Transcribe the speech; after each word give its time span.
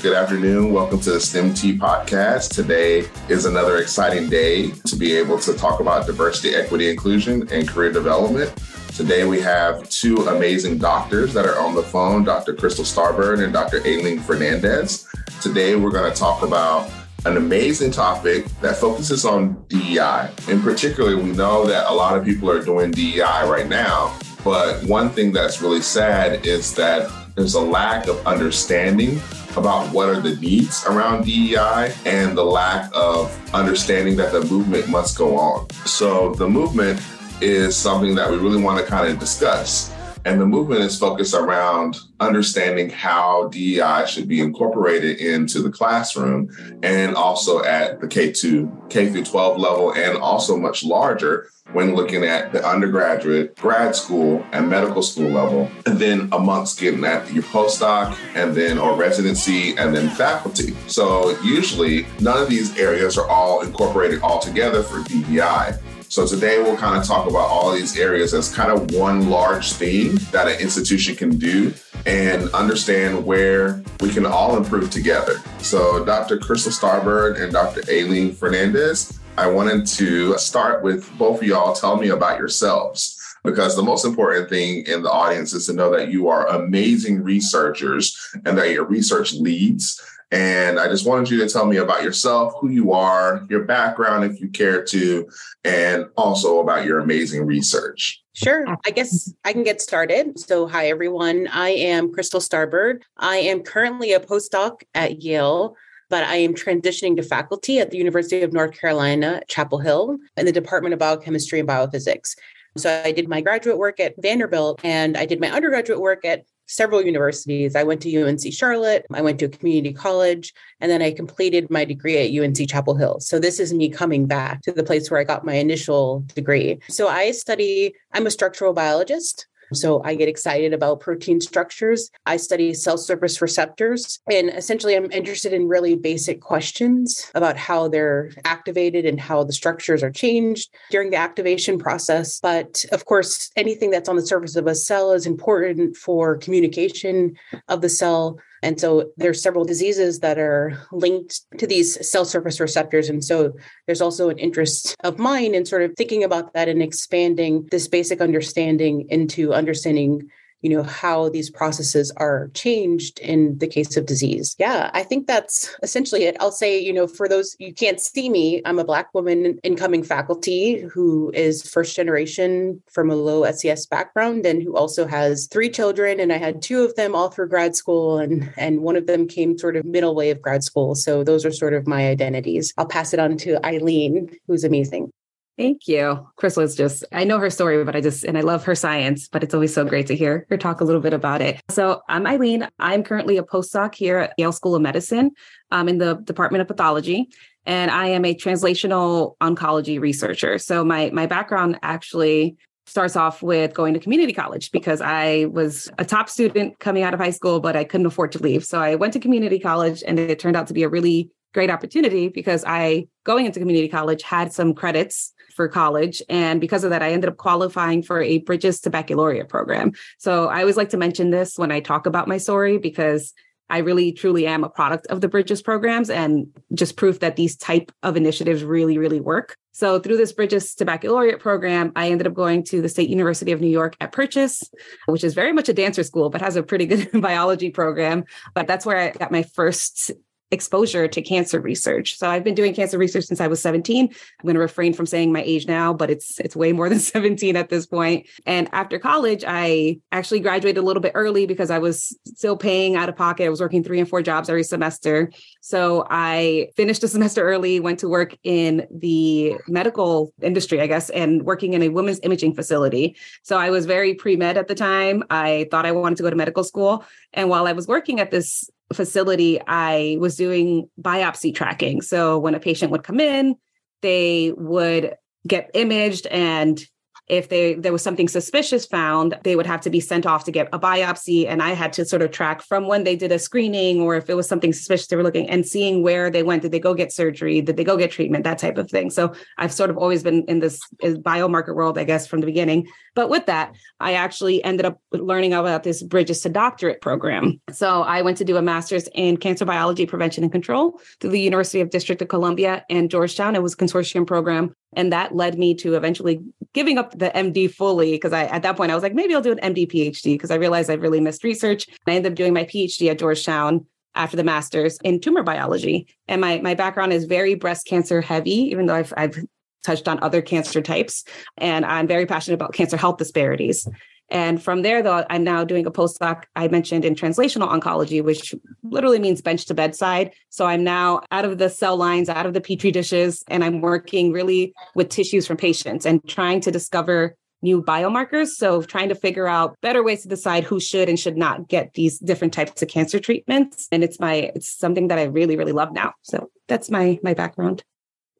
Good 0.00 0.14
afternoon. 0.14 0.72
Welcome 0.72 1.00
to 1.00 1.10
the 1.10 1.18
STEM 1.20 1.54
Tea 1.54 1.76
podcast. 1.76 2.54
Today 2.54 3.08
is 3.28 3.46
another 3.46 3.78
exciting 3.78 4.28
day 4.28 4.70
to 4.70 4.94
be 4.94 5.16
able 5.16 5.40
to 5.40 5.54
talk 5.54 5.80
about 5.80 6.06
diversity, 6.06 6.54
equity, 6.54 6.88
inclusion, 6.88 7.48
and 7.50 7.66
career 7.66 7.90
development. 7.90 8.54
Today 8.94 9.26
we 9.26 9.40
have 9.40 9.88
two 9.90 10.14
amazing 10.28 10.78
doctors 10.78 11.34
that 11.34 11.46
are 11.46 11.58
on 11.58 11.74
the 11.74 11.82
phone, 11.82 12.22
Dr. 12.22 12.54
Chrystal 12.54 12.84
Starbird 12.84 13.42
and 13.42 13.52
Dr. 13.52 13.78
Aileen 13.78 14.20
Fernandez. 14.20 15.08
Today 15.40 15.74
we're 15.74 15.90
going 15.90 16.10
to 16.10 16.16
talk 16.16 16.42
about 16.42 16.88
an 17.26 17.36
amazing 17.36 17.90
topic 17.90 18.44
that 18.60 18.76
focuses 18.76 19.24
on 19.24 19.64
DEI. 19.68 20.30
In 20.46 20.62
particular, 20.62 21.16
we 21.16 21.32
know 21.32 21.66
that 21.66 21.90
a 21.90 21.92
lot 21.92 22.16
of 22.16 22.24
people 22.24 22.48
are 22.48 22.62
doing 22.62 22.92
DEI 22.92 23.48
right 23.48 23.68
now, 23.68 24.16
but 24.44 24.84
one 24.84 25.10
thing 25.10 25.32
that's 25.32 25.60
really 25.60 25.82
sad 25.82 26.46
is 26.46 26.72
that 26.76 27.10
there's 27.34 27.54
a 27.54 27.60
lack 27.60 28.06
of 28.06 28.24
understanding 28.26 29.20
about 29.58 29.92
what 29.92 30.08
are 30.08 30.20
the 30.20 30.36
needs 30.36 30.84
around 30.86 31.24
DEI 31.24 31.92
and 32.06 32.36
the 32.36 32.44
lack 32.44 32.90
of 32.94 33.36
understanding 33.54 34.16
that 34.16 34.32
the 34.32 34.42
movement 34.44 34.88
must 34.88 35.18
go 35.18 35.36
on. 35.36 35.68
So 35.84 36.34
the 36.34 36.48
movement 36.48 37.00
is 37.40 37.76
something 37.76 38.14
that 38.14 38.30
we 38.30 38.36
really 38.36 38.62
want 38.62 38.78
to 38.80 38.86
kind 38.86 39.10
of 39.10 39.18
discuss. 39.18 39.92
And 40.24 40.40
the 40.40 40.46
movement 40.46 40.82
is 40.82 40.98
focused 40.98 41.34
around 41.34 41.96
understanding 42.20 42.90
how 42.90 43.48
DEI 43.48 44.04
should 44.06 44.28
be 44.28 44.40
incorporated 44.40 45.18
into 45.18 45.62
the 45.62 45.70
classroom 45.70 46.50
and 46.82 47.14
also 47.14 47.62
at 47.64 48.00
the 48.00 48.06
K2, 48.06 48.90
K 48.90 49.10
through 49.10 49.24
12 49.24 49.58
level, 49.58 49.92
and 49.92 50.18
also 50.18 50.56
much 50.56 50.84
larger 50.84 51.50
when 51.72 51.94
looking 51.94 52.24
at 52.24 52.52
the 52.52 52.66
undergraduate, 52.66 53.54
grad 53.56 53.94
school, 53.94 54.44
and 54.52 54.68
medical 54.68 55.02
school 55.02 55.28
level, 55.28 55.70
and 55.86 55.98
then 55.98 56.28
amongst 56.32 56.80
getting 56.80 57.04
at 57.04 57.30
your 57.32 57.42
postdoc 57.44 58.16
and 58.34 58.54
then 58.54 58.78
or 58.78 58.96
residency 58.96 59.76
and 59.76 59.94
then 59.94 60.08
faculty. 60.10 60.74
So 60.86 61.38
usually 61.42 62.06
none 62.20 62.42
of 62.42 62.48
these 62.48 62.76
areas 62.78 63.18
are 63.18 63.28
all 63.28 63.60
incorporated 63.60 64.22
all 64.22 64.38
together 64.38 64.82
for 64.82 65.02
DEI. 65.04 65.78
So 66.10 66.26
today 66.26 66.62
we'll 66.62 66.76
kind 66.78 66.98
of 66.98 67.06
talk 67.06 67.28
about 67.28 67.50
all 67.50 67.70
these 67.70 67.98
areas 67.98 68.32
as 68.32 68.52
kind 68.52 68.72
of 68.72 68.92
one 68.92 69.28
large 69.28 69.74
theme 69.74 70.16
that 70.32 70.48
an 70.48 70.58
institution 70.58 71.14
can 71.14 71.36
do 71.36 71.74
and 72.06 72.48
understand 72.54 73.26
where 73.26 73.82
we 74.00 74.08
can 74.08 74.24
all 74.24 74.56
improve 74.56 74.90
together. 74.90 75.42
So 75.58 76.02
Dr. 76.06 76.38
Chrystal 76.38 76.72
Starbird 76.72 77.38
and 77.38 77.52
Dr. 77.52 77.82
Aileen 77.90 78.32
Fernandez, 78.32 79.20
I 79.36 79.48
wanted 79.48 79.86
to 79.86 80.38
start 80.38 80.82
with 80.82 81.06
both 81.18 81.42
of 81.42 81.46
y'all 81.46 81.74
tell 81.74 81.98
me 81.98 82.08
about 82.08 82.38
yourselves 82.38 83.14
because 83.44 83.76
the 83.76 83.82
most 83.82 84.06
important 84.06 84.48
thing 84.48 84.86
in 84.86 85.02
the 85.02 85.10
audience 85.10 85.52
is 85.52 85.66
to 85.66 85.74
know 85.74 85.90
that 85.90 86.08
you 86.08 86.28
are 86.28 86.46
amazing 86.48 87.22
researchers 87.22 88.34
and 88.46 88.56
that 88.56 88.70
your 88.70 88.86
research 88.86 89.34
leads 89.34 90.02
and 90.30 90.78
I 90.78 90.88
just 90.88 91.06
wanted 91.06 91.30
you 91.30 91.38
to 91.38 91.48
tell 91.48 91.66
me 91.66 91.78
about 91.78 92.02
yourself, 92.02 92.54
who 92.60 92.68
you 92.68 92.92
are, 92.92 93.46
your 93.48 93.64
background, 93.64 94.24
if 94.24 94.40
you 94.40 94.48
care 94.48 94.84
to, 94.84 95.28
and 95.64 96.06
also 96.16 96.60
about 96.60 96.84
your 96.84 96.98
amazing 97.00 97.46
research. 97.46 98.22
Sure. 98.34 98.66
I 98.86 98.90
guess 98.90 99.32
I 99.44 99.52
can 99.52 99.64
get 99.64 99.80
started. 99.80 100.38
So, 100.38 100.68
hi, 100.68 100.88
everyone. 100.88 101.48
I 101.48 101.70
am 101.70 102.12
Chrystal 102.12 102.40
Starbird. 102.40 103.02
I 103.16 103.36
am 103.36 103.62
currently 103.62 104.12
a 104.12 104.20
postdoc 104.20 104.82
at 104.94 105.22
Yale 105.22 105.76
but 106.10 106.24
I 106.24 106.36
am 106.36 106.54
transitioning 106.54 107.16
to 107.16 107.22
faculty 107.22 107.80
at 107.80 107.90
the 107.90 107.98
University 107.98 108.42
of 108.42 108.52
North 108.52 108.78
Carolina, 108.78 109.42
Chapel 109.48 109.78
Hill, 109.78 110.16
in 110.36 110.46
the 110.46 110.52
Department 110.52 110.94
of 110.94 110.98
Biochemistry 110.98 111.60
and 111.60 111.68
Biophysics. 111.68 112.34
So 112.76 113.02
I 113.04 113.12
did 113.12 113.28
my 113.28 113.40
graduate 113.40 113.78
work 113.78 114.00
at 114.00 114.14
Vanderbilt 114.18 114.80
and 114.84 115.16
I 115.16 115.26
did 115.26 115.40
my 115.40 115.50
undergraduate 115.50 116.00
work 116.00 116.24
at 116.24 116.44
several 116.68 117.02
universities. 117.02 117.74
I 117.74 117.82
went 117.82 118.00
to 118.02 118.22
UNC 118.22 118.52
Charlotte, 118.52 119.06
I 119.12 119.22
went 119.22 119.40
to 119.40 119.46
a 119.46 119.48
community 119.48 119.92
college, 119.92 120.54
and 120.80 120.90
then 120.90 121.02
I 121.02 121.10
completed 121.10 121.70
my 121.70 121.84
degree 121.84 122.18
at 122.18 122.42
UNC 122.42 122.68
Chapel 122.68 122.94
Hill. 122.94 123.18
So 123.20 123.38
this 123.38 123.58
is 123.58 123.74
me 123.74 123.88
coming 123.88 124.26
back 124.26 124.62
to 124.62 124.72
the 124.72 124.84
place 124.84 125.10
where 125.10 125.18
I 125.18 125.24
got 125.24 125.44
my 125.44 125.54
initial 125.54 126.24
degree. 126.34 126.78
So 126.88 127.08
I 127.08 127.32
study, 127.32 127.94
I'm 128.12 128.26
a 128.26 128.30
structural 128.30 128.72
biologist. 128.72 129.46
So 129.72 130.02
I 130.04 130.14
get 130.14 130.28
excited 130.28 130.72
about 130.72 131.00
protein 131.00 131.40
structures. 131.40 132.10
I 132.26 132.36
study 132.36 132.74
cell 132.74 132.98
surface 132.98 133.40
receptors. 133.42 134.20
And 134.30 134.50
essentially, 134.50 134.96
I'm 134.96 135.10
interested 135.10 135.52
in 135.52 135.68
really 135.68 135.96
basic 135.96 136.40
questions 136.40 137.30
about 137.34 137.56
how 137.56 137.88
they're 137.88 138.30
activated 138.44 139.04
and 139.04 139.20
how 139.20 139.44
the 139.44 139.52
structures 139.52 140.02
are 140.02 140.10
changed 140.10 140.70
during 140.90 141.10
the 141.10 141.16
activation 141.16 141.78
process. 141.78 142.40
But 142.40 142.84
of 142.92 143.04
course, 143.04 143.50
anything 143.56 143.90
that's 143.90 144.08
on 144.08 144.16
the 144.16 144.26
surface 144.26 144.56
of 144.56 144.66
a 144.66 144.74
cell 144.74 145.12
is 145.12 145.26
important 145.26 145.96
for 145.96 146.36
communication 146.36 147.36
of 147.68 147.80
the 147.80 147.88
cell 147.88 148.38
and 148.62 148.80
so 148.80 149.10
there's 149.16 149.42
several 149.42 149.64
diseases 149.64 150.20
that 150.20 150.38
are 150.38 150.78
linked 150.90 151.42
to 151.58 151.66
these 151.66 152.08
cell 152.08 152.24
surface 152.24 152.60
receptors. 152.60 153.08
And 153.08 153.24
so 153.24 153.52
there's 153.86 154.00
also 154.00 154.30
an 154.30 154.38
interest 154.38 154.96
of 155.04 155.18
mine 155.18 155.54
in 155.54 155.64
sort 155.64 155.82
of 155.82 155.94
thinking 155.96 156.24
about 156.24 156.52
that 156.54 156.68
and 156.68 156.82
expanding 156.82 157.68
this 157.70 157.88
basic 157.88 158.20
understanding 158.20 159.06
into 159.10 159.52
understanding 159.54 160.28
you 160.62 160.70
know 160.70 160.82
how 160.82 161.28
these 161.28 161.50
processes 161.50 162.12
are 162.16 162.50
changed 162.54 163.18
in 163.20 163.58
the 163.58 163.66
case 163.66 163.96
of 163.96 164.06
disease. 164.06 164.54
Yeah 164.58 164.90
i 164.94 165.02
think 165.02 165.26
that's 165.26 165.74
essentially 165.82 166.24
it. 166.24 166.36
I'll 166.40 166.52
say 166.52 166.78
you 166.78 166.92
know 166.92 167.06
for 167.06 167.28
those 167.28 167.56
you 167.58 167.72
can't 167.72 168.00
see 168.00 168.28
me. 168.28 168.62
I'm 168.64 168.78
a 168.78 168.84
black 168.84 169.12
woman 169.14 169.58
incoming 169.62 170.02
faculty 170.02 170.80
who 170.80 171.30
is 171.34 171.68
first 171.68 171.96
generation 171.96 172.82
from 172.90 173.10
a 173.10 173.16
low 173.16 173.50
ses 173.52 173.86
background 173.86 174.46
and 174.46 174.62
who 174.62 174.76
also 174.76 175.06
has 175.06 175.46
three 175.46 175.70
children 175.70 176.20
and 176.20 176.32
i 176.32 176.36
had 176.36 176.62
two 176.62 176.82
of 176.82 176.94
them 176.96 177.14
all 177.14 177.30
through 177.30 177.48
grad 177.48 177.76
school 177.76 178.18
and 178.18 178.52
and 178.56 178.80
one 178.80 178.96
of 178.96 179.06
them 179.06 179.26
came 179.26 179.58
sort 179.58 179.76
of 179.76 179.84
middle 179.84 180.14
way 180.14 180.30
of 180.30 180.42
grad 180.42 180.64
school. 180.64 180.94
So 180.94 181.24
those 181.24 181.44
are 181.44 181.52
sort 181.52 181.74
of 181.74 181.86
my 181.86 182.08
identities. 182.08 182.72
I'll 182.76 182.86
pass 182.86 183.12
it 183.12 183.20
on 183.20 183.36
to 183.38 183.64
Aileen 183.66 184.30
who's 184.46 184.64
amazing 184.64 185.12
Thank 185.58 185.88
you. 185.88 186.24
Chrystal 186.36 186.62
is 186.62 186.76
just, 186.76 187.04
I 187.12 187.24
know 187.24 187.40
her 187.40 187.50
story, 187.50 187.82
but 187.82 187.96
I 187.96 188.00
just, 188.00 188.22
and 188.22 188.38
I 188.38 188.42
love 188.42 188.62
her 188.64 188.76
science, 188.76 189.26
but 189.26 189.42
it's 189.42 189.52
always 189.52 189.74
so 189.74 189.84
great 189.84 190.06
to 190.06 190.14
hear 190.14 190.46
her 190.50 190.56
talk 190.56 190.80
a 190.80 190.84
little 190.84 191.00
bit 191.00 191.12
about 191.12 191.42
it. 191.42 191.60
So 191.68 192.00
I'm 192.08 192.28
Aileen. 192.28 192.68
I'm 192.78 193.02
currently 193.02 193.38
a 193.38 193.42
postdoc 193.42 193.96
here 193.96 194.18
at 194.18 194.34
Yale 194.38 194.52
School 194.52 194.76
of 194.76 194.82
Medicine 194.82 195.32
um, 195.72 195.88
in 195.88 195.98
the 195.98 196.14
Department 196.14 196.62
of 196.62 196.68
Pathology. 196.68 197.28
And 197.66 197.90
I 197.90 198.06
am 198.06 198.24
a 198.24 198.36
translational 198.36 199.34
oncology 199.40 200.00
researcher. 200.00 200.58
So 200.58 200.84
my, 200.84 201.10
my 201.10 201.26
background 201.26 201.80
actually 201.82 202.56
starts 202.86 203.16
off 203.16 203.42
with 203.42 203.74
going 203.74 203.94
to 203.94 204.00
community 204.00 204.32
college 204.32 204.70
because 204.70 205.00
I 205.00 205.46
was 205.46 205.90
a 205.98 206.04
top 206.04 206.28
student 206.28 206.78
coming 206.78 207.02
out 207.02 207.14
of 207.14 207.20
high 207.20 207.30
school, 207.30 207.58
but 207.58 207.74
I 207.74 207.82
couldn't 207.82 208.06
afford 208.06 208.30
to 208.32 208.38
leave. 208.38 208.64
So 208.64 208.80
I 208.80 208.94
went 208.94 209.12
to 209.14 209.20
community 209.20 209.58
college 209.58 210.04
and 210.06 210.20
it 210.20 210.38
turned 210.38 210.56
out 210.56 210.68
to 210.68 210.72
be 210.72 210.84
a 210.84 210.88
really 210.88 211.32
great 211.52 211.68
opportunity 211.68 212.28
because 212.28 212.64
I, 212.64 213.08
going 213.24 213.44
into 213.44 213.58
community 213.58 213.88
college, 213.88 214.22
had 214.22 214.52
some 214.52 214.72
credits 214.72 215.34
for 215.58 215.66
college. 215.66 216.22
And 216.28 216.60
because 216.60 216.84
of 216.84 216.90
that, 216.90 217.02
I 217.02 217.10
ended 217.10 217.28
up 217.28 217.36
qualifying 217.36 218.00
for 218.00 218.22
a 218.22 218.38
Bridges 218.38 218.80
to 218.82 218.90
Baccalaureate 218.90 219.48
program. 219.48 219.90
So 220.16 220.46
I 220.46 220.60
always 220.60 220.76
like 220.76 220.90
to 220.90 220.96
mention 220.96 221.30
this 221.30 221.58
when 221.58 221.72
I 221.72 221.80
talk 221.80 222.06
about 222.06 222.28
my 222.28 222.38
story 222.38 222.78
because 222.78 223.34
I 223.68 223.78
really 223.78 224.12
truly 224.12 224.46
am 224.46 224.62
a 224.62 224.68
product 224.68 225.08
of 225.08 225.20
the 225.20 225.26
Bridges 225.26 225.60
programs 225.60 226.10
and 226.10 226.46
just 226.74 226.96
proof 226.96 227.18
that 227.18 227.34
these 227.34 227.56
type 227.56 227.90
of 228.04 228.16
initiatives 228.16 228.62
really, 228.62 228.98
really 228.98 229.20
work. 229.20 229.56
So 229.72 229.98
through 229.98 230.16
this 230.16 230.32
Bridges 230.32 230.76
to 230.76 230.84
Baccalaureate 230.84 231.40
program, 231.40 231.90
I 231.96 232.10
ended 232.10 232.28
up 232.28 232.34
going 232.34 232.62
to 232.66 232.80
the 232.80 232.88
State 232.88 233.08
University 233.08 233.50
of 233.50 233.60
New 233.60 233.66
York 233.66 233.96
at 234.00 234.12
Purchase, 234.12 234.62
which 235.06 235.24
is 235.24 235.34
very 235.34 235.52
much 235.52 235.68
a 235.68 235.72
dancer 235.72 236.04
school, 236.04 236.30
but 236.30 236.40
has 236.40 236.54
a 236.54 236.62
pretty 236.62 236.86
good 236.86 237.10
biology 237.20 237.70
program. 237.70 238.24
But 238.54 238.68
that's 238.68 238.86
where 238.86 238.96
I 238.96 239.10
got 239.10 239.32
my 239.32 239.42
first 239.42 240.12
exposure 240.50 241.06
to 241.06 241.20
cancer 241.20 241.60
research. 241.60 242.16
So 242.16 242.28
I've 242.28 242.44
been 242.44 242.54
doing 242.54 242.74
cancer 242.74 242.96
research 242.98 243.24
since 243.24 243.40
I 243.40 243.48
was 243.48 243.60
17. 243.60 244.06
I'm 244.06 244.16
going 244.42 244.54
to 244.54 244.60
refrain 244.60 244.94
from 244.94 245.06
saying 245.06 245.32
my 245.32 245.42
age 245.42 245.66
now, 245.66 245.92
but 245.92 246.10
it's 246.10 246.40
it's 246.40 246.56
way 246.56 246.72
more 246.72 246.88
than 246.88 246.98
17 246.98 247.56
at 247.56 247.68
this 247.68 247.86
point. 247.86 248.26
And 248.46 248.68
after 248.72 248.98
college, 248.98 249.44
I 249.46 250.00
actually 250.10 250.40
graduated 250.40 250.82
a 250.82 250.86
little 250.86 251.02
bit 251.02 251.12
early 251.14 251.46
because 251.46 251.70
I 251.70 251.78
was 251.78 252.16
still 252.24 252.56
paying 252.56 252.96
out 252.96 253.08
of 253.08 253.16
pocket. 253.16 253.46
I 253.46 253.48
was 253.50 253.60
working 253.60 253.84
3 253.84 254.00
and 254.00 254.08
4 254.08 254.22
jobs 254.22 254.48
every 254.48 254.64
semester. 254.64 255.30
So 255.60 256.06
I 256.10 256.68
finished 256.76 257.04
a 257.04 257.08
semester 257.18 257.42
early, 257.42 257.80
went 257.80 257.98
to 258.00 258.08
work 258.08 258.34
in 258.42 258.86
the 258.90 259.56
medical 259.68 260.32
industry, 260.40 260.80
I 260.80 260.86
guess, 260.86 261.10
and 261.10 261.42
working 261.42 261.74
in 261.74 261.82
a 261.82 261.88
women's 261.88 262.20
imaging 262.22 262.54
facility. 262.54 263.16
So 263.42 263.58
I 263.58 263.70
was 263.70 263.86
very 263.86 264.14
pre-med 264.14 264.56
at 264.56 264.68
the 264.68 264.74
time. 264.74 265.24
I 265.30 265.66
thought 265.70 265.84
I 265.84 265.92
wanted 265.92 266.16
to 266.16 266.22
go 266.22 266.30
to 266.30 266.36
medical 266.36 266.64
school. 266.64 267.04
And 267.34 267.50
while 267.50 267.66
I 267.66 267.72
was 267.72 267.86
working 267.86 268.20
at 268.20 268.30
this 268.30 268.70
facility, 268.92 269.60
I 269.66 270.16
was 270.18 270.36
doing 270.36 270.88
biopsy 271.00 271.54
tracking. 271.54 272.00
So 272.00 272.38
when 272.38 272.54
a 272.54 272.60
patient 272.60 272.92
would 272.92 273.02
come 273.02 273.20
in, 273.20 273.56
they 274.02 274.52
would 274.56 275.14
get 275.46 275.70
imaged 275.74 276.26
and 276.26 276.80
if 277.28 277.48
they 277.48 277.74
there 277.74 277.92
was 277.92 278.02
something 278.02 278.28
suspicious 278.28 278.86
found, 278.86 279.38
they 279.44 279.56
would 279.56 279.66
have 279.66 279.80
to 279.82 279.90
be 279.90 280.00
sent 280.00 280.26
off 280.26 280.44
to 280.44 280.50
get 280.50 280.68
a 280.72 280.78
biopsy. 280.78 281.46
And 281.46 281.62
I 281.62 281.70
had 281.70 281.92
to 281.94 282.04
sort 282.04 282.22
of 282.22 282.30
track 282.30 282.62
from 282.62 282.86
when 282.86 283.04
they 283.04 283.16
did 283.16 283.32
a 283.32 283.38
screening 283.38 284.00
or 284.00 284.16
if 284.16 284.30
it 284.30 284.34
was 284.34 284.48
something 284.48 284.72
suspicious 284.72 285.06
they 285.08 285.16
were 285.16 285.22
looking 285.22 285.48
and 285.48 285.66
seeing 285.66 286.02
where 286.02 286.30
they 286.30 286.42
went. 286.42 286.62
Did 286.62 286.72
they 286.72 286.80
go 286.80 286.94
get 286.94 287.12
surgery? 287.12 287.60
Did 287.60 287.76
they 287.76 287.84
go 287.84 287.96
get 287.96 288.10
treatment? 288.10 288.44
That 288.44 288.58
type 288.58 288.78
of 288.78 288.90
thing. 288.90 289.10
So 289.10 289.34
I've 289.58 289.72
sort 289.72 289.90
of 289.90 289.98
always 289.98 290.22
been 290.22 290.44
in 290.44 290.60
this 290.60 290.80
biomarker 291.02 291.74
world, 291.74 291.98
I 291.98 292.04
guess, 292.04 292.26
from 292.26 292.40
the 292.40 292.46
beginning. 292.46 292.88
But 293.14 293.28
with 293.30 293.46
that, 293.46 293.74
I 294.00 294.14
actually 294.14 294.62
ended 294.64 294.86
up 294.86 295.00
learning 295.12 295.52
about 295.52 295.82
this 295.82 296.02
Bridges 296.02 296.40
to 296.42 296.48
Doctorate 296.48 297.00
program. 297.00 297.60
So 297.72 298.02
I 298.02 298.22
went 298.22 298.38
to 298.38 298.44
do 298.44 298.56
a 298.56 298.62
master's 298.62 299.08
in 299.14 299.36
cancer 299.36 299.64
biology 299.64 300.06
prevention 300.06 300.44
and 300.44 300.52
control 300.52 301.00
through 301.20 301.30
the 301.30 301.40
University 301.40 301.80
of 301.80 301.90
District 301.90 302.22
of 302.22 302.28
Columbia 302.28 302.84
and 302.88 303.10
Georgetown. 303.10 303.56
It 303.56 303.62
was 303.62 303.74
a 303.74 303.76
consortium 303.76 304.26
program 304.26 304.74
and 304.94 305.12
that 305.12 305.34
led 305.34 305.58
me 305.58 305.74
to 305.74 305.94
eventually 305.94 306.40
giving 306.72 306.98
up 306.98 307.18
the 307.18 307.30
MD 307.30 307.72
fully 307.72 308.12
because 308.12 308.32
I 308.32 308.44
at 308.44 308.62
that 308.62 308.76
point 308.76 308.90
I 308.90 308.94
was 308.94 309.02
like 309.02 309.14
maybe 309.14 309.34
I'll 309.34 309.40
do 309.40 309.52
an 309.52 309.74
MD 309.74 309.90
PhD 309.90 310.34
because 310.34 310.50
I 310.50 310.56
realized 310.56 310.90
I 310.90 310.94
really 310.94 311.20
missed 311.20 311.44
research. 311.44 311.86
I 312.06 312.12
ended 312.12 312.32
up 312.32 312.36
doing 312.36 312.52
my 312.52 312.64
PhD 312.64 313.10
at 313.10 313.18
Georgetown 313.18 313.86
after 314.14 314.36
the 314.36 314.44
master's 314.44 314.98
in 315.04 315.20
tumor 315.20 315.42
biology. 315.42 316.06
And 316.26 316.40
my 316.40 316.60
my 316.60 316.74
background 316.74 317.12
is 317.12 317.24
very 317.24 317.54
breast 317.54 317.86
cancer 317.86 318.20
heavy, 318.20 318.50
even 318.50 318.86
though 318.86 318.94
I've 318.94 319.12
I've 319.16 319.38
touched 319.84 320.08
on 320.08 320.22
other 320.22 320.42
cancer 320.42 320.82
types. 320.82 321.24
And 321.56 321.84
I'm 321.84 322.06
very 322.06 322.26
passionate 322.26 322.56
about 322.56 322.74
cancer 322.74 322.96
health 322.96 323.16
disparities. 323.16 323.88
And 324.30 324.62
from 324.62 324.82
there, 324.82 325.02
though, 325.02 325.24
I'm 325.30 325.44
now 325.44 325.64
doing 325.64 325.86
a 325.86 325.90
postdoc 325.90 326.44
I 326.54 326.68
mentioned 326.68 327.04
in 327.04 327.14
translational 327.14 327.68
oncology, 327.70 328.22
which 328.22 328.54
literally 328.82 329.18
means 329.18 329.40
bench 329.40 329.64
to 329.66 329.74
bedside. 329.74 330.32
So 330.50 330.66
I'm 330.66 330.84
now 330.84 331.22
out 331.30 331.44
of 331.44 331.58
the 331.58 331.70
cell 331.70 331.96
lines, 331.96 332.28
out 332.28 332.44
of 332.44 332.52
the 332.52 332.60
petri 332.60 332.90
dishes, 332.90 333.42
and 333.48 333.64
I'm 333.64 333.80
working 333.80 334.32
really 334.32 334.74
with 334.94 335.08
tissues 335.08 335.46
from 335.46 335.56
patients 335.56 336.04
and 336.04 336.26
trying 336.28 336.60
to 336.62 336.70
discover 336.70 337.36
new 337.62 337.82
biomarkers. 337.82 338.48
So 338.48 338.82
trying 338.82 339.08
to 339.08 339.14
figure 339.14 339.48
out 339.48 339.76
better 339.80 340.02
ways 340.02 340.22
to 340.22 340.28
decide 340.28 340.64
who 340.64 340.78
should 340.78 341.08
and 341.08 341.18
should 341.18 341.36
not 341.36 341.68
get 341.68 341.94
these 341.94 342.18
different 342.18 342.52
types 342.52 342.82
of 342.82 342.88
cancer 342.88 343.18
treatments. 343.18 343.88
And 343.90 344.04
it's 344.04 344.20
my 344.20 344.52
it's 344.54 344.68
something 344.68 345.08
that 345.08 345.18
I 345.18 345.24
really, 345.24 345.56
really 345.56 345.72
love 345.72 345.92
now. 345.92 346.12
So 346.22 346.50
that's 346.68 346.90
my 346.90 347.18
my 347.22 347.34
background. 347.34 347.82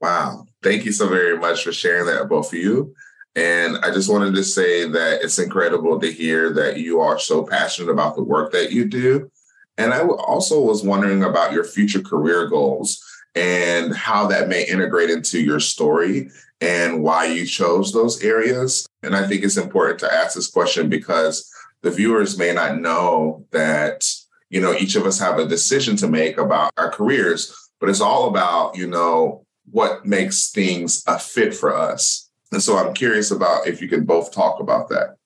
Wow. 0.00 0.46
Thank 0.62 0.84
you 0.84 0.92
so 0.92 1.08
very 1.08 1.36
much 1.36 1.64
for 1.64 1.72
sharing 1.72 2.06
that, 2.06 2.28
both 2.28 2.52
of 2.52 2.58
you. 2.58 2.94
And 3.38 3.76
I 3.84 3.92
just 3.92 4.10
wanted 4.10 4.34
to 4.34 4.42
say 4.42 4.88
that 4.88 5.22
it's 5.22 5.38
incredible 5.38 6.00
to 6.00 6.10
hear 6.10 6.52
that 6.54 6.78
you 6.78 6.98
are 6.98 7.20
so 7.20 7.44
passionate 7.44 7.88
about 7.88 8.16
the 8.16 8.24
work 8.24 8.50
that 8.50 8.72
you 8.72 8.84
do. 8.84 9.30
And 9.76 9.94
I 9.94 10.00
also 10.00 10.60
was 10.60 10.82
wondering 10.82 11.22
about 11.22 11.52
your 11.52 11.62
future 11.62 12.02
career 12.02 12.48
goals 12.48 13.00
and 13.36 13.94
how 13.94 14.26
that 14.26 14.48
may 14.48 14.66
integrate 14.66 15.10
into 15.10 15.40
your 15.40 15.60
story 15.60 16.30
and 16.60 17.00
why 17.04 17.26
you 17.26 17.46
chose 17.46 17.92
those 17.92 18.24
areas. 18.24 18.88
And 19.04 19.14
I 19.14 19.24
think 19.28 19.44
it's 19.44 19.56
important 19.56 20.00
to 20.00 20.12
ask 20.12 20.34
this 20.34 20.50
question 20.50 20.88
because 20.88 21.48
the 21.82 21.92
viewers 21.92 22.38
may 22.38 22.52
not 22.52 22.80
know 22.80 23.46
that, 23.52 24.04
you 24.50 24.60
know, 24.60 24.74
each 24.74 24.96
of 24.96 25.06
us 25.06 25.20
have 25.20 25.38
a 25.38 25.46
decision 25.46 25.94
to 25.98 26.08
make 26.08 26.38
about 26.38 26.72
our 26.76 26.90
careers, 26.90 27.70
but 27.78 27.88
it's 27.88 28.00
all 28.00 28.28
about, 28.30 28.76
you 28.76 28.88
know, 28.88 29.46
what 29.70 30.04
makes 30.04 30.50
things 30.50 31.04
a 31.06 31.20
fit 31.20 31.54
for 31.54 31.72
us 31.72 32.27
and 32.52 32.62
so 32.62 32.76
I'm 32.78 32.94
curious 32.94 33.30
about 33.30 33.66
if 33.66 33.80
you 33.80 33.88
can 33.88 34.04
both 34.04 34.32
talk 34.32 34.60
about 34.60 34.88
that. 34.88 35.16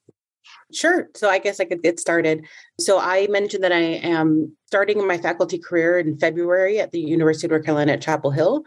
Sure. 0.72 1.08
So 1.14 1.28
I 1.28 1.38
guess 1.38 1.60
I 1.60 1.64
could 1.64 1.82
get 1.82 2.00
started. 2.00 2.46
So 2.80 2.98
I 2.98 3.26
mentioned 3.28 3.62
that 3.62 3.72
I 3.72 3.80
am 3.80 4.56
starting 4.66 5.06
my 5.06 5.18
faculty 5.18 5.58
career 5.58 5.98
in 5.98 6.18
February 6.18 6.80
at 6.80 6.92
the 6.92 7.00
University 7.00 7.46
of 7.46 7.50
North 7.50 7.64
Carolina 7.64 7.92
at 7.92 8.00
Chapel 8.00 8.30
Hill. 8.30 8.64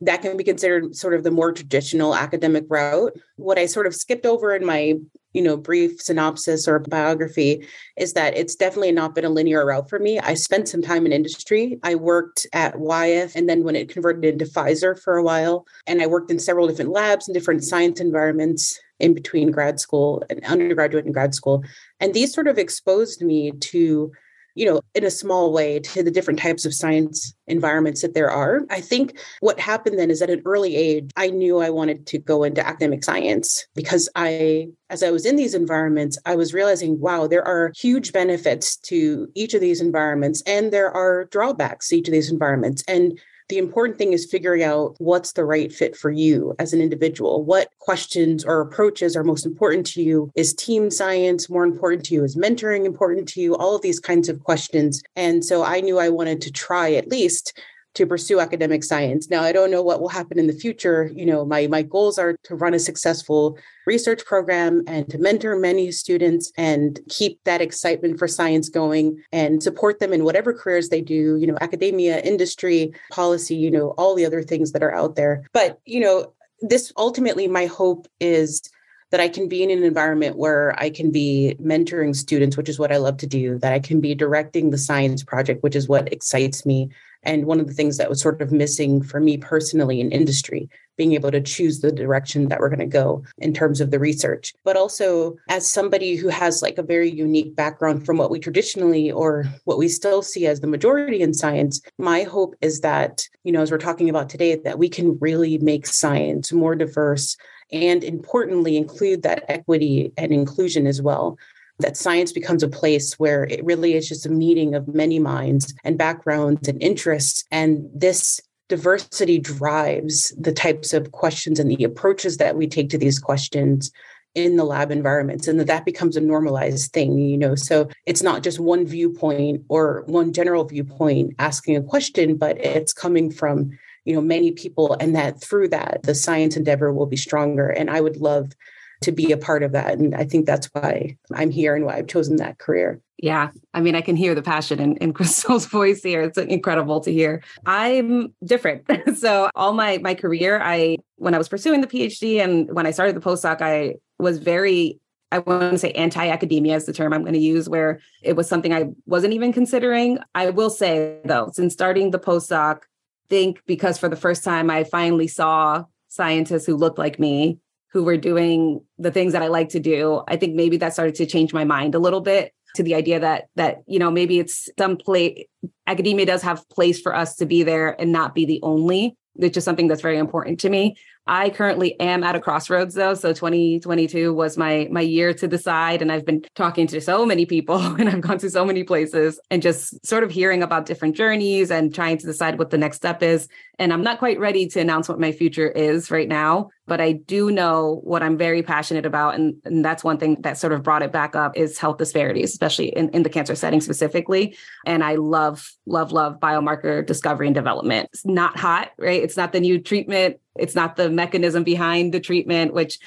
That 0.00 0.22
can 0.22 0.36
be 0.36 0.44
considered 0.44 0.94
sort 0.94 1.14
of 1.14 1.24
the 1.24 1.30
more 1.30 1.52
traditional 1.52 2.14
academic 2.14 2.64
route. 2.68 3.18
What 3.36 3.58
I 3.58 3.66
sort 3.66 3.86
of 3.86 3.94
skipped 3.94 4.24
over 4.24 4.54
in 4.54 4.64
my, 4.64 4.94
you 5.32 5.42
know, 5.42 5.56
brief 5.56 6.00
synopsis 6.00 6.66
or 6.66 6.78
biography 6.78 7.66
is 7.96 8.14
that 8.14 8.36
it's 8.36 8.54
definitely 8.54 8.92
not 8.92 9.14
been 9.14 9.24
a 9.24 9.30
linear 9.30 9.64
route 9.66 9.88
for 9.88 9.98
me. 9.98 10.18
I 10.18 10.34
spent 10.34 10.68
some 10.68 10.82
time 10.82 11.06
in 11.06 11.12
industry. 11.12 11.78
I 11.82 11.94
worked 11.96 12.46
at 12.52 12.78
Wyeth 12.78 13.36
and 13.36 13.48
then 13.48 13.62
when 13.62 13.76
it 13.76 13.88
converted 13.88 14.24
into 14.24 14.46
Pfizer 14.46 14.98
for 14.98 15.16
a 15.16 15.22
while, 15.22 15.66
and 15.86 16.00
I 16.00 16.06
worked 16.06 16.30
in 16.30 16.38
several 16.38 16.66
different 16.66 16.90
labs 16.90 17.28
and 17.28 17.34
different 17.34 17.64
science 17.64 18.00
environments 18.00 18.80
in 18.98 19.14
between 19.14 19.50
grad 19.50 19.78
school 19.78 20.22
and 20.28 20.44
undergraduate 20.44 21.04
and 21.04 21.14
grad 21.14 21.34
school. 21.34 21.62
And 22.00 22.14
these 22.14 22.32
sort 22.32 22.48
of 22.48 22.58
exposed 22.58 23.22
me 23.22 23.52
to, 23.52 24.12
you 24.58 24.66
know, 24.66 24.80
in 24.96 25.04
a 25.04 25.10
small 25.10 25.52
way 25.52 25.78
to 25.78 26.02
the 26.02 26.10
different 26.10 26.40
types 26.40 26.64
of 26.64 26.74
science 26.74 27.32
environments 27.46 28.02
that 28.02 28.14
there 28.14 28.28
are. 28.28 28.62
I 28.70 28.80
think 28.80 29.16
what 29.38 29.60
happened 29.60 30.00
then 30.00 30.10
is 30.10 30.20
at 30.20 30.30
an 30.30 30.42
early 30.44 30.74
age, 30.74 31.10
I 31.16 31.28
knew 31.28 31.60
I 31.60 31.70
wanted 31.70 32.08
to 32.08 32.18
go 32.18 32.42
into 32.42 32.66
academic 32.66 33.04
science 33.04 33.64
because 33.76 34.08
I, 34.16 34.70
as 34.90 35.04
I 35.04 35.12
was 35.12 35.24
in 35.24 35.36
these 35.36 35.54
environments, 35.54 36.18
I 36.26 36.34
was 36.34 36.52
realizing, 36.52 36.98
wow, 36.98 37.28
there 37.28 37.46
are 37.46 37.72
huge 37.76 38.12
benefits 38.12 38.76
to 38.88 39.28
each 39.36 39.54
of 39.54 39.60
these 39.60 39.80
environments 39.80 40.42
and 40.42 40.72
there 40.72 40.90
are 40.90 41.26
drawbacks 41.26 41.88
to 41.88 41.96
each 41.98 42.08
of 42.08 42.12
these 42.12 42.32
environments. 42.32 42.82
And 42.88 43.16
the 43.48 43.58
important 43.58 43.98
thing 43.98 44.12
is 44.12 44.30
figuring 44.30 44.62
out 44.62 44.94
what's 44.98 45.32
the 45.32 45.44
right 45.44 45.72
fit 45.72 45.96
for 45.96 46.10
you 46.10 46.54
as 46.58 46.72
an 46.72 46.80
individual. 46.80 47.44
What 47.44 47.70
questions 47.78 48.44
or 48.44 48.60
approaches 48.60 49.16
are 49.16 49.24
most 49.24 49.46
important 49.46 49.86
to 49.86 50.02
you? 50.02 50.30
Is 50.34 50.52
team 50.52 50.90
science 50.90 51.48
more 51.48 51.64
important 51.64 52.04
to 52.06 52.14
you? 52.14 52.24
Is 52.24 52.36
mentoring 52.36 52.84
important 52.84 53.28
to 53.30 53.40
you? 53.40 53.56
All 53.56 53.74
of 53.74 53.82
these 53.82 54.00
kinds 54.00 54.28
of 54.28 54.42
questions. 54.44 55.02
And 55.16 55.44
so 55.44 55.64
I 55.64 55.80
knew 55.80 55.98
I 55.98 56.10
wanted 56.10 56.42
to 56.42 56.52
try 56.52 56.92
at 56.92 57.08
least 57.08 57.58
to 57.94 58.06
pursue 58.06 58.38
academic 58.40 58.84
science. 58.84 59.28
Now, 59.28 59.42
I 59.42 59.52
don't 59.52 59.70
know 59.70 59.82
what 59.82 60.00
will 60.00 60.08
happen 60.08 60.38
in 60.38 60.46
the 60.46 60.52
future. 60.52 61.10
You 61.14 61.26
know, 61.26 61.44
my 61.44 61.66
my 61.66 61.82
goals 61.82 62.18
are 62.18 62.36
to 62.44 62.54
run 62.54 62.74
a 62.74 62.78
successful 62.78 63.58
research 63.86 64.24
program 64.24 64.84
and 64.86 65.08
to 65.10 65.18
mentor 65.18 65.56
many 65.56 65.90
students 65.90 66.52
and 66.56 67.00
keep 67.08 67.42
that 67.44 67.60
excitement 67.60 68.18
for 68.18 68.28
science 68.28 68.68
going 68.68 69.22
and 69.32 69.62
support 69.62 69.98
them 69.98 70.12
in 70.12 70.24
whatever 70.24 70.52
careers 70.52 70.90
they 70.90 71.00
do, 71.00 71.36
you 71.36 71.46
know, 71.46 71.58
academia, 71.60 72.20
industry, 72.20 72.92
policy, 73.10 73.56
you 73.56 73.70
know, 73.70 73.90
all 73.98 74.14
the 74.14 74.26
other 74.26 74.42
things 74.42 74.72
that 74.72 74.82
are 74.82 74.94
out 74.94 75.16
there. 75.16 75.44
But, 75.52 75.80
you 75.84 76.00
know, 76.00 76.32
this 76.60 76.92
ultimately 76.96 77.48
my 77.48 77.66
hope 77.66 78.06
is 78.20 78.62
that 79.10 79.20
I 79.20 79.28
can 79.28 79.48
be 79.48 79.62
in 79.62 79.70
an 79.70 79.82
environment 79.82 80.36
where 80.36 80.78
I 80.78 80.90
can 80.90 81.10
be 81.10 81.56
mentoring 81.62 82.14
students, 82.14 82.56
which 82.56 82.68
is 82.68 82.78
what 82.78 82.92
I 82.92 82.98
love 82.98 83.16
to 83.18 83.26
do, 83.26 83.58
that 83.60 83.72
I 83.72 83.78
can 83.78 84.00
be 84.00 84.14
directing 84.14 84.70
the 84.70 84.78
science 84.78 85.24
project, 85.24 85.62
which 85.62 85.74
is 85.74 85.88
what 85.88 86.12
excites 86.12 86.66
me, 86.66 86.90
and 87.22 87.46
one 87.46 87.60
of 87.60 87.66
the 87.66 87.74
things 87.74 87.96
that 87.96 88.08
was 88.08 88.20
sort 88.20 88.40
of 88.40 88.52
missing 88.52 89.02
for 89.02 89.20
me 89.20 89.36
personally 89.36 90.00
in 90.00 90.12
industry 90.12 90.68
being 90.98 91.14
able 91.14 91.30
to 91.30 91.40
choose 91.40 91.80
the 91.80 91.92
direction 91.92 92.48
that 92.48 92.58
we're 92.58 92.68
going 92.68 92.78
to 92.80 92.86
go 92.86 93.22
in 93.38 93.54
terms 93.54 93.80
of 93.80 93.90
the 93.90 93.98
research. 94.00 94.52
But 94.64 94.76
also 94.76 95.36
as 95.48 95.70
somebody 95.70 96.16
who 96.16 96.28
has 96.28 96.60
like 96.60 96.76
a 96.76 96.82
very 96.82 97.08
unique 97.08 97.54
background 97.54 98.04
from 98.04 98.18
what 98.18 98.30
we 98.30 98.40
traditionally 98.40 99.10
or 99.10 99.44
what 99.64 99.78
we 99.78 99.88
still 99.88 100.22
see 100.22 100.46
as 100.46 100.60
the 100.60 100.66
majority 100.66 101.22
in 101.22 101.32
science 101.32 101.80
my 101.98 102.24
hope 102.24 102.54
is 102.60 102.80
that 102.80 103.22
you 103.44 103.52
know 103.52 103.62
as 103.62 103.70
we're 103.70 103.78
talking 103.78 104.10
about 104.10 104.28
today 104.28 104.56
that 104.56 104.78
we 104.78 104.88
can 104.88 105.16
really 105.20 105.58
make 105.58 105.86
science 105.86 106.52
more 106.52 106.74
diverse 106.74 107.36
and 107.70 108.02
importantly 108.02 108.76
include 108.76 109.22
that 109.22 109.44
equity 109.48 110.12
and 110.16 110.32
inclusion 110.32 110.86
as 110.86 111.00
well 111.00 111.38
that 111.80 111.96
science 111.96 112.32
becomes 112.32 112.62
a 112.62 112.68
place 112.68 113.14
where 113.14 113.44
it 113.44 113.64
really 113.64 113.94
is 113.94 114.08
just 114.08 114.26
a 114.26 114.30
meeting 114.30 114.74
of 114.74 114.92
many 114.92 115.18
minds 115.18 115.74
and 115.84 115.96
backgrounds 115.96 116.68
and 116.68 116.82
interests. 116.82 117.44
And 117.50 117.88
this 117.94 118.40
diversity 118.68 119.38
drives 119.38 120.34
the 120.38 120.52
types 120.52 120.92
of 120.92 121.12
questions 121.12 121.58
and 121.58 121.70
the 121.70 121.84
approaches 121.84 122.36
that 122.36 122.56
we 122.56 122.66
take 122.66 122.90
to 122.90 122.98
these 122.98 123.18
questions 123.18 123.90
in 124.34 124.56
the 124.56 124.64
lab 124.64 124.90
environments 124.90 125.48
and 125.48 125.58
that 125.58 125.66
that 125.66 125.84
becomes 125.86 126.16
a 126.16 126.20
normalized 126.20 126.92
thing 126.92 127.18
you 127.18 127.36
know 127.36 127.54
so 127.54 127.88
it's 128.04 128.22
not 128.22 128.42
just 128.42 128.60
one 128.60 128.86
viewpoint 128.86 129.62
or 129.68 130.04
one 130.06 130.34
general 130.34 130.64
viewpoint 130.64 131.34
asking 131.38 131.76
a 131.76 131.82
question 131.82 132.36
but 132.36 132.58
it's 132.58 132.92
coming 132.92 133.30
from 133.30 133.70
you 134.04 134.14
know 134.14 134.20
many 134.20 134.52
people 134.52 134.96
and 135.00 135.16
that 135.16 135.40
through 135.40 135.66
that 135.66 136.00
the 136.02 136.14
science 136.14 136.56
endeavor 136.56 136.92
will 136.92 137.06
be 137.06 137.16
stronger 137.16 137.70
and 137.70 137.90
i 137.90 138.00
would 138.00 138.18
love 138.18 138.52
to 139.00 139.12
be 139.12 139.32
a 139.32 139.36
part 139.36 139.62
of 139.62 139.72
that. 139.72 139.98
And 139.98 140.14
I 140.14 140.24
think 140.24 140.46
that's 140.46 140.66
why 140.72 141.16
I'm 141.32 141.50
here 141.50 141.76
and 141.76 141.84
why 141.84 141.96
I've 141.96 142.08
chosen 142.08 142.36
that 142.36 142.58
career. 142.58 143.00
Yeah. 143.18 143.50
I 143.74 143.80
mean, 143.80 143.94
I 143.94 144.00
can 144.00 144.16
hear 144.16 144.34
the 144.34 144.42
passion 144.42 144.80
in, 144.80 144.96
in 144.96 145.12
Chrystal's 145.14 145.66
voice 145.66 146.02
here. 146.02 146.22
It's 146.22 146.38
incredible 146.38 147.00
to 147.00 147.12
hear. 147.12 147.42
I'm 147.66 148.34
different. 148.44 148.84
so 149.16 149.50
all 149.54 149.72
my 149.72 149.98
my 149.98 150.14
career, 150.14 150.60
I 150.62 150.98
when 151.16 151.34
I 151.34 151.38
was 151.38 151.48
pursuing 151.48 151.80
the 151.80 151.86
PhD 151.86 152.42
and 152.42 152.72
when 152.72 152.86
I 152.86 152.90
started 152.90 153.16
the 153.16 153.20
postdoc, 153.20 153.60
I 153.60 153.96
was 154.18 154.38
very 154.38 155.00
I 155.30 155.40
want 155.40 155.72
to 155.72 155.78
say 155.78 155.92
anti 155.92 156.26
academia 156.28 156.76
is 156.76 156.86
the 156.86 156.92
term 156.92 157.12
I'm 157.12 157.22
going 157.22 157.34
to 157.34 157.38
use, 157.38 157.68
where 157.68 158.00
it 158.22 158.34
was 158.34 158.48
something 158.48 158.72
I 158.72 158.86
wasn't 159.06 159.34
even 159.34 159.52
considering. 159.52 160.18
I 160.34 160.50
will 160.50 160.70
say, 160.70 161.18
though, 161.24 161.50
since 161.52 161.74
starting 161.74 162.12
the 162.12 162.18
postdoc, 162.18 162.82
think 163.28 163.62
because 163.66 163.98
for 163.98 164.08
the 164.08 164.16
first 164.16 164.42
time 164.42 164.70
I 164.70 164.84
finally 164.84 165.28
saw 165.28 165.84
scientists 166.08 166.64
who 166.64 166.76
looked 166.76 166.98
like 166.98 167.18
me 167.18 167.58
who 167.92 168.04
were 168.04 168.16
doing 168.16 168.80
the 168.98 169.10
things 169.10 169.32
that 169.32 169.42
I 169.42 169.48
like 169.48 169.70
to 169.70 169.80
do, 169.80 170.22
I 170.28 170.36
think 170.36 170.54
maybe 170.54 170.76
that 170.78 170.92
started 170.92 171.14
to 171.16 171.26
change 171.26 171.52
my 171.52 171.64
mind 171.64 171.94
a 171.94 171.98
little 171.98 172.20
bit 172.20 172.52
to 172.74 172.82
the 172.82 172.94
idea 172.94 173.18
that 173.20 173.48
that 173.56 173.78
you 173.86 173.98
know 173.98 174.10
maybe 174.10 174.38
it's 174.38 174.68
some 174.78 174.96
place 174.96 175.44
academia 175.86 176.26
does 176.26 176.42
have 176.42 176.68
place 176.68 177.00
for 177.00 177.14
us 177.14 177.36
to 177.36 177.46
be 177.46 177.62
there 177.62 177.98
and 178.00 178.12
not 178.12 178.34
be 178.34 178.44
the 178.44 178.60
only 178.62 179.16
which 179.32 179.56
is 179.56 179.64
something 179.64 179.88
that's 179.88 180.02
very 180.02 180.18
important 180.18 180.60
to 180.60 180.68
me 180.68 180.94
I 181.28 181.50
currently 181.50 181.98
am 182.00 182.24
at 182.24 182.34
a 182.34 182.40
crossroads 182.40 182.94
though. 182.94 183.12
So 183.12 183.34
2022 183.34 184.32
was 184.32 184.56
my 184.56 184.88
my 184.90 185.02
year 185.02 185.34
to 185.34 185.46
decide 185.46 186.00
and 186.00 186.10
I've 186.10 186.24
been 186.24 186.42
talking 186.54 186.86
to 186.86 187.02
so 187.02 187.26
many 187.26 187.44
people 187.44 187.76
and 187.98 188.08
I've 188.08 188.22
gone 188.22 188.38
to 188.38 188.50
so 188.50 188.64
many 188.64 188.82
places 188.82 189.38
and 189.50 189.60
just 189.60 190.04
sort 190.06 190.24
of 190.24 190.30
hearing 190.30 190.62
about 190.62 190.86
different 190.86 191.16
journeys 191.16 191.70
and 191.70 191.94
trying 191.94 192.16
to 192.18 192.26
decide 192.26 192.58
what 192.58 192.70
the 192.70 192.78
next 192.78 192.96
step 192.96 193.22
is. 193.22 193.46
And 193.78 193.92
I'm 193.92 194.02
not 194.02 194.18
quite 194.18 194.40
ready 194.40 194.66
to 194.68 194.80
announce 194.80 195.08
what 195.08 195.20
my 195.20 195.32
future 195.32 195.68
is 195.68 196.10
right 196.10 196.28
now, 196.28 196.70
but 196.88 197.00
I 197.00 197.12
do 197.12 197.50
know 197.50 198.00
what 198.02 198.22
I'm 198.22 198.36
very 198.36 198.62
passionate 198.62 199.06
about. 199.06 199.34
And, 199.34 199.54
and 199.64 199.84
that's 199.84 200.02
one 200.02 200.18
thing 200.18 200.40
that 200.40 200.58
sort 200.58 200.72
of 200.72 200.82
brought 200.82 201.02
it 201.02 201.12
back 201.12 201.36
up 201.36 201.56
is 201.56 201.78
health 201.78 201.98
disparities, 201.98 202.50
especially 202.50 202.88
in, 202.88 203.10
in 203.10 203.22
the 203.22 203.28
cancer 203.28 203.54
setting 203.54 203.80
specifically. 203.80 204.56
And 204.86 205.04
I 205.04 205.16
love, 205.16 205.70
love, 205.86 206.10
love 206.10 206.40
biomarker 206.40 207.06
discovery 207.06 207.46
and 207.46 207.54
development. 207.54 208.08
It's 208.12 208.26
not 208.26 208.58
hot, 208.58 208.90
right? 208.98 209.22
It's 209.22 209.36
not 209.36 209.52
the 209.52 209.60
new 209.60 209.78
treatment. 209.78 210.38
It's 210.56 210.74
not 210.74 210.96
the 210.96 211.10
mechanism 211.10 211.62
behind 211.62 212.14
the 212.14 212.20
treatment, 212.20 212.72
which 212.72 212.98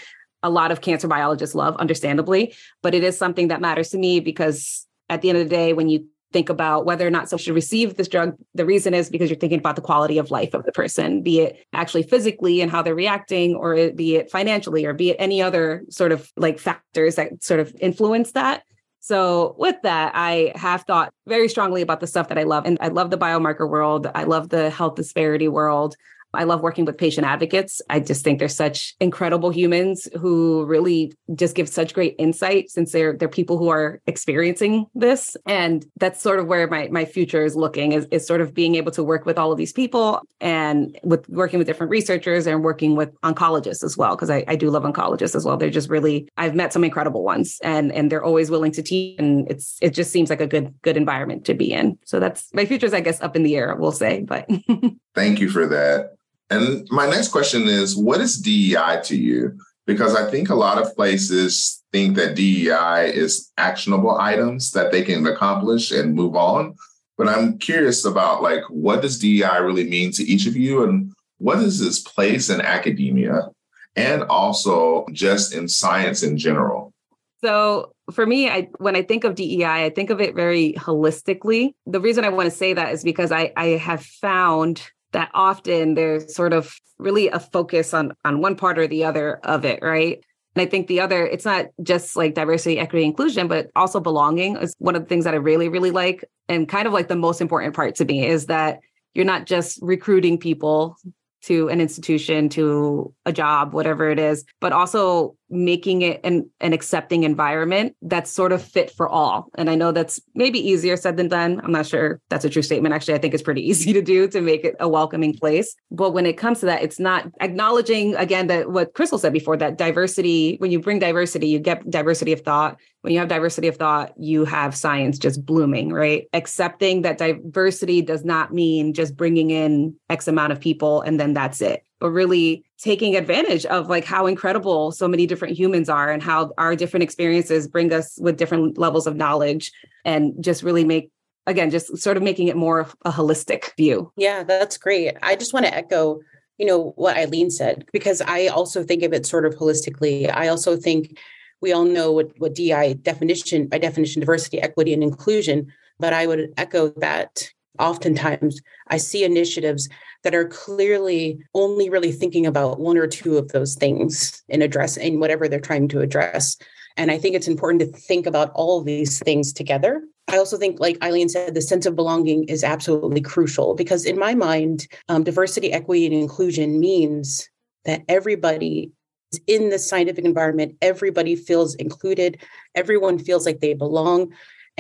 a 0.44 0.50
lot 0.50 0.72
of 0.72 0.82
cancer 0.82 1.08
biologists 1.08 1.56
love, 1.56 1.76
understandably, 1.78 2.56
but 2.82 2.96
it 2.96 3.04
is 3.04 3.18
something 3.18 3.50
that 3.50 3.62
matters 3.62 3.90
to 3.90 3.98
me 3.98 4.20
because 4.20 4.88
at 5.10 5.22
the 5.22 5.30
end 5.30 5.38
of 5.38 5.44
the 5.44 5.56
day, 5.56 5.74
when 5.74 5.90
you 5.90 6.08
think 6.32 6.50
about 6.50 6.86
whether 6.86 7.06
or 7.06 7.10
not 7.10 7.30
someone 7.30 7.44
should 7.44 7.56
receive 7.56 7.96
this 7.96 8.08
drug. 8.08 8.36
The 8.54 8.66
reason 8.66 8.94
is 8.94 9.10
because 9.10 9.30
you're 9.30 9.40
thinking 9.40 9.60
about 9.60 9.76
the 9.76 9.82
quality 9.82 10.18
of 10.18 10.32
life 10.32 10.54
of 10.54 10.64
the 10.66 10.72
person, 10.72 11.22
be 11.22 11.42
it 11.42 11.66
actually 11.74 12.04
physically 12.04 12.62
and 12.62 12.72
how 12.72 12.82
they're 12.82 12.96
reacting, 12.96 13.56
or 13.56 13.92
be 13.92 14.16
it 14.16 14.32
financially, 14.32 14.86
or 14.86 14.94
be 14.94 15.12
it 15.12 15.18
any 15.20 15.42
other 15.42 15.84
sort 15.90 16.12
of 16.12 16.32
like 16.38 16.60
factors 16.60 17.16
that 17.16 17.44
sort 17.44 17.60
of 17.60 17.76
influence 17.80 18.32
that. 18.32 18.64
So, 19.04 19.56
with 19.58 19.78
that, 19.82 20.12
I 20.16 20.54
have 20.56 20.84
thought 20.84 21.12
very 21.26 21.50
strongly 21.50 21.82
about 21.82 22.02
the 22.02 22.08
stuff 22.08 22.28
that 22.28 22.38
I 22.38 22.44
love. 22.44 22.68
And 22.68 22.78
I 22.82 22.90
love 22.90 23.10
the 23.10 23.18
biomarker 23.18 23.68
world. 23.68 24.08
I 24.14 24.26
love 24.26 24.50
the 24.50 24.70
health 24.70 24.94
disparity 24.94 25.48
world. 25.48 25.96
I 26.34 26.46
love 26.46 26.62
working 26.62 26.86
with 26.86 26.98
patient 26.98 27.28
advocates. 27.28 27.82
I 27.90 28.00
just 28.00 28.24
think 28.24 28.40
they're 28.40 28.48
such 28.48 28.96
incredible 29.00 29.50
humans 29.50 30.08
who 30.20 30.66
really 30.66 31.14
just 31.36 31.56
give 31.56 31.68
such 31.68 31.94
great 31.94 32.16
insight 32.18 32.70
since 32.70 32.92
they're 32.92 33.14
they're 33.14 33.28
people 33.28 33.58
who 33.58 33.70
are 33.70 34.02
experiencing 34.08 34.86
this. 34.96 35.36
And 35.46 35.86
that's 35.98 36.22
sort 36.22 36.40
of 36.40 36.48
where 36.48 36.68
my 36.68 36.88
my 36.92 37.06
future 37.06 37.44
is 37.44 37.56
looking 37.56 37.92
is, 37.92 38.08
is 38.12 38.26
sort 38.26 38.42
of 38.42 38.54
being 38.54 38.76
able 38.76 38.92
to 38.94 39.04
work 39.04 39.26
with 39.26 39.38
all 39.38 39.52
of 39.52 39.58
these 39.58 39.74
people 39.74 40.22
and 40.40 40.98
with 41.04 41.28
working 41.30 41.58
with 41.58 41.68
different 41.68 41.90
researchers 41.90 42.48
and 42.48 42.64
working 42.64 42.96
with 42.96 43.14
oncologists 43.22 43.84
as 43.84 43.98
well. 43.98 44.16
Cause 44.16 44.30
I, 44.30 44.44
I 44.48 44.56
do 44.56 44.70
love 44.70 44.84
oncologists 44.84 45.36
as 45.36 45.46
well. 45.46 45.58
They're 45.58 45.70
just 45.70 45.90
really 45.90 46.28
I've 46.38 46.56
met 46.56 46.74
some 46.74 46.84
incredible 46.84 47.24
ones 47.24 47.60
and 47.64 47.92
and 47.92 48.12
they're 48.12 48.24
always 48.24 48.50
willing 48.50 48.72
to 48.74 48.82
teach 48.82 49.20
and 49.20 49.50
it's 49.50 49.78
it 49.82 49.94
just 49.94 50.12
seems 50.12 50.30
like 50.30 50.42
a 50.42 50.48
good 50.48 50.74
good 50.82 50.98
environment 50.98 51.46
to 51.46 51.54
be 51.54 51.72
in. 51.74 51.98
So 52.06 52.20
that's 52.20 52.54
my 52.54 52.66
future's 52.66 52.94
I 52.94 53.02
guess 53.02 53.22
up 53.22 53.36
in 53.36 53.44
the 53.44 53.56
air, 53.56 53.76
we'll 53.76 53.92
say. 53.92 54.22
But 54.22 54.50
thank 55.16 55.40
you 55.40 55.50
for 55.50 55.66
that. 55.68 56.16
And 56.52 56.86
my 56.92 57.10
next 57.10 57.30
question 57.30 57.64
is 57.64 57.96
what 57.96 58.20
is 58.20 58.38
DEI 58.38 59.00
to 59.06 59.16
you? 59.16 59.58
Because 59.88 60.16
I 60.16 60.30
think 60.30 60.50
a 60.50 60.56
lot 60.56 60.78
of 60.78 60.94
places 60.96 61.82
think 61.94 62.18
that 62.18 62.36
DEI 62.36 63.12
is 63.14 63.52
actionable 63.58 64.20
items 64.20 64.72
that 64.72 64.92
they 64.92 65.02
can 65.02 65.26
accomplish 65.26 65.92
and 65.92 66.14
move 66.14 66.36
on. 66.36 66.76
But 67.18 67.30
I'm 67.30 67.58
curious 67.58 68.04
about 68.04 68.44
like 68.44 68.64
what 68.70 69.02
does 69.02 69.18
DEI 69.18 69.62
really 69.62 69.90
mean 69.90 70.12
to 70.12 70.24
each 70.24 70.46
of 70.46 70.58
you 70.58 70.84
and 70.84 71.14
what 71.38 71.60
is 71.60 71.80
its 71.80 72.00
place 72.00 72.50
in 72.50 72.60
academia 72.60 73.50
and 73.96 74.24
also 74.24 75.06
just 75.14 75.54
in 75.54 75.70
science 75.70 76.22
in 76.22 76.38
general? 76.38 76.94
So 77.42 77.94
for 78.12 78.26
me, 78.26 78.50
I 78.50 78.70
when 78.78 78.98
I 78.98 79.04
think 79.04 79.24
of 79.24 79.36
DEI, 79.36 79.86
I 79.86 79.90
think 79.90 80.10
of 80.10 80.20
it 80.20 80.36
very 80.36 80.74
holistically. 80.74 81.76
The 81.86 82.02
reason 82.02 82.26
I 82.26 82.30
want 82.30 82.50
to 82.50 82.56
say 82.56 82.74
that 82.74 82.94
is 82.94 83.04
because 83.04 83.32
I 83.32 83.54
I 83.56 83.68
have 83.78 84.04
found 84.04 84.92
that 85.12 85.30
often 85.34 85.94
there's 85.94 86.34
sort 86.36 86.54
of 86.54 86.74
really 86.98 87.28
a 87.30 87.40
focus 87.40 87.94
on 87.94 88.14
on 88.26 88.42
one 88.42 88.56
part 88.56 88.78
or 88.78 88.88
the 88.88 89.04
other 89.04 89.40
of 89.44 89.66
it 89.66 89.80
right? 89.82 90.24
And 90.56 90.62
i 90.62 90.66
think 90.66 90.88
the 90.88 91.00
other 91.00 91.26
it's 91.26 91.46
not 91.46 91.68
just 91.82 92.16
like 92.16 92.34
diversity 92.34 92.78
equity 92.78 93.06
inclusion 93.06 93.48
but 93.48 93.72
also 93.76 94.00
belonging 94.00 94.58
is 94.58 94.76
one 94.80 94.96
of 94.96 95.04
the 95.04 95.08
things 95.08 95.24
that 95.26 95.34
i 95.34 95.38
really 95.38 95.70
really 95.70 95.92
like. 95.92 96.24
And 96.50 96.68
kind 96.68 96.86
of 96.88 96.94
like 96.94 97.08
the 97.08 97.16
most 97.16 97.40
important 97.40 97.76
part 97.76 97.96
to 97.96 98.06
me 98.06 98.26
is 98.26 98.48
that 98.48 98.80
you're 99.14 99.26
not 99.26 99.46
just 99.46 99.80
recruiting 99.82 100.38
people 100.38 100.98
to 101.44 101.70
an 101.70 101.82
institution 101.82 102.50
to 102.50 103.14
a 103.26 103.32
job 103.32 103.74
whatever 103.74 104.10
it 104.10 104.20
is 104.20 104.46
but 104.60 104.74
also 104.74 105.36
making 105.52 106.02
it 106.02 106.22
an, 106.24 106.50
an 106.60 106.74
accepting 106.74 107.24
environment 107.24 107.96
that's 108.02 108.32
sort 108.32 108.52
of 108.52 108.62
fit 108.62 108.90
for 108.90 109.08
all. 109.08 109.50
And 109.56 109.70
I 109.70 109.76
know 109.76 109.92
that's 109.92 110.20
maybe 110.34 110.60
easier 110.60 110.96
said 110.98 111.18
than 111.18 111.28
done. 111.28 111.60
I'm 111.64 111.72
not 111.72 111.86
sure 111.86 112.22
that's 112.30 112.46
a 112.46 112.50
true 112.50 112.62
statement. 112.62 112.96
Actually, 112.96 113.16
I 113.16 113.18
think 113.18 113.34
it's 113.34 113.44
pretty 113.44 113.62
easy 113.70 113.94
to 113.94 114.02
do 114.02 114.28
to 114.30 114.42
make 114.42 114.64
it 114.64 114.76
a 114.80 114.88
welcoming 114.88 115.34
place. 115.34 115.76
But 115.92 116.12
when 116.12 116.26
it 116.26 116.38
comes 116.38 116.62
to 116.62 116.66
that, 116.68 116.82
it's 116.82 117.00
not 117.00 117.30
acknowledging 117.42 118.16
again 118.16 118.48
that 118.48 118.72
what 118.72 118.94
Chrystal 118.94 119.20
said 119.20 119.34
before 119.34 119.58
that 119.58 119.78
diversity, 119.78 120.56
when 120.60 120.72
you 120.72 120.80
bring 120.80 121.00
diversity, 121.00 121.48
you 121.48 121.60
get 121.60 121.90
diversity 121.90 122.32
of 122.32 122.42
thought. 122.42 122.78
When 123.02 123.14
you 123.14 123.20
have 123.20 123.30
diversity 123.30 123.68
of 123.68 123.78
thought, 123.78 124.14
you 124.18 124.46
have 124.46 124.76
science 124.76 125.18
just 125.18 125.44
blooming, 125.44 125.92
right? 125.92 126.28
Accepting 126.34 127.02
that 127.02 127.18
diversity 127.18 128.02
does 128.02 128.24
not 128.24 128.54
mean 128.54 128.94
just 128.94 129.18
bringing 129.18 129.50
in 129.50 129.96
X 130.10 130.28
amount 130.28 130.52
of 130.52 130.60
people 130.60 131.02
and 131.02 131.20
then 131.20 131.34
that's 131.34 131.62
it 131.62 131.84
but 132.02 132.10
really 132.10 132.66
taking 132.82 133.16
advantage 133.16 133.66
of 133.68 133.88
like 133.88 134.04
how 134.04 134.26
incredible 134.26 134.92
so 134.92 135.08
many 135.08 135.28
different 135.28 135.58
humans 135.58 135.88
are 135.88 136.12
and 136.12 136.24
how 136.24 136.52
our 136.58 136.76
different 136.76 137.04
experiences 137.04 137.68
bring 137.68 137.94
us 137.94 138.18
with 138.20 138.38
different 138.38 138.78
levels 138.78 139.06
of 139.06 139.16
knowledge 139.16 139.72
and 140.04 140.34
just 140.44 140.64
really 140.64 140.84
make 140.84 141.12
again 141.46 141.70
just 141.70 141.96
sort 141.98 142.18
of 142.18 142.24
making 142.24 142.48
it 142.48 142.56
more 142.56 142.80
of 142.80 142.96
a 143.06 143.12
holistic 143.12 143.76
view. 143.78 144.12
Yeah 144.18 144.44
that's 144.44 144.78
great. 144.78 145.16
I 145.22 145.36
just 145.36 145.54
want 145.54 145.66
to 145.68 145.74
echo 145.74 146.22
you 146.58 146.66
know 146.66 146.94
what 146.96 147.18
Aileen 147.18 147.50
said 147.50 147.86
because 147.92 148.22
i 148.22 148.46
also 148.46 148.84
think 148.84 149.02
of 149.02 149.14
it 149.14 149.26
sort 149.26 149.46
of 149.46 149.56
holistically. 149.56 150.32
I 150.34 150.48
also 150.48 150.76
think 150.76 151.18
we 151.62 151.72
all 151.74 151.86
know 151.86 152.12
what, 152.12 152.32
what 152.40 152.56
di 152.56 152.94
definition 152.96 153.68
by 153.68 153.78
definition 153.78 154.20
diversity 154.20 154.60
equity 154.60 154.94
and 154.94 155.04
inclusion 155.04 155.72
but 156.00 156.14
i 156.14 156.26
would 156.26 156.52
echo 156.58 156.90
that 156.98 157.50
oftentimes 157.80 158.62
i 158.90 158.98
see 158.98 159.24
initiatives 159.24 159.88
that 160.24 160.36
are 160.36 160.48
clearly 160.48 161.40
only 161.54 161.90
really 161.90 162.12
thinking 162.12 162.46
about 162.46 162.80
one 162.80 162.98
or 162.98 163.08
two 163.08 163.38
of 163.38 163.50
those 163.50 163.76
things 163.76 164.44
in 164.50 164.62
address 164.62 164.98
in 164.98 165.20
whatever 165.20 165.48
they're 165.48 165.60
trying 165.60 165.88
to 165.90 166.02
address. 166.02 166.58
And 166.98 167.10
I 167.10 167.18
think 167.18 167.36
it's 167.36 167.48
important 167.48 167.82
to 167.82 168.00
think 168.00 168.26
about 168.26 168.52
all 168.54 168.82
these 168.82 169.20
things 169.20 169.54
together. 169.54 170.04
I 170.28 170.38
also 170.38 170.58
think, 170.58 170.80
like 170.80 171.04
Aileen 171.04 171.30
said, 171.30 171.56
the 171.56 171.62
sense 171.62 171.86
of 171.86 171.96
belonging 171.96 172.44
is 172.46 172.64
absolutely 172.64 173.22
crucial 173.22 173.76
because, 173.76 174.06
in 174.06 174.20
my 174.20 174.36
mind, 174.36 174.88
um, 175.10 175.24
diversity, 175.24 175.72
equity, 175.72 176.06
and 176.06 176.14
inclusion 176.14 176.80
means 176.80 177.50
that 177.86 178.04
everybody 178.08 178.92
is 179.34 179.42
in 179.48 179.70
the 179.70 179.80
scientific 179.80 180.26
environment, 180.26 180.76
everybody 180.82 181.36
feels 181.36 181.76
included, 181.76 182.42
everyone 182.76 183.18
feels 183.18 183.46
like 183.46 183.60
they 183.62 183.74
belong, 183.74 184.32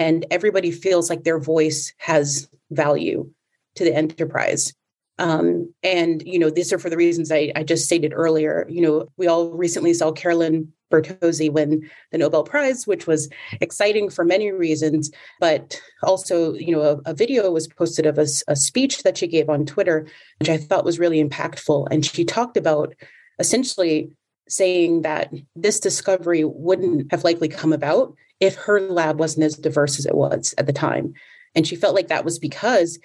and 0.01 0.25
everybody 0.31 0.71
feels 0.71 1.11
like 1.11 1.23
their 1.23 1.37
voice 1.37 1.93
has 1.97 2.49
value 2.71 3.29
to 3.75 3.83
the 3.83 3.93
enterprise. 3.93 4.73
Um, 5.19 5.71
and, 5.83 6.23
you 6.25 6.39
know, 6.39 6.49
these 6.49 6.73
are 6.73 6.79
for 6.79 6.89
the 6.89 6.97
reasons 6.97 7.31
I, 7.31 7.51
I 7.55 7.61
just 7.61 7.85
stated 7.85 8.11
earlier. 8.11 8.65
You 8.67 8.81
know, 8.81 9.07
we 9.17 9.27
all 9.27 9.51
recently 9.51 9.93
saw 9.93 10.11
Carolyn 10.11 10.73
Bertozzi 10.91 11.51
win 11.51 11.87
the 12.11 12.17
Nobel 12.17 12.43
Prize, 12.43 12.87
which 12.87 13.05
was 13.05 13.29
exciting 13.61 14.09
for 14.09 14.25
many 14.25 14.51
reasons. 14.51 15.11
But 15.39 15.79
also, 16.01 16.55
you 16.55 16.71
know, 16.71 16.81
a, 16.81 17.11
a 17.11 17.13
video 17.13 17.51
was 17.51 17.67
posted 17.67 18.07
of 18.07 18.17
a, 18.17 18.25
a, 18.47 18.55
speech 18.55 19.03
that 19.03 19.19
she 19.19 19.27
gave 19.27 19.51
on 19.51 19.67
Twitter, 19.67 20.07
which 20.39 20.49
I 20.49 20.57
thought 20.57 20.83
was 20.83 20.97
really 20.97 21.23
impactful. 21.23 21.89
And 21.91 22.03
she 22.03 22.25
talked 22.25 22.57
about 22.57 22.95
essentially 23.37 24.09
saying 24.49 25.03
that 25.03 25.31
this 25.55 25.79
discovery 25.79 26.43
wouldn't 26.43 27.11
have 27.11 27.23
likely 27.23 27.49
come 27.49 27.71
about 27.71 28.15
if 28.41 28.55
her 28.55 28.81
lab 28.81 29.19
wasn't 29.19 29.45
as 29.45 29.55
diverse 29.55 29.97
as 29.99 30.05
it 30.05 30.15
was 30.15 30.53
at 30.57 30.65
the 30.65 30.73
time. 30.73 31.13
And 31.55 31.65
she 31.65 31.75
felt 31.75 31.95
like 31.95 32.09
that 32.09 32.25
was 32.25 32.39
because 32.39 32.99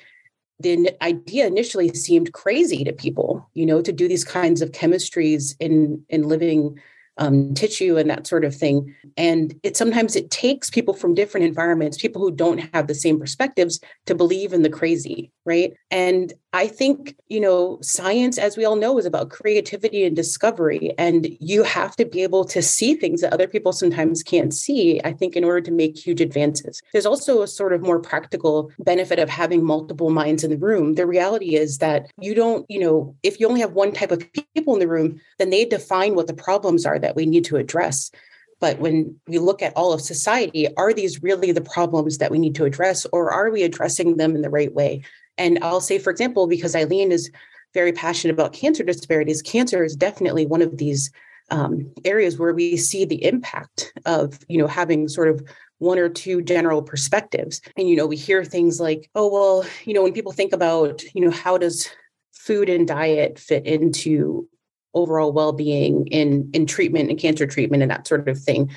the 0.59 0.97
idea 1.03 1.47
initially 1.47 1.93
seemed 1.93 2.33
crazy 2.33 2.83
to 2.83 2.93
people, 2.93 3.49
you 3.53 3.67
know, 3.67 3.83
to 3.83 3.93
do 3.93 4.09
these 4.09 4.25
kinds 4.25 4.63
of 4.63 4.73
chemistries 4.73 5.55
in 5.61 6.05
in 6.09 6.23
living 6.23 6.81
um, 7.19 7.55
tissue 7.55 7.97
and 7.97 8.11
that 8.11 8.27
sort 8.27 8.45
of 8.45 8.55
thing. 8.55 8.95
And 9.17 9.59
it 9.63 9.77
sometimes 9.77 10.17
it 10.17 10.31
takes 10.31 10.71
people 10.71 10.95
from 10.95 11.15
different 11.15 11.47
environments, 11.47 11.97
people 11.97 12.21
who 12.21 12.31
don't 12.31 12.59
have 12.75 12.87
the 12.87 12.95
same 12.95 13.19
perspectives, 13.19 13.81
to 14.07 14.15
believe 14.15 14.53
in 14.53 14.63
the 14.63 14.71
crazy, 14.71 15.31
right? 15.45 15.75
And 15.91 16.33
I 16.53 16.67
think, 16.67 17.17
you 17.29 17.41
know, 17.41 17.79
science, 17.83 18.39
as 18.39 18.57
we 18.57 18.65
all 18.65 18.77
know, 18.77 18.99
is 18.99 19.05
about 19.05 19.31
creativity 19.31 20.05
and 20.05 20.17
discovery. 20.17 20.95
And 20.97 21.29
you 21.41 21.63
have 21.63 21.95
to 21.97 22.07
be 22.07 22.23
able 22.23 22.45
to 22.47 22.63
see 22.63 22.95
things 22.95 23.21
that 23.21 23.33
other 23.33 23.47
people 23.47 23.73
sometimes 23.73 24.23
can't 24.23 24.55
see, 24.55 25.01
I 25.05 25.13
think, 25.13 25.37
in 25.37 25.45
order 25.45 25.61
to 25.61 25.71
make 25.71 25.99
huge 25.99 26.21
advances. 26.21 26.81
There's 26.93 27.07
also 27.07 27.43
a 27.43 27.47
sort 27.47 27.73
of 27.75 27.83
more 27.83 28.01
practical 28.01 28.71
benefit 28.79 29.19
of 29.19 29.29
having 29.29 29.65
multiple 29.65 30.11
minds 30.11 30.45
in 30.45 30.51
the 30.51 30.57
room. 30.57 30.95
The 30.95 31.07
reality 31.07 31.57
is 31.57 31.79
that 31.79 32.11
you 32.21 32.35
don't, 32.35 32.65
you 32.71 32.81
know, 32.81 33.15
if 33.23 33.39
you 33.39 33.47
only 33.49 33.61
have 33.61 33.73
one 33.73 33.93
type 33.93 34.11
of 34.11 34.27
people 34.55 34.75
in 34.75 34.81
the 34.81 34.89
room, 34.89 35.21
then 35.39 35.51
they 35.51 35.65
define 35.65 36.15
what 36.15 36.27
the 36.27 36.35
problems 36.35 36.87
are 36.87 36.99
that 37.07 37.15
we 37.15 37.25
need 37.25 37.45
to 37.45 37.57
address. 37.57 38.11
But 38.59 38.81
when 38.81 39.15
we 39.29 39.39
look 39.39 39.63
at 39.63 39.77
all 39.77 39.93
of 39.93 40.01
society, 40.01 40.67
are 40.77 40.93
these 40.93 41.23
really 41.23 41.53
the 41.53 41.61
problems 41.61 42.19
that 42.19 42.33
we 42.33 42.39
need 42.39 42.57
to 42.57 42.65
address, 42.65 43.07
or 43.13 43.31
are 43.31 43.51
we 43.51 43.63
addressing 43.63 44.17
them 44.17 44.35
in 44.35 44.43
the 44.43 44.51
right 44.51 44.75
way? 44.75 45.03
And 45.39 45.59
I'll 45.63 45.81
say, 45.81 45.99
for 45.99 46.11
example, 46.11 46.49
because 46.49 46.75
Aileen 46.75 47.13
is 47.13 47.31
very 47.75 47.93
passionate 47.93 48.35
about 48.35 48.55
cancer 48.55 48.83
disparities, 48.83 49.43
cancer 49.43 49.85
is 49.85 49.95
definitely 49.95 50.47
one 50.47 50.63
of 50.63 50.79
these 50.79 51.13
um, 51.51 51.93
areas 52.05 52.39
where 52.39 52.53
we 52.53 52.77
see 52.77 53.05
the 53.05 53.25
impact 53.25 53.93
of 54.05 54.41
you 54.49 54.59
know 54.59 54.67
having 54.67 55.07
sort 55.07 55.29
of 55.29 55.47
one 55.79 55.99
or 55.99 56.09
two 56.09 56.43
general 56.43 56.83
perspectives 56.83 57.61
and 57.77 57.89
you 57.89 57.95
know 57.95 58.07
we 58.07 58.17
hear 58.17 58.45
things 58.45 58.81
like 58.81 59.09
oh 59.15 59.29
well 59.29 59.65
you 59.85 59.95
know 59.95 60.03
when 60.03 60.13
people 60.13 60.33
think 60.33 60.53
about 60.53 61.03
you 61.15 61.21
know 61.21 61.31
how 61.31 61.57
does 61.57 61.89
food 62.33 62.69
and 62.69 62.89
diet 62.89 63.39
fit 63.39 63.65
into 63.65 64.49
overall 64.97 65.33
well-being 65.33 66.07
in 66.09 66.51
in 66.53 66.67
treatment 66.67 67.11
and 67.11 67.19
cancer 67.19 67.47
treatment 67.47 67.83
and 67.83 67.91
that 67.91 68.09
sort 68.09 68.29
of 68.29 68.39
thing. 68.39 68.71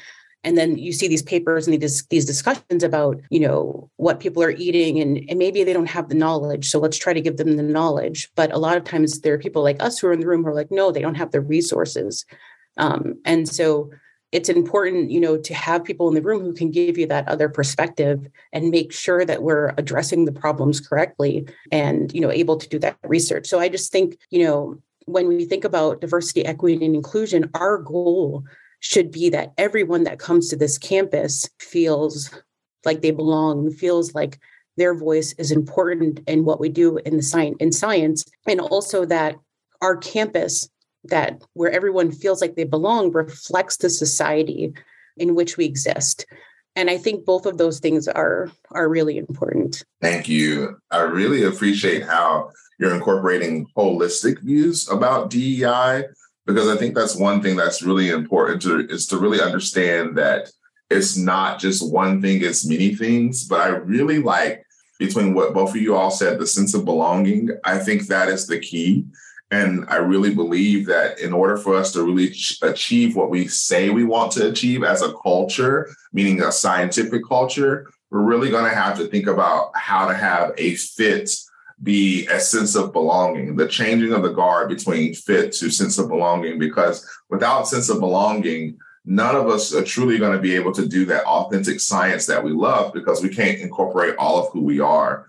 And 0.43 0.57
then 0.57 0.77
you 0.77 0.93
see 0.93 1.09
these 1.09 1.21
papers 1.21 1.67
and 1.67 1.81
these, 1.81 2.05
these 2.05 2.25
discussions 2.25 2.83
about 2.83 3.19
you 3.29 3.39
know 3.39 3.89
what 3.97 4.19
people 4.19 4.43
are 4.43 4.51
eating 4.51 4.99
and, 4.99 5.23
and 5.29 5.39
maybe 5.39 5.63
they 5.63 5.73
don't 5.73 5.89
have 5.89 6.09
the 6.09 6.15
knowledge 6.15 6.69
so 6.69 6.79
let's 6.79 6.97
try 6.97 7.13
to 7.13 7.21
give 7.21 7.38
them 7.38 7.57
the 7.57 7.63
knowledge. 7.63 8.29
But 8.35 8.53
a 8.53 8.57
lot 8.57 8.77
of 8.77 8.83
times 8.83 9.21
there 9.21 9.33
are 9.33 9.39
people 9.39 9.63
like 9.63 9.81
us 9.81 9.99
who 9.99 10.07
are 10.07 10.13
in 10.13 10.19
the 10.19 10.27
room 10.27 10.43
who 10.43 10.49
are 10.49 10.55
like 10.55 10.71
no 10.71 10.91
they 10.91 11.01
don't 11.01 11.15
have 11.15 11.31
the 11.31 11.41
resources. 11.41 12.25
Um, 12.77 13.15
and 13.25 13.49
so 13.49 13.89
it's 14.31 14.47
important 14.47 15.09
you 15.09 15.19
know 15.19 15.38
to 15.38 15.53
have 15.53 15.83
people 15.83 16.07
in 16.07 16.13
the 16.13 16.21
room 16.21 16.41
who 16.41 16.53
can 16.53 16.71
give 16.71 16.97
you 16.97 17.07
that 17.07 17.27
other 17.27 17.49
perspective 17.49 18.27
and 18.53 18.69
make 18.69 18.93
sure 18.93 19.25
that 19.25 19.41
we're 19.41 19.73
addressing 19.77 20.25
the 20.25 20.31
problems 20.31 20.79
correctly 20.79 21.47
and 21.71 22.13
you 22.13 22.21
know 22.21 22.31
able 22.31 22.57
to 22.57 22.69
do 22.69 22.79
that 22.79 22.97
research. 23.03 23.47
So 23.47 23.59
i 23.59 23.67
just 23.67 23.91
think 23.91 24.17
you 24.29 24.45
know 24.45 24.81
when 25.09 25.27
we 25.27 25.45
think 25.45 25.63
about 25.63 26.01
diversity 26.01 26.45
equity 26.45 26.85
and 26.85 26.95
inclusion 26.95 27.49
our 27.55 27.77
goal 27.77 28.43
should 28.79 29.11
be 29.11 29.29
that 29.29 29.53
everyone 29.57 30.03
that 30.03 30.19
comes 30.19 30.49
to 30.49 30.55
this 30.55 30.77
campus 30.77 31.49
feels 31.59 32.29
like 32.85 33.01
they 33.01 33.11
belong, 33.11 33.71
feels 33.71 34.13
like 34.13 34.39
their 34.77 34.95
voice 34.95 35.33
is 35.33 35.51
important 35.51 36.21
in 36.27 36.45
what 36.45 36.59
we 36.59 36.69
do 36.69 36.97
in 36.97 37.17
the 37.17 37.23
science 37.23 37.57
in 37.59 37.71
science, 37.71 38.23
and 38.47 38.61
also 38.61 39.05
that 39.05 39.35
our 39.81 39.97
campus 39.97 40.69
that 41.03 41.41
where 41.53 41.71
everyone 41.71 42.11
feels 42.11 42.41
like 42.41 42.55
they 42.55 42.63
belong 42.63 43.11
reflects 43.11 43.77
the 43.77 43.89
society 43.89 44.73
in 45.17 45.35
which 45.35 45.57
we 45.57 45.65
exist 45.65 46.25
and 46.79 46.89
i 46.89 46.98
think 46.98 47.25
both 47.25 47.45
of 47.45 47.57
those 47.57 47.79
things 47.79 48.07
are 48.07 48.51
are 48.71 48.89
really 48.89 49.17
important 49.17 49.83
thank 50.01 50.27
you 50.27 50.77
i 50.91 51.01
really 51.01 51.43
appreciate 51.43 52.03
how 52.03 52.50
you're 52.79 52.95
incorporating 52.95 53.67
holistic 53.75 54.41
views 54.41 54.89
about 54.89 55.29
dei 55.29 56.03
because 56.50 56.67
I 56.67 56.77
think 56.77 56.95
that's 56.95 57.15
one 57.15 57.43
thing 57.43 57.55
that's 57.55 57.83
really 57.83 58.09
important 58.09 58.63
to 58.63 58.79
is 58.88 59.05
to 59.07 59.17
really 59.17 59.39
understand 59.39 60.17
that 60.17 60.51
it's 60.89 61.15
not 61.15 61.59
just 61.59 61.91
one 61.91 62.24
thing, 62.24 62.43
it's 62.43 62.65
many 62.65 62.95
things. 62.95 63.48
But 63.48 63.62
I 63.62 63.67
really 63.67 64.17
like 64.17 64.65
between 64.98 65.36
what 65.36 65.53
both 65.53 65.69
of 65.69 65.75
you 65.75 65.95
all 65.95 66.09
said, 66.09 66.39
the 66.39 66.48
sense 66.48 66.74
of 66.74 66.86
belonging. 66.86 67.51
I 67.63 67.77
think 67.77 68.07
that 68.07 68.29
is 68.29 68.48
the 68.48 68.59
key. 68.59 69.05
And 69.51 69.85
I 69.89 69.97
really 69.97 70.33
believe 70.33 70.85
that 70.87 71.19
in 71.19 71.33
order 71.33 71.57
for 71.57 71.75
us 71.75 71.91
to 71.93 72.03
really 72.03 72.35
achieve 72.61 73.15
what 73.15 73.31
we 73.31 73.47
say 73.47 73.89
we 73.89 74.03
want 74.03 74.31
to 74.33 74.49
achieve 74.49 74.83
as 74.83 75.01
a 75.01 75.13
culture, 75.13 75.89
meaning 76.13 76.41
a 76.41 76.51
scientific 76.51 77.27
culture, 77.27 77.89
we're 78.11 78.21
really 78.21 78.49
going 78.49 78.69
to 78.69 78.75
have 78.75 78.97
to 78.99 79.07
think 79.07 79.27
about 79.27 79.71
how 79.75 80.07
to 80.07 80.13
have 80.13 80.53
a 80.57 80.75
fit 80.75 81.31
be 81.81 82.27
a 82.27 82.39
sense 82.39 82.75
of 82.75 82.91
belonging, 82.91 83.55
the 83.55 83.67
changing 83.67 84.13
of 84.13 84.21
the 84.21 84.33
guard 84.33 84.69
between 84.69 85.13
fit 85.13 85.53
to 85.53 85.69
sense 85.69 85.97
of 85.97 86.09
belonging, 86.09 86.59
because 86.59 87.07
without 87.29 87.67
sense 87.67 87.89
of 87.89 87.99
belonging, 87.99 88.77
none 89.05 89.35
of 89.35 89.47
us 89.47 89.73
are 89.73 89.83
truly 89.83 90.17
going 90.17 90.33
to 90.33 90.41
be 90.41 90.55
able 90.55 90.73
to 90.73 90.87
do 90.87 91.05
that 91.05 91.23
authentic 91.23 91.79
science 91.79 92.25
that 92.25 92.43
we 92.43 92.51
love 92.51 92.93
because 92.93 93.23
we 93.23 93.33
can't 93.33 93.59
incorporate 93.59 94.15
all 94.17 94.37
of 94.37 94.51
who 94.51 94.61
we 94.61 94.79
are. 94.79 95.25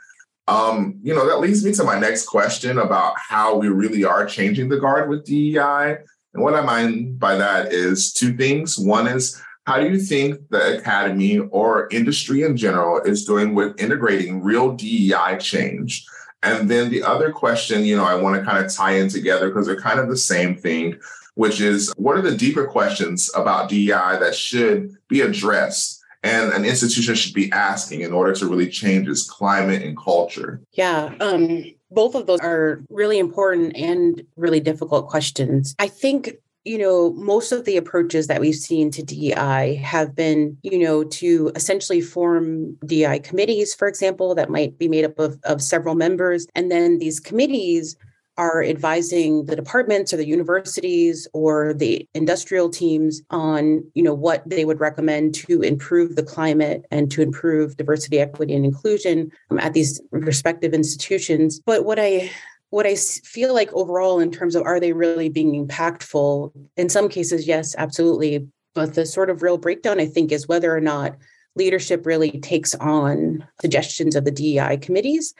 Um, 0.48 0.98
you 1.02 1.14
know, 1.14 1.28
that 1.28 1.40
leads 1.40 1.64
me 1.64 1.72
to 1.72 1.84
my 1.84 1.98
next 1.98 2.26
question 2.26 2.78
about 2.78 3.14
how 3.16 3.56
we 3.56 3.68
really 3.68 4.04
are 4.04 4.26
changing 4.26 4.68
the 4.68 4.80
guard 4.80 5.08
with 5.08 5.24
DEI. 5.24 5.98
And 6.34 6.42
what 6.42 6.54
I 6.54 6.86
mean 6.86 7.16
by 7.16 7.36
that 7.36 7.72
is 7.72 8.12
two 8.12 8.36
things. 8.36 8.78
One 8.78 9.06
is 9.06 9.40
how 9.66 9.78
do 9.78 9.88
you 9.88 10.00
think 10.00 10.40
the 10.48 10.78
academy 10.78 11.38
or 11.38 11.88
industry 11.92 12.42
in 12.42 12.56
general 12.56 13.00
is 13.02 13.24
doing 13.24 13.54
with 13.54 13.80
integrating 13.80 14.42
real 14.42 14.74
DEI 14.74 15.38
change? 15.38 16.04
And 16.42 16.70
then 16.70 16.90
the 16.90 17.02
other 17.02 17.30
question, 17.32 17.84
you 17.84 17.96
know, 17.96 18.04
I 18.04 18.14
want 18.14 18.36
to 18.36 18.44
kind 18.44 18.64
of 18.64 18.72
tie 18.72 18.92
in 18.92 19.08
together 19.08 19.48
because 19.48 19.66
they're 19.66 19.80
kind 19.80 20.00
of 20.00 20.08
the 20.08 20.16
same 20.16 20.56
thing, 20.56 20.98
which 21.34 21.60
is 21.60 21.92
what 21.96 22.16
are 22.16 22.22
the 22.22 22.36
deeper 22.36 22.66
questions 22.66 23.30
about 23.34 23.68
DEI 23.68 24.18
that 24.18 24.34
should 24.34 24.96
be 25.08 25.20
addressed 25.20 25.99
and 26.22 26.52
an 26.52 26.64
institution 26.64 27.14
should 27.14 27.34
be 27.34 27.50
asking 27.52 28.02
in 28.02 28.12
order 28.12 28.34
to 28.34 28.46
really 28.46 28.68
change 28.68 29.08
its 29.08 29.28
climate 29.28 29.82
and 29.82 29.96
culture? 29.96 30.60
Yeah. 30.72 31.14
Um, 31.20 31.64
both 31.90 32.14
of 32.14 32.26
those 32.26 32.40
are 32.40 32.82
really 32.88 33.18
important 33.18 33.76
and 33.76 34.22
really 34.36 34.60
difficult 34.60 35.08
questions. 35.08 35.74
I 35.78 35.88
think 35.88 36.36
you 36.64 36.76
know, 36.76 37.12
most 37.14 37.52
of 37.52 37.64
the 37.64 37.76
approaches 37.76 38.26
that 38.26 38.40
we've 38.40 38.54
seen 38.54 38.90
to 38.90 39.02
DEI 39.02 39.80
have 39.82 40.14
been, 40.14 40.58
you 40.62 40.78
know, 40.78 41.04
to 41.04 41.50
essentially 41.56 42.02
form 42.02 42.76
DEI 42.84 43.20
committees, 43.20 43.74
for 43.74 43.88
example, 43.88 44.34
that 44.34 44.50
might 44.50 44.78
be 44.78 44.86
made 44.86 45.04
up 45.04 45.18
of, 45.18 45.38
of 45.44 45.62
several 45.62 45.94
members. 45.94 46.46
And 46.54 46.70
then 46.70 46.98
these 46.98 47.18
committees 47.18 47.96
are 48.40 48.64
advising 48.64 49.44
the 49.44 49.54
departments 49.54 50.14
or 50.14 50.16
the 50.16 50.26
universities 50.26 51.28
or 51.34 51.74
the 51.74 52.08
industrial 52.14 52.70
teams 52.70 53.20
on 53.28 53.84
you 53.92 54.02
know 54.02 54.14
what 54.14 54.42
they 54.48 54.64
would 54.64 54.80
recommend 54.80 55.34
to 55.34 55.60
improve 55.60 56.16
the 56.16 56.22
climate 56.22 56.86
and 56.90 57.10
to 57.10 57.20
improve 57.20 57.76
diversity 57.76 58.18
equity 58.18 58.54
and 58.54 58.64
inclusion 58.64 59.30
um, 59.50 59.58
at 59.58 59.74
these 59.74 60.00
respective 60.10 60.72
institutions 60.72 61.60
but 61.66 61.84
what 61.84 61.98
i 61.98 62.30
what 62.70 62.86
I 62.86 62.94
feel 62.94 63.52
like 63.52 63.72
overall, 63.72 64.20
in 64.20 64.30
terms 64.30 64.54
of 64.54 64.62
are 64.62 64.78
they 64.78 64.92
really 64.92 65.28
being 65.28 65.66
impactful? 65.66 66.52
In 66.76 66.88
some 66.88 67.08
cases, 67.08 67.48
yes, 67.48 67.74
absolutely. 67.76 68.46
But 68.76 68.94
the 68.94 69.06
sort 69.06 69.28
of 69.28 69.42
real 69.42 69.58
breakdown, 69.58 69.98
I 69.98 70.06
think, 70.06 70.30
is 70.30 70.46
whether 70.46 70.72
or 70.72 70.80
not 70.80 71.16
leadership 71.56 72.06
really 72.06 72.38
takes 72.38 72.76
on 72.76 73.44
suggestions 73.60 74.14
of 74.14 74.24
the 74.24 74.30
DEI 74.30 74.76
committees. 74.76 75.34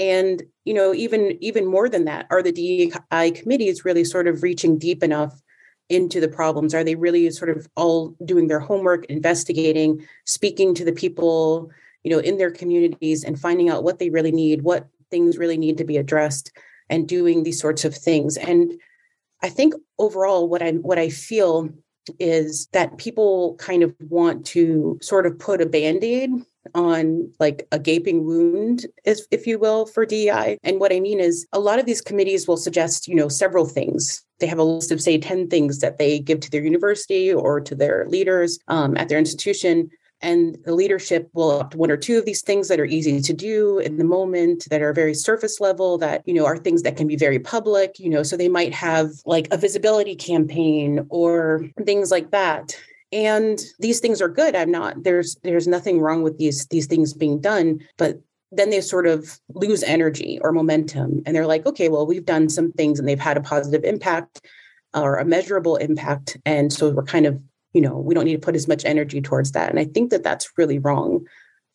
And 0.00 0.42
you 0.64 0.74
know, 0.74 0.92
even 0.92 1.38
even 1.40 1.66
more 1.66 1.88
than 1.88 2.06
that, 2.06 2.26
are 2.30 2.42
the 2.42 2.50
DEI 2.50 3.30
committees 3.30 3.84
really 3.84 4.04
sort 4.04 4.26
of 4.26 4.42
reaching 4.42 4.78
deep 4.78 5.02
enough 5.04 5.40
into 5.88 6.20
the 6.20 6.28
problems? 6.28 6.74
Are 6.74 6.82
they 6.82 6.96
really 6.96 7.30
sort 7.30 7.56
of 7.56 7.68
all 7.76 8.16
doing 8.24 8.48
their 8.48 8.60
homework, 8.60 9.04
investigating, 9.06 10.04
speaking 10.24 10.74
to 10.74 10.84
the 10.84 10.92
people, 10.92 11.70
you 12.02 12.10
know, 12.10 12.18
in 12.18 12.38
their 12.38 12.50
communities 12.50 13.22
and 13.22 13.38
finding 13.38 13.68
out 13.68 13.84
what 13.84 13.98
they 13.98 14.10
really 14.10 14.32
need, 14.32 14.62
what 14.62 14.88
things 15.10 15.38
really 15.38 15.58
need 15.58 15.76
to 15.78 15.84
be 15.84 15.96
addressed 15.96 16.52
and 16.88 17.08
doing 17.08 17.42
these 17.42 17.60
sorts 17.60 17.84
of 17.84 17.94
things 17.94 18.36
and 18.36 18.72
i 19.42 19.48
think 19.48 19.74
overall 19.98 20.48
what 20.48 20.62
i 20.62 20.72
what 20.72 20.98
i 20.98 21.08
feel 21.08 21.68
is 22.18 22.66
that 22.72 22.98
people 22.98 23.54
kind 23.56 23.82
of 23.82 23.94
want 24.08 24.44
to 24.44 24.98
sort 25.00 25.26
of 25.26 25.38
put 25.38 25.60
a 25.60 25.66
band-aid 25.66 26.30
on 26.74 27.32
like 27.40 27.66
a 27.72 27.78
gaping 27.78 28.24
wound 28.24 28.86
if, 29.04 29.20
if 29.30 29.46
you 29.46 29.58
will 29.58 29.86
for 29.86 30.04
dei 30.04 30.58
and 30.62 30.78
what 30.78 30.92
i 30.92 31.00
mean 31.00 31.18
is 31.18 31.46
a 31.52 31.58
lot 31.58 31.78
of 31.78 31.86
these 31.86 32.00
committees 32.00 32.46
will 32.46 32.56
suggest 32.56 33.08
you 33.08 33.14
know 33.14 33.28
several 33.28 33.66
things. 33.66 34.22
They 34.38 34.46
have 34.46 34.58
a 34.58 34.64
list 34.64 34.90
of 34.90 35.00
say 35.00 35.18
10 35.18 35.48
things 35.48 35.80
that 35.80 35.98
they 35.98 36.18
give 36.18 36.40
to 36.40 36.50
their 36.50 36.62
university 36.62 37.32
or 37.32 37.60
to 37.60 37.74
their 37.74 38.06
leaders 38.08 38.58
um, 38.68 38.96
at 38.96 39.08
their 39.08 39.18
institution. 39.18 39.90
And 40.22 40.58
the 40.64 40.74
leadership 40.74 41.30
will 41.32 41.50
opt 41.50 41.74
one 41.74 41.90
or 41.90 41.96
two 41.96 42.18
of 42.18 42.26
these 42.26 42.42
things 42.42 42.68
that 42.68 42.78
are 42.78 42.84
easy 42.84 43.22
to 43.22 43.32
do 43.32 43.78
in 43.78 43.96
the 43.96 44.04
moment 44.04 44.66
that 44.70 44.82
are 44.82 44.92
very 44.92 45.14
surface 45.14 45.60
level 45.60 45.96
that 45.98 46.22
you 46.26 46.34
know 46.34 46.44
are 46.44 46.58
things 46.58 46.82
that 46.82 46.96
can 46.98 47.06
be 47.06 47.16
very 47.16 47.38
public 47.38 47.98
you 47.98 48.10
know 48.10 48.22
so 48.22 48.36
they 48.36 48.48
might 48.48 48.74
have 48.74 49.08
like 49.24 49.48
a 49.50 49.56
visibility 49.56 50.14
campaign 50.14 51.06
or 51.08 51.64
things 51.86 52.10
like 52.10 52.32
that 52.32 52.76
and 53.12 53.60
these 53.78 54.00
things 54.00 54.22
are 54.22 54.28
good. 54.28 54.54
I'm 54.54 54.70
not 54.70 55.02
there's 55.02 55.36
there's 55.42 55.66
nothing 55.66 56.00
wrong 56.00 56.22
with 56.22 56.38
these 56.38 56.66
these 56.66 56.86
things 56.86 57.12
being 57.12 57.40
done 57.40 57.80
but 57.96 58.20
then 58.52 58.70
they 58.70 58.80
sort 58.80 59.06
of 59.06 59.38
lose 59.54 59.84
energy 59.84 60.40
or 60.42 60.50
momentum. 60.50 61.22
And 61.24 61.34
they're 61.34 61.46
like 61.46 61.66
okay 61.66 61.88
well 61.88 62.06
we've 62.06 62.24
done 62.24 62.48
some 62.48 62.72
things 62.72 62.98
and 62.98 63.08
they've 63.08 63.18
had 63.18 63.36
a 63.36 63.42
positive 63.42 63.84
impact 63.84 64.46
or 64.94 65.16
a 65.16 65.24
measurable 65.24 65.76
impact. 65.76 66.36
And 66.44 66.72
so 66.72 66.90
we're 66.90 67.04
kind 67.04 67.26
of 67.26 67.40
you 67.72 67.80
know 67.80 67.98
we 67.98 68.14
don't 68.14 68.24
need 68.24 68.40
to 68.40 68.46
put 68.46 68.56
as 68.56 68.68
much 68.68 68.84
energy 68.84 69.20
towards 69.20 69.52
that. 69.52 69.70
And 69.70 69.78
i 69.78 69.84
think 69.84 70.10
that 70.10 70.22
that's 70.22 70.56
really 70.56 70.78
wrong 70.78 71.26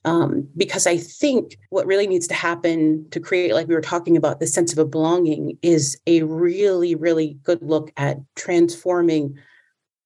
um, 0.05 0.47
because 0.55 0.87
i 0.87 0.97
think 0.97 1.57
what 1.69 1.87
really 1.87 2.07
needs 2.07 2.27
to 2.27 2.33
happen 2.33 3.05
to 3.11 3.19
create 3.19 3.53
like 3.53 3.67
we 3.67 3.75
were 3.75 3.81
talking 3.81 4.15
about 4.15 4.39
the 4.39 4.47
sense 4.47 4.71
of 4.71 4.77
a 4.77 4.85
belonging 4.85 5.57
is 5.61 5.99
a 6.07 6.23
really 6.23 6.95
really 6.95 7.37
good 7.43 7.61
look 7.61 7.91
at 7.97 8.17
transforming 8.35 9.37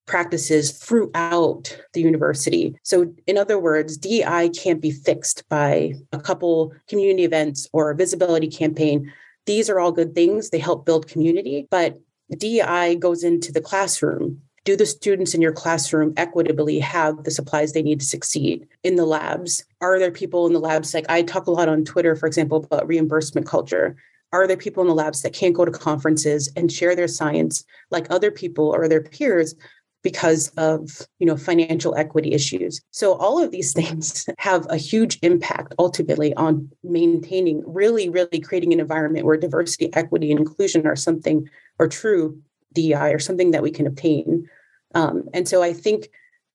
practices 0.10 0.72
throughout 0.72 1.80
the 1.94 2.02
university. 2.02 2.76
So, 2.84 3.14
in 3.28 3.38
other 3.38 3.60
words, 3.60 3.96
DEI 3.96 4.50
can't 4.50 4.82
be 4.82 4.92
fixed 4.92 5.48
by 5.48 5.94
a 6.12 6.20
couple 6.20 6.74
community 6.90 7.24
events 7.24 7.68
or 7.72 7.92
a 7.92 7.96
visibility 7.96 8.48
campaign. 8.48 9.14
These 9.46 9.70
are 9.70 9.80
all 9.80 9.92
good 9.92 10.16
things, 10.16 10.50
they 10.50 10.60
help 10.60 10.86
build 10.86 11.08
community, 11.08 11.68
but 11.72 11.98
DEI 12.38 12.96
goes 12.96 13.24
into 13.24 13.52
the 13.52 13.62
classroom 13.62 14.42
do 14.66 14.76
the 14.76 14.86
students 14.86 15.34
in 15.34 15.42
your 15.42 15.54
classroom 15.54 16.14
equitably 16.18 16.78
have 16.80 17.24
the 17.24 17.32
supplies 17.32 17.74
they 17.74 17.82
need 17.82 18.00
to 18.02 18.06
succeed 18.06 18.68
in 18.84 18.98
the 18.98 19.06
labs? 19.06 19.66
Are 19.82 19.98
there 19.98 20.12
people 20.12 20.46
in 20.46 20.54
the 20.54 20.60
labs? 20.60 20.94
Like 20.94 21.06
I 21.10 21.24
talk 21.24 21.48
a 21.48 21.52
lot 21.52 21.70
on 21.70 21.86
Twitter, 21.86 22.16
for 22.16 22.28
example, 22.28 22.58
about 22.58 22.88
reimbursement 22.88 23.48
culture. 23.48 23.96
are 24.32 24.46
there 24.46 24.58
people 24.58 24.82
in 24.82 24.88
the 24.88 24.94
labs 24.94 25.24
that 25.24 25.34
can't 25.34 25.56
go 25.56 25.66
to 25.66 25.72
conferences 25.72 26.52
and 26.56 26.72
share 26.72 26.96
their 26.96 27.08
science 27.08 27.64
like 27.90 28.06
other 28.12 28.30
people 28.30 28.68
or 28.70 28.88
their 28.88 29.02
peers 29.02 29.56
because 30.04 30.50
of 30.58 31.08
you 31.20 31.26
know 31.26 31.38
financial 31.38 31.96
equity 31.96 32.34
issues. 32.34 32.82
So 32.92 33.14
all 33.14 33.42
of 33.42 33.52
these 33.52 33.74
things 33.80 34.28
have 34.38 34.66
a 34.70 34.78
huge 34.78 35.20
impact 35.22 35.74
ultimately 35.80 36.34
on 36.36 36.70
maintaining 36.84 37.64
really 37.66 38.10
really 38.10 38.40
creating 38.40 38.74
an 38.74 38.80
environment 38.80 39.26
where 39.26 39.38
diversity 39.38 39.94
equity 39.94 40.32
and 40.32 40.40
inclusion 40.40 40.88
are 40.88 40.96
something 40.96 41.50
or 41.78 41.88
true 41.88 42.42
dei 42.74 43.14
or 43.14 43.20
something 43.20 43.52
that 43.52 43.64
we 43.64 43.72
can 43.72 43.88
obtain. 43.88 44.48
Um, 44.96 45.30
and 45.34 45.48
so 45.48 45.62
i 45.62 45.72
think 45.72 46.10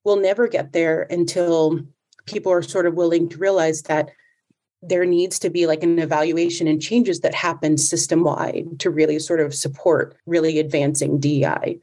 we'll 0.04 0.20
never 0.20 0.48
get 0.48 0.72
there 0.72 1.06
until 1.08 1.80
people 2.26 2.52
are 2.52 2.62
sort 2.62 2.86
of 2.86 2.94
willing 2.94 3.28
to 3.28 3.38
realize 3.38 3.82
that 3.82 4.10
there 4.82 5.04
needs 5.06 5.38
to 5.38 5.50
be 5.50 5.66
like 5.66 5.82
an 5.82 5.98
evaluation 5.98 6.68
and 6.68 6.80
changes 6.80 7.20
that 7.20 7.34
happen 7.34 7.78
system 7.78 8.22
wide 8.22 8.66
to 8.78 8.90
really 8.90 9.18
sort 9.18 9.40
of 9.40 9.54
support 9.54 10.16
really 10.26 10.58
advancing 10.58 11.18
DEI 11.18 11.78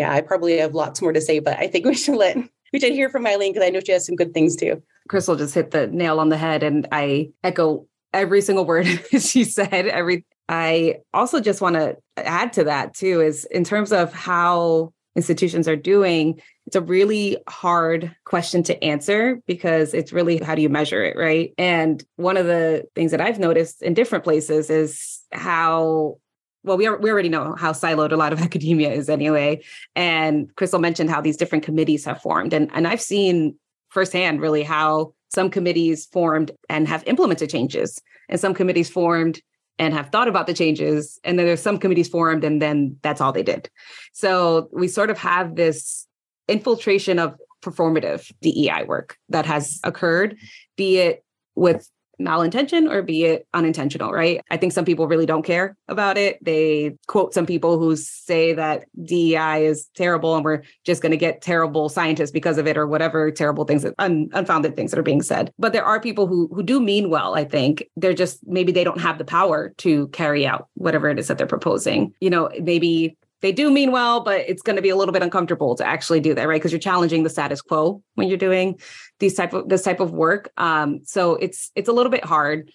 yeah, 0.00 0.14
I 0.14 0.22
probably 0.22 0.56
have 0.56 0.74
lots 0.74 1.02
more 1.02 1.12
to 1.12 1.20
say, 1.20 1.40
but 1.40 1.58
I 1.58 1.66
think 1.66 1.84
we 1.92 1.94
should 1.94 2.16
let 2.16 2.36
we 2.72 2.80
should 2.80 2.92
hear 2.92 3.10
from 3.10 3.26
Aileen 3.26 3.52
because 3.52 3.66
I 3.66 3.70
know 3.70 3.80
she 3.84 3.92
has 3.92 4.06
some 4.06 4.16
good 4.16 4.32
things 4.32 4.56
too. 4.56 4.82
Chrystal 5.08 5.36
just 5.36 5.54
hit 5.54 5.72
the 5.72 5.88
nail 5.88 6.20
on 6.20 6.30
the 6.30 6.38
head, 6.38 6.62
and 6.62 6.88
I 6.90 7.30
echo 7.44 7.86
every 8.12 8.40
single 8.40 8.64
word 8.64 8.86
she 9.18 9.44
said. 9.44 9.86
Every 9.86 10.24
I 10.48 10.96
also 11.12 11.40
just 11.40 11.60
want 11.60 11.76
to 11.76 11.96
add 12.16 12.54
to 12.54 12.64
that 12.64 12.94
too 12.94 13.20
is 13.20 13.44
in 13.44 13.62
terms 13.62 13.92
of 13.92 14.12
how 14.12 14.92
institutions 15.16 15.68
are 15.68 15.76
doing, 15.76 16.40
it's 16.66 16.76
a 16.76 16.80
really 16.80 17.36
hard 17.48 18.14
question 18.24 18.62
to 18.62 18.82
answer 18.82 19.40
because 19.46 19.92
it's 19.92 20.12
really 20.12 20.38
how 20.38 20.54
do 20.54 20.62
you 20.62 20.68
measure 20.68 21.04
it, 21.04 21.16
right? 21.16 21.52
And 21.58 22.02
one 22.16 22.36
of 22.36 22.46
the 22.46 22.84
things 22.94 23.10
that 23.10 23.20
I've 23.20 23.38
noticed 23.38 23.82
in 23.82 23.92
different 23.92 24.24
places 24.24 24.70
is 24.70 25.20
how 25.32 26.18
well, 26.62 26.76
we, 26.76 26.86
are, 26.86 26.98
we 26.98 27.10
already 27.10 27.28
know 27.28 27.54
how 27.54 27.72
siloed 27.72 28.12
a 28.12 28.16
lot 28.16 28.32
of 28.32 28.40
academia 28.42 28.92
is 28.92 29.08
anyway. 29.08 29.62
And 29.96 30.54
Chrystal 30.56 30.80
mentioned 30.80 31.10
how 31.10 31.20
these 31.20 31.36
different 31.36 31.64
committees 31.64 32.04
have 32.04 32.20
formed. 32.20 32.52
And, 32.52 32.70
and 32.74 32.86
I've 32.86 33.00
seen 33.00 33.56
firsthand 33.88 34.40
really 34.40 34.62
how 34.62 35.14
some 35.32 35.50
committees 35.50 36.06
formed 36.06 36.50
and 36.68 36.88
have 36.88 37.04
implemented 37.06 37.50
changes, 37.50 38.00
and 38.28 38.40
some 38.40 38.54
committees 38.54 38.90
formed 38.90 39.40
and 39.78 39.94
have 39.94 40.10
thought 40.10 40.28
about 40.28 40.46
the 40.46 40.54
changes. 40.54 41.18
And 41.24 41.38
then 41.38 41.46
there's 41.46 41.62
some 41.62 41.78
committees 41.78 42.08
formed, 42.08 42.44
and 42.44 42.60
then 42.60 42.96
that's 43.02 43.20
all 43.20 43.32
they 43.32 43.42
did. 43.42 43.70
So 44.12 44.68
we 44.72 44.88
sort 44.88 45.08
of 45.08 45.18
have 45.18 45.56
this 45.56 46.06
infiltration 46.48 47.18
of 47.18 47.36
performative 47.62 48.30
DEI 48.42 48.84
work 48.84 49.16
that 49.28 49.46
has 49.46 49.80
occurred, 49.84 50.36
be 50.76 50.98
it 50.98 51.24
with 51.54 51.88
malintention 52.20 52.90
or 52.90 53.02
be 53.02 53.24
it 53.24 53.46
unintentional, 53.54 54.12
right? 54.12 54.40
I 54.50 54.56
think 54.56 54.72
some 54.72 54.84
people 54.84 55.08
really 55.08 55.26
don't 55.26 55.44
care 55.44 55.76
about 55.88 56.18
it. 56.18 56.42
They 56.44 56.96
quote 57.06 57.34
some 57.34 57.46
people 57.46 57.78
who 57.78 57.96
say 57.96 58.52
that 58.54 58.84
DEI 59.02 59.64
is 59.64 59.88
terrible 59.94 60.36
and 60.36 60.44
we're 60.44 60.62
just 60.84 61.02
going 61.02 61.10
to 61.10 61.16
get 61.16 61.42
terrible 61.42 61.88
scientists 61.88 62.30
because 62.30 62.58
of 62.58 62.66
it 62.66 62.76
or 62.76 62.86
whatever 62.86 63.30
terrible 63.30 63.64
things, 63.64 63.86
un- 63.98 64.28
unfounded 64.32 64.76
things 64.76 64.90
that 64.90 64.98
are 64.98 65.04
being 65.04 65.22
said. 65.22 65.52
But 65.58 65.72
there 65.72 65.84
are 65.84 66.00
people 66.00 66.26
who 66.26 66.48
who 66.52 66.62
do 66.62 66.80
mean 66.80 67.10
well, 67.10 67.34
I 67.34 67.44
think. 67.44 67.84
They're 67.96 68.14
just 68.14 68.46
maybe 68.46 68.72
they 68.72 68.84
don't 68.84 69.00
have 69.00 69.18
the 69.18 69.24
power 69.24 69.72
to 69.78 70.08
carry 70.08 70.46
out 70.46 70.68
whatever 70.74 71.08
it 71.08 71.18
is 71.18 71.28
that 71.28 71.38
they're 71.38 71.46
proposing. 71.46 72.14
You 72.20 72.30
know, 72.30 72.50
maybe 72.60 73.16
they 73.42 73.52
do 73.52 73.70
mean 73.70 73.90
well, 73.90 74.22
but 74.22 74.40
it's 74.48 74.62
going 74.62 74.76
to 74.76 74.82
be 74.82 74.90
a 74.90 74.96
little 74.96 75.12
bit 75.12 75.22
uncomfortable 75.22 75.74
to 75.76 75.86
actually 75.86 76.20
do 76.20 76.34
that, 76.34 76.46
right? 76.46 76.60
Because 76.60 76.72
you're 76.72 76.78
challenging 76.78 77.22
the 77.22 77.30
status 77.30 77.62
quo 77.62 78.02
when 78.14 78.28
you're 78.28 78.36
doing 78.36 78.78
these 79.18 79.34
type 79.34 79.52
of 79.52 79.68
this 79.68 79.82
type 79.82 80.00
of 80.00 80.12
work. 80.12 80.50
Um, 80.56 81.00
so 81.04 81.36
it's 81.36 81.70
it's 81.74 81.88
a 81.88 81.92
little 81.92 82.12
bit 82.12 82.24
hard 82.24 82.70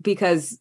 because 0.00 0.58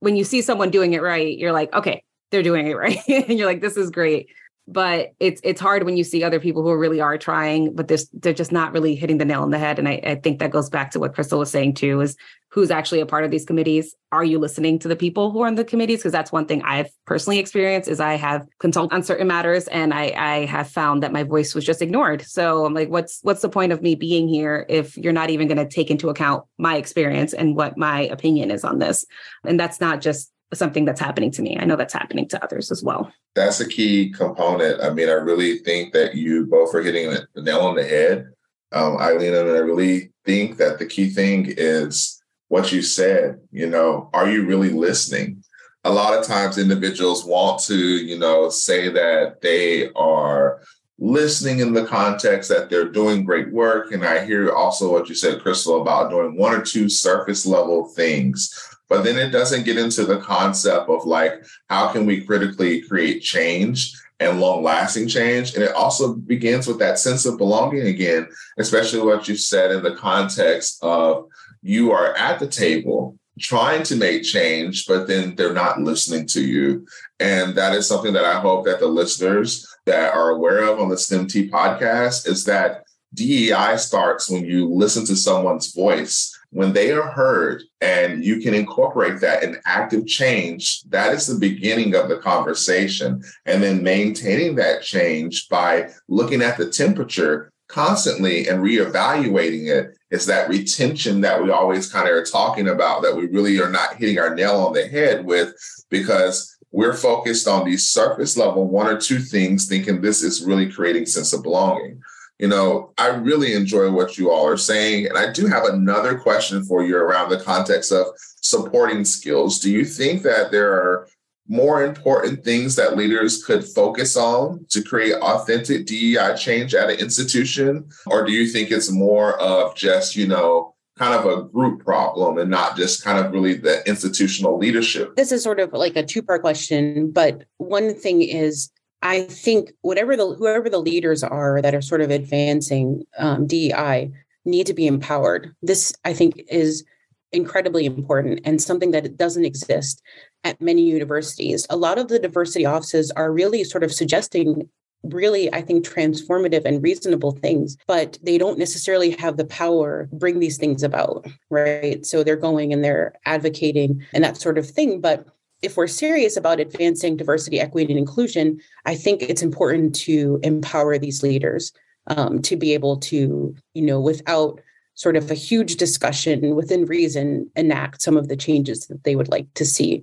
when 0.00 0.16
you 0.16 0.24
see 0.24 0.42
someone 0.42 0.70
doing 0.70 0.92
it 0.92 1.02
right, 1.02 1.36
you're 1.38 1.52
like, 1.52 1.72
okay, 1.72 2.02
they're 2.30 2.42
doing 2.42 2.66
it 2.66 2.74
right, 2.76 2.98
and 3.08 3.38
you're 3.38 3.46
like, 3.46 3.60
this 3.60 3.76
is 3.76 3.90
great 3.90 4.28
but 4.68 5.12
it's 5.20 5.40
it's 5.44 5.60
hard 5.60 5.84
when 5.84 5.96
you 5.96 6.04
see 6.04 6.24
other 6.24 6.40
people 6.40 6.62
who 6.62 6.74
really 6.74 7.00
are 7.00 7.16
trying 7.16 7.74
but 7.74 7.86
they're, 7.86 7.98
they're 8.14 8.32
just 8.32 8.52
not 8.52 8.72
really 8.72 8.94
hitting 8.94 9.18
the 9.18 9.24
nail 9.24 9.42
on 9.42 9.50
the 9.50 9.58
head. 9.58 9.78
And 9.78 9.88
I, 9.88 10.00
I 10.04 10.14
think 10.16 10.40
that 10.40 10.50
goes 10.50 10.68
back 10.68 10.90
to 10.92 11.00
what 11.00 11.14
Chrystal 11.14 11.38
was 11.38 11.50
saying 11.50 11.74
too 11.74 12.00
is 12.00 12.16
who's 12.50 12.70
actually 12.70 13.00
a 13.00 13.06
part 13.06 13.24
of 13.24 13.30
these 13.30 13.44
committees. 13.44 13.94
Are 14.12 14.24
you 14.24 14.38
listening 14.38 14.78
to 14.80 14.88
the 14.88 14.96
people 14.96 15.30
who 15.30 15.42
are 15.42 15.48
in 15.48 15.54
the 15.54 15.64
committees? 15.64 16.00
Because 16.00 16.12
that's 16.12 16.32
one 16.32 16.46
thing 16.46 16.62
i've 16.62 16.88
personally 17.06 17.38
experienced 17.38 17.88
is 17.88 18.00
i 18.00 18.14
have 18.14 18.46
consulted 18.58 18.94
on 18.94 19.02
certain 19.02 19.28
matters 19.28 19.68
and 19.68 19.94
i 19.94 20.12
i 20.16 20.46
have 20.46 20.68
found 20.68 21.02
that 21.02 21.12
my 21.12 21.22
voice 21.22 21.54
was 21.54 21.64
just 21.64 21.82
ignored. 21.82 22.22
So 22.22 22.64
i'm 22.64 22.74
like 22.74 22.88
what's 22.88 23.20
what's 23.22 23.42
the 23.42 23.48
point 23.48 23.72
of 23.72 23.82
me 23.82 23.94
being 23.94 24.26
here 24.26 24.66
if 24.68 24.96
you're 24.96 25.12
not 25.12 25.30
even 25.30 25.46
going 25.46 25.58
to 25.58 25.68
take 25.68 25.90
into 25.90 26.08
account 26.08 26.44
my 26.58 26.76
experience 26.76 27.32
and 27.32 27.54
what 27.54 27.78
my 27.78 28.02
opinion 28.02 28.50
is 28.50 28.64
on 28.64 28.78
this? 28.78 29.04
And 29.44 29.60
that's 29.60 29.80
not 29.80 30.00
just 30.00 30.32
something 30.54 30.84
that's 30.84 31.00
happening 31.00 31.30
to 31.32 31.42
me. 31.42 31.58
I 31.58 31.64
know 31.64 31.76
that's 31.76 31.94
happening 31.94 32.28
to 32.28 32.42
others 32.42 32.70
as 32.70 32.82
well. 32.82 33.12
That's 33.34 33.60
a 33.60 33.68
key 33.68 34.10
component. 34.10 34.82
I 34.82 34.90
mean, 34.90 35.08
I 35.08 35.12
really 35.12 35.58
think 35.58 35.92
that 35.92 36.14
you 36.14 36.46
both 36.46 36.74
are 36.74 36.82
hitting 36.82 37.10
the 37.34 37.42
nail 37.42 37.60
on 37.60 37.74
the 37.74 37.84
head, 37.84 38.28
um, 38.72 38.96
Aileen, 38.96 39.34
and 39.34 39.48
I 39.48 39.58
really 39.58 40.12
think 40.24 40.56
that 40.58 40.78
the 40.78 40.86
key 40.86 41.10
thing 41.10 41.46
is 41.56 42.22
what 42.48 42.72
you 42.72 42.82
said. 42.82 43.40
You 43.50 43.66
know, 43.66 44.10
are 44.12 44.28
you 44.28 44.46
really 44.46 44.70
listening? 44.70 45.42
A 45.84 45.90
lot 45.92 46.18
of 46.18 46.24
times, 46.24 46.58
individuals 46.58 47.24
want 47.24 47.60
to, 47.62 47.76
you 47.76 48.18
know, 48.18 48.48
say 48.48 48.88
that 48.88 49.40
they 49.40 49.90
are 49.92 50.60
listening 50.98 51.60
in 51.60 51.74
the 51.74 51.84
context 51.84 52.48
that 52.48 52.70
they're 52.70 52.88
doing 52.88 53.24
great 53.24 53.52
work. 53.52 53.92
And 53.92 54.04
I 54.04 54.24
hear 54.24 54.50
also 54.50 54.90
what 54.90 55.08
you 55.08 55.14
said, 55.14 55.40
Chrystal, 55.40 55.82
about 55.82 56.10
doing 56.10 56.36
one 56.36 56.54
or 56.54 56.62
two 56.62 56.88
surface 56.88 57.44
level 57.46 57.86
things 57.88 58.75
but 58.88 59.02
then 59.02 59.18
it 59.18 59.30
doesn't 59.30 59.64
get 59.64 59.78
into 59.78 60.04
the 60.04 60.18
concept 60.18 60.88
of 60.88 61.06
like, 61.06 61.44
how 61.68 61.88
can 61.88 62.06
we 62.06 62.24
critically 62.24 62.82
create 62.82 63.22
change 63.22 63.92
and 64.20 64.40
long 64.40 64.62
lasting 64.62 65.08
change? 65.08 65.54
And 65.54 65.62
it 65.62 65.74
also 65.74 66.14
begins 66.14 66.66
with 66.66 66.78
that 66.78 66.98
sense 66.98 67.26
of 67.26 67.38
belonging 67.38 67.86
again, 67.86 68.28
especially 68.58 69.00
what 69.00 69.28
you 69.28 69.36
said 69.36 69.70
in 69.70 69.82
the 69.82 69.94
context 69.94 70.78
of 70.82 71.26
you 71.62 71.92
are 71.92 72.16
at 72.16 72.38
the 72.38 72.46
table 72.46 73.18
trying 73.38 73.82
to 73.82 73.96
make 73.96 74.22
change, 74.22 74.86
but 74.86 75.06
then 75.06 75.34
they're 75.34 75.52
not 75.52 75.80
listening 75.80 76.26
to 76.26 76.40
you. 76.40 76.86
And 77.20 77.54
that 77.56 77.74
is 77.74 77.86
something 77.86 78.12
that 78.14 78.24
I 78.24 78.40
hope 78.40 78.64
that 78.64 78.80
the 78.80 78.86
listeners 78.86 79.66
that 79.84 80.14
are 80.14 80.30
aware 80.30 80.62
of 80.62 80.80
on 80.80 80.88
the 80.88 80.96
STEM 80.96 81.26
Tea 81.26 81.50
podcast 81.50 82.26
is 82.26 82.44
that 82.44 82.84
DEI 83.14 83.76
starts 83.76 84.30
when 84.30 84.44
you 84.44 84.72
listen 84.72 85.04
to 85.06 85.16
someone's 85.16 85.72
voice 85.72 86.35
when 86.50 86.72
they 86.72 86.92
are 86.92 87.10
heard 87.10 87.62
and 87.80 88.24
you 88.24 88.40
can 88.40 88.54
incorporate 88.54 89.20
that 89.20 89.42
in 89.42 89.58
active 89.64 90.06
change, 90.06 90.82
that 90.84 91.12
is 91.12 91.26
the 91.26 91.38
beginning 91.38 91.94
of 91.94 92.08
the 92.08 92.18
conversation. 92.18 93.22
And 93.44 93.62
then 93.62 93.82
maintaining 93.82 94.56
that 94.56 94.82
change 94.82 95.48
by 95.48 95.90
looking 96.08 96.42
at 96.42 96.56
the 96.56 96.70
temperature 96.70 97.52
constantly 97.68 98.48
and 98.48 98.62
reevaluating 98.62 99.66
it 99.66 99.96
is 100.10 100.26
that 100.26 100.48
retention 100.48 101.20
that 101.20 101.42
we 101.42 101.50
always 101.50 101.90
kind 101.90 102.08
of 102.08 102.14
are 102.14 102.24
talking 102.24 102.68
about 102.68 103.02
that 103.02 103.16
we 103.16 103.26
really 103.26 103.60
are 103.60 103.70
not 103.70 103.96
hitting 103.96 104.18
our 104.18 104.34
nail 104.34 104.54
on 104.56 104.72
the 104.72 104.86
head 104.86 105.24
with 105.24 105.52
because 105.90 106.56
we're 106.70 106.94
focused 106.94 107.48
on 107.48 107.64
these 107.64 107.88
surface 107.88 108.36
level 108.36 108.68
one 108.68 108.86
or 108.86 109.00
two 109.00 109.18
things 109.18 109.66
thinking 109.66 110.00
this 110.00 110.22
is 110.22 110.44
really 110.44 110.70
creating 110.70 111.06
sense 111.06 111.32
of 111.32 111.42
belonging 111.42 112.00
you 112.38 112.48
know, 112.48 112.92
I 112.98 113.08
really 113.08 113.54
enjoy 113.54 113.90
what 113.90 114.18
you 114.18 114.30
all 114.30 114.46
are 114.46 114.56
saying. 114.56 115.06
And 115.06 115.16
I 115.16 115.32
do 115.32 115.46
have 115.46 115.64
another 115.64 116.18
question 116.18 116.64
for 116.64 116.84
you 116.84 116.96
around 116.96 117.30
the 117.30 117.40
context 117.40 117.92
of 117.92 118.06
supporting 118.42 119.04
skills. 119.04 119.58
Do 119.58 119.70
you 119.70 119.84
think 119.84 120.22
that 120.22 120.50
there 120.50 120.72
are 120.72 121.08
more 121.48 121.84
important 121.84 122.44
things 122.44 122.74
that 122.76 122.96
leaders 122.96 123.44
could 123.44 123.64
focus 123.64 124.16
on 124.16 124.66
to 124.70 124.82
create 124.82 125.14
authentic 125.14 125.86
DEI 125.86 126.34
change 126.36 126.74
at 126.74 126.90
an 126.90 126.98
institution? 126.98 127.88
Or 128.06 128.24
do 128.24 128.32
you 128.32 128.48
think 128.48 128.70
it's 128.70 128.90
more 128.90 129.40
of 129.40 129.74
just, 129.74 130.16
you 130.16 130.26
know, 130.26 130.74
kind 130.98 131.14
of 131.14 131.26
a 131.26 131.44
group 131.44 131.84
problem 131.84 132.38
and 132.38 132.50
not 132.50 132.76
just 132.76 133.04
kind 133.04 133.24
of 133.24 133.32
really 133.32 133.54
the 133.54 133.86
institutional 133.88 134.58
leadership? 134.58 135.14
This 135.16 135.32
is 135.32 135.42
sort 135.42 135.60
of 135.60 135.72
like 135.72 135.96
a 135.96 136.02
two 136.02 136.22
part 136.22 136.42
question, 136.42 137.10
but 137.12 137.44
one 137.58 137.94
thing 137.94 138.22
is 138.22 138.70
I 139.06 139.22
think 139.22 139.70
whatever 139.82 140.16
the 140.16 140.34
whoever 140.34 140.68
the 140.68 140.80
leaders 140.80 141.22
are 141.22 141.62
that 141.62 141.74
are 141.74 141.82
sort 141.82 142.00
of 142.00 142.10
advancing 142.10 143.04
um, 143.18 143.46
DEI 143.46 144.10
need 144.44 144.66
to 144.66 144.74
be 144.74 144.86
empowered. 144.86 145.54
This 145.62 145.92
I 146.04 146.12
think 146.12 146.42
is 146.48 146.84
incredibly 147.30 147.86
important 147.86 148.40
and 148.44 148.60
something 148.60 148.90
that 148.90 149.16
doesn't 149.16 149.44
exist 149.44 150.02
at 150.42 150.60
many 150.60 150.82
universities. 150.82 151.66
A 151.70 151.76
lot 151.76 151.98
of 151.98 152.08
the 152.08 152.18
diversity 152.18 152.66
offices 152.66 153.12
are 153.12 153.32
really 153.32 153.62
sort 153.62 153.84
of 153.84 153.92
suggesting 153.92 154.68
really 155.02 155.52
i 155.52 155.60
think 155.60 155.86
transformative 155.86 156.64
and 156.64 156.82
reasonable 156.82 157.30
things 157.30 157.76
but 157.86 158.18
they 158.22 158.38
don't 158.38 158.58
necessarily 158.58 159.10
have 159.10 159.36
the 159.36 159.44
power 159.44 160.08
bring 160.10 160.40
these 160.40 160.56
things 160.56 160.82
about 160.82 161.26
right 161.48 162.04
so 162.04 162.24
they're 162.24 162.34
going 162.34 162.72
and 162.72 162.82
they're 162.82 163.12
advocating 163.24 164.02
and 164.12 164.24
that 164.24 164.36
sort 164.36 164.58
of 164.58 164.68
thing 164.68 165.00
but 165.00 165.24
if 165.62 165.76
we're 165.76 165.86
serious 165.86 166.36
about 166.36 166.60
advancing 166.60 167.16
diversity, 167.16 167.60
equity, 167.60 167.92
and 167.92 167.98
inclusion, 167.98 168.60
I 168.84 168.94
think 168.94 169.22
it's 169.22 169.42
important 169.42 169.94
to 170.06 170.38
empower 170.42 170.98
these 170.98 171.22
leaders 171.22 171.72
um, 172.08 172.42
to 172.42 172.56
be 172.56 172.74
able 172.74 172.98
to, 172.98 173.54
you 173.74 173.82
know, 173.82 174.00
without 174.00 174.60
sort 174.94 175.16
of 175.16 175.30
a 175.30 175.34
huge 175.34 175.76
discussion 175.76 176.54
within 176.54 176.84
reason, 176.86 177.50
enact 177.56 178.02
some 178.02 178.16
of 178.16 178.28
the 178.28 178.36
changes 178.36 178.86
that 178.86 179.04
they 179.04 179.16
would 179.16 179.28
like 179.28 179.52
to 179.54 179.64
see. 179.64 180.02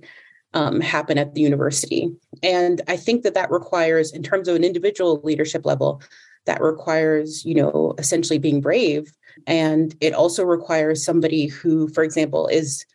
um, 0.54 0.80
happen 0.80 1.18
at 1.18 1.34
the 1.34 1.40
university. 1.40 2.10
And 2.42 2.80
I 2.88 2.96
think 2.96 3.22
that 3.22 3.34
that 3.34 3.50
requires, 3.50 4.12
in 4.12 4.22
terms 4.22 4.48
of 4.48 4.56
an 4.56 4.64
individual 4.64 5.20
leadership 5.22 5.66
level, 5.66 6.00
that 6.46 6.62
requires, 6.62 7.44
you 7.44 7.54
know, 7.54 7.94
essentially 7.98 8.38
being 8.38 8.60
brave. 8.60 9.12
And 9.46 9.94
it 10.00 10.14
also 10.14 10.44
requires 10.44 11.04
somebody 11.04 11.46
who, 11.46 11.88
for 11.88 12.04
example, 12.04 12.46
is, 12.46 12.86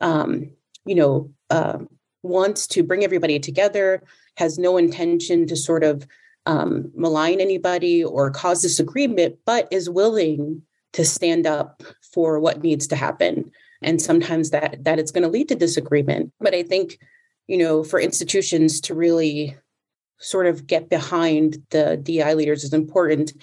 um, 0.00 0.50
you 0.84 0.94
know, 0.94 1.30
uh, 1.48 1.78
wants 2.26 2.66
to 2.68 2.82
bring 2.82 3.04
everybody 3.04 3.38
together, 3.38 4.02
has 4.36 4.58
no 4.58 4.76
intention 4.76 5.46
to 5.46 5.56
sort 5.56 5.84
of 5.84 6.06
um, 6.46 6.90
malign 6.94 7.40
anybody 7.40 8.04
or 8.04 8.30
cause 8.30 8.62
disagreement, 8.62 9.36
but 9.44 9.68
is 9.70 9.90
willing 9.90 10.62
to 10.92 11.04
stand 11.04 11.46
up 11.46 11.82
for 12.12 12.38
what 12.38 12.62
needs 12.62 12.86
to 12.88 12.96
happen. 12.96 13.50
And 13.82 14.00
sometimes 14.00 14.50
that 14.50 14.84
that 14.84 14.98
it's 14.98 15.10
going 15.10 15.22
to 15.22 15.28
lead 15.28 15.48
to 15.48 15.54
disagreement. 15.54 16.32
But 16.40 16.54
I 16.54 16.62
think, 16.62 16.98
you 17.46 17.58
know, 17.58 17.84
for 17.84 18.00
institutions 18.00 18.80
to 18.82 18.94
really 18.94 19.56
sort 20.18 20.46
of 20.46 20.66
get 20.66 20.88
behind 20.88 21.58
the 21.70 21.96
DI 21.96 22.32
leaders 22.34 22.64
is 22.64 22.72
important. 22.72 23.34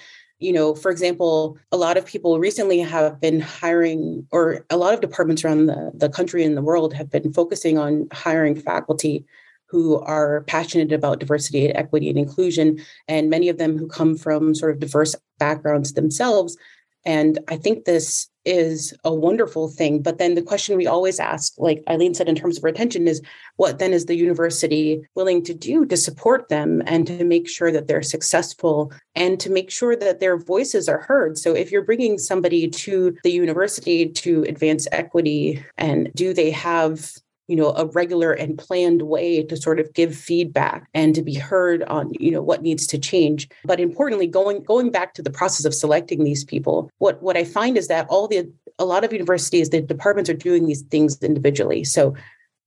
You 0.44 0.52
know, 0.52 0.74
for 0.74 0.90
example, 0.90 1.56
a 1.72 1.78
lot 1.78 1.96
of 1.96 2.04
people 2.04 2.38
recently 2.38 2.80
have 2.80 3.18
been 3.18 3.40
hiring, 3.40 4.26
or 4.30 4.42
a 4.68 4.76
lot 4.76 4.92
of 4.92 5.00
departments 5.00 5.42
around 5.42 5.66
the, 5.66 5.90
the 5.94 6.10
country 6.10 6.44
and 6.44 6.54
the 6.54 6.68
world 6.70 6.92
have 6.92 7.08
been 7.10 7.32
focusing 7.32 7.78
on 7.78 8.08
hiring 8.12 8.54
faculty 8.54 9.24
who 9.70 9.98
are 10.00 10.42
passionate 10.42 10.92
about 10.92 11.18
diversity 11.18 11.66
and 11.66 11.76
equity 11.76 12.10
and 12.10 12.18
inclusion, 12.18 12.78
and 13.08 13.30
many 13.30 13.48
of 13.48 13.56
them 13.56 13.78
who 13.78 13.88
come 13.88 14.18
from 14.18 14.54
sort 14.54 14.72
of 14.72 14.80
diverse 14.80 15.16
backgrounds 15.38 15.94
themselves. 15.94 16.58
And 17.06 17.38
I 17.48 17.56
think 17.56 17.86
this 17.86 18.28
is 18.44 18.94
a 19.04 19.14
wonderful 19.14 19.68
thing. 19.68 20.02
But 20.02 20.18
then 20.18 20.34
the 20.34 20.42
question 20.42 20.76
we 20.76 20.86
always 20.86 21.18
ask, 21.18 21.54
like 21.58 21.82
Aileen 21.88 22.14
said, 22.14 22.28
in 22.28 22.34
terms 22.34 22.58
of 22.58 22.64
retention, 22.64 23.08
is 23.08 23.22
what 23.56 23.78
then 23.78 23.92
is 23.92 24.06
the 24.06 24.16
university 24.16 25.02
willing 25.14 25.42
to 25.44 25.54
do 25.54 25.84
to 25.86 25.96
support 25.96 26.48
them 26.48 26.82
and 26.86 27.06
to 27.06 27.24
make 27.24 27.48
sure 27.48 27.72
that 27.72 27.86
they're 27.86 28.02
successful 28.02 28.92
and 29.14 29.40
to 29.40 29.50
make 29.50 29.70
sure 29.70 29.96
that 29.96 30.20
their 30.20 30.36
voices 30.36 30.88
are 30.88 31.00
heard? 31.00 31.38
So 31.38 31.54
if 31.54 31.70
you're 31.70 31.84
bringing 31.84 32.18
somebody 32.18 32.68
to 32.68 33.16
the 33.22 33.32
university 33.32 34.08
to 34.08 34.42
advance 34.44 34.86
equity, 34.92 35.64
and 35.78 36.10
do 36.14 36.34
they 36.34 36.50
have 36.50 37.10
you 37.48 37.56
know 37.56 37.70
a 37.70 37.86
regular 37.86 38.32
and 38.32 38.58
planned 38.58 39.02
way 39.02 39.42
to 39.42 39.56
sort 39.56 39.80
of 39.80 39.92
give 39.92 40.14
feedback 40.14 40.88
and 40.94 41.14
to 41.14 41.22
be 41.22 41.34
heard 41.34 41.82
on 41.84 42.12
you 42.18 42.30
know 42.30 42.42
what 42.42 42.62
needs 42.62 42.86
to 42.88 42.98
change. 42.98 43.48
But 43.64 43.80
importantly 43.80 44.26
going 44.26 44.62
going 44.62 44.90
back 44.90 45.14
to 45.14 45.22
the 45.22 45.30
process 45.30 45.64
of 45.64 45.74
selecting 45.74 46.24
these 46.24 46.44
people 46.44 46.90
what 46.98 47.22
what 47.22 47.36
i 47.36 47.44
find 47.44 47.76
is 47.76 47.88
that 47.88 48.06
all 48.08 48.28
the 48.28 48.50
a 48.78 48.84
lot 48.84 49.04
of 49.04 49.12
universities 49.12 49.70
the 49.70 49.80
departments 49.80 50.30
are 50.30 50.34
doing 50.34 50.66
these 50.66 50.82
things 50.82 51.22
individually. 51.22 51.84
So 51.84 52.14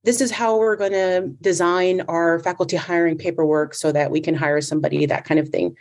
this 0.03 0.21
is 0.21 0.31
how 0.31 0.57
we're 0.57 0.77
going 0.77 0.93
to 0.93 1.35
design 1.41 2.01
our 2.07 2.39
faculty 2.39 2.77
hiring 2.77 3.17
paperwork 3.17 3.73
so 3.73 3.91
that 3.91 4.11
we 4.11 4.21
can 4.21 4.35
hire 4.35 4.61
somebody 4.61 5.05
that 5.05 5.25
kind 5.25 5.39
of 5.39 5.49
thing. 5.49 5.75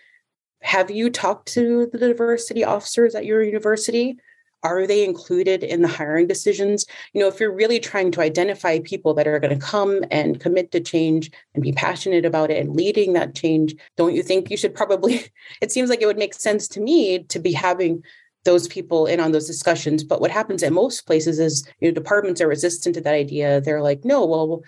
Have 0.63 0.91
you 0.91 1.11
talked 1.11 1.53
to 1.53 1.89
the 1.93 1.99
diversity 1.99 2.65
officers 2.65 3.15
at 3.15 3.25
your 3.25 3.43
university 3.43 4.19
are 4.63 4.87
they 4.87 5.05
included 5.05 5.63
in 5.63 5.83
the 5.83 5.89
hiring 5.89 6.27
decisions? 6.27 6.87
You 7.13 7.21
know, 7.21 7.29
if 7.29 7.39
you're 7.39 7.55
really 7.55 7.79
trying 7.79 8.11
to 8.13 8.21
identify 8.21 8.81
people 8.81 9.15
that 9.15 9.27
are 9.27 9.39
going 9.39 9.59
to 9.59 9.65
come 9.65 10.05
and 10.11 10.41
commit 10.41 10.73
to 10.73 10.81
change 10.81 11.31
and 11.55 11.63
be 11.63 11.73
passionate 11.73 12.25
about 12.25 12.51
it 12.51 12.59
and 12.59 12.75
leading 12.75 13.13
that 13.13 13.35
change, 13.35 13.75
don't 13.97 14.15
you 14.15 14.23
think 14.23 14.51
you 14.51 14.57
should 14.57 14.75
probably? 14.75 15.27
It 15.63 15.73
seems 15.73 15.89
like 15.89 16.03
it 16.03 16.07
would 16.07 16.19
make 16.19 16.35
sense 16.35 16.69
to 16.69 16.81
me 16.81 17.21
to 17.25 17.39
be 17.39 17.53
having 17.53 18.03
those 18.45 18.69
people 18.69 19.07
in 19.07 19.21
on 19.21 19.33
those 19.33 19.47
discussions. 19.47 20.03
But 20.03 20.21
what 20.21 20.31
happens 20.31 20.63
at 20.63 20.73
most 20.73 21.07
places 21.07 21.39
is, 21.39 21.69
you 21.81 21.89
know, 21.89 21.95
departments 21.95 22.41
are 22.41 22.49
resistant 22.49 22.95
to 22.95 23.01
that 23.03 23.15
idea. 23.15 23.61
They're 23.61 23.83
like, 23.83 24.05
no, 24.05 24.25
well, 24.25 24.63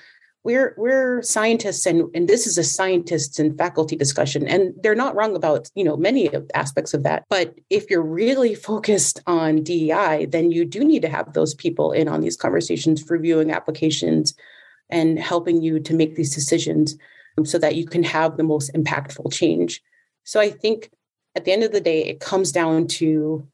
we're 0.49 0.73
we're 0.79 1.21
scientists 1.21 1.85
and 1.85 2.09
and 2.15 2.27
this 2.27 2.47
is 2.47 2.57
a 2.57 2.65
scientists 2.65 3.39
and 3.39 3.59
faculty 3.59 3.95
discussion 3.97 4.49
and 4.49 4.73
they're 4.83 4.95
not 4.95 5.15
wrong 5.15 5.37
about 5.37 5.71
you 5.75 5.85
know 5.85 5.95
many 5.95 6.31
aspects 6.55 6.95
of 6.95 7.03
that. 7.03 7.27
But 7.29 7.55
if 7.69 7.91
you're 7.91 8.15
really 8.23 8.55
focused 8.55 9.21
on 9.27 9.63
DEI 9.63 10.25
then 10.25 10.51
you 10.51 10.65
do 10.65 10.83
need 10.83 11.03
to 11.03 11.11
have 11.11 11.35
those 11.35 11.53
people 11.53 11.93
in 11.93 12.09
on 12.09 12.23
these 12.23 12.35
conversations 12.35 13.05
reviewing 13.11 13.51
applications 13.51 14.35
and 14.89 15.19
helping 15.19 15.61
you 15.61 15.81
to 15.81 15.93
make 15.93 16.15
these 16.15 16.35
decisions 16.35 16.97
um, 17.37 17.45
so 17.45 17.59
that 17.59 17.77
you 17.77 17.85
can 17.85 18.03
have 18.03 18.39
the 18.39 18.43
most 18.55 18.73
impactful 18.73 19.31
change. 19.31 19.83
So 20.25 20.41
i 20.41 20.49
think 20.49 20.91
at 21.37 21.45
the 21.45 21.53
end 21.53 21.63
of 21.63 21.73
the 21.73 21.87
day 21.91 22.07
it 22.07 22.21
comes 22.21 22.53
down 22.53 22.87
to 23.01 23.47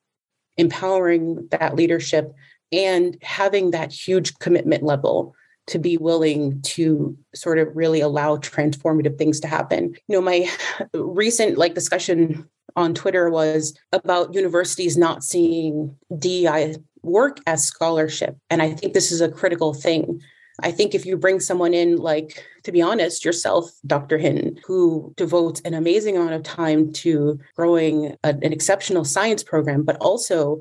empowering 0.56 1.48
that 1.50 1.74
leadership 1.74 2.32
and 2.70 3.18
having 3.20 3.72
that 3.72 3.90
huge 3.92 4.38
commitment 4.38 4.84
level 4.84 5.34
to 5.66 5.78
be 5.78 5.96
willing 5.96 6.60
to 6.62 7.16
sort 7.34 7.58
of 7.58 7.74
really 7.74 8.00
allow 8.00 8.36
transformative 8.36 9.16
things 9.16 9.40
to 9.40 9.48
happen. 9.48 9.94
You 10.08 10.16
know, 10.16 10.20
my 10.20 10.48
recent 10.92 11.56
like 11.58 11.74
discussion 11.74 12.48
on 12.76 12.94
Twitter 12.94 13.30
was 13.30 13.76
about 13.92 14.34
universities 14.34 14.96
not 14.96 15.24
seeing 15.24 15.96
DEI 16.18 16.76
work 17.02 17.38
as 17.46 17.64
scholarship. 17.64 18.36
And 18.50 18.62
I 18.62 18.72
think 18.72 18.94
this 18.94 19.12
is 19.12 19.20
a 19.20 19.30
critical 19.30 19.74
thing. 19.74 20.20
I 20.62 20.70
think 20.70 20.94
if 20.94 21.04
you 21.04 21.16
bring 21.16 21.40
someone 21.40 21.74
in, 21.74 21.96
like, 21.96 22.44
to 22.62 22.70
be 22.70 22.80
honest, 22.80 23.24
yourself, 23.24 23.70
Dr. 23.86 24.18
Hinton, 24.18 24.58
who 24.64 25.12
devotes 25.16 25.60
an 25.64 25.74
amazing 25.74 26.16
amount 26.16 26.34
of 26.34 26.44
time 26.44 26.92
to 26.92 27.40
growing 27.56 28.16
a, 28.22 28.28
an 28.28 28.52
exceptional 28.52 29.04
science 29.04 29.42
program, 29.42 29.82
but 29.82 29.96
also 29.96 30.60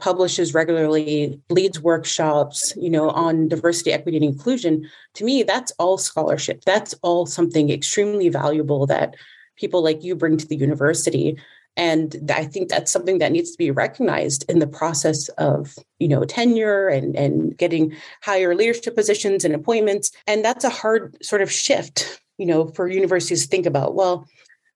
publishes 0.00 0.54
regularly, 0.54 1.40
leads 1.50 1.80
workshops, 1.80 2.74
you 2.76 2.90
know, 2.90 3.10
on 3.10 3.48
diversity, 3.48 3.92
equity, 3.92 4.16
and 4.16 4.24
inclusion. 4.24 4.88
To 5.14 5.24
me, 5.24 5.42
that's 5.42 5.72
all 5.78 5.98
scholarship. 5.98 6.64
That's 6.64 6.94
all 7.02 7.26
something 7.26 7.70
extremely 7.70 8.28
valuable 8.28 8.86
that 8.86 9.14
people 9.56 9.82
like 9.82 10.02
you 10.02 10.14
bring 10.16 10.36
to 10.38 10.46
the 10.46 10.56
university. 10.56 11.38
And 11.76 12.30
I 12.34 12.44
think 12.44 12.68
that's 12.68 12.90
something 12.90 13.18
that 13.18 13.32
needs 13.32 13.52
to 13.52 13.58
be 13.58 13.70
recognized 13.70 14.44
in 14.50 14.58
the 14.58 14.66
process 14.66 15.28
of, 15.38 15.76
you 15.98 16.08
know, 16.08 16.24
tenure 16.24 16.88
and, 16.88 17.14
and 17.14 17.56
getting 17.56 17.94
higher 18.22 18.54
leadership 18.54 18.96
positions 18.96 19.44
and 19.44 19.54
appointments. 19.54 20.10
And 20.26 20.44
that's 20.44 20.64
a 20.64 20.70
hard 20.70 21.16
sort 21.24 21.42
of 21.42 21.52
shift, 21.52 22.20
you 22.38 22.46
know, 22.46 22.68
for 22.68 22.88
universities 22.88 23.42
to 23.42 23.48
think 23.48 23.66
about. 23.66 23.94
Well, 23.94 24.26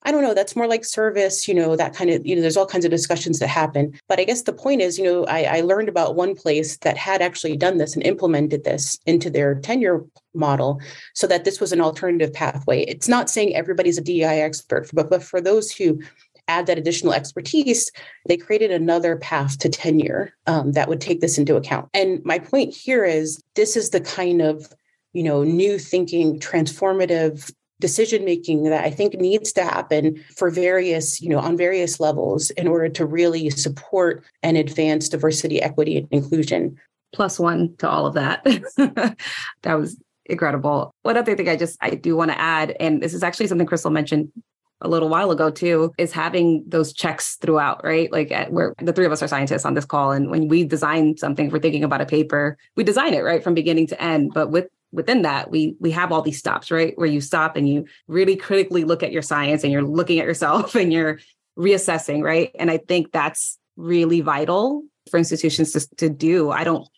I 0.05 0.13
don't 0.13 0.23
know, 0.23 0.35
that's 0.35 0.57
more 0.57 0.67
like 0.67 0.85
service, 0.85 1.49
you 1.49 1.55
know, 1.55 1.77
that 1.77 1.95
kind 1.95 2.11
of, 2.11 2.27
you 2.27 2.37
know, 2.37 2.43
there's 2.43 2.57
all 2.57 2.67
kinds 2.67 2.85
of 2.85 2.91
discussions 2.91 3.39
that 3.39 3.49
happen. 3.49 3.99
But 4.09 4.21
I 4.21 4.25
guess 4.25 4.43
the 4.43 4.53
point 4.53 4.83
is, 4.83 4.99
you 4.99 5.05
know, 5.05 5.25
I, 5.25 5.59
I 5.59 5.61
learned 5.63 5.89
about 5.89 6.15
one 6.15 6.35
place 6.35 6.77
that 6.79 6.97
had 6.99 7.23
actually 7.23 7.57
done 7.57 7.79
this 7.79 7.95
and 7.95 8.07
implemented 8.07 8.65
this 8.65 8.99
into 9.07 9.31
their 9.31 9.55
tenure 9.55 10.05
model 10.35 10.81
so 11.15 11.27
that 11.29 11.45
this 11.45 11.61
was 11.61 11.73
an 11.73 11.81
alternative 11.81 12.33
pathway. 12.33 12.83
It's 12.83 13.09
not 13.09 13.31
saying 13.31 13.57
everybody's 13.57 13.99
a 13.99 14.03
DEI 14.03 14.43
expert, 14.43 14.91
but, 14.93 15.09
but 15.09 15.23
for 15.23 15.41
those 15.41 15.71
who 15.71 16.01
add 16.49 16.67
that 16.67 16.79
additional 16.79 17.15
expertise, 17.15 17.91
they 18.27 18.37
created 18.37 18.71
another 18.71 19.17
path 19.17 19.59
to 19.59 19.69
tenure 19.69 20.35
um, 20.47 20.73
that 20.73 20.89
would 20.89 21.01
take 21.01 21.21
this 21.21 21.39
into 21.39 21.57
account. 21.57 21.89
And 21.95 22.23
my 22.25 22.39
point 22.39 22.75
here 22.75 23.05
is 23.05 23.43
this 23.55 23.77
is 23.77 23.91
the 23.91 24.01
kind 24.01 24.43
of 24.43 24.69
you 25.13 25.23
know 25.23 25.45
new 25.45 25.79
thinking 25.79 26.39
transformative 26.41 27.51
decision 27.81 28.25
making 28.25 28.65
that 28.65 28.85
I 28.85 28.91
think 28.91 29.15
needs 29.15 29.53
to 29.53 29.65
happen 29.65 30.23
for 30.37 30.51
various, 30.51 31.21
you 31.21 31.29
know, 31.29 31.39
on 31.39 31.57
various 31.57 32.01
levels 32.01 32.51
in 32.51 32.69
order 32.69 32.89
to 32.89 33.05
really 33.05 33.51
support 33.51 34.25
and 34.43 34.57
advance 34.57 35.09
diversity, 35.09 35.61
equity, 35.61 35.99
and 35.99 36.09
inclusion. 36.11 36.79
Plus 37.13 37.39
one 37.39 37.75
to 37.79 37.89
all 37.89 38.07
of 38.07 38.15
that. 38.15 38.45
that 39.63 39.75
was 39.75 40.01
incredible. 40.27 40.95
One 41.03 41.17
other 41.17 41.37
thing 41.37 41.49
I 41.49 41.57
just 41.57 41.77
I 41.81 41.91
do 41.91 42.17
want 42.17 42.31
to 42.31 42.41
add, 42.41 42.77
and 42.81 43.03
this 43.03 43.15
is 43.15 43.23
actually 43.23 43.47
something 43.47 43.67
Chrystal 43.67 43.93
mentioned 43.93 44.33
a 44.81 44.89
little 44.89 45.09
while 45.09 45.31
ago 45.31 45.51
too 45.51 45.93
is 45.99 46.13
having 46.13 46.63
those 46.67 46.93
checks 46.93 47.37
throughout 47.37 47.83
right 47.85 48.13
like 48.13 48.31
eh, 48.31 48.43
at, 48.43 48.53
where 48.53 48.75
the 48.79 48.93
three 48.93 49.07
of 49.07 49.13
us 49.13 49.23
are 49.23 49.29
scientists 49.29 49.65
on 49.65 49.75
this 49.75 49.85
call 49.85 50.11
and 50.13 50.31
when 50.31 50.49
we 50.49 50.65
design 50.65 51.17
something 51.17 51.47
if 51.47 51.53
we're 51.53 51.59
thinking 51.59 51.85
about 51.85 52.01
a 52.01 52.07
paper 52.07 52.59
we 52.77 52.85
design 52.85 53.15
it 53.15 53.23
right 53.23 53.43
from 53.43 53.55
beginning 53.55 53.87
to 53.87 54.01
end 54.03 54.33
but 54.35 54.51
with 54.51 54.67
within 54.95 55.23
that 55.23 55.51
we 55.51 55.77
we 55.81 55.91
have 55.91 56.13
all 56.13 56.23
these 56.23 56.39
stops 56.39 56.71
right? 56.71 56.97
Where 56.97 57.09
you 57.09 57.21
stop 57.21 57.57
and 57.57 57.69
you 57.69 57.87
really 58.07 58.37
critically 58.37 58.85
look 58.85 59.03
at 59.03 59.13
your 59.13 59.23
science 59.23 59.65
and 59.65 59.73
you're 59.73 59.83
looking 59.83 60.21
at 60.21 60.27
yourself 60.27 60.75
and 60.83 60.93
you're 60.93 61.19
reassessing 61.59 62.23
right? 62.23 62.51
And 62.59 62.71
i 62.71 62.79
think 62.79 63.13
that's 63.13 63.59
really 63.77 64.21
vital 64.21 64.83
for 65.11 65.19
institutions 65.19 65.73
to, 65.73 65.97
to 65.97 66.09
do. 66.09 66.51
I 66.51 66.65
don't 66.65 66.89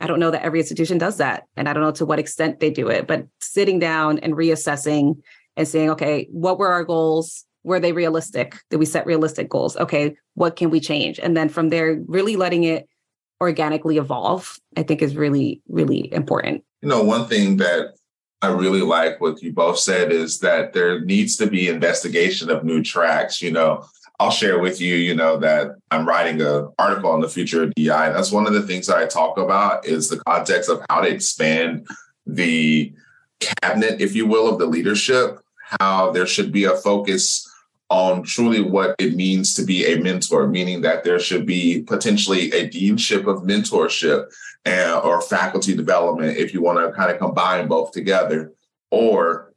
i 0.00 0.06
don't 0.06 0.20
know 0.20 0.30
that 0.30 0.42
every 0.42 0.60
institution 0.60 0.96
does 0.96 1.18
that 1.18 1.44
and 1.56 1.68
i 1.68 1.74
don't 1.74 1.82
know 1.82 1.92
to 1.92 2.06
what 2.06 2.18
extent 2.18 2.58
they 2.58 2.70
do 2.70 2.88
it 2.88 3.06
but 3.06 3.26
sitting 3.40 3.78
down 3.78 4.18
and 4.20 4.32
reassessing 4.32 5.20
and 5.56 5.68
saying 5.68 5.90
okay 5.90 6.26
what 6.30 6.58
were 6.58 6.72
our 6.72 6.84
goals? 6.84 7.44
Were 7.62 7.78
they 7.78 7.92
realistic? 7.92 8.56
Did 8.70 8.78
we 8.78 8.86
set 8.86 9.04
realistic 9.04 9.50
goals? 9.50 9.76
Okay 9.76 10.16
what 10.34 10.56
can 10.56 10.70
we 10.70 10.80
change? 10.80 11.18
And 11.18 11.36
then 11.36 11.48
from 11.48 11.68
there 11.68 12.00
really 12.06 12.36
letting 12.36 12.64
it 12.64 12.88
organically 13.40 13.96
evolve 13.96 14.58
i 14.76 14.82
think 14.82 15.02
is 15.02 15.16
really 15.16 15.62
really 15.68 16.12
important 16.12 16.62
you 16.82 16.88
know, 16.88 17.02
one 17.02 17.26
thing 17.26 17.56
that 17.58 17.94
I 18.42 18.48
really 18.48 18.80
like 18.80 19.20
what 19.20 19.42
you 19.42 19.52
both 19.52 19.78
said 19.78 20.12
is 20.12 20.38
that 20.40 20.72
there 20.72 21.00
needs 21.00 21.36
to 21.36 21.46
be 21.46 21.68
investigation 21.68 22.50
of 22.50 22.64
new 22.64 22.82
tracks. 22.82 23.42
You 23.42 23.52
know, 23.52 23.84
I'll 24.18 24.30
share 24.30 24.58
with 24.58 24.80
you, 24.80 24.94
you 24.94 25.14
know, 25.14 25.36
that 25.38 25.72
I'm 25.90 26.08
writing 26.08 26.40
an 26.40 26.68
article 26.78 27.10
on 27.10 27.20
the 27.20 27.28
future 27.28 27.64
of 27.64 27.74
DI. 27.74 28.10
That's 28.10 28.32
one 28.32 28.46
of 28.46 28.54
the 28.54 28.62
things 28.62 28.86
that 28.86 28.96
I 28.96 29.06
talk 29.06 29.38
about 29.38 29.86
is 29.86 30.08
the 30.08 30.20
context 30.20 30.70
of 30.70 30.82
how 30.88 31.00
to 31.00 31.08
expand 31.08 31.86
the 32.26 32.92
cabinet, 33.40 34.00
if 34.00 34.14
you 34.14 34.26
will, 34.26 34.48
of 34.48 34.58
the 34.58 34.66
leadership, 34.66 35.38
how 35.80 36.10
there 36.10 36.26
should 36.26 36.52
be 36.52 36.64
a 36.64 36.76
focus 36.76 37.49
on 37.90 38.22
truly 38.22 38.60
what 38.60 38.94
it 38.98 39.16
means 39.16 39.52
to 39.54 39.64
be 39.64 39.84
a 39.84 40.00
mentor, 40.00 40.46
meaning 40.46 40.80
that 40.80 41.02
there 41.02 41.18
should 41.18 41.44
be 41.44 41.82
potentially 41.82 42.52
a 42.52 42.68
deanship 42.68 43.26
of 43.26 43.42
mentorship 43.42 44.26
and, 44.64 44.92
or 45.02 45.20
faculty 45.20 45.74
development, 45.74 46.36
if 46.36 46.54
you 46.54 46.62
want 46.62 46.78
to 46.78 46.92
kind 46.92 47.10
of 47.10 47.18
combine 47.18 47.66
both 47.66 47.90
together, 47.90 48.52
or 48.90 49.52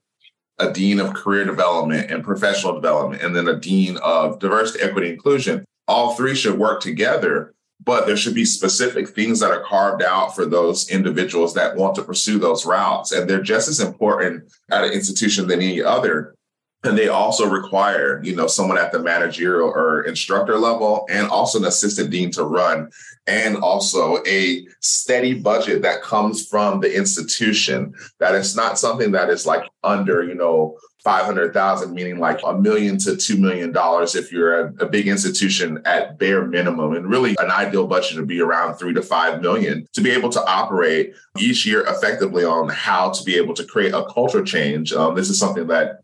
a 0.60 0.72
dean 0.72 1.00
of 1.00 1.13
career 1.13 1.46
development 1.46 2.10
and 2.10 2.24
professional 2.24 2.74
development, 2.74 3.22
and 3.22 3.36
then 3.36 3.48
a 3.48 3.60
dean 3.60 3.98
of 3.98 4.39
diversity, 4.39 4.84
equity, 4.84 5.10
inclusion. 5.10 5.63
All 5.88 6.15
three 6.15 6.36
should 6.36 6.58
work 6.58 6.82
together, 6.82 7.54
but 7.84 8.08
there 8.08 8.17
should 8.17 8.36
be 8.36 8.46
specific 8.46 9.10
things 9.10 9.41
that 9.41 9.52
are 9.52 9.63
carved 9.63 10.02
out 10.02 10.34
for 10.36 10.46
those 10.46 10.89
individuals 10.89 11.54
that 11.54 11.76
want 11.76 11.96
to 11.96 12.04
pursue 12.04 12.39
those 12.39 12.65
routes. 12.65 13.12
And 13.12 13.30
they're 13.30 13.41
just 13.41 13.67
as 13.67 13.80
important 13.80 14.46
at 14.72 14.86
an 14.86 14.91
institution 14.91 15.48
than 15.48 15.62
any 15.62 15.82
other 15.82 16.36
and 16.84 16.98
they 16.98 17.08
also 17.08 17.48
require 17.48 18.22
you 18.24 18.36
know 18.36 18.48
someone 18.48 18.78
at 18.78 18.91
the 18.91 19.00
managerial 19.00 19.69
or 19.69 20.04
instructor 20.04 20.58
level 20.58 21.06
and 21.10 21.28
also 21.28 21.60
an 21.60 21.65
assistant 21.65 22.10
dean 22.10 22.32
to 22.32 22.43
run 22.43 22.89
and 23.28 23.58
also 23.58 24.22
a 24.28 24.67
steady 24.82 25.34
budget 25.34 25.82
that 25.82 26.02
comes 26.02 26.46
from 26.46 26.82
the 26.82 26.96
institution. 26.96 27.93
That 28.19 28.36
it's 28.36 28.56
not 28.56 28.78
something 28.78 29.12
that 29.13 29.30
is 29.30 29.46
like 29.46 29.69
under 29.84 30.24
you 30.24 30.36
know 30.36 30.78
500,000 31.04 31.93
meaning 31.93 32.17
like 32.17 32.39
a 32.46 32.58
million 32.58 32.98
to 33.00 33.17
2 33.17 33.38
million 33.38 33.74
dollars 33.74 34.15
if 34.15 34.32
you're 34.32 34.67
a, 34.67 34.74
a, 34.80 34.86
big 34.86 35.10
institution 35.10 35.82
at 35.84 36.17
bare 36.17 36.46
minimum 36.48 36.93
and 36.93 37.10
really 37.10 37.36
an 37.39 37.52
ideal 37.52 37.86
budget 37.86 38.15
to 38.15 38.26
be 38.26 38.39
around 38.39 38.76
3 38.76 38.93
to 38.93 39.02
5 39.02 39.41
million 39.41 39.86
to 39.91 40.00
be 40.00 40.12
able 40.12 40.30
to 40.30 40.41
operate 40.46 41.13
each 41.38 41.65
year 41.65 41.84
effectively 41.88 42.46
on 42.46 42.69
how 42.69 43.12
to 43.12 43.22
be 43.26 43.36
able 43.36 43.54
to 43.54 43.65
create 43.65 43.93
a 43.93 44.06
culture 44.06 44.43
change. 44.43 44.93
Um, 44.93 45.13
this 45.13 45.30
is 45.30 45.38
something 45.38 45.67
that 45.67 46.03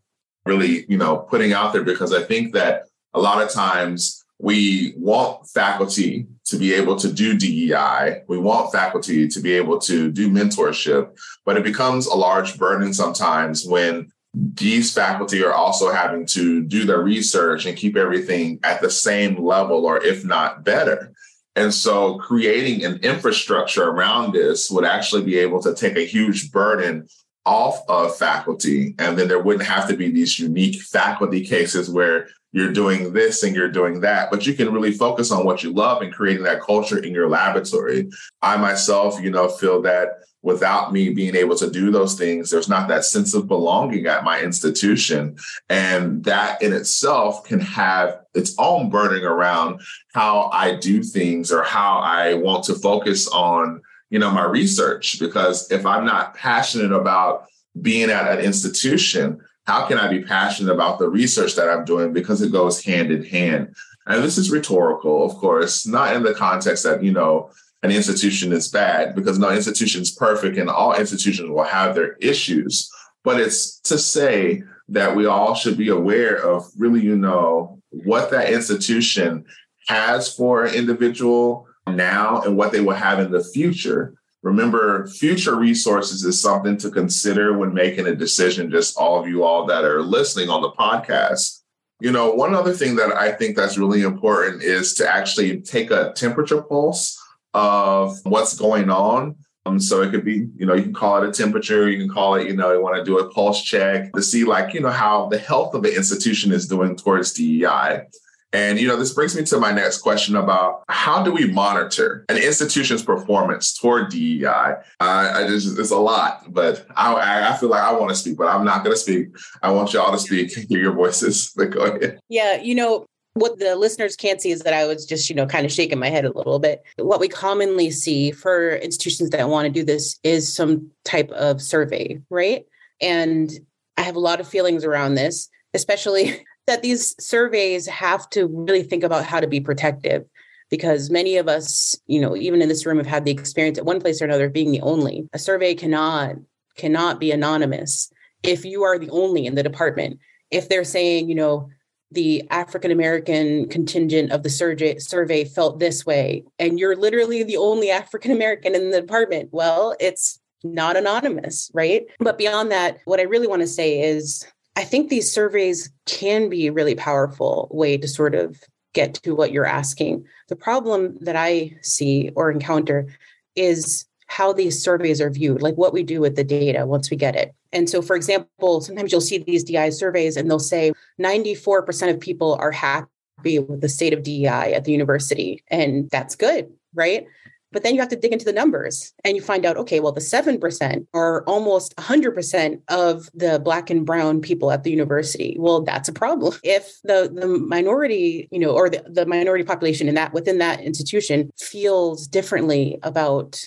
really, 0.50 0.86
you 0.90 0.98
know, 0.98 1.18
putting 1.32 1.54
out 1.54 1.74
there 1.74 1.84
because 1.84 2.12
I 2.12 2.24
think 2.24 2.54
that 2.54 2.74
a 3.14 3.20
lot 3.20 3.42
of 3.42 3.52
times 3.52 4.26
we 4.40 4.94
want 4.98 5.48
faculty 5.50 6.26
to 6.46 6.58
be 6.58 6.74
able 6.74 6.96
to 6.96 7.12
do 7.12 7.38
DEI. 7.38 8.24
We 8.28 8.40
want 8.40 8.72
faculty 8.72 9.28
to 9.28 9.40
be 9.40 9.54
able 9.54 9.78
to 9.82 10.12
do 10.12 10.30
mentorship, 10.30 11.04
but 11.46 11.58
it 11.58 11.64
becomes 11.64 12.08
a 12.08 12.16
large 12.16 12.58
burden 12.58 12.94
sometimes 12.94 13.66
when 13.66 14.12
these 14.34 14.94
faculty 14.94 15.44
are 15.44 15.54
also 15.54 15.92
having 15.92 16.26
to 16.38 16.64
do 16.64 16.86
their 16.86 17.02
research 17.02 17.66
and 17.66 17.78
keep 17.78 17.96
everything 17.96 18.60
at 18.64 18.82
the 18.82 18.90
same 18.90 19.44
level 19.44 19.86
or 19.86 20.04
if 20.04 20.26
not 20.26 20.64
better. 20.64 21.12
And 21.56 21.74
so 21.74 22.18
creating 22.20 22.86
an 22.86 23.00
infrastructure 23.04 23.84
around 23.84 24.34
this 24.34 24.72
would 24.72 24.86
actually 24.86 25.24
be 25.24 25.38
able 25.38 25.62
to 25.64 25.76
take 25.76 25.98
a 25.98 26.06
huge 26.06 26.52
burden 26.52 27.08
off 27.50 27.82
of 27.90 28.16
faculty. 28.16 28.94
And 29.00 29.18
then 29.18 29.28
there 29.28 29.42
wouldn't 29.42 29.68
have 29.68 29.88
to 29.88 29.98
be 29.98 30.12
these 30.12 30.40
unique 30.40 30.80
faculty 30.82 31.44
cases 31.44 31.90
where 31.90 32.28
you're 32.52 32.72
doing 32.72 33.12
this 33.12 33.42
and 33.42 33.56
you're 33.56 33.72
doing 33.72 34.02
that, 34.02 34.30
but 34.30 34.46
you 34.46 34.54
can 34.54 34.72
really 34.72 34.92
focus 34.92 35.32
on 35.32 35.46
what 35.46 35.64
you 35.64 35.74
love 35.74 36.04
and 36.04 36.14
creating 36.14 36.44
that 36.44 36.62
culture 36.62 37.00
in 37.00 37.12
your 37.12 37.28
laboratory. 37.28 38.08
I 38.44 38.56
myself, 38.58 39.20
you 39.20 39.32
know, 39.32 39.50
feel 39.50 39.82
that 39.82 40.20
without 40.44 40.94
me 40.94 41.10
being 41.10 41.36
able 41.36 41.56
to 41.56 41.72
do 41.72 41.90
those 41.90 42.16
things, 42.16 42.52
there's 42.52 42.70
not 42.70 42.88
that 42.88 43.04
sense 43.04 43.34
of 43.34 43.48
belonging 43.48 44.06
at 44.06 44.24
my 44.24 44.42
institution. 44.42 45.36
And 45.70 46.24
that 46.26 46.62
in 46.62 46.72
itself 46.72 47.44
can 47.46 47.60
have 47.60 48.22
its 48.36 48.54
own 48.60 48.92
burning 48.92 49.26
around 49.26 49.82
how 50.14 50.52
I 50.54 50.76
do 50.76 51.02
things 51.02 51.52
or 51.52 51.64
how 51.64 51.98
I 51.98 52.36
want 52.36 52.64
to 52.66 52.76
focus 52.76 53.28
on 53.28 53.82
you 54.10 54.20
know 54.20 54.32
my 54.32 54.44
research 54.44 55.20
because 55.20 55.70
if 55.72 55.86
i'm 55.86 56.06
not 56.06 56.36
passionate 56.36 56.92
about 56.92 57.46
being 57.82 58.10
at 58.10 58.38
an 58.38 58.44
institution 58.44 59.40
how 59.66 59.86
can 59.86 59.98
i 59.98 60.08
be 60.08 60.24
passionate 60.24 60.74
about 60.74 61.00
the 61.00 61.10
research 61.10 61.56
that 61.56 61.70
i'm 61.70 61.86
doing? 61.86 62.12
Because 62.12 62.42
it 62.42 62.52
goes 62.52 62.84
hand 62.84 63.12
in 63.12 63.24
hand. 63.24 63.76
And 64.08 64.24
this 64.24 64.38
is 64.38 64.52
rhetorical 64.52 65.24
of 65.24 65.36
course 65.36 65.86
not 65.86 66.16
in 66.16 66.24
the 66.24 66.34
context 66.34 66.84
that 66.84 67.04
you 67.04 67.12
know 67.12 67.52
an 67.84 67.92
institution 67.92 68.52
is 68.52 68.68
bad 68.68 69.16
because 69.16 69.40
no 69.40 69.52
institution 69.52 70.02
is 70.02 70.12
perfect 70.12 70.58
and 70.58 70.70
all 70.70 70.96
institutions 70.96 71.50
will 71.50 71.64
have 71.64 71.96
their 71.96 72.14
issues. 72.14 72.90
But 73.24 73.40
it's 73.40 73.80
to 73.82 73.98
say 73.98 74.64
that 74.90 75.16
we 75.16 75.26
all 75.26 75.56
should 75.56 75.78
be 75.78 75.90
aware 75.90 76.36
of 76.36 76.66
really 76.78 77.02
you 77.02 77.16
know 77.16 77.80
what 77.92 78.32
that 78.32 78.52
institution 78.52 79.46
has 79.88 80.34
for 80.34 80.66
an 80.66 80.74
individual 80.74 81.69
now 81.96 82.42
and 82.42 82.58
what 82.58 82.72
they 82.72 82.82
will 82.82 82.96
have 82.96 83.20
in 83.20 83.32
the 83.32 83.44
future. 83.44 84.14
Remember, 84.42 85.08
future 85.08 85.56
resources 85.56 86.24
is 86.24 86.42
something 86.42 86.78
to 86.78 86.90
consider 86.90 87.58
when 87.58 87.74
making 87.74 88.08
a 88.08 88.16
decision, 88.16 88.72
just 88.72 88.98
all 88.98 89.20
of 89.20 89.28
you 89.28 89.44
all 89.44 89.66
that 89.66 89.84
are 89.84 90.02
listening 90.02 90.50
on 90.50 90.62
the 90.62 90.72
podcast. 90.72 91.62
You 92.00 92.14
know, 92.14 92.32
one 92.32 92.56
other 92.56 92.72
thing 92.72 92.96
that 92.96 93.12
I 93.14 93.34
think 93.34 93.58
that's 93.58 93.78
really 93.78 94.04
important 94.04 94.64
is 94.64 94.94
to 94.96 95.10
actually 95.10 95.60
take 95.60 95.92
a 95.92 96.14
temperature 96.14 96.62
pulse 96.62 97.22
of 97.54 98.18
what's 98.24 98.58
going 98.58 98.90
on. 98.90 99.36
Um, 99.66 99.80
so 99.80 100.02
it 100.02 100.12
could 100.12 100.24
be, 100.24 100.48
you 100.56 100.66
know, 100.66 100.74
you 100.74 100.84
can 100.84 100.94
call 100.94 101.22
it 101.22 101.28
a 101.28 101.32
temperature, 101.32 101.90
you 101.90 101.98
can 101.98 102.08
call 102.08 102.36
it, 102.36 102.48
you 102.48 102.56
know, 102.56 102.72
you 102.72 102.82
want 102.82 102.96
to 102.96 103.04
do 103.04 103.20
a 103.20 103.30
pulse 103.30 103.62
check 103.62 104.14
to 104.14 104.22
see 104.22 104.46
like, 104.46 104.74
you 104.74 104.80
know, 104.80 104.90
how 104.90 105.28
the 105.28 105.38
health 105.38 105.74
of 105.74 105.84
the 105.84 105.94
institution 105.94 106.54
is 106.54 106.68
doing 106.68 106.96
towards 106.96 107.34
DEI. 107.34 108.04
And 108.52 108.80
you 108.80 108.88
know, 108.88 108.96
this 108.96 109.14
brings 109.14 109.36
me 109.36 109.44
to 109.44 109.60
my 109.60 109.72
next 109.72 110.00
question 110.00 110.36
about 110.36 110.84
how 110.90 111.24
do 111.24 111.32
we 111.32 111.52
monitor 111.52 112.26
an 112.30 112.38
institution's 112.38 113.04
performance 113.04 113.78
toward 113.78 114.10
DEI? 114.10 114.46
Uh, 114.46 114.74
I 115.00 115.46
just 115.48 115.78
it's 115.78 115.92
a 115.92 115.98
lot, 115.98 116.52
but 116.52 116.86
I, 116.96 117.50
I 117.52 117.58
feel 117.58 117.70
like 117.70 117.84
I 117.84 117.94
want 117.94 118.10
to 118.10 118.16
speak, 118.16 118.38
but 118.38 118.48
I'm 118.48 118.66
not 118.66 118.84
going 118.84 118.96
to 118.96 119.00
speak. 119.00 119.28
I 119.62 119.72
want 119.72 119.94
y'all 119.94 120.12
to 120.12 120.20
speak, 120.20 120.52
hear 120.52 120.80
your 120.80 120.94
voices. 120.94 121.52
But 121.60 121.72
go 121.72 121.82
ahead. 121.82 122.20
Yeah, 122.30 122.62
you 122.62 122.74
know, 122.74 123.06
what 123.34 123.60
the 123.60 123.76
listeners 123.76 124.16
can't 124.16 124.42
see 124.42 124.52
is 124.52 124.62
that 124.62 124.74
I 124.74 124.86
was 124.86 125.06
just, 125.06 125.30
you 125.30 125.36
know, 125.36 125.46
kind 125.46 125.66
of 125.66 125.72
shaking 125.72 126.00
my 126.00 126.10
head 126.10 126.26
a 126.26 126.32
little 126.32 126.60
bit. 126.60 126.84
What 126.98 127.20
we 127.20 127.28
commonly 127.28 127.92
see 127.92 128.32
for 128.32 128.76
institutions 128.78 129.30
that 129.32 129.50
want 129.50 129.66
to 129.66 129.72
do 129.72 129.84
this 129.84 130.20
is 130.24 130.52
some 130.52 130.90
type 131.06 131.30
of 131.32 131.62
survey, 131.62 132.20
right? 132.30 132.66
And 133.02 133.52
I 133.98 134.02
have 134.02 134.16
a 134.16 134.20
lot 134.20 134.40
of 134.40 134.48
feelings 134.48 134.86
around 134.86 135.16
this, 135.16 135.50
especially 135.74 136.46
that 136.70 136.84
these 136.84 137.16
surveys 137.20 137.88
have 137.88 138.30
to 138.30 138.46
really 138.46 138.84
think 138.84 139.04
about 139.04 139.26
how 139.26 139.40
to 139.40 139.48
be 139.48 139.60
protective 139.60 140.24
because 140.70 141.10
many 141.10 141.36
of 141.38 141.48
us, 141.48 141.96
you 142.06 142.22
know, 142.22 142.36
even 142.36 142.62
in 142.62 142.70
this 142.70 142.86
room 142.86 142.98
have 142.98 143.08
had 143.08 143.26
the 143.26 143.32
experience 143.32 143.80
at 143.80 143.86
one 143.86 144.00
place 144.00 144.22
or 144.22 144.26
another 144.26 144.46
of 144.46 144.54
being 144.54 144.72
the 144.72 144.82
only. 144.82 145.28
A 145.34 145.40
survey 145.40 145.74
cannot 145.74 146.36
cannot 146.78 147.20
be 147.20 147.32
anonymous 147.32 148.12
if 148.44 148.64
you 148.64 148.84
are 148.84 149.00
the 149.00 149.10
only 149.10 149.48
in 149.48 149.56
the 149.56 149.64
department. 149.64 150.20
If 150.52 150.70
they're 150.70 150.84
saying, 150.84 151.28
you 151.28 151.36
know, 151.36 151.70
the 152.12 152.48
African 152.52 152.92
American 152.92 153.68
contingent 153.68 154.32
of 154.32 154.44
the 154.44 154.50
survey 154.52 155.00
survey 155.00 155.46
felt 155.46 155.80
this 155.80 156.06
way, 156.06 156.44
and 156.60 156.80
you're 156.80 156.96
literally 156.96 157.42
the 157.42 157.58
only 157.58 157.90
African 157.90 158.32
American 158.32 158.76
in 158.76 158.92
the 158.92 159.02
department, 159.02 159.50
well, 159.52 159.96
it's 160.00 160.40
not 160.64 160.98
anonymous, 160.98 161.72
right? 161.74 162.04
But 162.20 162.38
beyond 162.38 162.72
that, 162.72 163.00
what 163.06 163.20
I 163.20 163.24
really 163.24 163.48
want 163.48 163.64
to 163.64 163.68
say 163.68 164.02
is 164.02 164.46
I 164.76 164.84
think 164.84 165.10
these 165.10 165.32
surveys 165.32 165.92
can 166.06 166.50
be 166.50 166.68
a 166.68 166.72
really 166.72 166.96
powerful 166.96 167.68
way 167.72 167.98
to 167.98 168.08
sort 168.08 168.36
of 168.36 168.62
get 168.94 169.14
to 169.16 169.36
what 169.36 169.52
you're 169.52 169.66
asking. 169.66 170.26
The 170.48 170.56
problem 170.56 171.18
that 171.22 171.36
I 171.36 171.78
see 171.82 172.32
or 172.36 172.50
encounter 172.50 173.08
is 173.56 174.06
how 174.28 174.54
these 174.54 174.82
surveys 174.82 175.20
are 175.20 175.30
viewed, 175.30 175.62
like 175.62 175.76
what 175.76 175.94
we 175.94 176.04
do 176.04 176.22
with 176.22 176.36
the 176.36 176.44
data 176.44 176.86
once 176.86 177.10
we 177.10 177.18
get 177.18 177.36
it. 177.36 177.54
And 177.74 177.90
so, 177.90 178.02
for 178.02 178.16
example, 178.16 178.82
sometimes 178.82 179.12
you'll 179.12 179.22
see 179.22 179.40
these 179.40 179.64
DI 179.64 179.90
surveys 179.90 180.38
and 180.38 180.50
they'll 180.50 180.60
say 180.60 180.94
94% 181.20 182.10
of 182.14 182.20
people 182.20 182.56
are 182.56 182.72
happy 182.72 183.60
with 183.60 183.82
the 183.82 183.90
state 183.90 184.14
of 184.14 184.24
DEI 184.24 184.74
at 184.74 184.86
the 184.86 184.92
university. 184.92 185.64
And 185.68 186.10
that's 186.10 186.36
good, 186.36 186.72
right? 186.94 187.26
But 187.72 187.84
then 187.84 187.94
you 187.94 188.00
have 188.02 188.10
to 188.10 188.16
dig 188.16 188.34
into 188.34 188.46
the 188.46 188.54
numbers 188.54 189.14
and 189.24 189.36
you 189.36 189.42
find 189.42 189.66
out, 189.66 189.78
okay, 189.78 190.00
well, 190.00 190.12
the 190.12 190.22
7% 190.22 191.06
are 191.14 191.44
almost 191.44 191.96
100% 191.98 192.82
of 192.88 193.30
the 193.34 193.60
Black 193.60 193.90
and 193.90 194.06
Brown 194.06 194.42
people 194.42 194.72
at 194.72 194.84
the 194.84 194.92
university. 194.92 195.56
Well, 195.60 195.82
that's 195.82 196.10
a 196.10 196.14
problem. 196.14 196.56
If 196.64 197.00
the, 197.04 197.32
the 197.34 197.48
minority, 197.48 198.48
you 198.52 198.60
know, 198.60 198.72
or 198.72 198.90
the, 198.90 199.04
the 199.08 199.26
minority 199.26 199.64
population 199.64 200.08
in 200.08 200.16
that 200.16 200.34
within 200.34 200.58
that 200.58 200.82
institution 200.82 201.52
feels 201.58 202.28
differently 202.28 202.98
about 203.04 203.62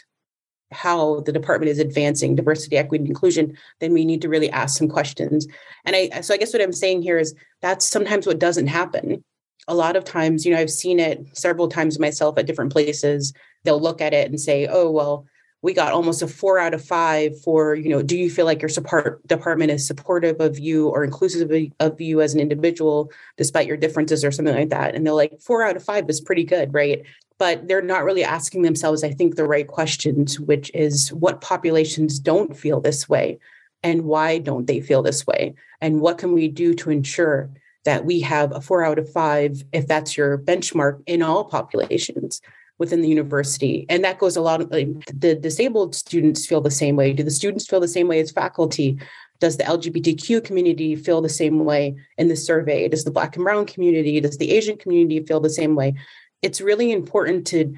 how 0.72 1.20
the 1.20 1.32
department 1.32 1.70
is 1.70 1.78
advancing 1.78 2.34
diversity, 2.34 2.76
equity, 2.76 3.02
and 3.02 3.08
inclusion, 3.08 3.56
then 3.80 3.92
we 3.92 4.04
need 4.04 4.22
to 4.22 4.28
really 4.28 4.50
ask 4.50 4.76
some 4.76 4.88
questions. 4.88 5.46
And 5.84 5.94
I, 5.94 6.20
so 6.22 6.34
I 6.34 6.38
guess 6.38 6.52
what 6.52 6.62
I'm 6.62 6.72
saying 6.72 7.02
here 7.02 7.18
is 7.18 7.34
that's 7.60 7.86
sometimes 7.86 8.26
what 8.26 8.38
doesn't 8.38 8.66
happen. 8.66 9.22
A 9.68 9.74
lot 9.74 9.96
of 9.96 10.04
times, 10.04 10.44
you 10.44 10.52
know, 10.52 10.60
I've 10.60 10.70
seen 10.70 10.98
it 10.98 11.36
several 11.36 11.68
times 11.68 11.98
myself 11.98 12.38
at 12.38 12.46
different 12.46 12.72
places 12.72 13.32
they'll 13.64 13.80
look 13.80 14.00
at 14.00 14.14
it 14.14 14.28
and 14.28 14.40
say, 14.40 14.66
oh, 14.70 14.90
well, 14.90 15.26
we 15.62 15.72
got 15.72 15.92
almost 15.92 16.22
a 16.22 16.26
four 16.26 16.58
out 16.58 16.74
of 16.74 16.84
five 16.84 17.40
for, 17.40 17.76
you 17.76 17.88
know, 17.88 18.02
do 18.02 18.16
you 18.16 18.28
feel 18.28 18.44
like 18.44 18.60
your 18.60 18.68
support 18.68 19.24
department 19.28 19.70
is 19.70 19.86
supportive 19.86 20.40
of 20.40 20.58
you 20.58 20.88
or 20.88 21.04
inclusive 21.04 21.52
of 21.78 22.00
you 22.00 22.20
as 22.20 22.34
an 22.34 22.40
individual, 22.40 23.12
despite 23.36 23.68
your 23.68 23.76
differences 23.76 24.24
or 24.24 24.32
something 24.32 24.56
like 24.56 24.70
that? 24.70 24.96
And 24.96 25.06
they're 25.06 25.14
like, 25.14 25.40
four 25.40 25.62
out 25.62 25.76
of 25.76 25.84
five 25.84 26.10
is 26.10 26.20
pretty 26.20 26.42
good, 26.42 26.74
right? 26.74 27.04
But 27.38 27.68
they're 27.68 27.80
not 27.80 28.04
really 28.04 28.24
asking 28.24 28.62
themselves, 28.62 29.04
I 29.04 29.12
think, 29.12 29.36
the 29.36 29.44
right 29.44 29.66
questions, 29.66 30.40
which 30.40 30.70
is 30.74 31.12
what 31.12 31.40
populations 31.40 32.18
don't 32.18 32.56
feel 32.56 32.80
this 32.80 33.08
way? 33.08 33.38
and 33.84 34.04
why 34.04 34.38
don't 34.38 34.66
they 34.66 34.80
feel 34.80 35.02
this 35.02 35.26
way? 35.26 35.54
And 35.80 36.00
what 36.00 36.18
can 36.18 36.32
we 36.32 36.48
do 36.48 36.74
to 36.74 36.90
ensure 36.90 37.50
that 37.84 38.04
we 38.04 38.20
have 38.20 38.52
a 38.52 38.60
four 38.60 38.84
out 38.84 38.98
of 38.98 39.10
five, 39.10 39.62
if 39.72 39.86
that's 39.86 40.16
your 40.16 40.38
benchmark, 40.38 41.02
in 41.06 41.22
all 41.22 41.44
populations 41.44 42.40
within 42.78 43.02
the 43.02 43.08
university? 43.08 43.86
And 43.88 44.04
that 44.04 44.18
goes 44.18 44.36
a 44.36 44.40
lot 44.40 44.60
of 44.60 44.70
like, 44.70 44.88
the 45.06 45.34
disabled 45.34 45.94
students 45.94 46.46
feel 46.46 46.60
the 46.60 46.70
same 46.70 46.96
way. 46.96 47.12
Do 47.12 47.22
the 47.22 47.30
students 47.30 47.66
feel 47.66 47.80
the 47.80 47.88
same 47.88 48.08
way 48.08 48.20
as 48.20 48.30
faculty? 48.30 48.98
Does 49.40 49.56
the 49.56 49.64
LGBTQ 49.64 50.44
community 50.44 50.94
feel 50.94 51.20
the 51.20 51.28
same 51.28 51.64
way 51.64 51.96
in 52.18 52.28
the 52.28 52.36
survey? 52.36 52.88
Does 52.88 53.04
the 53.04 53.10
Black 53.10 53.36
and 53.36 53.44
Brown 53.44 53.66
community, 53.66 54.20
does 54.20 54.38
the 54.38 54.52
Asian 54.52 54.76
community 54.76 55.20
feel 55.24 55.40
the 55.40 55.50
same 55.50 55.74
way? 55.74 55.94
It's 56.42 56.60
really 56.60 56.92
important 56.92 57.46
to 57.48 57.74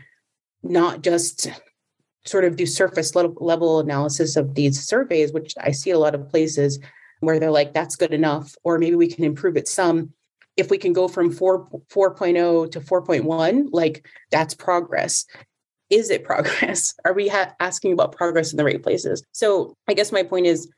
not 0.63 1.03
just 1.03 1.49
sort 2.27 2.45
of 2.45 2.57
do 2.57 2.65
surface 2.65 3.15
level 3.15 3.81
analysis 3.81 4.37
of 4.37 4.55
these 4.55 4.83
surveys, 4.83 5.33
which 5.33 5.55
I 5.61 5.73
see 5.73 5.91
a 5.91 5.99
lot 5.99 6.15
of 6.15 6.29
places 6.31 6.79
where 7.25 7.39
they're 7.39 7.51
like, 7.51 7.73
that's 7.73 7.97
good 7.97 8.13
enough, 8.13 8.55
or 8.65 8.79
maybe 8.79 8.97
we 8.97 9.09
can 9.09 9.25
improve 9.25 9.57
it 9.57 9.69
some. 9.69 10.13
If 10.57 10.71
we 10.71 10.79
can 10.79 10.93
go 10.93 11.09
from 11.09 11.33
4, 11.33 11.69
4.0 11.89 12.71
to 12.73 12.81
4.1, 12.81 13.69
like 13.73 14.07
that's 14.31 14.55
progress. 14.55 15.27
Is 15.91 16.11
it 16.11 16.25
progress? 16.31 16.95
Are 17.05 17.13
we 17.13 17.29
ha- 17.29 17.55
asking 17.61 17.93
about 17.93 18.17
progress 18.17 18.53
in 18.53 18.57
the 18.57 18.65
right 18.65 18.83
places? 18.83 19.25
So 19.33 19.77
I 19.89 19.95
guess 19.95 20.13
my 20.13 20.23
point 20.23 20.47
is 20.47 20.71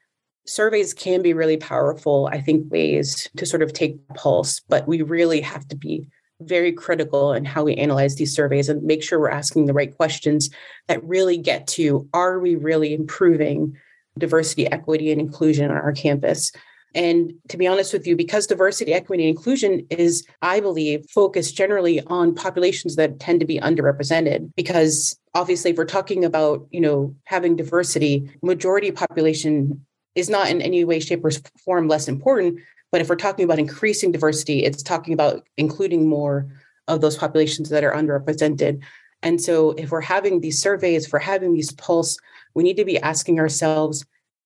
surveys 0.47 0.95
can 0.95 1.23
be 1.23 1.35
really 1.35 1.57
powerful, 1.57 2.29
I 2.33 2.41
think, 2.41 2.71
ways 2.71 3.29
to 3.37 3.47
sort 3.47 3.63
of 3.63 3.73
take 3.73 4.07
pulse, 4.09 4.61
but 4.69 4.87
we 4.87 5.03
really 5.03 5.41
have 5.41 5.67
to 5.69 5.77
be 5.77 6.09
very 6.41 6.73
critical 6.73 7.33
in 7.33 7.45
how 7.45 7.65
we 7.65 7.75
analyze 7.75 8.17
these 8.17 8.35
surveys 8.35 8.69
and 8.69 8.83
make 8.83 9.03
sure 9.03 9.19
we're 9.19 9.31
asking 9.31 9.67
the 9.67 9.73
right 9.73 9.97
questions 9.97 10.51
that 10.87 11.03
really 11.03 11.39
get 11.39 11.67
to 11.67 12.09
are 12.13 12.39
we 12.39 12.55
really 12.57 12.93
improving 12.93 13.77
diversity, 14.19 14.67
equity, 14.71 15.11
and 15.11 15.21
inclusion 15.21 15.71
on 15.71 15.77
our 15.77 15.93
campus? 15.93 16.53
And 16.95 17.35
to 17.49 17.59
be 17.59 17.67
honest 17.67 17.93
with 17.93 18.07
you, 18.07 18.17
because 18.17 18.47
diversity, 18.47 18.95
equity, 18.95 19.29
and 19.29 19.37
inclusion 19.37 19.87
is, 19.91 20.27
I 20.41 20.61
believe, 20.61 21.05
focused 21.11 21.55
generally 21.55 22.01
on 22.07 22.35
populations 22.35 22.97
that 22.97 23.21
tend 23.21 23.41
to 23.41 23.47
be 23.47 23.61
underrepresented. 23.61 24.51
Because 24.57 25.19
obviously, 25.35 25.73
if 25.73 25.77
we're 25.77 25.85
talking 25.85 26.25
about, 26.25 26.67
you 26.71 26.81
know, 26.81 27.15
having 27.25 27.55
diversity, 27.55 28.31
majority 28.43 28.91
population 28.93 29.85
is 30.15 30.31
not 30.31 30.49
in 30.49 30.63
any 30.63 30.85
way, 30.85 30.99
shape, 30.99 31.23
or 31.23 31.31
form 31.63 31.87
less 31.87 32.09
important. 32.09 32.61
But 32.91 33.03
if 33.03 33.11
we're 33.11 33.17
talking 33.17 33.45
about 33.45 33.59
increasing 33.59 34.11
diversity, 34.11 34.65
it's 34.65 34.83
talking 34.83 35.13
about 35.13 35.47
including 35.59 36.09
more 36.09 36.47
of 36.89 37.03
those 37.03 37.17
populations 37.17 37.69
that 37.69 37.85
are 37.85 37.93
underrepresented. 37.93 38.83
And 39.23 39.41
so 39.41 39.73
if 39.73 39.91
we're 39.91 40.01
having 40.01 40.41
these 40.41 40.63
surveys, 40.63 41.07
if 41.07 41.13
we're 41.13 41.19
having 41.19 41.53
these 41.53 41.73
pulse, 41.73 42.17
we 42.57 42.65
need 42.65 42.79
to 42.79 42.85
be 42.85 42.99
asking 42.99 43.39
ourselves, 43.39 44.05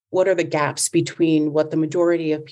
what 0.09 0.27
are 0.27 0.35
the 0.35 0.43
gaps 0.43 0.89
between 0.89 1.53
what 1.53 1.71
the 1.71 1.77
majority 1.77 2.33
of 2.33 2.43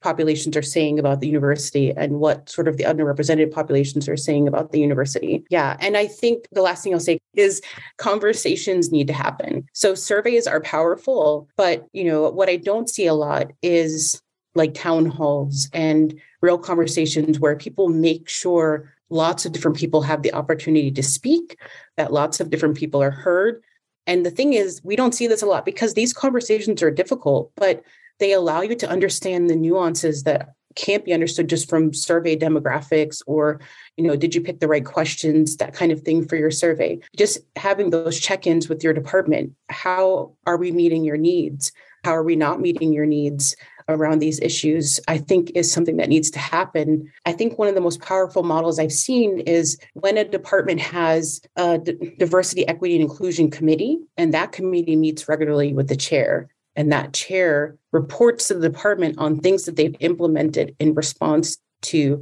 populations 0.00 0.56
are 0.56 0.62
saying 0.62 0.98
about 0.98 1.20
the 1.20 1.26
university 1.26 1.90
and 1.90 2.20
what 2.20 2.48
sort 2.48 2.68
of 2.68 2.76
the 2.76 2.84
underrepresented 2.84 3.50
populations 3.50 4.08
are 4.08 4.16
saying 4.16 4.46
about 4.46 4.70
the 4.70 4.78
university. 4.78 5.44
Yeah. 5.50 5.76
And 5.80 5.96
I 5.96 6.06
think 6.06 6.46
the 6.52 6.62
last 6.62 6.84
thing 6.84 6.94
I'll 6.94 7.00
say 7.00 7.18
is 7.34 7.60
conversations 7.96 8.92
need 8.92 9.08
to 9.08 9.12
happen. 9.12 9.66
So 9.72 9.96
surveys 9.96 10.46
are 10.46 10.60
powerful, 10.60 11.48
but 11.56 11.86
you 11.92 12.04
know, 12.04 12.30
what 12.30 12.48
I 12.48 12.56
don't 12.56 12.88
see 12.88 13.06
a 13.06 13.14
lot 13.14 13.50
is 13.60 14.22
like 14.54 14.72
town 14.72 15.06
halls 15.06 15.68
and 15.72 16.14
real 16.42 16.58
conversations 16.58 17.40
where 17.40 17.56
people 17.56 17.88
make 17.88 18.28
sure 18.28 18.94
lots 19.10 19.46
of 19.46 19.52
different 19.52 19.76
people 19.76 20.02
have 20.02 20.22
the 20.22 20.32
opportunity 20.32 20.92
to 20.92 21.02
speak, 21.02 21.58
that 21.96 22.12
lots 22.12 22.38
of 22.38 22.50
different 22.50 22.76
people 22.76 23.02
are 23.02 23.10
heard. 23.10 23.62
And 24.08 24.24
the 24.24 24.30
thing 24.30 24.54
is, 24.54 24.80
we 24.82 24.96
don't 24.96 25.14
see 25.14 25.26
this 25.26 25.42
a 25.42 25.46
lot 25.46 25.66
because 25.66 25.94
these 25.94 26.14
conversations 26.14 26.82
are 26.82 26.90
difficult, 26.90 27.52
but 27.56 27.82
they 28.18 28.32
allow 28.32 28.62
you 28.62 28.74
to 28.74 28.88
understand 28.88 29.48
the 29.48 29.54
nuances 29.54 30.24
that 30.24 30.54
can't 30.74 31.04
be 31.04 31.12
understood 31.12 31.48
just 31.48 31.68
from 31.68 31.92
survey 31.92 32.36
demographics 32.36 33.20
or 33.26 33.60
you 33.96 34.04
know 34.04 34.14
did 34.14 34.34
you 34.34 34.40
pick 34.40 34.60
the 34.60 34.68
right 34.68 34.84
questions 34.84 35.56
that 35.56 35.74
kind 35.74 35.90
of 35.90 36.02
thing 36.02 36.26
for 36.26 36.36
your 36.36 36.50
survey. 36.50 36.98
Just 37.16 37.38
having 37.56 37.90
those 37.90 38.18
check-ins 38.18 38.68
with 38.68 38.82
your 38.82 38.92
department 38.92 39.52
how 39.68 40.32
are 40.46 40.56
we 40.56 40.72
meeting 40.72 41.04
your 41.04 41.16
needs? 41.16 41.72
How 42.04 42.12
are 42.12 42.22
we 42.22 42.36
not 42.36 42.60
meeting 42.60 42.92
your 42.92 43.06
needs 43.06 43.56
around 43.88 44.18
these 44.18 44.38
issues, 44.40 45.00
I 45.08 45.18
think 45.18 45.50
is 45.54 45.70
something 45.72 45.96
that 45.96 46.08
needs 46.08 46.30
to 46.32 46.38
happen. 46.38 47.10
I 47.26 47.32
think 47.32 47.58
one 47.58 47.68
of 47.68 47.74
the 47.74 47.80
most 47.80 48.00
powerful 48.00 48.42
models 48.42 48.78
I've 48.78 48.92
seen 48.92 49.40
is 49.40 49.78
when 49.94 50.18
a 50.18 50.24
department 50.24 50.80
has 50.80 51.40
a 51.56 51.78
D- 51.78 52.14
diversity, 52.18 52.66
equity, 52.68 52.94
and 52.94 53.02
inclusion 53.02 53.50
committee, 53.50 53.98
and 54.16 54.34
that 54.34 54.52
committee 54.52 54.96
meets 54.96 55.28
regularly 55.28 55.72
with 55.72 55.88
the 55.88 55.96
chair. 55.96 56.48
And 56.76 56.92
that 56.92 57.12
chair 57.12 57.76
reports 57.92 58.48
to 58.48 58.54
the 58.54 58.68
department 58.68 59.18
on 59.18 59.40
things 59.40 59.64
that 59.64 59.76
they've 59.76 59.96
implemented 60.00 60.76
in 60.78 60.94
response 60.94 61.56
to 61.82 62.20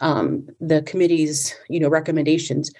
um, 0.00 0.48
the 0.58 0.80
committee's, 0.82 1.54
you 1.68 1.80
know, 1.80 1.88
recommendations. 1.88 2.72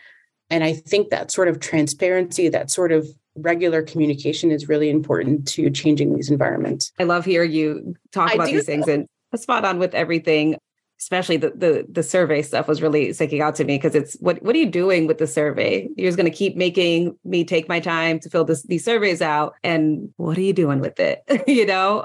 And 0.48 0.64
I 0.64 0.72
think 0.72 1.10
that 1.10 1.30
sort 1.30 1.48
of 1.48 1.60
transparency, 1.60 2.48
that 2.48 2.70
sort 2.70 2.92
of 2.92 3.06
regular 3.36 3.82
communication 3.82 4.50
is 4.50 4.68
really 4.68 4.90
important 4.90 5.46
to 5.48 5.70
changing 5.70 6.14
these 6.14 6.30
environments. 6.30 6.92
I 6.98 7.04
love 7.04 7.24
hearing 7.24 7.52
you 7.52 7.94
talk 8.12 8.30
I 8.30 8.34
about 8.34 8.46
these 8.48 8.66
things 8.66 8.88
and 8.88 9.06
spot 9.36 9.64
on 9.64 9.78
with 9.78 9.94
everything. 9.94 10.56
Especially 10.98 11.38
the 11.38 11.50
the 11.50 11.86
the 11.88 12.02
survey 12.02 12.42
stuff 12.42 12.68
was 12.68 12.82
really 12.82 13.10
sticking 13.14 13.40
out 13.40 13.54
to 13.54 13.64
me 13.64 13.78
because 13.78 13.94
it's 13.94 14.18
what 14.20 14.42
what 14.42 14.54
are 14.54 14.58
you 14.58 14.68
doing 14.68 15.06
with 15.06 15.16
the 15.16 15.26
survey? 15.26 15.88
You're 15.96 16.08
just 16.08 16.18
going 16.18 16.30
to 16.30 16.36
keep 16.36 16.56
making 16.56 17.16
me 17.24 17.42
take 17.42 17.70
my 17.70 17.80
time 17.80 18.20
to 18.20 18.28
fill 18.28 18.44
this 18.44 18.64
these 18.64 18.84
surveys 18.84 19.22
out, 19.22 19.54
and 19.64 20.12
what 20.18 20.36
are 20.36 20.42
you 20.42 20.52
doing 20.52 20.78
with 20.78 21.00
it? 21.00 21.22
you 21.46 21.64
know, 21.64 22.04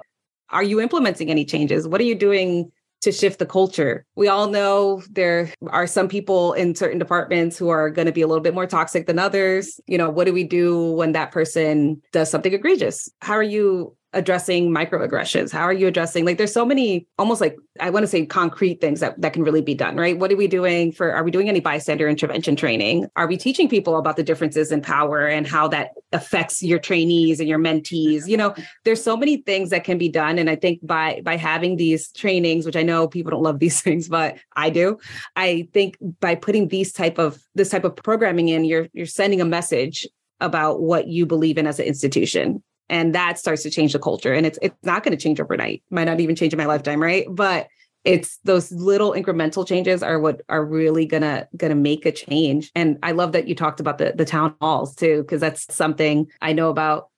are 0.50 0.64
you 0.64 0.80
implementing 0.80 1.30
any 1.30 1.44
changes? 1.44 1.86
What 1.86 2.00
are 2.00 2.06
you 2.06 2.16
doing 2.16 2.72
to 3.06 3.12
shift 3.12 3.40
the 3.40 3.46
culture. 3.46 4.04
We 4.16 4.28
all 4.28 4.50
know 4.50 5.02
there 5.12 5.54
are 5.68 5.86
some 5.88 6.08
people 6.08 6.54
in 6.54 6.74
certain 6.74 6.98
departments 6.98 7.56
who 7.58 7.70
are 7.70 7.90
going 7.92 8.08
to 8.08 8.12
be 8.12 8.22
a 8.22 8.28
little 8.28 8.42
bit 8.42 8.56
more 8.56 8.66
toxic 8.66 9.06
than 9.06 9.20
others. 9.20 9.80
You 9.86 9.98
know, 9.98 10.10
what 10.10 10.26
do 10.26 10.34
we 10.34 10.44
do 10.44 10.92
when 10.92 11.12
that 11.12 11.32
person 11.32 12.02
does 12.12 12.32
something 12.32 12.52
egregious? 12.52 13.08
How 13.22 13.34
are 13.34 13.44
you 13.44 13.96
addressing 14.16 14.72
microaggressions? 14.72 15.52
How 15.52 15.64
are 15.64 15.74
you 15.74 15.88
addressing 15.88 16.26
like 16.26 16.38
there's 16.38 16.54
so 16.54 16.66
many 16.66 17.06
almost 17.20 17.42
like 17.42 17.58
I 17.80 17.90
want 17.90 18.04
to 18.04 18.08
say 18.08 18.26
concrete 18.26 18.80
things 18.80 19.02
that, 19.02 19.20
that 19.22 19.34
can 19.34 19.44
really 19.44 19.62
be 19.62 19.76
done, 19.76 19.98
right? 19.98 20.18
What 20.18 20.32
are 20.32 20.38
we 20.38 20.48
doing 20.48 20.92
for 20.92 21.14
are 21.14 21.24
we 21.24 21.30
doing 21.30 21.50
any 21.50 21.60
bystander 21.60 22.08
intervention 22.08 22.56
training? 22.56 23.08
Are 23.18 23.28
we 23.28 23.38
teaching 23.38 23.70
people 23.70 23.98
about 23.98 24.16
the 24.16 24.24
differences 24.24 24.72
in 24.72 24.82
power 24.82 25.28
and 25.28 25.46
how 25.46 25.68
that 25.68 25.92
affects 26.14 26.64
your 26.64 26.80
trainees 26.80 27.40
and 27.40 27.50
your 27.50 27.60
mentees? 27.60 28.28
You 28.28 28.38
know, 28.38 28.56
there's 28.86 29.04
so 29.04 29.18
many 29.18 29.38
things 29.38 29.70
that 29.70 29.84
can 29.84 29.98
be 29.98 30.10
done. 30.10 30.40
And 30.40 30.50
I 30.50 30.56
think 30.56 30.80
by 30.82 31.22
by 31.24 31.36
having 31.36 31.76
these 31.76 32.12
trainings, 32.14 32.66
which 32.66 32.78
I 32.78 32.84
know 32.84 33.08
people 33.08 33.32
don't 33.32 33.44
love 33.44 33.60
these 33.60 33.82
things, 33.86 34.08
but 34.08 34.38
I 34.56 34.70
do, 34.70 34.98
I 35.36 35.68
think 35.74 35.98
by 36.22 36.36
putting 36.36 36.70
these 36.70 36.94
type 36.94 37.20
of 37.20 37.38
this 37.54 37.70
type 37.70 37.84
of 37.84 37.96
programming 37.98 38.48
in, 38.48 38.64
you're 38.64 38.88
you're 38.94 39.06
sending 39.06 39.42
a 39.42 39.46
message 39.46 40.08
about 40.40 40.82
what 40.82 41.08
you 41.08 41.26
believe 41.26 41.58
in 41.58 41.68
as 41.68 41.80
an 41.80 41.86
institution 41.86 42.64
and 42.90 43.16
that 43.16 43.40
starts 43.40 43.64
to 43.64 43.70
change 43.70 43.94
the 43.94 44.00
culture. 44.00 44.34
And 44.34 44.46
it's 44.46 44.60
it's 44.62 44.76
not 44.84 45.04
going 45.04 45.18
to 45.18 45.22
change 45.22 45.40
overnight. 45.40 45.84
Might 45.90 46.06
not 46.06 46.20
even 46.20 46.36
change 46.36 46.54
in 46.54 46.58
my 46.58 46.66
lifetime 46.66 47.02
right? 47.02 47.26
But 47.30 47.68
it's 48.04 48.38
those 48.44 48.72
little 48.72 49.14
incremental 49.14 49.68
changes 49.68 50.04
are 50.04 50.20
what 50.20 50.42
are 50.48 50.64
really 50.64 51.06
gonna 51.06 51.48
gonna 51.58 51.76
make 51.76 52.06
a 52.06 52.12
change. 52.12 52.72
And 52.76 53.00
i 53.02 53.12
love 53.12 53.32
that 53.32 53.48
you 53.48 53.56
talked 53.56 53.80
about 53.80 53.98
the 53.98 54.14
the 54.16 54.26
town 54.26 54.56
halls 54.62 54.96
too 54.96 55.24
because 55.24 55.42
that's 55.42 55.74
something 55.74 56.28
i 56.42 56.54
know 56.54 56.70
about 56.70 57.10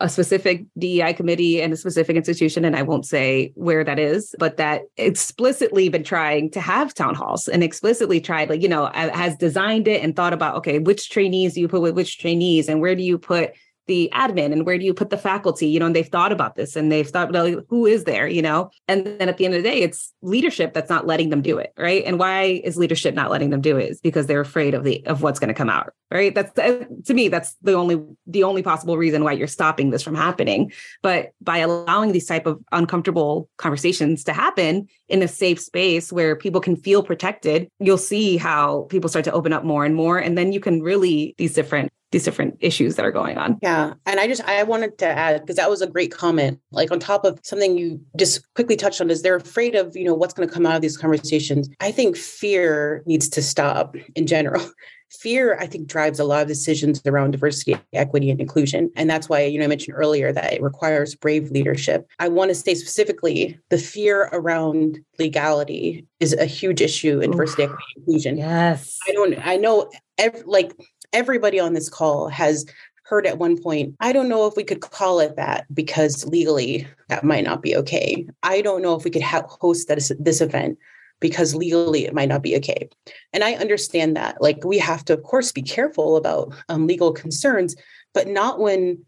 a 0.00 0.08
specific 0.08 0.64
DEI 0.78 1.12
committee 1.12 1.60
and 1.60 1.72
a 1.72 1.76
specific 1.76 2.16
institution, 2.16 2.64
and 2.64 2.76
I 2.76 2.82
won't 2.82 3.06
say 3.06 3.52
where 3.54 3.84
that 3.84 3.98
is, 3.98 4.34
but 4.38 4.56
that 4.56 4.82
explicitly 4.96 5.88
been 5.88 6.04
trying 6.04 6.50
to 6.52 6.60
have 6.60 6.94
town 6.94 7.14
halls 7.14 7.48
and 7.48 7.62
explicitly 7.62 8.20
tried, 8.20 8.48
like, 8.48 8.62
you 8.62 8.68
know, 8.68 8.86
has 8.94 9.36
designed 9.36 9.86
it 9.88 10.02
and 10.02 10.16
thought 10.16 10.32
about, 10.32 10.56
okay, 10.56 10.78
which 10.78 11.10
trainees 11.10 11.54
do 11.54 11.60
you 11.60 11.68
put 11.68 11.82
with 11.82 11.94
which 11.94 12.18
trainees 12.18 12.68
and 12.68 12.80
where 12.80 12.94
do 12.94 13.02
you 13.02 13.18
put 13.18 13.52
the 13.86 14.10
admin 14.14 14.52
and 14.52 14.66
where 14.66 14.78
do 14.78 14.84
you 14.84 14.94
put 14.94 15.10
the 15.10 15.18
faculty? 15.18 15.66
You 15.66 15.80
know 15.80 15.86
and 15.86 15.96
they've 15.96 16.06
thought 16.06 16.32
about 16.32 16.56
this 16.56 16.76
and 16.76 16.90
they've 16.90 17.08
thought 17.08 17.32
well, 17.32 17.62
who 17.68 17.86
is 17.86 18.04
there 18.04 18.26
you 18.26 18.42
know? 18.42 18.70
And 18.88 19.06
then 19.06 19.28
at 19.28 19.38
the 19.38 19.44
end 19.44 19.54
of 19.54 19.62
the 19.62 19.68
day 19.68 19.80
it's 19.80 20.12
leadership 20.22 20.74
that's 20.74 20.90
not 20.90 21.06
letting 21.06 21.30
them 21.30 21.42
do 21.42 21.58
it 21.58 21.72
right? 21.78 22.04
And 22.04 22.18
why 22.18 22.60
is 22.64 22.76
leadership 22.76 23.14
not 23.14 23.30
letting 23.30 23.50
them 23.50 23.60
do 23.60 23.76
it? 23.76 23.90
Is 23.90 24.00
because 24.00 24.26
they're 24.26 24.40
afraid 24.40 24.74
of 24.74 24.84
the 24.84 25.04
of 25.06 25.22
what's 25.22 25.38
going 25.38 25.48
to 25.48 25.54
come 25.54 25.70
out 25.70 25.92
right? 26.10 26.34
That's 26.34 26.56
uh, 26.58 26.84
to 27.06 27.14
me 27.14 27.28
that's 27.28 27.56
the 27.62 27.72
only 27.72 28.00
the 28.26 28.44
only 28.44 28.62
possible 28.62 28.96
reason 28.96 29.24
why 29.24 29.32
you're 29.32 29.46
stopping 29.46 29.90
this 29.90 30.02
from 30.02 30.14
happening. 30.14 30.72
But 31.02 31.32
by 31.40 31.58
allowing 31.58 32.12
these 32.12 32.26
type 32.26 32.46
of 32.46 32.60
uncomfortable 32.72 33.48
conversations 33.56 34.22
to 34.24 34.32
happen 34.32 34.86
in 35.08 35.22
a 35.22 35.28
safe 35.28 35.60
space 35.60 36.12
where 36.12 36.36
people 36.36 36.60
can 36.60 36.76
feel 36.76 37.02
protected 37.02 37.68
you'll 37.80 37.98
see 37.98 38.36
how 38.36 38.86
people 38.90 39.08
start 39.08 39.24
to 39.24 39.32
open 39.32 39.52
up 39.52 39.64
more 39.64 39.84
and 39.84 39.94
more. 39.94 40.18
And 40.18 40.36
then 40.36 40.52
you 40.52 40.60
can 40.60 40.82
really 40.82 41.34
these 41.38 41.54
different 41.54 41.92
these 42.14 42.24
different 42.24 42.56
issues 42.60 42.94
that 42.94 43.04
are 43.04 43.10
going 43.10 43.36
on. 43.36 43.58
Yeah. 43.60 43.94
And 44.06 44.20
I 44.20 44.28
just, 44.28 44.42
I 44.44 44.62
wanted 44.62 44.96
to 44.98 45.06
add, 45.06 45.40
because 45.40 45.56
that 45.56 45.68
was 45.68 45.82
a 45.82 45.86
great 45.86 46.12
comment, 46.12 46.60
like 46.70 46.92
on 46.92 47.00
top 47.00 47.24
of 47.24 47.40
something 47.42 47.76
you 47.76 48.00
just 48.16 48.46
quickly 48.54 48.76
touched 48.76 49.00
on 49.00 49.10
is 49.10 49.22
they're 49.22 49.36
afraid 49.36 49.74
of, 49.74 49.96
you 49.96 50.04
know, 50.04 50.14
what's 50.14 50.32
going 50.32 50.48
to 50.48 50.54
come 50.54 50.64
out 50.64 50.76
of 50.76 50.80
these 50.80 50.96
conversations. 50.96 51.68
I 51.80 51.90
think 51.90 52.16
fear 52.16 53.02
needs 53.04 53.28
to 53.30 53.42
stop 53.42 53.96
in 54.14 54.26
general. 54.26 54.64
fear 55.20 55.56
i 55.60 55.66
think 55.66 55.86
drives 55.86 56.18
a 56.18 56.24
lot 56.24 56.42
of 56.42 56.48
decisions 56.48 57.00
around 57.06 57.30
diversity 57.30 57.76
equity 57.92 58.30
and 58.30 58.40
inclusion 58.40 58.90
and 58.96 59.08
that's 59.08 59.28
why 59.28 59.42
you 59.42 59.58
know 59.58 59.64
i 59.64 59.68
mentioned 59.68 59.96
earlier 59.96 60.32
that 60.32 60.52
it 60.52 60.62
requires 60.62 61.14
brave 61.14 61.50
leadership 61.50 62.06
i 62.18 62.26
want 62.26 62.48
to 62.48 62.54
say 62.54 62.74
specifically 62.74 63.56
the 63.70 63.78
fear 63.78 64.28
around 64.32 64.98
legality 65.20 66.04
is 66.18 66.32
a 66.32 66.46
huge 66.46 66.80
issue 66.80 67.20
in 67.20 67.30
diversity 67.30 67.62
equity 67.62 67.84
and 67.94 68.02
inclusion 68.02 68.38
yes 68.38 68.98
i 69.08 69.12
don't 69.12 69.46
i 69.46 69.56
know 69.56 69.88
ev- 70.18 70.42
like 70.46 70.74
everybody 71.14 71.58
on 71.58 71.72
this 71.72 71.88
call 71.88 72.28
has 72.28 72.66
heard 73.04 73.26
at 73.26 73.38
one 73.38 73.60
point, 73.60 73.94
I 74.00 74.12
don't 74.12 74.28
know 74.28 74.46
if 74.46 74.56
we 74.56 74.64
could 74.64 74.80
call 74.80 75.20
it 75.20 75.36
that 75.36 75.66
because 75.72 76.26
legally 76.26 76.86
that 77.08 77.24
might 77.24 77.44
not 77.44 77.62
be 77.62 77.76
okay. 77.76 78.26
I 78.42 78.60
don't 78.60 78.82
know 78.82 78.94
if 78.94 79.04
we 79.04 79.10
could 79.10 79.22
ha- 79.22 79.46
host 79.46 79.88
this, 79.88 80.10
this 80.18 80.40
event 80.40 80.78
because 81.20 81.54
legally 81.54 82.06
it 82.06 82.14
might 82.14 82.28
not 82.28 82.42
be 82.42 82.56
okay. 82.56 82.88
And 83.32 83.44
I 83.44 83.54
understand 83.54 84.16
that. 84.16 84.40
Like 84.42 84.64
we 84.64 84.78
have 84.78 85.04
to, 85.06 85.14
of 85.14 85.22
course, 85.22 85.52
be 85.52 85.62
careful 85.62 86.16
about 86.16 86.54
um, 86.68 86.86
legal 86.86 87.12
concerns, 87.12 87.76
but 88.12 88.26
not 88.26 88.58
when 88.58 89.04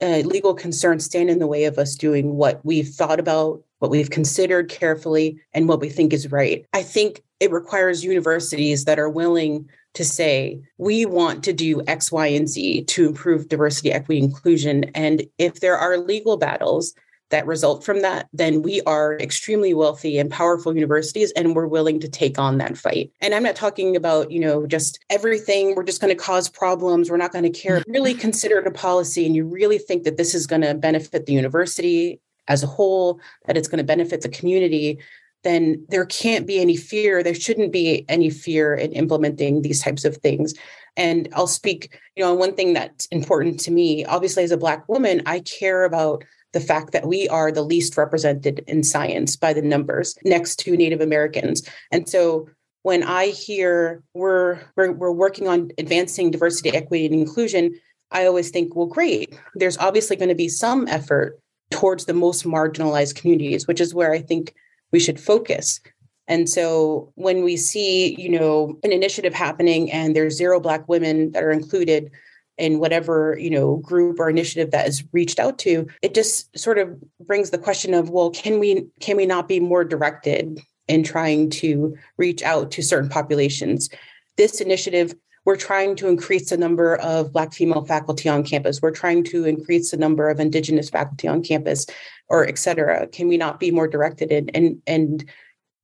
uh, 0.00 0.22
legal 0.24 0.54
concerns 0.54 1.04
stand 1.04 1.30
in 1.30 1.38
the 1.38 1.46
way 1.46 1.64
of 1.64 1.78
us 1.78 1.94
doing 1.94 2.34
what 2.34 2.64
we've 2.64 2.88
thought 2.88 3.20
about, 3.20 3.62
what 3.78 3.90
we've 3.90 4.10
considered 4.10 4.68
carefully, 4.68 5.40
and 5.52 5.68
what 5.68 5.80
we 5.80 5.88
think 5.88 6.12
is 6.12 6.32
right. 6.32 6.64
I 6.72 6.82
think 6.82 7.22
it 7.38 7.50
requires 7.50 8.04
universities 8.04 8.84
that 8.84 8.98
are 8.98 9.08
willing 9.08 9.68
to 9.94 10.04
say, 10.04 10.60
we 10.78 11.04
want 11.04 11.44
to 11.44 11.52
do 11.52 11.82
X, 11.86 12.10
Y, 12.10 12.26
and 12.28 12.48
Z 12.48 12.84
to 12.84 13.06
improve 13.06 13.48
diversity, 13.48 13.92
equity, 13.92 14.20
inclusion. 14.20 14.84
And 14.94 15.24
if 15.38 15.60
there 15.60 15.76
are 15.76 15.98
legal 15.98 16.36
battles 16.36 16.94
that 17.32 17.46
result 17.46 17.82
from 17.82 18.02
that, 18.02 18.28
then 18.32 18.62
we 18.62 18.80
are 18.82 19.18
extremely 19.18 19.74
wealthy 19.74 20.18
and 20.18 20.30
powerful 20.30 20.74
universities 20.74 21.32
and 21.32 21.56
we're 21.56 21.66
willing 21.66 21.98
to 21.98 22.08
take 22.08 22.38
on 22.38 22.58
that 22.58 22.76
fight. 22.76 23.10
And 23.20 23.34
I'm 23.34 23.42
not 23.42 23.56
talking 23.56 23.96
about, 23.96 24.30
you 24.30 24.38
know, 24.38 24.66
just 24.66 25.02
everything, 25.10 25.74
we're 25.74 25.82
just 25.82 26.00
going 26.00 26.14
to 26.14 26.22
cause 26.22 26.48
problems, 26.48 27.10
we're 27.10 27.16
not 27.16 27.32
going 27.32 27.50
to 27.50 27.58
care. 27.58 27.80
Mm-hmm. 27.80 27.90
Really 27.90 28.14
consider 28.14 28.58
it 28.58 28.66
a 28.66 28.70
policy 28.70 29.26
and 29.26 29.34
you 29.34 29.46
really 29.46 29.78
think 29.78 30.04
that 30.04 30.18
this 30.18 30.34
is 30.34 30.46
going 30.46 30.62
to 30.62 30.74
benefit 30.74 31.26
the 31.26 31.32
university 31.32 32.20
as 32.48 32.62
a 32.62 32.66
whole, 32.66 33.18
that 33.46 33.56
it's 33.56 33.68
going 33.68 33.78
to 33.78 33.84
benefit 33.84 34.20
the 34.20 34.28
community, 34.28 34.98
then 35.44 35.84
there 35.88 36.06
can't 36.06 36.46
be 36.46 36.60
any 36.60 36.76
fear. 36.76 37.22
There 37.22 37.34
shouldn't 37.34 37.72
be 37.72 38.04
any 38.08 38.30
fear 38.30 38.74
in 38.74 38.92
implementing 38.92 39.62
these 39.62 39.82
types 39.82 40.04
of 40.04 40.16
things. 40.18 40.54
And 40.96 41.28
I'll 41.32 41.46
speak, 41.46 41.98
you 42.16 42.22
know, 42.22 42.32
on 42.32 42.38
one 42.38 42.54
thing 42.54 42.74
that's 42.74 43.06
important 43.06 43.58
to 43.60 43.70
me. 43.70 44.04
Obviously, 44.04 44.44
as 44.44 44.50
a 44.50 44.56
Black 44.56 44.88
woman, 44.88 45.22
I 45.26 45.40
care 45.40 45.84
about 45.84 46.24
the 46.52 46.60
fact 46.60 46.92
that 46.92 47.06
we 47.06 47.28
are 47.28 47.50
the 47.50 47.62
least 47.62 47.96
represented 47.96 48.62
in 48.66 48.82
science 48.82 49.36
by 49.36 49.52
the 49.52 49.62
numbers 49.62 50.16
next 50.24 50.56
to 50.56 50.76
Native 50.76 51.00
Americans. 51.00 51.66
And 51.90 52.08
so 52.08 52.48
when 52.82 53.02
I 53.02 53.28
hear 53.28 54.02
we're, 54.12 54.60
we're, 54.76 54.92
we're 54.92 55.12
working 55.12 55.48
on 55.48 55.70
advancing 55.78 56.30
diversity, 56.30 56.70
equity, 56.70 57.06
and 57.06 57.14
inclusion, 57.14 57.74
I 58.10 58.26
always 58.26 58.50
think, 58.50 58.76
well, 58.76 58.86
great. 58.86 59.38
There's 59.54 59.78
obviously 59.78 60.16
going 60.16 60.28
to 60.28 60.34
be 60.34 60.48
some 60.48 60.86
effort 60.88 61.40
towards 61.70 62.04
the 62.04 62.12
most 62.12 62.44
marginalized 62.44 63.14
communities, 63.14 63.66
which 63.66 63.80
is 63.80 63.94
where 63.94 64.12
I 64.12 64.20
think 64.20 64.54
we 64.92 65.00
should 65.00 65.20
focus. 65.20 65.80
And 66.28 66.48
so 66.48 67.12
when 67.16 67.42
we 67.42 67.56
see, 67.56 68.14
you 68.20 68.28
know, 68.28 68.78
an 68.84 68.92
initiative 68.92 69.34
happening 69.34 69.90
and 69.90 70.14
there's 70.14 70.36
zero 70.36 70.60
black 70.60 70.88
women 70.88 71.32
that 71.32 71.42
are 71.42 71.50
included 71.50 72.10
in 72.58 72.78
whatever, 72.78 73.36
you 73.40 73.50
know, 73.50 73.76
group 73.78 74.20
or 74.20 74.28
initiative 74.28 74.70
that 74.70 74.86
is 74.86 75.04
reached 75.12 75.40
out 75.40 75.58
to, 75.60 75.86
it 76.00 76.14
just 76.14 76.56
sort 76.56 76.78
of 76.78 76.96
brings 77.20 77.50
the 77.50 77.58
question 77.58 77.92
of, 77.94 78.10
well, 78.10 78.30
can 78.30 78.58
we 78.60 78.86
can 79.00 79.16
we 79.16 79.26
not 79.26 79.48
be 79.48 79.58
more 79.58 79.84
directed 79.84 80.60
in 80.86 81.02
trying 81.02 81.50
to 81.50 81.96
reach 82.18 82.42
out 82.42 82.70
to 82.72 82.82
certain 82.82 83.08
populations? 83.08 83.88
This 84.36 84.60
initiative 84.60 85.14
we're 85.44 85.56
trying 85.56 85.96
to 85.96 86.08
increase 86.08 86.50
the 86.50 86.56
number 86.56 86.96
of 86.96 87.32
Black 87.32 87.52
female 87.52 87.84
faculty 87.84 88.28
on 88.28 88.44
campus. 88.44 88.80
We're 88.80 88.92
trying 88.92 89.24
to 89.24 89.44
increase 89.44 89.90
the 89.90 89.96
number 89.96 90.30
of 90.30 90.38
Indigenous 90.38 90.88
faculty 90.88 91.26
on 91.26 91.42
campus, 91.42 91.86
or 92.28 92.46
et 92.46 92.58
cetera. 92.58 93.06
Can 93.08 93.28
we 93.28 93.36
not 93.36 93.58
be 93.58 93.70
more 93.70 93.88
directed 93.88 94.30
in, 94.30 94.48
and 94.50 94.80
and 94.86 95.28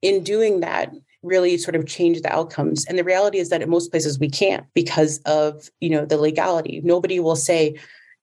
in 0.02 0.22
doing 0.22 0.60
that, 0.60 0.92
really 1.22 1.58
sort 1.58 1.74
of 1.74 1.86
change 1.86 2.22
the 2.22 2.32
outcomes? 2.32 2.84
And 2.86 2.98
the 2.98 3.04
reality 3.04 3.38
is 3.38 3.48
that 3.48 3.62
in 3.62 3.70
most 3.70 3.90
places 3.90 4.18
we 4.18 4.30
can't 4.30 4.64
because 4.74 5.18
of 5.26 5.68
you 5.80 5.90
know 5.90 6.04
the 6.04 6.18
legality. 6.18 6.80
Nobody 6.84 7.18
will 7.18 7.36
say, 7.36 7.76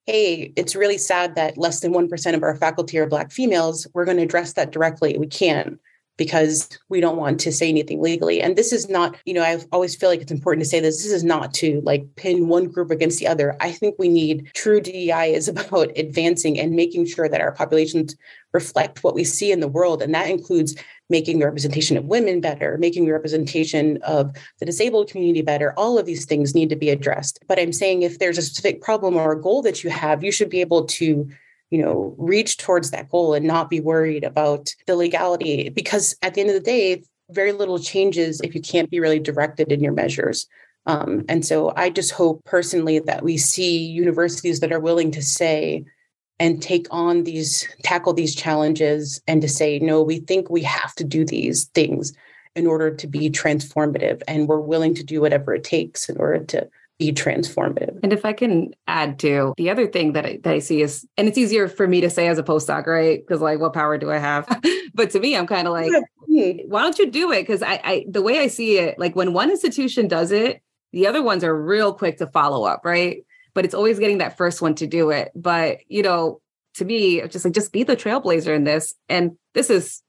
hey, 0.05 0.53
it's 0.55 0.75
really 0.75 0.97
sad 0.97 1.35
that 1.35 1.57
less 1.57 1.81
than 1.81 1.91
1% 1.91 2.35
of 2.35 2.43
our 2.43 2.55
faculty 2.55 2.97
are 2.97 3.07
Black 3.07 3.31
females. 3.31 3.87
We're 3.93 4.05
going 4.05 4.17
to 4.17 4.23
address 4.23 4.53
that 4.53 4.71
directly. 4.71 5.17
We 5.17 5.27
can 5.27 5.79
because 6.17 6.69
we 6.89 7.01
don't 7.01 7.17
want 7.17 7.39
to 7.41 7.51
say 7.51 7.69
anything 7.69 8.01
legally. 8.01 8.41
And 8.41 8.55
this 8.55 8.71
is 8.71 8.89
not, 8.89 9.17
you 9.25 9.33
know, 9.33 9.43
I 9.43 9.59
always 9.71 9.95
feel 9.95 10.09
like 10.09 10.21
it's 10.21 10.31
important 10.31 10.63
to 10.63 10.69
say 10.69 10.79
this. 10.79 11.03
This 11.03 11.11
is 11.11 11.23
not 11.23 11.53
to 11.55 11.81
like 11.83 12.05
pin 12.15 12.47
one 12.47 12.67
group 12.67 12.91
against 12.91 13.19
the 13.19 13.27
other. 13.27 13.55
I 13.59 13.71
think 13.71 13.95
we 13.97 14.09
need 14.09 14.49
true 14.53 14.79
DEI 14.79 15.33
is 15.33 15.47
about 15.55 15.91
advancing 15.97 16.59
and 16.59 16.75
making 16.75 17.05
sure 17.05 17.27
that 17.27 17.41
our 17.41 17.51
populations 17.51 18.15
reflect 18.53 19.03
what 19.03 19.15
we 19.15 19.23
see 19.23 19.51
in 19.51 19.59
the 19.59 19.67
world. 19.67 20.01
And 20.01 20.13
that 20.15 20.29
includes 20.29 20.75
making 21.09 21.39
the 21.39 21.45
representation 21.45 21.97
of 21.97 22.05
women 22.05 22.41
better, 22.41 22.77
making 22.79 23.05
the 23.05 23.11
representation 23.11 23.99
of 24.03 24.35
the 24.59 24.65
disabled 24.65 25.09
community 25.09 25.41
better. 25.41 25.73
All 25.77 25.99
of 25.99 26.05
these 26.05 26.25
things 26.25 26.55
need 26.55 26.69
to 26.69 26.75
be 26.75 26.89
addressed. 26.89 27.39
But 27.47 27.59
I'm 27.59 27.73
saying 27.73 28.01
if 28.01 28.17
there's 28.17 28.37
a 28.37 28.41
specific 28.41 28.81
problem 28.81 29.15
or 29.15 29.33
a 29.33 29.41
goal 29.41 29.61
that 29.63 29.83
you 29.83 29.89
have, 29.89 30.23
you 30.23 30.31
should 30.31 30.49
be 30.49 30.61
able 30.61 30.85
to 30.85 31.29
you 31.71 31.81
know 31.81 32.15
reach 32.17 32.57
towards 32.57 32.91
that 32.91 33.09
goal 33.09 33.33
and 33.33 33.45
not 33.45 33.69
be 33.69 33.79
worried 33.79 34.23
about 34.23 34.73
the 34.87 34.95
legality. 34.95 35.69
Because 35.69 36.15
at 36.21 36.33
the 36.33 36.41
end 36.41 36.49
of 36.49 36.55
the 36.55 36.61
day 36.61 37.03
very 37.31 37.51
little 37.51 37.79
changes 37.79 38.39
if 38.41 38.53
you 38.53 38.61
can't 38.61 38.91
be 38.91 38.99
really 38.99 39.19
directed 39.19 39.71
in 39.71 39.81
your 39.81 39.93
measures. 39.93 40.47
Um, 40.87 41.25
and 41.27 41.43
so 41.43 41.73
i 41.75 41.89
just 41.89 42.11
hope 42.11 42.43
personally 42.45 42.99
that 42.99 43.23
we 43.23 43.37
see 43.37 43.77
universities 43.79 44.59
that 44.59 44.71
are 44.71 44.79
willing 44.79 45.09
to 45.11 45.21
say 45.23 45.83
and 46.39 46.61
take 46.61 46.87
on 46.91 47.23
these 47.23 47.67
tackle 47.83 48.13
these 48.13 48.35
challenges 48.35 49.21
and 49.27 49.41
to 49.41 49.47
say 49.47 49.79
no 49.79 50.03
we 50.03 50.19
think 50.19 50.49
we 50.49 50.63
have 50.63 50.93
to 50.95 51.03
do 51.03 51.25
these 51.25 51.65
things 51.73 52.13
in 52.55 52.67
order 52.67 52.93
to 52.93 53.07
be 53.07 53.29
transformative 53.29 54.21
and 54.27 54.47
we're 54.47 54.59
willing 54.59 54.93
to 54.95 55.03
do 55.03 55.21
whatever 55.21 55.53
it 55.53 55.63
takes 55.63 56.09
in 56.09 56.17
order 56.17 56.43
to 56.43 56.69
be 56.97 57.11
transformative. 57.11 57.99
And 58.03 58.13
if 58.13 58.25
I 58.25 58.33
can 58.33 58.73
add 58.87 59.19
to 59.19 59.53
the 59.57 59.69
other 59.69 59.87
thing 59.87 60.13
that 60.13 60.25
I, 60.25 60.39
that 60.43 60.53
I 60.53 60.59
see 60.59 60.81
is, 60.81 61.05
and 61.17 61.27
it's 61.27 61.37
easier 61.37 61.67
for 61.67 61.87
me 61.87 62.01
to 62.01 62.09
say 62.09 62.27
as 62.27 62.37
a 62.37 62.43
postdoc, 62.43 62.87
right? 62.87 63.19
Because 63.19 63.41
like, 63.41 63.59
what 63.59 63.73
power 63.73 63.97
do 63.97 64.11
I 64.11 64.17
have? 64.17 64.47
but 64.93 65.09
to 65.11 65.19
me, 65.19 65.35
I'm 65.35 65.47
kind 65.47 65.67
of 65.67 65.73
like, 65.73 65.91
why 66.27 66.81
don't 66.81 66.97
you 66.97 67.11
do 67.11 67.31
it? 67.31 67.41
Because 67.41 67.61
I, 67.61 67.81
I, 67.83 68.05
the 68.09 68.21
way 68.21 68.39
I 68.39 68.47
see 68.47 68.77
it, 68.77 68.97
like 68.97 69.15
when 69.15 69.33
one 69.33 69.51
institution 69.51 70.07
does 70.07 70.31
it, 70.31 70.61
the 70.93 71.07
other 71.07 71.21
ones 71.21 71.43
are 71.43 71.55
real 71.55 71.93
quick 71.93 72.17
to 72.19 72.27
follow 72.27 72.65
up, 72.65 72.85
right? 72.85 73.25
But 73.53 73.65
it's 73.65 73.73
always 73.73 73.99
getting 73.99 74.19
that 74.19 74.37
first 74.37 74.61
one 74.61 74.75
to 74.75 74.87
do 74.87 75.09
it. 75.09 75.31
But 75.35 75.79
you 75.89 76.01
know, 76.01 76.41
to 76.75 76.85
me, 76.85 77.21
just 77.27 77.45
like 77.45 77.53
just 77.53 77.73
be 77.73 77.83
the 77.83 77.95
trailblazer 77.95 78.55
in 78.55 78.63
this. 78.63 78.93
And 79.09 79.37
this 79.53 79.69
is 79.69 80.01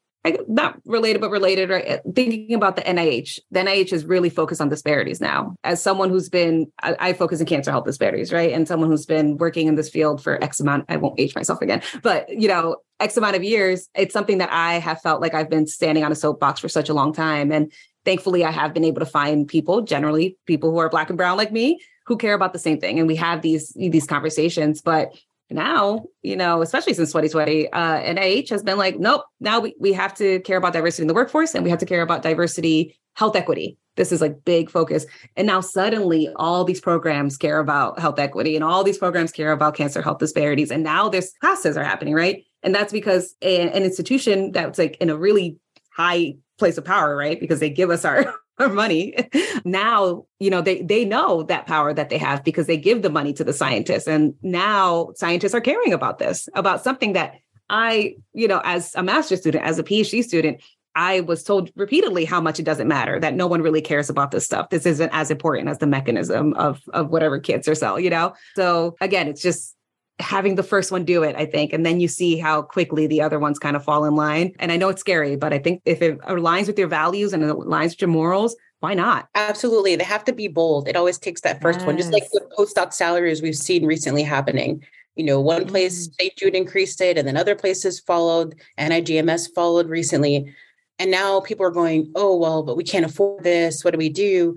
not 0.48 0.80
related, 0.84 1.20
but 1.20 1.30
related, 1.30 1.70
right? 1.70 1.86
Uh, 1.86 1.98
thinking 2.14 2.54
about 2.54 2.76
the 2.76 2.82
NIH, 2.82 3.40
the 3.50 3.60
NIH 3.60 3.92
is 3.92 4.04
really 4.04 4.30
focused 4.30 4.60
on 4.60 4.68
disparities 4.68 5.20
now. 5.20 5.56
As 5.64 5.82
someone 5.82 6.10
who's 6.10 6.28
been, 6.28 6.70
I, 6.82 6.96
I, 6.98 7.12
focus 7.12 7.40
in 7.40 7.46
cancer 7.46 7.70
health 7.70 7.84
disparities, 7.84 8.32
right? 8.32 8.52
And 8.52 8.66
someone 8.66 8.90
who's 8.90 9.06
been 9.06 9.36
working 9.36 9.66
in 9.66 9.74
this 9.74 9.88
field 9.88 10.22
for 10.22 10.42
X 10.42 10.60
amount, 10.60 10.86
I 10.88 10.96
won't 10.96 11.18
age 11.18 11.34
myself 11.34 11.62
again, 11.62 11.82
but 12.02 12.28
you 12.28 12.48
know, 12.48 12.76
X 13.00 13.16
amount 13.16 13.36
of 13.36 13.44
years, 13.44 13.88
it's 13.94 14.12
something 14.12 14.38
that 14.38 14.52
I 14.52 14.74
have 14.74 15.00
felt 15.00 15.20
like 15.20 15.34
I've 15.34 15.50
been 15.50 15.66
standing 15.66 16.04
on 16.04 16.12
a 16.12 16.16
soapbox 16.16 16.60
for 16.60 16.68
such 16.68 16.88
a 16.88 16.94
long 16.94 17.12
time. 17.12 17.52
And 17.52 17.72
thankfully, 18.04 18.44
I 18.44 18.50
have 18.50 18.72
been 18.72 18.84
able 18.84 19.00
to 19.00 19.06
find 19.06 19.46
people, 19.46 19.82
generally 19.82 20.38
people 20.46 20.70
who 20.70 20.78
are 20.78 20.88
black 20.88 21.10
and 21.10 21.16
brown 21.16 21.36
like 21.36 21.52
me, 21.52 21.80
who 22.06 22.16
care 22.16 22.34
about 22.34 22.52
the 22.52 22.58
same 22.58 22.80
thing. 22.80 22.98
And 22.98 23.06
we 23.06 23.16
have 23.16 23.42
these, 23.42 23.72
these 23.76 24.06
conversations, 24.06 24.80
but 24.80 25.12
now, 25.50 26.04
you 26.22 26.36
know, 26.36 26.60
especially 26.62 26.94
since 26.94 27.10
2020, 27.10 27.72
uh, 27.72 28.00
NIH 28.00 28.50
has 28.50 28.62
been 28.62 28.78
like, 28.78 28.98
nope, 28.98 29.22
now 29.40 29.60
we, 29.60 29.74
we 29.78 29.92
have 29.92 30.12
to 30.14 30.40
care 30.40 30.56
about 30.56 30.72
diversity 30.72 31.02
in 31.02 31.08
the 31.08 31.14
workforce 31.14 31.54
and 31.54 31.62
we 31.62 31.70
have 31.70 31.78
to 31.78 31.86
care 31.86 32.02
about 32.02 32.22
diversity, 32.22 32.98
health 33.14 33.36
equity. 33.36 33.78
This 33.94 34.12
is 34.12 34.20
like 34.20 34.44
big 34.44 34.70
focus. 34.70 35.06
And 35.36 35.46
now 35.46 35.60
suddenly 35.60 36.28
all 36.36 36.64
these 36.64 36.80
programs 36.80 37.36
care 37.36 37.60
about 37.60 37.98
health 37.98 38.18
equity 38.18 38.56
and 38.56 38.64
all 38.64 38.84
these 38.84 38.98
programs 38.98 39.32
care 39.32 39.52
about 39.52 39.76
cancer 39.76 40.02
health 40.02 40.18
disparities. 40.18 40.70
And 40.70 40.82
now 40.82 41.08
there's 41.08 41.32
classes 41.40 41.76
are 41.76 41.84
happening, 41.84 42.14
right? 42.14 42.44
And 42.62 42.74
that's 42.74 42.92
because 42.92 43.34
a, 43.40 43.70
an 43.70 43.84
institution 43.84 44.52
that's 44.52 44.78
like 44.78 44.96
in 44.96 45.10
a 45.10 45.16
really 45.16 45.58
high 45.92 46.34
place 46.58 46.76
of 46.76 46.84
power, 46.84 47.16
right? 47.16 47.38
Because 47.38 47.60
they 47.60 47.70
give 47.70 47.90
us 47.90 48.04
our 48.04 48.34
our 48.58 48.68
money. 48.68 49.14
now, 49.64 50.24
you 50.38 50.50
know, 50.50 50.60
they 50.60 50.82
they 50.82 51.04
know 51.04 51.42
that 51.44 51.66
power 51.66 51.92
that 51.92 52.08
they 52.08 52.18
have 52.18 52.44
because 52.44 52.66
they 52.66 52.76
give 52.76 53.02
the 53.02 53.10
money 53.10 53.32
to 53.34 53.44
the 53.44 53.52
scientists. 53.52 54.06
And 54.06 54.34
now 54.42 55.10
scientists 55.14 55.54
are 55.54 55.60
caring 55.60 55.92
about 55.92 56.18
this, 56.18 56.48
about 56.54 56.82
something 56.82 57.12
that 57.14 57.34
I, 57.68 58.16
you 58.32 58.48
know, 58.48 58.60
as 58.64 58.94
a 58.94 59.02
master's 59.02 59.40
student, 59.40 59.64
as 59.64 59.78
a 59.78 59.82
PhD 59.82 60.22
student, 60.22 60.62
I 60.94 61.20
was 61.20 61.44
told 61.44 61.70
repeatedly 61.76 62.24
how 62.24 62.40
much 62.40 62.58
it 62.58 62.64
doesn't 62.64 62.88
matter, 62.88 63.20
that 63.20 63.34
no 63.34 63.46
one 63.46 63.60
really 63.60 63.82
cares 63.82 64.08
about 64.08 64.30
this 64.30 64.46
stuff. 64.46 64.70
This 64.70 64.86
isn't 64.86 65.10
as 65.12 65.30
important 65.30 65.68
as 65.68 65.78
the 65.78 65.86
mechanism 65.86 66.54
of 66.54 66.80
of 66.94 67.10
whatever 67.10 67.38
cancer 67.38 67.74
cell, 67.74 68.00
you 68.00 68.08
know? 68.08 68.32
So 68.56 68.96
again, 69.00 69.28
it's 69.28 69.42
just 69.42 69.75
having 70.18 70.54
the 70.54 70.62
first 70.62 70.90
one 70.90 71.04
do 71.04 71.22
it, 71.22 71.36
I 71.36 71.44
think. 71.44 71.72
And 71.72 71.84
then 71.84 72.00
you 72.00 72.08
see 72.08 72.38
how 72.38 72.62
quickly 72.62 73.06
the 73.06 73.20
other 73.20 73.38
ones 73.38 73.58
kind 73.58 73.76
of 73.76 73.84
fall 73.84 74.04
in 74.04 74.14
line. 74.14 74.54
And 74.58 74.72
I 74.72 74.76
know 74.76 74.88
it's 74.88 75.00
scary, 75.00 75.36
but 75.36 75.52
I 75.52 75.58
think 75.58 75.82
if 75.84 76.00
it 76.00 76.18
aligns 76.20 76.66
with 76.66 76.78
your 76.78 76.88
values 76.88 77.32
and 77.32 77.42
it 77.42 77.50
aligns 77.50 77.90
with 77.90 78.02
your 78.02 78.08
morals, 78.08 78.56
why 78.80 78.94
not? 78.94 79.28
Absolutely. 79.34 79.96
They 79.96 80.04
have 80.04 80.24
to 80.24 80.32
be 80.32 80.48
bold. 80.48 80.88
It 80.88 80.96
always 80.96 81.18
takes 81.18 81.40
that 81.42 81.60
first 81.60 81.80
yes. 81.80 81.86
one, 81.86 81.96
just 81.96 82.12
like 82.12 82.24
with 82.32 82.44
postdoc 82.56 82.92
salaries 82.92 83.42
we've 83.42 83.56
seen 83.56 83.84
recently 83.84 84.22
happening. 84.22 84.82
You 85.16 85.24
know, 85.24 85.40
one 85.40 85.66
place, 85.66 86.08
mm. 86.08 86.14
St. 86.20 86.36
Jude 86.36 86.54
increased 86.54 87.00
it, 87.00 87.16
and 87.16 87.26
then 87.26 87.38
other 87.38 87.54
places 87.54 87.98
followed. 88.00 88.54
NIGMS 88.78 89.54
followed 89.54 89.88
recently. 89.88 90.54
And 90.98 91.10
now 91.10 91.40
people 91.40 91.64
are 91.64 91.70
going, 91.70 92.12
oh, 92.14 92.36
well, 92.36 92.62
but 92.62 92.76
we 92.76 92.84
can't 92.84 93.04
afford 93.04 93.42
this. 93.42 93.84
What 93.84 93.92
do 93.92 93.98
we 93.98 94.08
do? 94.08 94.56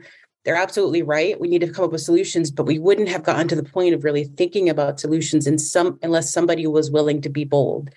They're 0.50 0.56
absolutely 0.56 1.04
right. 1.04 1.40
We 1.40 1.48
need 1.48 1.62
to 1.62 1.72
come 1.72 1.86
up 1.86 1.92
with 1.92 2.02
solutions, 2.02 2.50
but 2.50 2.66
we 2.66 2.80
wouldn't 2.80 3.08
have 3.08 3.22
gotten 3.22 3.48
to 3.50 3.56
the 3.56 3.62
point 3.62 3.94
of 3.94 4.04
really 4.04 4.24
thinking 4.24 4.68
about 4.68 5.00
solutions 5.00 5.46
in 5.46 5.60
some 5.60 6.00
unless 6.02 6.34
somebody 6.34 6.66
was 6.66 6.90
willing 6.90 7.22
to 7.22 7.30
be 7.30 7.44
bold 7.44 7.92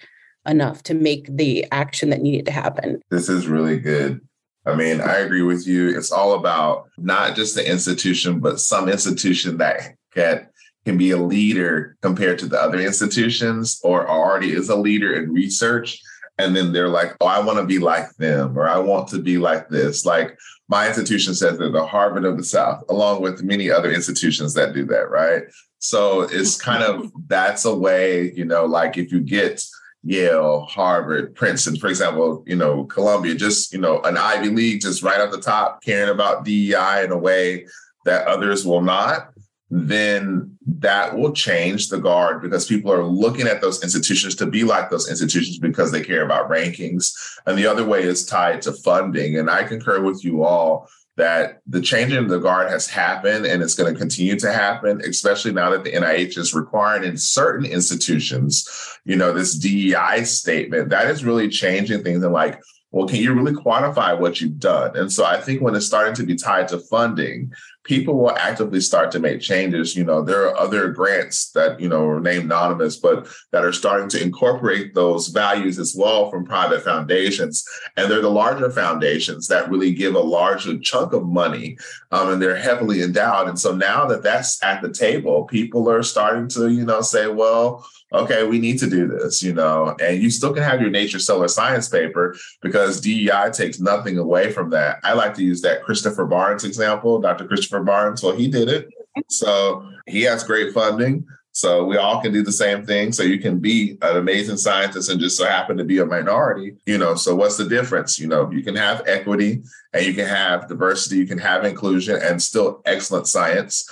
enough 0.47 0.83
to 0.83 0.93
make 0.93 1.35
the 1.35 1.67
action 1.73 2.11
that 2.11 2.21
needed 2.21 2.45
to 2.45 2.53
happen. 2.53 3.01
This 3.11 3.31
is 3.31 3.47
really 3.47 3.79
good. 3.79 4.21
I 4.67 4.75
mean, 4.75 5.01
I 5.01 5.15
agree 5.21 5.41
with 5.41 5.67
you. 5.67 5.97
It's 5.97 6.13
all 6.13 6.35
about 6.35 6.91
not 6.99 7.37
just 7.37 7.55
the 7.55 7.67
institution, 7.67 8.39
but 8.41 8.61
some 8.61 8.87
institution 8.91 9.57
that 9.57 9.95
can 10.15 10.47
can 10.85 10.99
be 10.99 11.13
a 11.13 11.17
leader 11.17 11.97
compared 12.03 12.39
to 12.41 12.47
the 12.47 12.61
other 12.61 12.81
institutions 12.81 13.81
or 13.83 14.07
already 14.07 14.53
is 14.53 14.69
a 14.69 14.77
leader 14.77 15.15
in 15.15 15.33
research. 15.33 16.03
And 16.43 16.55
then 16.55 16.73
they're 16.73 16.89
like, 16.89 17.17
oh, 17.21 17.27
I 17.27 17.41
want 17.41 17.59
to 17.59 17.65
be 17.65 17.79
like 17.79 18.15
them, 18.17 18.59
or 18.59 18.69
I 18.69 18.79
want 18.79 19.09
to 19.09 19.19
be 19.19 19.39
like 19.39 19.69
this. 19.69 20.05
Like 20.05 20.37
my 20.69 20.89
institution 20.89 21.35
says 21.35 21.59
they're 21.59 21.71
the 21.71 21.87
Harvard 21.87 22.25
of 22.25 22.37
the 22.37 22.45
South, 22.45 22.83
along 22.89 23.23
with 23.23 23.43
many 23.43 23.71
other 23.71 23.93
institutions 23.93 24.55
that 24.55 24.75
do 24.75 24.85
that, 24.87 25.11
right? 25.11 25.45
So 25.79 26.23
it's 26.23 26.61
kind 26.61 26.83
of 26.83 27.13
that's 27.27 27.65
a 27.65 27.75
way, 27.75 28.33
you 28.33 28.45
know, 28.45 28.65
like 28.65 28.97
if 28.97 29.13
you 29.13 29.21
get 29.21 29.65
Yale, 30.05 30.63
Harvard, 30.63 31.35
Princeton, 31.35 31.77
for 31.77 31.89
example, 31.89 32.43
you 32.47 32.57
know, 32.57 32.85
Columbia, 32.85 33.35
just, 33.35 33.73
you 33.73 33.79
know, 33.79 34.01
an 34.03 34.17
Ivy 34.17 34.49
League 34.49 34.81
just 34.81 35.03
right 35.03 35.21
off 35.21 35.31
the 35.31 35.41
top, 35.41 35.83
caring 35.83 36.11
about 36.11 36.45
DEI 36.45 37.05
in 37.05 37.13
a 37.13 37.19
way 37.19 37.67
that 38.05 38.27
others 38.27 38.67
will 38.67 38.83
not, 38.83 39.32
then 39.75 40.55
that 40.67 41.17
will 41.17 41.33
change 41.33 41.89
the 41.89 41.99
guard 41.99 42.43
because 42.43 42.67
people 42.67 42.93
are 42.93 43.03
looking 43.03 43.47
at 43.47 43.63
those 43.63 43.83
institutions 43.83 44.35
to 44.35 44.45
be 44.45 44.65
like 44.65 44.91
those 44.91 45.09
institutions 45.09 45.59
because 45.59 45.91
they 45.91 46.03
care 46.03 46.23
about 46.23 46.51
rankings. 46.51 47.11
And 47.47 47.57
the 47.57 47.67
other 47.67 47.83
way 47.83 48.03
is 48.03 48.27
tied 48.27 48.61
to 48.63 48.73
funding. 48.73 49.39
And 49.39 49.49
I 49.49 49.65
concur 49.65 50.03
with 50.03 50.23
you 50.23 50.45
all 50.45 50.91
that 51.17 51.63
the 51.67 51.81
changing 51.81 52.19
of 52.19 52.29
the 52.29 52.39
guard 52.39 52.71
has 52.71 52.87
happened 52.87 53.47
and 53.47 53.63
it's 53.63 53.75
going 53.75 53.91
to 53.91 53.99
continue 53.99 54.39
to 54.41 54.53
happen, 54.53 55.01
especially 55.09 55.53
now 55.53 55.71
that 55.71 55.85
the 55.85 55.93
NIH 55.93 56.37
is 56.37 56.53
requiring 56.53 57.05
in 57.05 57.17
certain 57.17 57.65
institutions, 57.65 58.69
you 59.07 59.17
know, 59.17 59.33
this 59.33 59.55
DEI 59.55 60.25
statement. 60.25 60.91
That 60.91 61.09
is 61.09 61.25
really 61.25 61.49
changing 61.49 62.03
things 62.05 62.23
and 62.23 62.33
like, 62.35 62.61
well, 62.91 63.09
can 63.09 63.21
you 63.21 63.33
really 63.33 63.55
quantify 63.55 64.19
what 64.19 64.39
you've 64.41 64.59
done? 64.59 64.97
And 64.99 65.11
so 65.11 65.25
I 65.25 65.41
think 65.41 65.63
when 65.63 65.75
it's 65.75 65.87
starting 65.87 66.15
to 66.17 66.25
be 66.25 66.35
tied 66.35 66.69
to 66.69 66.79
funding, 66.79 67.51
people 67.85 68.17
will 68.17 68.37
actively 68.37 68.81
start 68.81 69.11
to 69.13 69.19
make 69.19 69.41
changes. 69.41 69.97
You 69.97 70.05
know, 70.05 70.23
there 70.23 70.47
are 70.47 70.57
other 70.57 70.89
grants 70.91 71.51
that, 71.51 71.81
you 71.81 71.89
know, 71.89 72.07
are 72.07 72.21
named 72.21 72.45
anonymous, 72.45 72.97
but 72.97 73.27
that 73.51 73.65
are 73.65 73.73
starting 73.73 74.09
to 74.11 74.23
incorporate 74.23 74.95
those 74.95 75.29
values 75.29 75.79
as 75.79 75.95
well 75.97 76.31
from 76.31 76.45
private 76.45 76.83
foundations. 76.83 77.65
And 77.97 78.11
they're 78.11 78.23
the 78.23 78.31
larger 78.31 78.71
foundations 78.71 79.49
that 79.49 79.71
really 79.71 79.93
give 79.93 80.15
a 80.15 80.21
larger 80.21 80.79
chunk 80.79 81.13
of 81.13 81.27
money 81.27 81.77
um, 82.11 82.31
and 82.31 82.43
they're 82.43 82.57
heavily 82.57 83.03
endowed. 83.03 83.49
And 83.49 83.59
so 83.59 83.75
now 83.75 84.07
that 84.07 84.23
that's 84.23 84.63
at 84.63 84.83
the 84.83 84.93
table, 84.93 85.45
people 85.45 85.91
are 85.91 86.03
starting 86.03 86.49
to, 86.49 86.69
you 86.69 86.85
know, 86.85 87.01
say, 87.01 87.27
well, 87.29 87.85
okay, 88.15 88.45
we 88.47 88.59
need 88.59 88.79
to 88.79 88.89
do 88.89 89.07
this, 89.07 89.43
you 89.43 89.55
know, 89.55 89.97
and 90.01 90.23
you 90.23 90.31
still 90.31 90.53
can 90.53 90.63
have 90.63 90.81
your 90.81 90.91
nature 90.91 91.19
solar 91.19 91.49
science 91.49 91.89
paper 91.89 92.37
because 92.61 93.01
DEI 93.01 93.51
takes 93.53 93.81
nothing 93.81 94.19
away 94.19 94.53
from 94.53 94.71
that. 94.71 94.99
I 95.03 95.15
like 95.15 95.35
to 95.35 95.43
use 95.43 95.63
that 95.63 95.83
Christopher 95.83 96.27
Barnes 96.27 96.65
example, 96.65 97.21
Dr. 97.21 97.47
Christopher 97.47 97.72
Barnes. 97.81 98.23
Well, 98.23 98.37
he 98.37 98.49
did 98.49 98.69
it. 98.69 98.89
So 99.29 99.89
he 100.07 100.23
has 100.23 100.45
great 100.45 100.73
funding. 100.73 101.27
So 101.55 101.85
we 101.85 101.99
all 101.99 102.21
can 102.21 102.33
do 102.33 102.43
the 102.43 102.51
same 102.51 102.85
thing. 102.85 103.13
So 103.13 103.23
you 103.23 103.39
can 103.39 103.59
be 103.59 103.99
an 104.01 104.17
amazing 104.17 104.57
scientist 104.57 105.11
and 105.11 105.21
just 105.21 105.37
so 105.37 105.45
happen 105.45 105.77
to 105.77 105.85
be 105.85 105.99
a 105.99 106.07
minority, 106.07 106.77
you 106.87 106.97
know. 106.97 107.15
So 107.15 107.35
what's 107.35 107.59
the 107.59 107.69
difference? 107.69 108.19
You 108.19 108.27
know, 108.27 108.51
you 108.51 108.63
can 108.63 108.75
have 108.75 109.07
equity 109.07 109.63
and 109.93 110.07
you 110.07 110.15
can 110.15 110.27
have 110.27 110.67
diversity, 110.67 111.17
you 111.17 111.27
can 111.27 111.39
have 111.39 111.65
inclusion 111.65 112.19
and 112.23 112.43
still 112.43 112.81
excellent 112.87 113.27
science. 113.27 113.87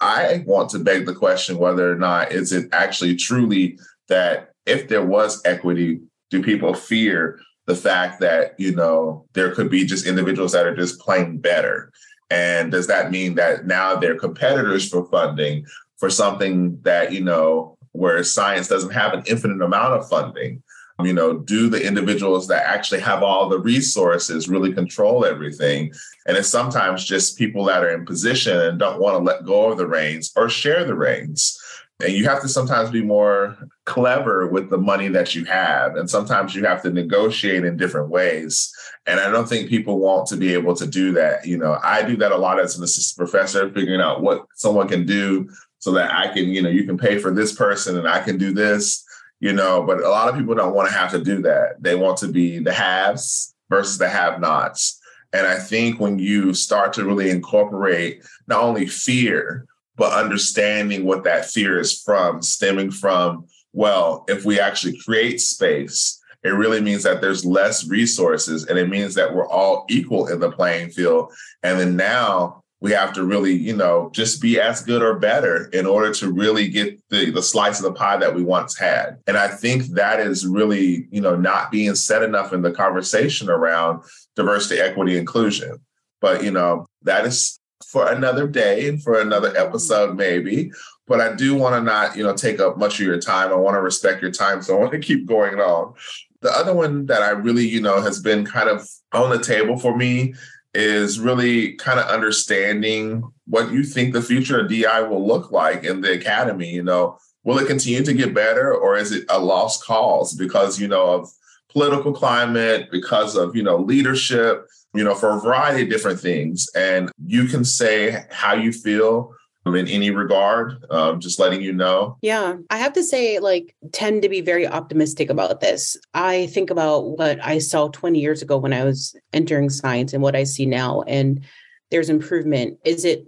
I 0.00 0.42
want 0.44 0.70
to 0.70 0.80
beg 0.80 1.06
the 1.06 1.14
question 1.14 1.56
whether 1.56 1.90
or 1.90 1.96
not 1.96 2.32
is 2.32 2.52
it 2.52 2.68
actually 2.72 3.14
truly 3.14 3.78
that 4.08 4.50
if 4.66 4.88
there 4.88 5.04
was 5.04 5.40
equity, 5.44 6.00
do 6.30 6.42
people 6.42 6.74
fear 6.74 7.38
the 7.66 7.76
fact 7.76 8.20
that, 8.20 8.58
you 8.58 8.74
know, 8.74 9.24
there 9.34 9.54
could 9.54 9.70
be 9.70 9.84
just 9.84 10.06
individuals 10.06 10.52
that 10.52 10.66
are 10.66 10.76
just 10.76 10.98
playing 10.98 11.38
better? 11.38 11.92
And 12.34 12.72
does 12.72 12.88
that 12.88 13.12
mean 13.12 13.36
that 13.36 13.66
now 13.66 13.94
they're 13.94 14.18
competitors 14.18 14.88
for 14.88 15.06
funding 15.06 15.66
for 15.98 16.10
something 16.10 16.80
that, 16.82 17.12
you 17.12 17.22
know, 17.22 17.78
where 17.92 18.24
science 18.24 18.66
doesn't 18.66 18.90
have 18.90 19.14
an 19.14 19.22
infinite 19.28 19.62
amount 19.62 19.94
of 19.94 20.08
funding? 20.08 20.62
you 21.02 21.12
know 21.12 21.38
do 21.38 21.68
the 21.68 21.84
individuals 21.84 22.46
that 22.46 22.64
actually 22.66 23.00
have 23.00 23.22
all 23.24 23.48
the 23.48 23.58
resources 23.58 24.48
really 24.48 24.72
control 24.72 25.24
everything 25.24 25.92
and 26.26 26.36
it's 26.36 26.48
sometimes 26.48 27.04
just 27.04 27.36
people 27.36 27.64
that 27.64 27.82
are 27.82 27.92
in 27.92 28.06
position 28.06 28.56
and 28.60 28.78
don't 28.78 29.00
want 29.00 29.16
to 29.16 29.22
let 29.22 29.44
go 29.44 29.72
of 29.72 29.78
the 29.78 29.86
reins 29.88 30.30
or 30.36 30.48
share 30.48 30.84
the 30.84 30.94
reins 30.94 31.60
and 32.00 32.12
you 32.12 32.24
have 32.24 32.40
to 32.42 32.48
sometimes 32.48 32.90
be 32.90 33.02
more 33.02 33.56
clever 33.84 34.48
with 34.48 34.68
the 34.68 34.78
money 34.78 35.08
that 35.08 35.34
you 35.34 35.44
have 35.44 35.96
and 35.96 36.10
sometimes 36.10 36.54
you 36.54 36.64
have 36.64 36.82
to 36.82 36.90
negotiate 36.90 37.64
in 37.64 37.76
different 37.76 38.08
ways 38.08 38.74
and 39.06 39.20
i 39.20 39.30
don't 39.30 39.48
think 39.48 39.68
people 39.68 39.98
want 39.98 40.26
to 40.26 40.36
be 40.36 40.52
able 40.52 40.74
to 40.74 40.86
do 40.86 41.12
that 41.12 41.46
you 41.46 41.56
know 41.56 41.78
i 41.82 42.02
do 42.02 42.16
that 42.16 42.32
a 42.32 42.36
lot 42.36 42.58
as 42.58 42.76
an 42.76 42.84
assistant 42.84 43.16
professor 43.16 43.70
figuring 43.72 44.00
out 44.00 44.22
what 44.22 44.46
someone 44.54 44.88
can 44.88 45.06
do 45.06 45.48
so 45.78 45.92
that 45.92 46.12
i 46.12 46.26
can 46.32 46.48
you 46.48 46.60
know 46.60 46.68
you 46.68 46.84
can 46.84 46.98
pay 46.98 47.18
for 47.18 47.32
this 47.32 47.54
person 47.54 47.96
and 47.96 48.08
i 48.08 48.20
can 48.20 48.36
do 48.36 48.52
this 48.52 49.04
you 49.44 49.52
know, 49.52 49.82
but 49.82 50.02
a 50.02 50.08
lot 50.08 50.30
of 50.30 50.36
people 50.36 50.54
don't 50.54 50.74
want 50.74 50.88
to 50.88 50.94
have 50.94 51.10
to 51.10 51.22
do 51.22 51.42
that. 51.42 51.82
They 51.82 51.94
want 51.94 52.16
to 52.18 52.28
be 52.28 52.60
the 52.60 52.72
haves 52.72 53.54
versus 53.68 53.98
the 53.98 54.08
have 54.08 54.40
nots. 54.40 54.98
And 55.34 55.46
I 55.46 55.58
think 55.58 56.00
when 56.00 56.18
you 56.18 56.54
start 56.54 56.94
to 56.94 57.04
really 57.04 57.28
incorporate 57.28 58.24
not 58.46 58.62
only 58.62 58.86
fear, 58.86 59.66
but 59.96 60.12
understanding 60.12 61.04
what 61.04 61.24
that 61.24 61.46
fear 61.46 61.78
is 61.78 62.02
from, 62.02 62.42
stemming 62.42 62.90
from, 62.90 63.46
well, 63.72 64.24
if 64.28 64.44
we 64.44 64.58
actually 64.60 64.98
create 64.98 65.40
space, 65.40 66.20
it 66.42 66.50
really 66.50 66.80
means 66.80 67.02
that 67.04 67.20
there's 67.20 67.44
less 67.44 67.88
resources 67.88 68.66
and 68.66 68.78
it 68.78 68.88
means 68.88 69.14
that 69.14 69.34
we're 69.34 69.48
all 69.48 69.86
equal 69.88 70.28
in 70.28 70.40
the 70.40 70.50
playing 70.50 70.90
field. 70.90 71.32
And 71.62 71.80
then 71.80 71.96
now 71.96 72.62
we 72.80 72.92
have 72.92 73.14
to 73.14 73.24
really, 73.24 73.54
you 73.54 73.74
know, 73.74 74.10
just 74.12 74.42
be 74.42 74.60
as 74.60 74.82
good 74.82 75.02
or 75.02 75.18
better 75.18 75.68
in 75.72 75.86
order 75.86 76.12
to 76.12 76.30
really 76.30 76.68
get 76.68 77.00
the, 77.08 77.30
the 77.30 77.42
slice 77.42 77.78
of 77.78 77.84
the 77.84 77.92
pie 77.92 78.18
that 78.18 78.34
we 78.34 78.42
once 78.42 78.76
had. 78.76 79.18
And 79.26 79.38
I 79.38 79.48
think 79.48 79.84
that 79.94 80.20
is 80.20 80.46
really, 80.46 81.08
you 81.10 81.22
know, 81.22 81.34
not 81.34 81.70
being 81.70 81.94
said 81.94 82.22
enough 82.22 82.52
in 82.52 82.60
the 82.60 82.72
conversation 82.72 83.48
around 83.48 84.02
diversity, 84.36 84.82
equity, 84.82 85.16
inclusion. 85.16 85.80
But, 86.20 86.44
you 86.44 86.50
know, 86.50 86.84
that 87.02 87.24
is 87.24 87.58
for 87.86 88.10
another 88.10 88.46
day, 88.46 88.96
for 88.98 89.20
another 89.20 89.50
mm-hmm. 89.50 89.66
episode, 89.66 90.16
maybe. 90.16 90.70
But 91.06 91.20
I 91.20 91.34
do 91.34 91.54
want 91.54 91.74
to 91.74 91.82
not, 91.82 92.16
you 92.16 92.22
know, 92.22 92.34
take 92.34 92.60
up 92.60 92.78
much 92.78 93.00
of 93.00 93.06
your 93.06 93.20
time. 93.20 93.50
I 93.50 93.56
want 93.56 93.76
to 93.76 93.82
respect 93.82 94.22
your 94.22 94.30
time. 94.30 94.62
So 94.62 94.76
I 94.76 94.80
want 94.80 94.92
to 94.92 94.98
keep 95.08 95.26
going 95.26 95.60
on. 95.60 95.94
The 96.40 96.50
other 96.50 96.74
one 96.74 97.06
that 97.06 97.22
I 97.22 97.30
really, 97.30 97.66
you 97.66 97.80
know, 97.80 98.00
has 98.00 98.20
been 98.20 98.44
kind 98.44 98.68
of 98.68 98.86
on 99.12 99.30
the 99.30 99.38
table 99.38 99.78
for 99.78 99.96
me 99.96 100.34
is 100.74 101.20
really 101.20 101.74
kind 101.74 102.00
of 102.00 102.06
understanding 102.06 103.22
what 103.46 103.70
you 103.70 103.84
think 103.84 104.12
the 104.12 104.20
future 104.20 104.60
of 104.60 104.68
DI 104.68 105.02
will 105.02 105.26
look 105.26 105.52
like 105.52 105.84
in 105.84 106.00
the 106.00 106.12
academy. 106.12 106.70
You 106.70 106.82
know, 106.82 107.18
will 107.44 107.58
it 107.58 107.66
continue 107.66 108.02
to 108.02 108.12
get 108.12 108.34
better 108.34 108.74
or 108.74 108.96
is 108.96 109.12
it 109.12 109.24
a 109.28 109.38
lost 109.38 109.84
cause 109.84 110.34
because, 110.34 110.80
you 110.80 110.88
know, 110.88 111.14
of 111.14 111.30
political 111.70 112.12
climate, 112.12 112.88
because 112.90 113.36
of, 113.36 113.54
you 113.54 113.62
know, 113.62 113.76
leadership, 113.76 114.66
you 114.94 115.04
know, 115.04 115.14
for 115.14 115.30
a 115.30 115.40
variety 115.40 115.82
of 115.82 115.90
different 115.90 116.20
things. 116.20 116.68
And 116.74 117.10
you 117.26 117.46
can 117.46 117.64
say 117.64 118.24
how 118.30 118.54
you 118.54 118.72
feel 118.72 119.34
in 119.66 119.88
any 119.88 120.10
regard 120.10 120.84
um, 120.90 121.20
just 121.20 121.38
letting 121.38 121.62
you 121.62 121.72
know. 121.72 122.18
Yeah. 122.20 122.56
I 122.68 122.76
have 122.76 122.92
to 122.94 123.02
say 123.02 123.38
like 123.38 123.74
tend 123.92 124.22
to 124.22 124.28
be 124.28 124.40
very 124.40 124.66
optimistic 124.66 125.30
about 125.30 125.60
this. 125.60 125.96
I 126.12 126.46
think 126.48 126.70
about 126.70 127.18
what 127.18 127.42
i 127.44 127.58
saw 127.58 127.88
20 127.88 128.20
years 128.20 128.42
ago 128.42 128.58
when 128.58 128.74
i 128.74 128.84
was 128.84 129.16
entering 129.32 129.70
science 129.70 130.12
and 130.12 130.22
what 130.22 130.36
i 130.36 130.44
see 130.44 130.66
now 130.66 131.02
and 131.02 131.44
there's 131.90 132.10
improvement. 132.10 132.78
Is 132.84 133.04
it 133.04 133.26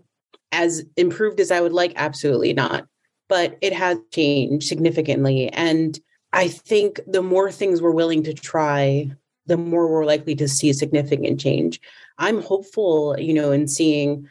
as 0.53 0.85
improved 0.97 1.41
as 1.41 1.51
i 1.51 1.61
would 1.61 1.73
like? 1.73 1.93
Absolutely 1.97 2.53
not. 2.53 2.87
But 3.29 3.57
it 3.63 3.73
has 3.73 3.99
changed 4.13 4.69
significantly. 4.69 5.49
And 5.49 5.99
i 6.33 6.49
think 6.49 7.01
the 7.07 7.23
more 7.23 7.51
things 7.51 7.81
we're 7.81 7.91
willing 7.93 8.25
to 8.25 8.35
try 8.35 9.11
the 9.47 9.57
more 9.57 9.91
we're 9.91 10.05
likely 10.05 10.35
to 10.35 10.49
see 10.49 10.73
significant 10.73 11.41
change 11.41 11.81
i'm 12.19 12.43
hopeful 12.43 13.17
you 13.19 13.35
know 13.35 13.53
in 13.53 13.67
seeing 13.67 14.27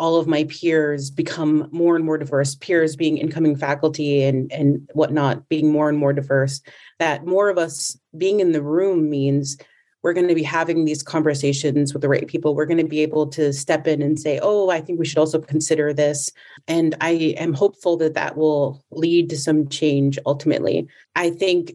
all 0.00 0.16
of 0.16 0.26
my 0.26 0.44
peers 0.44 1.10
become 1.10 1.68
more 1.72 1.94
and 1.94 2.06
more 2.06 2.16
diverse, 2.16 2.54
peers 2.54 2.96
being 2.96 3.18
incoming 3.18 3.54
faculty 3.54 4.22
and, 4.22 4.50
and 4.50 4.88
whatnot, 4.94 5.46
being 5.50 5.70
more 5.70 5.90
and 5.90 5.98
more 5.98 6.14
diverse, 6.14 6.62
that 6.98 7.26
more 7.26 7.50
of 7.50 7.58
us 7.58 7.98
being 8.16 8.40
in 8.40 8.52
the 8.52 8.62
room 8.62 9.10
means 9.10 9.58
we're 10.02 10.14
going 10.14 10.28
to 10.28 10.34
be 10.34 10.42
having 10.42 10.86
these 10.86 11.02
conversations 11.02 11.92
with 11.92 12.00
the 12.00 12.08
right 12.08 12.26
people. 12.26 12.54
We're 12.54 12.64
going 12.64 12.78
to 12.78 12.84
be 12.84 13.00
able 13.00 13.26
to 13.28 13.52
step 13.52 13.86
in 13.86 14.00
and 14.00 14.18
say, 14.18 14.40
oh, 14.42 14.70
I 14.70 14.80
think 14.80 14.98
we 14.98 15.04
should 15.04 15.18
also 15.18 15.38
consider 15.38 15.92
this. 15.92 16.32
And 16.66 16.94
I 17.02 17.34
am 17.36 17.52
hopeful 17.52 17.98
that 17.98 18.14
that 18.14 18.38
will 18.38 18.82
lead 18.90 19.28
to 19.28 19.36
some 19.36 19.68
change 19.68 20.18
ultimately. 20.24 20.88
I 21.14 21.28
think 21.28 21.74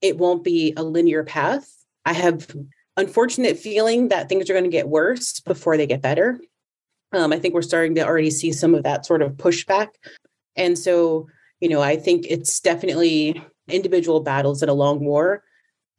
it 0.00 0.16
won't 0.16 0.44
be 0.44 0.72
a 0.78 0.82
linear 0.82 1.24
path. 1.24 1.70
I 2.06 2.12
have 2.12 2.54
unfortunate 2.96 3.58
feeling 3.58 4.08
that 4.08 4.28
things 4.28 4.48
are 4.48 4.54
going 4.54 4.64
to 4.64 4.70
get 4.70 4.88
worse 4.88 5.40
before 5.40 5.76
they 5.76 5.86
get 5.86 6.00
better. 6.00 6.38
Um, 7.12 7.32
I 7.32 7.38
think 7.38 7.52
we're 7.52 7.62
starting 7.62 7.94
to 7.96 8.06
already 8.06 8.30
see 8.30 8.52
some 8.52 8.74
of 8.74 8.84
that 8.84 9.04
sort 9.04 9.22
of 9.22 9.32
pushback. 9.32 9.88
And 10.54 10.78
so, 10.78 11.28
you 11.60 11.68
know, 11.68 11.82
I 11.82 11.96
think 11.96 12.24
it's 12.28 12.60
definitely 12.60 13.42
individual 13.68 14.20
battles 14.20 14.62
in 14.62 14.68
a 14.68 14.74
long 14.74 15.00
war, 15.00 15.42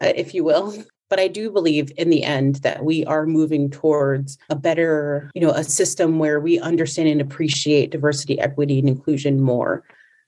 uh, 0.02 0.14
if 0.16 0.34
you 0.34 0.44
will. 0.44 0.74
But 1.10 1.20
I 1.20 1.28
do 1.28 1.52
believe 1.52 1.92
in 1.98 2.10
the 2.10 2.24
end 2.24 2.56
that 2.56 2.84
we 2.84 3.06
are 3.06 3.26
moving 3.26 3.70
towards 3.70 4.38
a 4.50 4.56
better, 4.56 5.30
you 5.34 5.42
know, 5.42 5.52
a 5.52 5.64
system 5.64 6.20
where 6.20 6.40
we 6.40 6.60
understand 6.60 7.08
and 7.10 7.22
appreciate 7.22 7.92
diversity, 7.92 8.40
equity, 8.40 8.80
and 8.80 8.90
inclusion 8.90 9.42
more. 9.42 9.84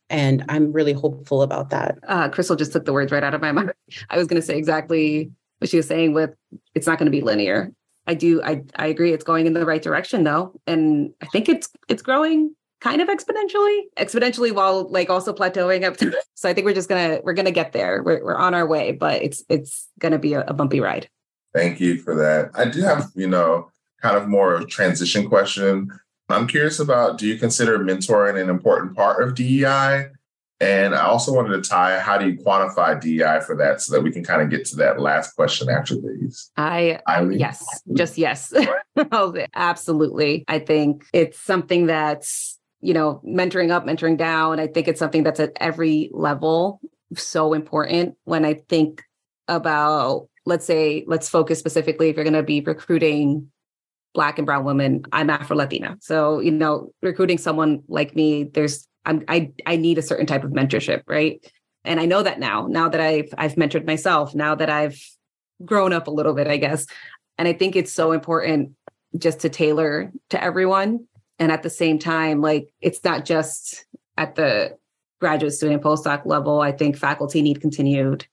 And 0.10 0.44
I'm 0.50 0.72
really 0.72 0.94
hopeful 0.94 1.42
about 1.42 1.70
that. 1.70 2.00
Uh, 2.08 2.30
Chrystal 2.30 2.58
just 2.58 2.72
took 2.72 2.86
the 2.86 2.94
words 2.94 3.12
right 3.12 3.24
out 3.24 3.34
of 3.34 3.42
my 3.42 3.52
mouth. 3.54 3.72
I 4.10 4.18
was 4.18 4.28
going 4.28 4.42
to 4.42 4.46
say 4.46 4.58
exactly 4.58 5.32
what 5.60 5.70
she 5.70 5.78
was 5.78 5.88
saying 5.88 6.14
with 6.14 6.32
it's 6.76 6.88
not 6.88 6.97
going 6.97 7.05
to 7.05 7.12
be 7.12 7.22
linear. 7.22 7.72
I 8.07 8.16
do 8.16 8.41
I 8.43 8.64
I 8.76 8.88
agree 8.88 9.14
it's 9.14 9.24
going 9.24 9.45
in 9.45 9.53
the 9.53 9.66
right 9.66 9.82
direction 9.82 10.24
though 10.24 10.60
and 10.66 11.14
I 11.22 11.28
think 11.28 11.47
it's 11.47 11.70
it's 11.88 12.01
growing 12.01 12.55
kind 12.82 13.01
of 13.01 13.07
exponentially 13.07 13.82
exponentially 13.97 14.53
while 14.53 14.89
like 14.89 15.10
also 15.10 15.34
plateauing 15.34 15.84
up 15.84 15.97
so 16.34 16.49
I 16.49 16.53
think 16.53 16.66
we're 16.66 16.74
just 16.74 16.89
going 16.89 17.12
to 17.12 17.22
we're 17.24 17.34
going 17.34 17.45
to 17.45 17.51
get 17.51 17.72
there. 17.72 18.01
We're 18.01 18.24
we're 18.24 18.38
on 18.38 18.53
our 18.53 18.66
way 18.66 18.93
but 18.93 19.22
it's 19.22 19.43
it's 19.49 19.88
going 19.99 20.14
to 20.14 20.20
be 20.20 20.34
a, 20.34 20.41
a 20.41 20.53
bumpy 20.53 20.80
ride. 20.80 21.07
Thank 21.53 21.80
you 21.80 21.97
for 21.97 22.16
that. 22.16 22.51
I 22.53 22.66
do 22.66 22.82
have, 22.82 23.10
you 23.16 23.28
know, 23.28 23.72
kind 24.01 24.18
of 24.18 24.28
more 24.28 24.53
of 24.53 24.70
transition 24.70 25.28
question. 25.28 25.89
I'm 26.30 26.47
curious 26.47 26.80
about 26.80 27.18
do 27.18 27.28
you 27.28 27.38
consider 27.38 27.80
mentoring 27.80 28.39
an 28.41 28.49
important 28.49 28.95
part 28.95 29.24
of 29.24 29.34
DEI? 29.36 30.07
And 30.62 30.93
I 30.93 31.03
also 31.03 31.34
wanted 31.34 31.62
to 31.62 31.70
tie 31.70 31.99
how 31.99 32.18
do 32.18 32.28
you 32.28 32.38
quantify 32.38 32.99
DEI 32.99 33.39
for 33.45 33.55
that 33.57 33.82
so 33.82 33.93
that 33.93 34.01
we 34.01 34.12
can 34.12 34.24
kind 34.24 34.41
of 34.41 34.49
get 34.49 34.66
to 34.66 34.76
that 34.78 34.99
last 34.99 35.34
question 35.36 35.70
after 35.70 35.95
these. 35.95 36.51
I, 36.57 36.99
Aileen? 37.07 37.39
yes, 37.39 37.66
just 37.93 38.18
yes. 38.18 38.53
Oh, 39.14 39.34
absolutely. 39.55 40.43
I 40.49 40.60
think 40.60 41.05
it's 41.14 41.39
something 41.39 41.86
that's, 41.86 42.60
you 42.82 42.93
know, 42.93 43.22
mentoring 43.26 43.72
up, 43.72 43.86
mentoring 43.86 44.18
down. 44.18 44.60
I 44.60 44.68
think 44.68 44.89
it's 44.89 44.99
something 44.99 45.24
that's 45.24 45.39
at 45.39 45.53
every 45.55 46.10
level 46.12 46.82
so 47.16 47.53
important 47.53 48.16
when 48.26 48.43
I 48.43 48.55
think 48.68 49.03
about, 49.47 50.28
let's 50.45 50.66
say, 50.66 51.05
let's 51.07 51.30
focus 51.30 51.60
specifically 51.60 52.10
if 52.10 52.18
you're 52.18 52.26
going 52.26 52.34
to 52.34 52.43
be 52.43 52.60
recruiting 52.60 53.49
Black 54.14 54.38
and 54.38 54.45
Brown 54.45 54.66
women, 54.66 55.03
I'm 55.14 55.30
Afro 55.30 55.55
Latina. 55.55 55.97
So, 56.01 56.39
you 56.39 56.51
know, 56.51 56.91
recruiting 57.01 57.38
someone 57.38 57.84
like 57.88 58.16
me, 58.16 58.43
there's 58.43 58.88
I'm, 59.10 59.24
I 59.28 59.51
I 59.66 59.76
need 59.76 59.97
a 59.97 60.03
certain 60.03 60.26
type 60.28 60.43
of 60.43 60.51
mentorship, 60.51 61.01
right? 61.07 61.43
And 61.84 61.99
I 61.99 62.05
know 62.05 62.22
that 62.22 62.39
now. 62.39 62.68
Now 62.68 62.89
that 62.89 63.01
I've 63.01 63.34
I've 63.38 63.55
mentored 63.55 63.88
myself, 63.88 64.36
now 64.36 64.55
that 64.55 64.70
I've 64.70 65.01
grown 65.66 65.93
up 65.93 66.07
a 66.07 66.12
little 66.12 66.34
bit, 66.34 66.47
I 66.47 66.57
guess. 66.57 66.86
And 67.38 67.47
I 67.47 67.53
think 67.53 67.76
it's 67.76 67.91
so 67.91 68.12
important 68.12 68.74
just 69.18 69.39
to 69.39 69.49
tailor 69.49 70.12
to 70.30 70.43
everyone. 70.43 71.07
And 71.39 71.51
at 71.51 71.64
the 71.64 71.70
same 71.70 71.97
time, 71.97 72.41
like 72.41 72.72
it's 72.82 73.03
not 73.03 73.26
just 73.26 73.86
at 74.18 74.36
the 74.36 74.78
graduate 75.20 75.53
student 75.53 75.82
postdoc 75.82 76.26
level. 76.26 76.62
I 76.62 76.72
think 76.72 76.97
faculty 76.97 77.41
need 77.41 77.62
continued 77.62 78.28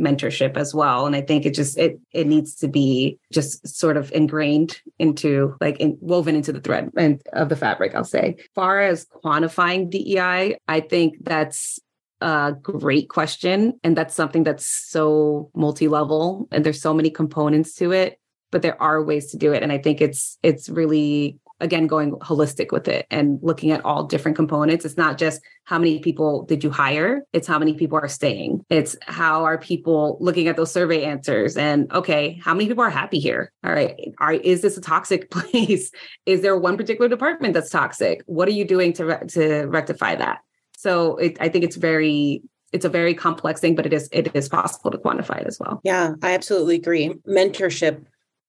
mentorship 0.00 0.56
as 0.56 0.74
well. 0.74 1.06
And 1.06 1.14
i 1.14 1.20
think 1.20 1.46
it 1.46 1.54
just 1.54 1.78
it 1.78 1.98
it 2.12 2.26
needs 2.26 2.54
to 2.56 2.68
be 2.68 3.18
just 3.32 3.66
sort 3.66 3.96
of 3.96 4.10
ingrained 4.12 4.80
into 4.98 5.54
like 5.60 5.78
in, 5.78 5.98
woven 6.00 6.34
into 6.34 6.52
the 6.52 6.60
thread 6.60 6.90
and 6.96 7.20
of 7.32 7.48
the 7.48 7.56
fabric 7.56 7.94
i'll 7.94 8.04
say. 8.04 8.36
Far 8.54 8.80
as 8.80 9.06
quantifying 9.24 9.90
dei 9.90 10.56
i 10.68 10.80
think 10.80 11.16
that's 11.22 11.78
a 12.20 12.54
great 12.62 13.08
question. 13.08 13.80
And 13.82 13.96
that's 13.96 14.14
something 14.14 14.44
that's 14.44 14.64
so 14.64 15.50
multi-level 15.56 16.46
and 16.52 16.64
there's 16.64 16.80
so 16.80 16.94
many 16.94 17.10
components 17.10 17.74
to 17.74 17.92
it 17.92 18.18
but 18.52 18.60
there 18.62 18.80
are 18.82 19.02
ways 19.02 19.30
to 19.30 19.36
do 19.36 19.52
it. 19.52 19.62
And 19.62 19.72
i 19.72 19.78
think 19.78 20.00
it's 20.00 20.38
it's 20.42 20.68
really 20.68 21.38
again 21.62 21.86
going 21.86 22.12
holistic 22.16 22.72
with 22.72 22.88
it 22.88 23.06
and 23.10 23.38
looking 23.40 23.70
at 23.70 23.82
all 23.84 24.04
different 24.04 24.36
components. 24.36 24.84
It's 24.84 24.96
not 24.96 25.16
just 25.16 25.40
how 25.64 25.78
many 25.78 26.00
people 26.00 26.44
did 26.44 26.62
you 26.62 26.70
hire 26.70 27.22
it's 27.32 27.46
how 27.46 27.58
many 27.58 27.74
people 27.74 27.98
are 27.98 28.08
staying. 28.08 28.64
It's 28.68 28.96
how 29.02 29.44
are 29.44 29.56
people 29.56 30.18
looking 30.20 30.48
at 30.48 30.56
those 30.56 30.72
survey 30.72 31.04
answers 31.04 31.56
and 31.56 31.90
okay 31.92 32.38
how 32.42 32.52
many 32.52 32.66
people 32.68 32.84
are 32.84 32.90
happy 32.90 33.18
here? 33.18 33.52
All 33.64 33.72
right 33.72 34.12
are, 34.18 34.34
is 34.34 34.60
this 34.60 34.76
a 34.76 34.80
toxic 34.80 35.30
place? 35.36 35.90
Is 36.26 36.42
there 36.42 36.56
one 36.56 36.76
particular 36.76 37.08
department 37.08 37.54
that's 37.54 37.70
toxic? 37.70 38.22
What 38.26 38.48
are 38.48 38.52
you 38.52 38.64
doing 38.64 38.92
to 38.94 39.06
re- 39.06 39.26
to 39.28 39.64
rectify 39.66 40.16
that? 40.16 40.40
So 40.76 41.16
it, 41.16 41.38
i 41.40 41.48
think 41.48 41.64
it's 41.64 41.76
very 41.76 42.42
it's 42.72 42.84
a 42.84 42.88
very 42.88 43.14
complex 43.14 43.60
thing 43.60 43.74
but 43.76 43.86
it 43.86 43.92
is 43.92 44.08
it 44.12 44.34
is 44.34 44.48
possible 44.48 44.90
to 44.90 44.98
quantify 44.98 45.40
it 45.40 45.46
as 45.46 45.58
well. 45.60 45.80
Yeah 45.84 46.14
i 46.22 46.34
absolutely 46.34 46.76
agree. 46.76 47.14
Mentorship 47.26 48.04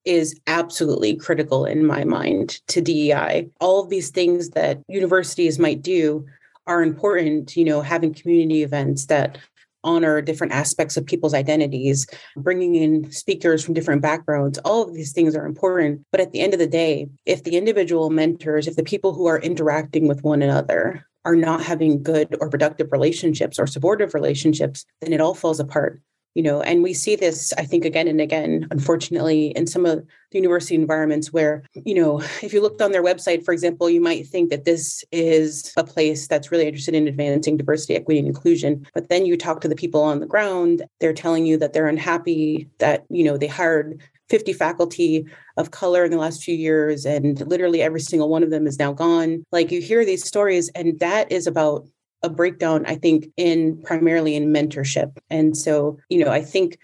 is 0.05 0.39
absolutely 0.47 1.15
critical 1.15 1.65
in 1.65 1.85
my 1.85 2.03
mind 2.03 2.59
to 2.67 2.81
DEI. 2.81 3.49
All 3.59 3.83
of 3.83 3.89
these 3.89 4.09
things 4.09 4.49
that 4.49 4.81
universities 4.87 5.59
might 5.59 5.81
do 5.81 6.25
are 6.67 6.81
important, 6.81 7.55
you 7.55 7.65
know, 7.65 7.81
having 7.81 8.13
community 8.13 8.63
events 8.63 9.07
that 9.07 9.37
honor 9.83 10.21
different 10.21 10.53
aspects 10.53 10.95
of 10.95 11.05
people's 11.05 11.33
identities, 11.33 12.07
bringing 12.37 12.75
in 12.75 13.11
speakers 13.11 13.63
from 13.63 13.73
different 13.73 14.01
backgrounds. 14.01 14.57
All 14.59 14.83
of 14.83 14.93
these 14.93 15.11
things 15.11 15.35
are 15.35 15.45
important. 15.45 16.05
But 16.11 16.21
at 16.21 16.31
the 16.31 16.39
end 16.39 16.53
of 16.53 16.59
the 16.59 16.67
day, 16.67 17.07
if 17.25 17.43
the 17.43 17.57
individual 17.57 18.09
mentors, 18.09 18.67
if 18.67 18.75
the 18.75 18.83
people 18.83 19.13
who 19.13 19.25
are 19.25 19.39
interacting 19.39 20.07
with 20.07 20.23
one 20.23 20.41
another 20.41 21.05
are 21.25 21.35
not 21.35 21.63
having 21.63 22.03
good 22.03 22.35
or 22.39 22.49
productive 22.49 22.91
relationships 22.91 23.59
or 23.59 23.67
supportive 23.67 24.13
relationships, 24.13 24.85
then 25.01 25.13
it 25.13 25.21
all 25.21 25.33
falls 25.33 25.59
apart 25.59 26.01
you 26.33 26.43
know 26.43 26.61
and 26.61 26.83
we 26.83 26.93
see 26.93 27.15
this 27.15 27.53
i 27.57 27.63
think 27.63 27.85
again 27.85 28.07
and 28.07 28.21
again 28.21 28.67
unfortunately 28.71 29.47
in 29.55 29.67
some 29.67 29.85
of 29.85 30.05
the 30.31 30.37
university 30.37 30.75
environments 30.75 31.31
where 31.31 31.63
you 31.73 31.93
know 31.93 32.19
if 32.41 32.53
you 32.53 32.61
looked 32.61 32.81
on 32.81 32.91
their 32.91 33.03
website 33.03 33.43
for 33.43 33.53
example 33.53 33.89
you 33.89 34.01
might 34.01 34.27
think 34.27 34.49
that 34.49 34.65
this 34.65 35.03
is 35.11 35.71
a 35.77 35.83
place 35.83 36.27
that's 36.27 36.51
really 36.51 36.67
interested 36.67 36.95
in 36.95 37.07
advancing 37.07 37.57
diversity 37.57 37.95
equity 37.95 38.19
and 38.19 38.27
inclusion. 38.27 38.85
But 38.93 39.09
then 39.09 39.25
you 39.25 39.37
talk 39.37 39.61
to 39.61 39.67
the 39.67 39.75
people 39.75 40.01
on 40.01 40.19
the 40.19 40.25
ground 40.25 40.83
they're 40.99 41.13
telling 41.13 41.45
you 41.45 41.57
that 41.57 41.73
they're 41.73 41.87
unhappy 41.87 42.69
that 42.79 43.05
you 43.09 43.23
know 43.23 43.37
they 43.37 43.47
hired 43.47 44.01
50 44.29 44.53
faculty 44.53 45.27
of 45.57 45.71
color 45.71 46.03
in 46.03 46.11
the 46.11 46.17
last 46.17 46.43
few 46.43 46.55
years 46.55 47.05
and 47.05 47.45
literally 47.47 47.81
every 47.81 47.99
single 47.99 48.29
one 48.29 48.41
of 48.41 48.49
them 48.49 48.65
is 48.65 48.79
now 48.79 48.93
gone. 48.93 49.45
Like 49.51 49.71
you 49.71 49.81
hear 49.81 50.05
these 50.05 50.25
stories 50.25 50.69
and 50.69 50.99
that 50.99 51.31
is 51.31 51.45
about 51.45 51.87
a 52.23 52.29
breakdown, 52.29 52.85
I 52.85 52.95
think, 52.95 53.27
in 53.37 53.81
primarily 53.83 54.35
in 54.35 54.51
mentorship. 54.51 55.17
And 55.29 55.55
so, 55.55 55.99
you 56.09 56.23
know, 56.23 56.31
I 56.31 56.41
think 56.41 56.79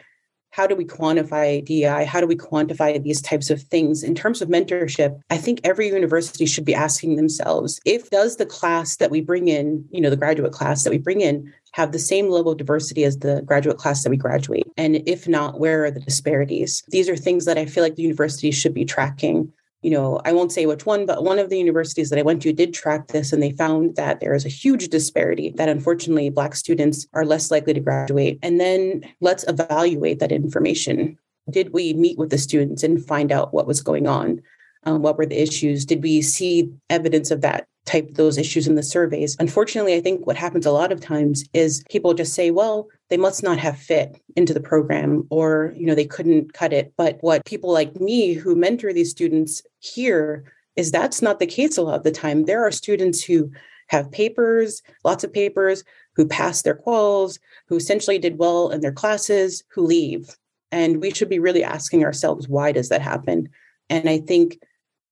how 0.52 0.66
do 0.68 0.76
we 0.76 0.86
quantify 0.86 1.64
DEI? 1.64 2.06
How 2.06 2.20
do 2.20 2.28
we 2.28 2.36
quantify 2.36 3.02
these 3.02 3.22
types 3.22 3.50
of 3.50 3.62
things 3.62 4.04
in 4.04 4.16
terms 4.16 4.42
of 4.42 4.50
mentorship? 4.50 5.20
I 5.30 5.38
think 5.38 5.62
every 5.64 5.88
university 5.88 6.46
should 6.46 6.66
be 6.66 6.74
asking 6.74 7.16
themselves 7.16 7.80
if 7.86 8.10
does 8.10 8.38
the 8.38 8.46
class 8.46 8.98
that 8.98 9.12
we 9.12 9.22
bring 9.22 9.48
in, 9.48 9.86
you 9.92 10.02
know, 10.02 10.10
the 10.10 10.18
graduate 10.18 10.52
class 10.52 10.84
that 10.84 10.90
we 10.90 10.98
bring 10.98 11.22
in 11.22 11.54
have 11.74 11.92
the 11.92 12.00
same 12.00 12.30
level 12.30 12.52
of 12.52 12.58
diversity 12.58 13.04
as 13.04 13.20
the 13.20 13.44
graduate 13.46 13.78
class 13.78 14.04
that 14.04 14.10
we 14.10 14.18
graduate? 14.18 14.68
And 14.76 15.04
if 15.08 15.28
not, 15.28 15.60
where 15.60 15.86
are 15.86 15.92
the 15.92 16.00
disparities? 16.00 16.84
These 16.90 17.10
are 17.10 17.16
things 17.16 17.46
that 17.46 17.58
I 17.58 17.66
feel 17.66 17.84
like 17.84 17.96
the 17.96 18.04
university 18.04 18.52
should 18.52 18.74
be 18.74 18.86
tracking 18.86 19.54
you 19.82 19.92
know, 19.92 20.20
I 20.26 20.34
won't 20.34 20.52
say 20.52 20.66
which 20.66 20.86
one, 20.86 21.06
but 21.06 21.24
one 21.24 21.40
of 21.40 21.50
the 21.50 21.58
universities 21.58 22.10
that 22.10 22.20
I 22.20 22.24
went 22.24 22.42
to 22.42 22.52
did 22.52 22.74
track 22.74 23.08
this 23.08 23.32
and 23.32 23.42
they 23.42 23.52
found 23.52 23.96
that 23.96 24.20
there 24.20 24.34
is 24.34 24.46
a 24.46 24.50
huge 24.50 24.90
disparity 24.90 25.52
that 25.52 25.70
unfortunately 25.70 26.30
Black 26.30 26.56
students 26.56 27.08
are 27.14 27.26
less 27.26 27.50
likely 27.50 27.74
to 27.74 27.80
graduate. 27.80 28.40
And 28.42 28.60
then 28.60 29.04
let's 29.22 29.46
evaluate 29.48 30.20
that 30.20 30.34
information. 30.34 31.18
Did 31.50 31.72
we 31.72 31.94
meet 31.94 32.18
with 32.18 32.30
the 32.30 32.38
students 32.38 32.84
and 32.84 33.04
find 33.04 33.32
out 33.32 33.54
what 33.54 33.68
was 33.68 33.82
going 33.82 34.06
on? 34.06 34.42
Um, 34.84 35.02
what 35.02 35.18
were 35.18 35.26
the 35.26 35.42
issues? 35.42 35.86
Did 35.86 36.02
we 36.02 36.22
see 36.22 36.72
evidence 36.90 37.32
of 37.32 37.42
that 37.42 37.68
type 37.90 38.14
those 38.14 38.38
issues 38.38 38.68
in 38.68 38.76
the 38.76 38.84
surveys. 38.84 39.36
Unfortunately, 39.40 39.96
I 39.96 40.02
think 40.02 40.28
what 40.28 40.36
happens 40.36 40.66
a 40.66 40.72
lot 40.72 40.92
of 40.92 41.02
times 41.02 41.44
is 41.54 41.84
people 41.90 42.14
just 42.14 42.34
say, 42.34 42.52
well, 42.52 42.88
they 43.10 43.18
must 43.18 43.42
not 43.42 43.58
have 43.58 43.80
fit 43.80 44.22
into 44.36 44.54
the 44.54 44.60
program 44.60 45.26
or, 45.32 45.74
you 45.76 45.88
know, 45.88 45.96
they 45.96 46.06
couldn't 46.06 46.54
cut 46.54 46.72
it. 46.72 46.94
But 46.98 47.18
what 47.22 47.46
people 47.46 47.72
like 47.72 48.00
me 48.00 48.34
who 48.34 48.56
mentor 48.56 48.94
these 48.94 49.10
students 49.10 49.64
hear 49.80 50.44
is 50.76 50.92
that's 50.92 51.22
not 51.24 51.40
the 51.40 51.48
case 51.48 51.78
a 51.78 51.82
lot 51.82 51.96
of 51.96 52.04
the 52.04 52.12
time. 52.12 52.46
There 52.46 52.64
are 52.64 52.72
students 52.72 53.24
who 53.24 53.52
have 53.88 54.12
papers, 54.12 54.84
lots 55.04 55.24
of 55.24 55.34
papers, 55.34 55.84
who 56.16 56.28
pass 56.28 56.62
their 56.62 56.76
quals, 56.76 57.40
who 57.68 57.78
essentially 57.78 58.20
did 58.20 58.38
well 58.38 58.70
in 58.70 58.82
their 58.82 58.92
classes, 58.92 59.64
who 59.72 59.82
leave. 59.82 60.38
And 60.72 61.02
we 61.02 61.10
should 61.10 61.30
be 61.30 61.40
really 61.40 61.64
asking 61.64 62.06
ourselves, 62.06 62.48
why 62.48 62.72
does 62.72 62.90
that 62.90 63.02
happen? 63.02 63.50
And 63.90 64.08
I 64.08 64.20
think 64.20 64.60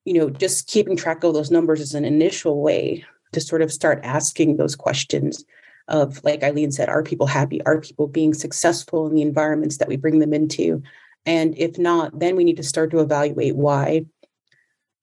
you 0.08 0.14
know, 0.14 0.30
just 0.30 0.68
keeping 0.68 0.96
track 0.96 1.22
of 1.26 1.34
those 1.34 1.52
numbers 1.52 1.82
is 1.82 1.94
an 1.94 2.06
initial 2.06 2.62
way 2.62 3.04
to 3.34 3.42
sort 3.42 3.62
of 3.62 3.74
start 3.74 4.00
asking 4.04 4.56
those 4.56 4.74
questions 4.74 5.44
of, 5.90 6.24
like 6.24 6.42
Aileen 6.44 6.72
said, 6.72 6.88
are 6.88 7.04
people 7.04 7.28
happy? 7.28 7.62
Are 7.66 7.82
people 7.82 8.08
being 8.08 8.34
successful 8.34 9.06
in 9.06 9.16
the 9.16 9.22
environments 9.22 9.80
that 9.80 9.90
we 9.90 9.98
bring 9.98 10.20
them 10.20 10.34
into? 10.34 10.82
And 11.26 11.58
if 11.58 11.78
not, 11.78 12.18
then 12.18 12.38
we 12.38 12.46
need 12.46 12.56
to 12.56 12.64
start 12.64 12.90
to 12.92 13.02
evaluate 13.02 13.58
why. 13.58 14.06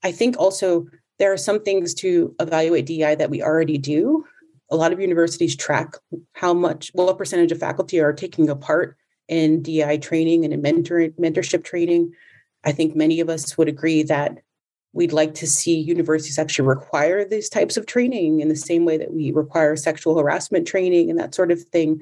I 0.02 0.10
think 0.10 0.38
also 0.38 0.86
there 1.18 1.34
are 1.34 1.36
some 1.36 1.60
things 1.60 1.92
to 1.96 2.34
evaluate 2.40 2.86
DEI 2.86 3.16
that 3.16 3.28
we 3.28 3.42
already 3.42 3.76
do. 3.76 4.24
A 4.70 4.76
lot 4.76 4.94
of 4.94 5.00
universities 5.00 5.54
track 5.54 5.96
how 6.32 6.54
much, 6.54 6.90
what 6.94 7.18
percentage 7.18 7.52
of 7.52 7.58
faculty 7.58 8.00
are 8.00 8.14
taking 8.14 8.48
a 8.48 8.56
part 8.56 8.96
in 9.28 9.60
DEI 9.60 9.98
training 9.98 10.46
and 10.46 10.54
in 10.54 10.62
mentor, 10.62 11.08
mentorship 11.20 11.62
training. 11.62 12.14
I 12.64 12.72
think 12.72 12.96
many 12.96 13.20
of 13.20 13.28
us 13.28 13.58
would 13.58 13.68
agree 13.68 14.02
that 14.04 14.38
we'd 14.94 15.12
like 15.12 15.34
to 15.34 15.46
see 15.46 15.76
universities 15.76 16.38
actually 16.38 16.68
require 16.68 17.24
these 17.24 17.48
types 17.48 17.76
of 17.76 17.84
training 17.84 18.40
in 18.40 18.48
the 18.48 18.56
same 18.56 18.84
way 18.84 18.96
that 18.96 19.12
we 19.12 19.32
require 19.32 19.76
sexual 19.76 20.16
harassment 20.16 20.66
training 20.66 21.10
and 21.10 21.18
that 21.18 21.34
sort 21.34 21.50
of 21.50 21.60
thing. 21.64 22.00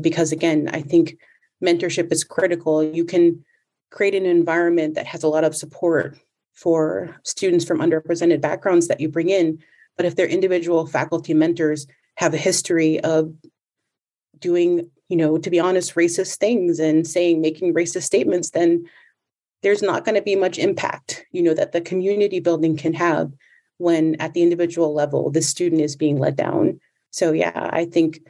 Because 0.00 0.30
again, 0.30 0.68
I 0.72 0.82
think 0.82 1.16
mentorship 1.64 2.12
is 2.12 2.22
critical. 2.22 2.82
You 2.82 3.04
can 3.04 3.44
create 3.90 4.14
an 4.14 4.26
environment 4.26 4.94
that 4.94 5.06
has 5.06 5.22
a 5.22 5.28
lot 5.28 5.44
of 5.44 5.56
support 5.56 6.18
for 6.52 7.16
students 7.24 7.64
from 7.64 7.78
underrepresented 7.78 8.40
backgrounds 8.40 8.88
that 8.88 9.00
you 9.00 9.08
bring 9.08 9.30
in. 9.30 9.58
But 9.96 10.06
if 10.06 10.16
their 10.16 10.26
individual 10.26 10.86
faculty 10.86 11.32
mentors 11.32 11.86
have 12.16 12.34
a 12.34 12.38
history 12.38 13.00
of 13.00 13.32
doing, 14.38 14.90
you 15.08 15.16
know, 15.16 15.38
to 15.38 15.50
be 15.50 15.60
honest, 15.60 15.94
racist 15.94 16.36
things 16.36 16.78
and 16.78 17.06
saying, 17.06 17.40
making 17.40 17.72
racist 17.72 18.02
statements, 18.02 18.50
then 18.50 18.84
there's 19.64 19.82
not 19.82 20.04
going 20.04 20.14
to 20.14 20.22
be 20.22 20.36
much 20.36 20.58
impact, 20.58 21.24
you 21.32 21.42
know, 21.42 21.54
that 21.54 21.72
the 21.72 21.80
community 21.80 22.38
building 22.38 22.76
can 22.76 22.92
have 22.92 23.32
when 23.78 24.14
at 24.20 24.34
the 24.34 24.42
individual 24.42 24.94
level 24.94 25.30
the 25.30 25.42
student 25.42 25.80
is 25.80 25.96
being 25.96 26.18
let 26.18 26.36
down. 26.36 26.78
So 27.10 27.32
yeah, 27.32 27.70
I 27.72 27.86
think 27.86 28.20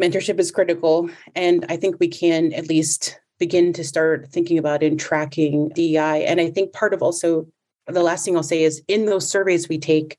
mentorship 0.00 0.38
is 0.38 0.50
critical. 0.50 1.10
And 1.34 1.66
I 1.68 1.76
think 1.76 1.96
we 1.98 2.08
can 2.08 2.52
at 2.52 2.68
least 2.68 3.18
begin 3.38 3.72
to 3.72 3.84
start 3.84 4.28
thinking 4.28 4.58
about 4.58 4.82
and 4.82 4.98
tracking 4.98 5.70
DEI. 5.70 6.24
And 6.24 6.40
I 6.40 6.50
think 6.50 6.72
part 6.72 6.94
of 6.94 7.02
also 7.02 7.46
the 7.86 8.02
last 8.02 8.24
thing 8.24 8.36
I'll 8.36 8.42
say 8.42 8.62
is 8.62 8.82
in 8.86 9.06
those 9.06 9.28
surveys 9.28 9.68
we 9.68 9.78
take, 9.78 10.18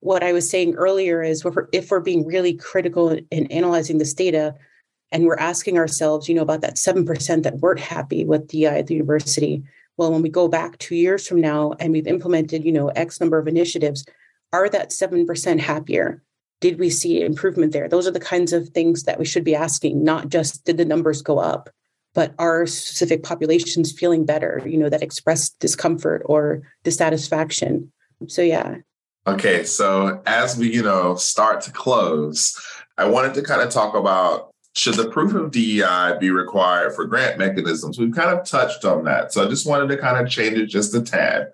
what 0.00 0.22
I 0.22 0.32
was 0.32 0.48
saying 0.48 0.74
earlier 0.74 1.22
is 1.22 1.46
if 1.72 1.90
we're 1.90 2.00
being 2.00 2.26
really 2.26 2.54
critical 2.54 3.18
in 3.30 3.46
analyzing 3.46 3.98
this 3.98 4.14
data, 4.14 4.54
and 5.12 5.24
we're 5.24 5.36
asking 5.36 5.78
ourselves, 5.78 6.28
you 6.28 6.34
know, 6.34 6.42
about 6.42 6.60
that 6.62 6.76
7% 6.76 7.42
that 7.42 7.58
weren't 7.58 7.80
happy 7.80 8.24
with 8.24 8.48
DEI 8.48 8.78
at 8.78 8.86
the 8.86 8.94
university. 8.94 9.62
Well, 9.96 10.12
when 10.12 10.22
we 10.22 10.28
go 10.28 10.48
back 10.48 10.78
two 10.78 10.96
years 10.96 11.26
from 11.26 11.40
now 11.40 11.72
and 11.78 11.92
we've 11.92 12.06
implemented, 12.06 12.64
you 12.64 12.72
know, 12.72 12.88
X 12.88 13.20
number 13.20 13.38
of 13.38 13.48
initiatives, 13.48 14.04
are 14.52 14.68
that 14.68 14.90
7% 14.90 15.60
happier? 15.60 16.22
Did 16.60 16.78
we 16.78 16.90
see 16.90 17.22
improvement 17.22 17.72
there? 17.72 17.88
Those 17.88 18.06
are 18.06 18.12
the 18.12 18.20
kinds 18.20 18.52
of 18.52 18.70
things 18.70 19.04
that 19.04 19.18
we 19.18 19.24
should 19.24 19.44
be 19.44 19.54
asking, 19.54 20.02
not 20.02 20.28
just 20.28 20.64
did 20.64 20.78
the 20.78 20.84
numbers 20.84 21.22
go 21.22 21.38
up, 21.38 21.70
but 22.14 22.34
are 22.38 22.66
specific 22.66 23.22
populations 23.22 23.92
feeling 23.92 24.24
better, 24.24 24.62
you 24.66 24.78
know, 24.78 24.88
that 24.88 25.02
express 25.02 25.50
discomfort 25.50 26.22
or 26.24 26.62
dissatisfaction? 26.82 27.92
So, 28.26 28.40
yeah. 28.40 28.76
Okay. 29.26 29.64
So, 29.64 30.22
as 30.26 30.56
we, 30.56 30.72
you 30.72 30.82
know, 30.82 31.16
start 31.16 31.60
to 31.62 31.72
close, 31.72 32.58
I 32.96 33.06
wanted 33.06 33.34
to 33.34 33.42
kind 33.42 33.60
of 33.60 33.68
talk 33.68 33.94
about 33.94 34.54
should 34.76 34.94
the 34.94 35.08
proof 35.08 35.34
of 35.34 35.50
DEI 35.50 36.18
be 36.20 36.30
required 36.30 36.94
for 36.94 37.06
grant 37.06 37.38
mechanisms? 37.38 37.98
We've 37.98 38.14
kind 38.14 38.38
of 38.38 38.46
touched 38.46 38.84
on 38.84 39.04
that. 39.04 39.32
So 39.32 39.44
I 39.44 39.48
just 39.48 39.66
wanted 39.66 39.88
to 39.88 39.96
kind 39.96 40.22
of 40.22 40.30
change 40.30 40.58
it 40.58 40.66
just 40.66 40.94
a 40.94 41.00
tad. 41.00 41.48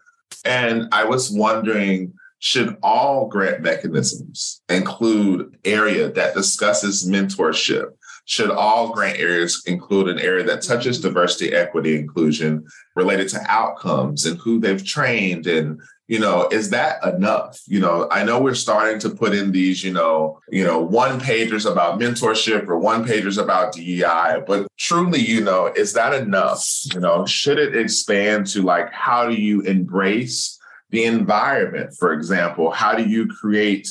And 0.45 0.89
I 0.91 1.05
was 1.05 1.31
wondering 1.31 2.15
should 2.41 2.77
all 2.83 3.29
grant 3.29 3.63
mechanisms 3.63 4.63
include 4.69 5.57
area 5.65 6.11
that 6.11 6.35
discusses 6.35 7.09
mentorship? 7.09 7.93
Should 8.25 8.51
all 8.51 8.93
grant 8.93 9.21
areas 9.21 9.63
include 9.67 10.09
an 10.09 10.19
area 10.19 10.43
that 10.47 10.63
touches 10.63 11.01
diversity, 11.01 11.55
equity, 11.55 11.97
inclusion 11.97 12.67
related 12.97 13.29
to 13.29 13.47
outcomes 13.49 14.27
and 14.27 14.37
who 14.39 14.59
they've 14.59 14.85
trained 14.85 15.47
and 15.47 15.81
you 16.09 16.19
know 16.19 16.49
is 16.51 16.71
that 16.71 17.03
enough? 17.05 17.61
You 17.67 17.81
know 17.81 18.09
i 18.11 18.25
know 18.25 18.41
we're 18.41 18.55
starting 18.55 18.99
to 19.01 19.11
put 19.11 19.35
in 19.35 19.53
these 19.53 19.83
you 19.85 19.93
know 19.93 20.41
you 20.51 20.65
know 20.65 20.81
one 20.81 21.21
pagers 21.21 21.71
about 21.71 22.01
mentorship 22.01 22.69
or 22.69 22.79
one 22.79 23.05
pagers 23.05 23.43
about 23.43 23.73
dei 23.73 24.43
but 24.47 24.67
truly 24.79 25.21
you 25.21 25.43
know 25.43 25.67
is 25.67 25.93
that 25.95 26.15
enough? 26.15 26.65
You 26.93 27.01
know 27.01 27.27
should 27.27 27.59
it 27.59 27.77
expand 27.77 28.47
to 28.49 28.63
like 28.63 28.93
how 28.93 29.29
do 29.29 29.35
you 29.35 29.63
embrace 29.63 30.59
the 30.91 31.05
environment 31.05 31.95
for 31.99 32.13
example? 32.13 32.71
How 32.71 32.95
do 32.95 33.05
you 33.05 33.27
create 33.27 33.89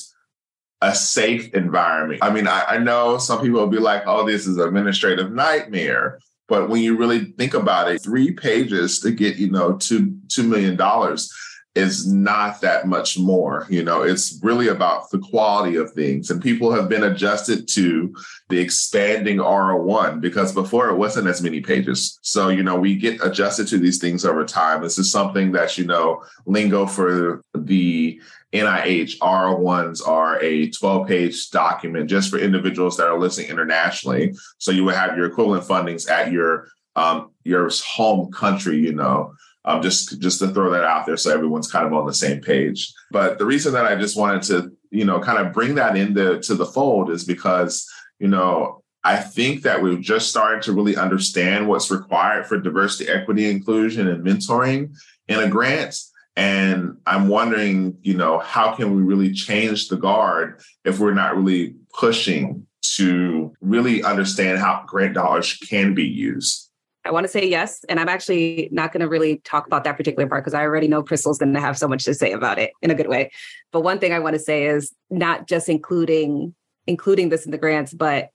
a 0.81 0.93
safe 0.93 1.53
environment? 1.53 2.19
I 2.23 2.31
mean 2.31 2.47
I, 2.47 2.63
I 2.67 2.77
know 2.77 3.17
some 3.17 3.41
people 3.41 3.59
will 3.59 3.67
be 3.67 3.79
like 3.79 4.03
oh 4.05 4.25
this 4.25 4.47
is 4.47 4.57
administrative 4.57 5.31
nightmare 5.31 6.19
but 6.47 6.67
when 6.67 6.81
you 6.81 6.97
really 6.97 7.31
think 7.37 7.53
about 7.53 7.89
it 7.89 8.03
three 8.03 8.31
pages 8.31 8.99
to 8.99 9.11
get 9.11 9.37
you 9.37 9.49
know 9.49 9.77
two 9.77 10.17
two 10.27 10.43
million 10.43 10.75
dollars 10.75 11.31
is 11.73 12.11
not 12.11 12.59
that 12.61 12.85
much 12.85 13.17
more. 13.17 13.65
You 13.69 13.83
know, 13.83 14.01
it's 14.01 14.39
really 14.43 14.67
about 14.67 15.09
the 15.09 15.19
quality 15.19 15.77
of 15.77 15.91
things. 15.91 16.29
And 16.29 16.41
people 16.41 16.71
have 16.73 16.89
been 16.89 17.03
adjusted 17.03 17.67
to 17.69 18.13
the 18.49 18.59
expanding 18.59 19.37
R01 19.37 20.19
because 20.19 20.53
before 20.53 20.89
it 20.89 20.97
wasn't 20.97 21.27
as 21.27 21.41
many 21.41 21.61
pages. 21.61 22.19
So, 22.21 22.49
you 22.49 22.61
know, 22.61 22.77
we 22.77 22.97
get 22.97 23.23
adjusted 23.23 23.69
to 23.69 23.77
these 23.77 23.99
things 23.99 24.25
over 24.25 24.43
time. 24.43 24.81
This 24.81 24.97
is 24.97 25.09
something 25.11 25.53
that, 25.53 25.77
you 25.77 25.85
know, 25.85 26.23
lingo 26.45 26.85
for 26.85 27.41
the 27.53 28.21
NIH 28.51 29.19
R01s 29.19 30.05
are 30.05 30.41
a 30.41 30.69
12 30.69 31.07
page 31.07 31.49
document 31.51 32.09
just 32.09 32.29
for 32.29 32.37
individuals 32.37 32.97
that 32.97 33.07
are 33.07 33.17
listening 33.17 33.49
internationally. 33.49 34.33
So 34.57 34.71
you 34.71 34.83
would 34.83 34.95
have 34.95 35.15
your 35.15 35.27
equivalent 35.27 35.63
fundings 35.63 36.09
at 36.09 36.33
your 36.33 36.67
um, 36.97 37.31
your 37.45 37.69
home 37.85 38.29
country, 38.33 38.77
you 38.77 38.93
know. 38.93 39.33
Um, 39.63 39.81
just 39.83 40.19
just 40.19 40.39
to 40.39 40.47
throw 40.47 40.71
that 40.71 40.83
out 40.83 41.05
there 41.05 41.17
so 41.17 41.31
everyone's 41.31 41.71
kind 41.71 41.85
of 41.85 41.93
on 41.93 42.07
the 42.07 42.13
same 42.13 42.41
page. 42.41 42.91
But 43.11 43.37
the 43.37 43.45
reason 43.45 43.73
that 43.73 43.85
I 43.85 43.95
just 43.95 44.17
wanted 44.17 44.41
to, 44.43 44.71
you 44.89 45.05
know, 45.05 45.19
kind 45.19 45.37
of 45.37 45.53
bring 45.53 45.75
that 45.75 45.95
into 45.95 46.39
to 46.39 46.55
the 46.55 46.65
fold 46.65 47.11
is 47.11 47.23
because, 47.23 47.87
you 48.17 48.27
know, 48.27 48.81
I 49.03 49.17
think 49.17 49.63
that 49.63 49.81
we're 49.81 49.97
just 49.97 50.29
starting 50.29 50.61
to 50.63 50.73
really 50.73 50.95
understand 50.95 51.67
what's 51.67 51.91
required 51.91 52.47
for 52.47 52.59
diversity, 52.59 53.09
equity, 53.09 53.49
inclusion, 53.49 54.07
and 54.07 54.25
mentoring 54.25 54.95
in 55.27 55.39
a 55.39 55.47
grant. 55.47 55.95
And 56.35 56.97
I'm 57.05 57.27
wondering, 57.27 57.97
you 58.01 58.15
know, 58.15 58.39
how 58.39 58.73
can 58.73 58.95
we 58.95 59.01
really 59.01 59.33
change 59.33 59.89
the 59.89 59.97
guard 59.97 60.61
if 60.85 60.99
we're 60.99 61.13
not 61.13 61.35
really 61.35 61.75
pushing 61.99 62.65
to 62.95 63.53
really 63.61 64.03
understand 64.03 64.59
how 64.59 64.83
grant 64.87 65.13
dollars 65.13 65.53
can 65.53 65.93
be 65.93 66.05
used? 66.05 66.70
I 67.03 67.11
want 67.11 67.23
to 67.23 67.27
say 67.27 67.47
yes. 67.47 67.83
And 67.89 67.99
I'm 67.99 68.09
actually 68.09 68.69
not 68.71 68.91
going 68.91 69.01
to 69.01 69.07
really 69.07 69.37
talk 69.39 69.65
about 69.65 69.83
that 69.85 69.97
particular 69.97 70.27
part 70.27 70.43
because 70.43 70.53
I 70.53 70.61
already 70.61 70.87
know 70.87 71.01
Chrystal's 71.01 71.39
going 71.39 71.53
to 71.53 71.59
have 71.59 71.77
so 71.77 71.87
much 71.87 72.03
to 72.05 72.13
say 72.13 72.31
about 72.31 72.59
it 72.59 72.71
in 72.81 72.91
a 72.91 72.95
good 72.95 73.07
way. 73.07 73.31
But 73.71 73.81
one 73.81 73.99
thing 73.99 74.13
I 74.13 74.19
want 74.19 74.35
to 74.35 74.39
say 74.39 74.65
is 74.65 74.93
not 75.09 75.47
just 75.47 75.69
including 75.69 76.53
including 76.87 77.29
this 77.29 77.45
in 77.45 77.51
the 77.51 77.57
grants, 77.57 77.93
but 77.93 78.29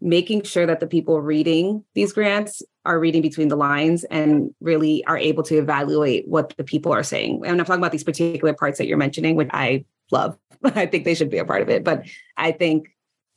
making 0.00 0.42
sure 0.42 0.66
that 0.66 0.80
the 0.80 0.86
people 0.86 1.20
reading 1.20 1.84
these 1.94 2.12
grants 2.12 2.62
are 2.86 2.98
reading 2.98 3.20
between 3.20 3.48
the 3.48 3.56
lines 3.56 4.04
and 4.04 4.54
really 4.60 5.04
are 5.04 5.18
able 5.18 5.42
to 5.42 5.58
evaluate 5.58 6.26
what 6.26 6.56
the 6.56 6.64
people 6.64 6.92
are 6.92 7.02
saying. 7.02 7.42
And 7.44 7.60
I'm 7.60 7.66
talking 7.66 7.80
about 7.80 7.92
these 7.92 8.04
particular 8.04 8.54
parts 8.54 8.78
that 8.78 8.86
you're 8.86 8.96
mentioning, 8.96 9.36
which 9.36 9.50
I 9.52 9.84
love. 10.10 10.38
I 10.64 10.86
think 10.86 11.04
they 11.04 11.14
should 11.14 11.30
be 11.30 11.38
a 11.38 11.44
part 11.44 11.62
of 11.62 11.68
it. 11.68 11.84
But 11.84 12.06
I 12.36 12.52
think 12.52 12.88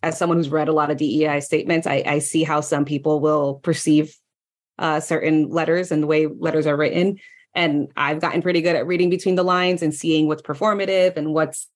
as 0.02 0.18
someone 0.18 0.38
who's 0.38 0.50
read 0.50 0.68
a 0.68 0.74
lot 0.74 0.92
of 0.92 0.98
DEI 0.98 1.42
statements, 1.42 1.88
I, 1.88 2.04
I 2.06 2.20
see 2.20 2.44
how 2.44 2.62
some 2.62 2.86
people 2.86 3.20
will 3.20 3.56
perceive 3.56 4.16
uh, 4.80 5.00
certain 5.00 5.50
letters 5.50 5.92
and 5.92 6.04
the 6.04 6.08
way 6.08 6.28
letters 6.28 6.68
are 6.68 6.76
written. 6.76 7.20
And 7.56 7.92
I've 7.96 8.20
gotten 8.20 8.42
pretty 8.42 8.62
good 8.62 8.76
at 8.76 8.88
reading 8.88 9.10
between 9.10 9.36
the 9.36 9.44
lines 9.44 9.82
and 9.82 9.94
seeing 9.94 10.28
what's 10.28 10.42
performative 10.42 11.18
and 11.18 11.34
what's, 11.34 11.68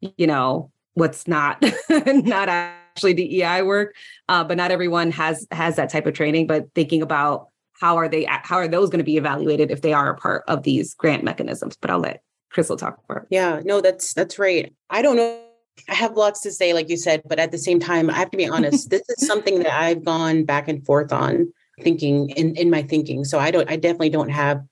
you 0.00 0.26
know, 0.26 0.72
what's 0.94 1.28
not 1.28 1.62
not 2.06 2.48
actually 2.48 3.14
DEI 3.14 3.62
work. 3.62 3.94
Uh, 4.28 4.42
but 4.42 4.56
not 4.56 4.70
everyone 4.70 5.12
has 5.12 5.46
has 5.52 5.76
that 5.76 5.90
type 5.90 6.06
of 6.06 6.14
training. 6.14 6.46
But 6.46 6.74
thinking 6.74 7.02
about 7.02 7.48
how 7.80 7.96
are 7.96 8.08
they 8.08 8.24
how 8.24 8.56
are 8.56 8.68
those 8.68 8.90
going 8.90 8.98
to 8.98 9.04
be 9.04 9.16
evaluated 9.16 9.70
if 9.70 9.82
they 9.82 9.92
are 9.92 10.10
a 10.10 10.16
part 10.16 10.42
of 10.48 10.64
these 10.64 10.94
grant 10.94 11.22
mechanisms? 11.22 11.76
But 11.80 11.90
I'll 11.90 12.00
let 12.00 12.22
Chrystal 12.52 12.76
talk 12.76 12.98
about. 13.08 13.26
Yeah, 13.30 13.60
no, 13.64 13.80
that's 13.80 14.14
that's 14.14 14.38
right. 14.38 14.74
I 14.90 15.02
don't 15.02 15.16
know 15.16 15.44
I 15.88 15.94
have 15.94 16.16
lots 16.16 16.40
to 16.40 16.50
say, 16.50 16.72
like 16.72 16.88
you 16.88 16.96
said, 16.96 17.22
but 17.26 17.38
at 17.38 17.52
the 17.52 17.58
same 17.58 17.78
time, 17.78 18.10
I 18.10 18.14
have 18.14 18.30
to 18.30 18.36
be 18.36 18.48
honest. 18.48 18.90
this 18.90 19.02
is 19.08 19.26
something 19.26 19.58
that 19.58 19.72
I've 19.72 20.04
gone 20.04 20.44
back 20.44 20.68
and 20.68 20.84
forth 20.84 21.12
on 21.12 21.52
thinking 21.82 22.30
in 22.30 22.54
in 22.56 22.70
my 22.70 22.82
thinking 22.82 23.24
so 23.24 23.38
i 23.38 23.50
don't 23.50 23.70
i 23.70 23.76
definitely 23.76 24.10
don't 24.10 24.30
have 24.30 24.62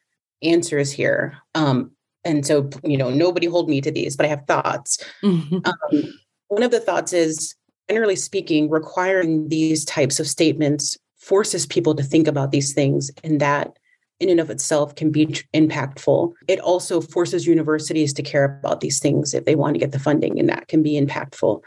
answers 0.43 0.91
here 0.91 1.37
um 1.55 1.91
and 2.25 2.47
so 2.47 2.69
you 2.85 2.97
know 2.97 3.11
nobody 3.11 3.47
hold 3.47 3.69
me 3.69 3.81
to 3.81 3.91
these 3.91 4.17
but 4.17 4.27
i 4.27 4.29
have 4.29 4.45
thoughts 4.47 4.99
mm-hmm. 5.23 5.59
um, 5.65 6.15
one 6.49 6.63
of 6.63 6.71
the 6.71 6.81
thoughts 6.81 7.13
is 7.13 7.55
generally 7.89 8.17
speaking 8.17 8.69
requiring 8.69 9.49
these 9.49 9.85
types 9.85 10.21
of 10.21 10.27
statements 10.27 10.99
forces 11.17 11.67
people 11.67 11.95
to 11.95 12.03
think 12.03 12.29
about 12.29 12.51
these 12.53 12.73
things 12.73 13.11
and 13.25 13.41
that 13.41 13.77
in 14.21 14.29
and 14.29 14.41
of 14.41 14.51
itself 14.51 14.95
can 14.95 15.11
be 15.11 15.27
impactful. 15.55 16.33
It 16.49 16.59
also 16.61 17.01
forces 17.01 17.47
universities 17.47 18.13
to 18.15 18.23
care 18.23 18.45
about 18.45 18.81
these 18.81 18.99
things 18.99 19.35
if 19.35 19.45
they 19.45 19.55
want 19.55 19.75
to 19.75 19.79
get 19.79 19.93
the 19.93 19.99
funding, 19.99 20.39
and 20.39 20.49
that 20.49 20.69
can 20.69 20.83
be 20.83 20.99
impactful. 20.99 21.63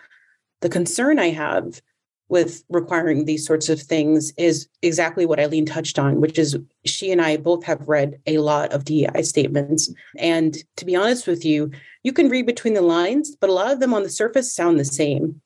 The 0.62 0.70
concern 0.70 1.20
I 1.20 1.30
have 1.30 1.82
with 2.30 2.64
requiring 2.70 3.26
these 3.26 3.46
sorts 3.46 3.70
of 3.70 3.82
things 3.82 4.32
is 4.38 4.68
exactly 4.84 5.26
what 5.26 5.40
Aileen 5.40 5.66
touched 5.66 5.98
on, 5.98 6.22
which 6.22 6.38
is 6.38 6.58
she 6.86 7.12
and 7.12 7.22
I 7.22 7.38
both 7.38 7.64
have 7.64 7.90
read 7.90 8.20
a 8.28 8.38
lot 8.38 8.72
of 8.72 8.86
DEI 8.86 9.24
statements. 9.24 9.92
And 10.18 10.56
to 10.78 10.86
be 10.86 10.96
honest 10.96 11.26
with 11.26 11.44
you, 11.44 11.72
you 12.04 12.14
can 12.14 12.30
read 12.30 12.46
between 12.46 12.76
the 12.76 12.82
lines, 12.82 13.36
but 13.36 13.50
a 13.50 13.54
lot 13.54 13.72
of 13.72 13.80
them 13.80 13.94
on 13.94 14.04
the 14.04 14.10
surface 14.10 14.54
sound 14.54 14.80
the 14.80 14.86
same. 14.86 15.42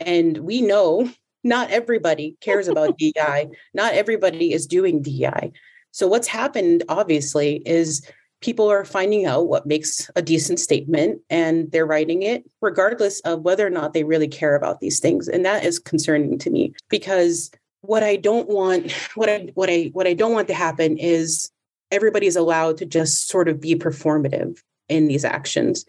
And 0.00 0.38
we 0.38 0.62
know 0.62 1.10
not 1.44 1.70
everybody 1.70 2.36
cares 2.40 2.66
about 2.66 2.98
DEI, 2.98 3.48
not 3.74 3.92
everybody 3.92 4.52
is 4.52 4.66
doing 4.66 5.02
DEI. 5.02 5.52
So, 5.90 6.08
what's 6.08 6.28
happened, 6.28 6.82
obviously, 6.88 7.62
is 7.66 8.08
people 8.42 8.70
are 8.70 8.84
finding 8.84 9.24
out 9.24 9.48
what 9.48 9.66
makes 9.66 10.10
a 10.16 10.22
decent 10.22 10.60
statement 10.60 11.20
and 11.30 11.70
they're 11.70 11.86
writing 11.86 12.22
it 12.22 12.44
regardless 12.60 13.20
of 13.20 13.42
whether 13.42 13.66
or 13.66 13.70
not 13.70 13.94
they 13.94 14.04
really 14.04 14.28
care 14.28 14.54
about 14.54 14.80
these 14.80 15.00
things. 15.00 15.28
And 15.28 15.44
that 15.46 15.64
is 15.64 15.78
concerning 15.78 16.38
to 16.38 16.50
me 16.50 16.74
because 16.90 17.50
what 17.82 18.02
i 18.02 18.14
don't 18.14 18.48
want 18.48 18.92
what 19.16 19.28
i 19.28 19.48
what 19.54 19.68
i 19.68 19.90
what 19.92 20.06
i 20.06 20.14
don't 20.14 20.32
want 20.32 20.48
to 20.48 20.54
happen 20.54 20.96
is 20.98 21.50
everybody's 21.90 22.36
allowed 22.36 22.76
to 22.78 22.86
just 22.86 23.28
sort 23.28 23.48
of 23.48 23.60
be 23.60 23.74
performative 23.74 24.58
in 24.88 25.08
these 25.08 25.24
actions. 25.24 25.84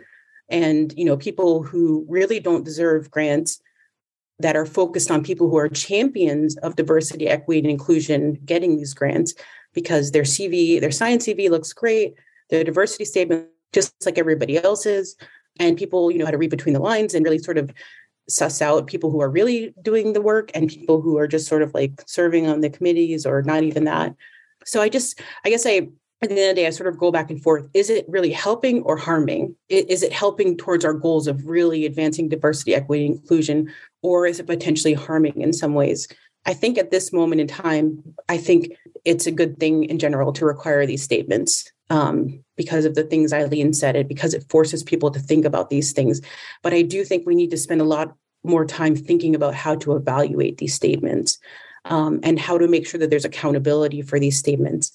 And 0.50 0.94
you 0.98 1.06
know 1.06 1.18
people 1.18 1.64
who 1.64 2.06
really 2.08 2.40
don't 2.40 2.66
deserve 2.66 3.12
grants 3.12 3.60
that 4.40 4.56
are 4.56 4.66
focused 4.66 5.10
on 5.12 5.24
people 5.24 5.50
who 5.50 5.58
are 5.58 5.70
champions 5.70 6.58
of 6.58 6.76
diversity 6.76 7.28
equity 7.28 7.60
and 7.60 7.70
inclusion 7.70 8.40
getting 8.46 8.78
these 8.78 8.94
grants 8.94 9.34
because 9.74 10.12
their 10.12 10.24
cv 10.24 10.82
their 10.82 10.92
science 10.92 11.28
cv 11.28 11.50
looks 11.50 11.72
great 11.72 12.16
the 12.54 12.64
diversity 12.64 13.06
statement 13.06 13.48
just 13.74 13.94
like 14.06 14.18
everybody 14.18 14.58
else's. 14.58 15.16
And 15.60 15.78
people 15.78 16.12
you 16.12 16.20
know 16.20 16.26
how 16.26 16.32
to 16.32 16.38
read 16.38 16.50
between 16.50 16.74
the 16.74 16.80
lines 16.80 17.14
and 17.14 17.26
really 17.26 17.40
sort 17.40 17.58
of 17.58 17.72
suss 18.30 18.62
out 18.62 18.88
people 18.88 19.12
who 19.12 19.22
are 19.22 19.30
really 19.30 19.74
doing 19.82 20.14
the 20.14 20.22
work 20.22 20.50
and 20.54 20.70
people 20.70 21.02
who 21.02 21.18
are 21.18 21.28
just 21.28 21.48
sort 21.48 21.62
of 21.62 21.74
like 21.74 22.02
serving 22.06 22.48
on 22.48 22.62
the 22.62 22.70
committees 22.70 23.26
or 23.26 23.42
not 23.42 23.64
even 23.64 23.84
that. 23.84 24.16
So 24.66 24.82
i 24.82 24.88
just 24.88 25.22
i 25.44 25.50
guess 25.50 25.66
i 25.66 25.90
at 26.22 26.30
the 26.30 26.40
end 26.40 26.50
of 26.52 26.56
the 26.56 26.62
day 26.62 26.68
i 26.68 26.70
sort 26.70 26.88
of 26.88 26.98
go 26.98 27.12
back 27.12 27.30
and 27.30 27.42
forth. 27.42 27.68
Is 27.74 27.90
it 27.90 28.06
really 28.08 28.32
helping 28.32 28.82
or 28.84 28.98
harming? 28.98 29.56
Is 29.68 30.04
it 30.04 30.14
helping 30.14 30.56
towards 30.56 30.86
our 30.86 30.94
goals 30.94 31.28
of 31.28 31.46
really 31.46 31.86
advancing 31.86 32.30
diversity 32.30 32.76
equity 32.76 33.06
inclusion 33.06 33.74
or 34.02 34.26
is 34.26 34.40
it 34.40 34.48
potentially 34.48 34.94
harming 34.94 35.42
in 35.42 35.52
some 35.54 35.74
ways? 35.74 36.08
I 36.46 36.54
think 36.54 36.78
at 36.78 36.92
this 36.92 37.12
moment 37.12 37.42
in 37.42 37.48
time 37.48 38.02
i 38.30 38.38
think 38.38 38.72
it's 39.06 39.28
a 39.28 39.32
good 39.32 39.60
thing 39.60 39.84
in 39.86 40.00
general 40.00 40.32
to 40.34 40.46
require 40.46 40.86
these 40.86 41.04
statements 41.04 41.73
um, 41.90 42.44
because 42.56 42.86
of 42.86 42.96
the 42.96 43.04
things 43.04 43.34
Aileen 43.34 43.74
said, 43.74 43.96
it 43.96 44.08
because 44.08 44.34
it 44.34 44.50
forces 44.50 44.84
people 44.84 45.12
to 45.12 45.20
think 45.20 45.46
about 45.46 45.70
these 45.70 45.92
things. 45.92 46.22
But 46.62 46.74
I 46.74 46.82
do 46.82 47.04
think 47.04 47.26
we 47.26 47.36
need 47.36 47.52
to 47.52 47.58
spend 47.58 47.82
a 47.82 47.86
lot 47.86 48.16
more 48.44 48.66
time 48.66 48.96
thinking 48.96 49.36
about 49.36 49.56
how 49.56 49.76
to 49.76 49.96
evaluate 49.96 50.58
these 50.58 50.74
statements 50.74 51.38
um, 51.86 52.20
and 52.24 52.40
how 52.40 52.58
to 52.58 52.68
make 52.68 52.88
sure 52.88 53.00
that 53.00 53.10
there's 53.10 53.26
accountability 53.26 54.02
for 54.02 54.20
these 54.20 54.38
statements. 54.38 54.92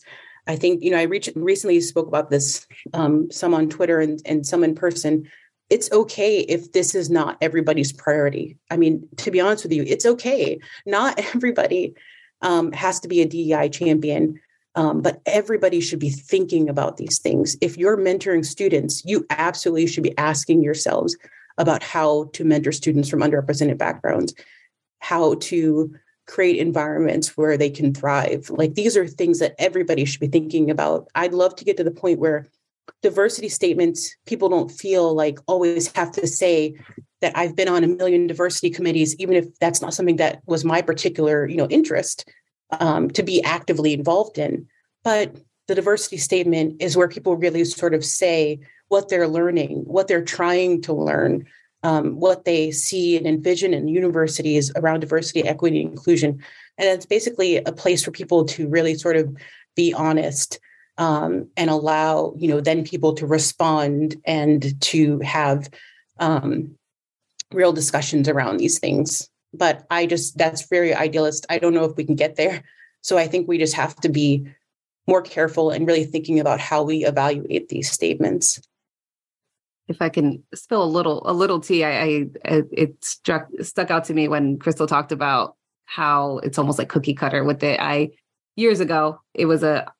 I 0.47 0.57
think, 0.57 0.83
you 0.83 0.91
know, 0.91 0.99
I 0.99 1.03
reach, 1.03 1.29
recently 1.35 1.81
spoke 1.81 2.09
about 2.09 2.31
this, 2.31 2.67
um, 2.95 3.31
some 3.31 3.55
on 3.55 3.69
Twitter 3.69 4.01
and, 4.01 4.21
and 4.25 4.47
some 4.47 4.65
in 4.65 4.75
person. 4.75 5.29
It's 5.69 5.93
okay 5.93 6.41
if 6.41 6.73
this 6.73 6.95
is 6.95 7.11
not 7.11 7.37
everybody's 7.43 7.93
priority. 7.93 8.57
I 8.71 8.79
mean, 8.79 9.07
to 9.19 9.31
be 9.31 9.41
honest 9.41 9.65
with 9.65 9.73
you, 9.73 9.85
it's 9.87 10.07
okay. 10.07 10.59
Not 10.87 11.19
everybody 11.35 11.95
um, 12.41 12.73
has 12.73 13.01
to 13.01 13.09
be 13.09 13.21
a 13.21 13.27
DEI 13.27 13.69
champion. 13.69 14.41
Um, 14.79 15.03
but 15.03 15.21
everybody 15.27 15.81
should 15.81 15.99
be 15.99 16.11
thinking 16.11 16.69
about 16.69 16.99
these 16.99 17.19
things. 17.19 17.57
If 17.61 17.77
you're 17.77 17.97
mentoring 17.97 18.47
students, 18.47 19.05
you 19.05 19.27
absolutely 19.29 19.89
should 19.89 20.05
be 20.05 20.17
asking 20.17 20.63
yourselves 20.63 21.17
about 21.59 21.83
how 21.83 22.31
to 22.35 22.45
mentor 22.45 22.71
students 22.71 23.09
from 23.09 23.19
underrepresented 23.19 23.77
backgrounds, 23.77 24.35
how 25.01 25.35
to 25.35 25.93
create 26.29 26.59
environments 26.59 27.37
where 27.37 27.57
they 27.57 27.71
can 27.71 27.93
thrive. 27.93 28.51
Like 28.51 28.75
these 28.75 28.97
are 28.97 29.09
things 29.09 29.41
that 29.41 29.57
everybody 29.59 30.05
should 30.05 30.21
be 30.21 30.29
thinking 30.29 30.71
about. 30.71 31.09
I'd 31.17 31.35
love 31.35 31.57
to 31.57 31.65
get 31.65 31.77
to 31.79 31.85
the 31.85 31.91
point 31.91 32.21
where 32.21 32.47
diversity 33.03 33.49
statements, 33.49 34.15
people 34.27 34.49
don't 34.49 34.71
feel 34.71 35.13
like 35.13 35.41
always 35.49 35.91
have 35.97 36.13
to 36.13 36.27
say 36.29 36.77
that 37.21 37.37
I've 37.37 37.57
been 37.57 37.69
on 37.69 37.83
a 37.83 37.89
million 37.89 38.29
diversity 38.29 38.71
committees, 38.71 39.17
even 39.17 39.35
if 39.35 39.59
that's 39.59 39.83
not 39.83 39.93
something 39.93 40.17
that 40.17 40.41
was 40.47 40.65
my 40.65 40.83
particular, 40.83 41.49
you 41.49 41.57
know, 41.57 41.67
interest 41.69 42.31
um, 42.79 43.11
to 43.11 43.23
be 43.23 43.43
actively 43.43 43.93
involved 43.93 44.39
in. 44.39 44.67
But 45.05 45.37
the 45.67 45.75
diversity 45.75 46.17
statement 46.17 46.81
is 46.81 46.97
where 46.97 47.09
people 47.09 47.37
really 47.37 47.65
sort 47.65 47.95
of 47.95 48.05
say 48.05 48.61
what 48.89 49.09
they're 49.09 49.29
learning, 49.29 49.85
what 49.85 50.09
they're 50.09 50.25
trying 50.25 50.83
to 50.83 50.93
learn, 50.93 51.47
um, 51.83 52.19
what 52.19 52.45
they 52.45 52.71
see 52.71 53.17
and 53.17 53.27
envision 53.27 53.75
in 53.75 53.89
universities 53.89 54.73
around 54.77 55.01
diversity, 55.01 55.47
equity, 55.47 55.83
and 55.83 55.91
inclusion. 55.91 56.43
And 56.79 56.89
it's 56.89 57.07
basically 57.07 57.57
a 57.57 57.73
place 57.73 58.03
for 58.03 58.11
people 58.11 58.45
to 58.47 58.69
really 58.69 58.95
sort 58.95 59.17
of 59.17 59.37
be 59.77 59.93
honest 59.93 60.59
um, 60.97 61.49
and 61.57 61.71
allow, 61.71 62.35
you 62.37 62.49
know, 62.49 62.61
then 62.61 62.83
people 62.85 63.15
to 63.15 63.27
respond 63.27 64.17
and 64.25 64.81
to 64.83 65.21
have 65.21 65.71
um, 66.19 66.77
real 67.53 67.73
discussions 67.73 68.29
around 68.29 68.57
these 68.57 68.79
things 68.79 69.29
but 69.53 69.87
I 69.91 70.07
just 70.07 70.37
that's 70.37 70.69
very 70.69 70.95
idealist. 70.95 71.47
I 71.49 71.59
don't 71.59 71.75
know 71.75 71.85
if 71.85 71.97
we 71.97 72.05
can 72.05 72.17
get 72.17 72.37
there. 72.37 72.63
So 73.01 73.17
I 73.17 73.27
think 73.27 73.49
we 73.49 73.59
just 73.59 73.75
have 73.75 73.97
to 73.97 74.09
be 74.09 74.47
more 75.07 75.23
careful 75.23 75.71
and 75.71 75.87
really 75.87 76.05
thinking 76.05 76.39
about 76.39 76.61
how 76.61 76.83
we 76.83 77.05
evaluate 77.05 77.69
these 77.69 77.91
statements. 77.91 78.61
If 79.89 80.03
I 80.03 80.11
can 80.11 80.43
spill 80.55 80.83
a 80.83 80.85
little 80.85 81.23
a 81.25 81.33
little 81.33 81.61
tea, 81.61 81.85
I, 81.85 82.27
I 82.45 82.63
it 82.71 83.03
struck 83.03 83.49
stuck 83.63 83.91
out 83.91 84.05
to 84.05 84.15
me 84.15 84.29
when 84.29 84.59
Chrystal 84.59 84.87
talked 84.87 85.13
about 85.13 85.57
how 85.87 86.39
it's 86.39 86.59
almost 86.59 86.79
like 86.79 86.91
cookie 86.91 87.15
cutter 87.15 87.43
with 87.45 87.63
it. 87.63 87.81
I 87.81 88.11
years 88.57 88.81
ago 88.81 89.21
it 89.33 89.47
was 89.47 89.63
a 89.63 89.91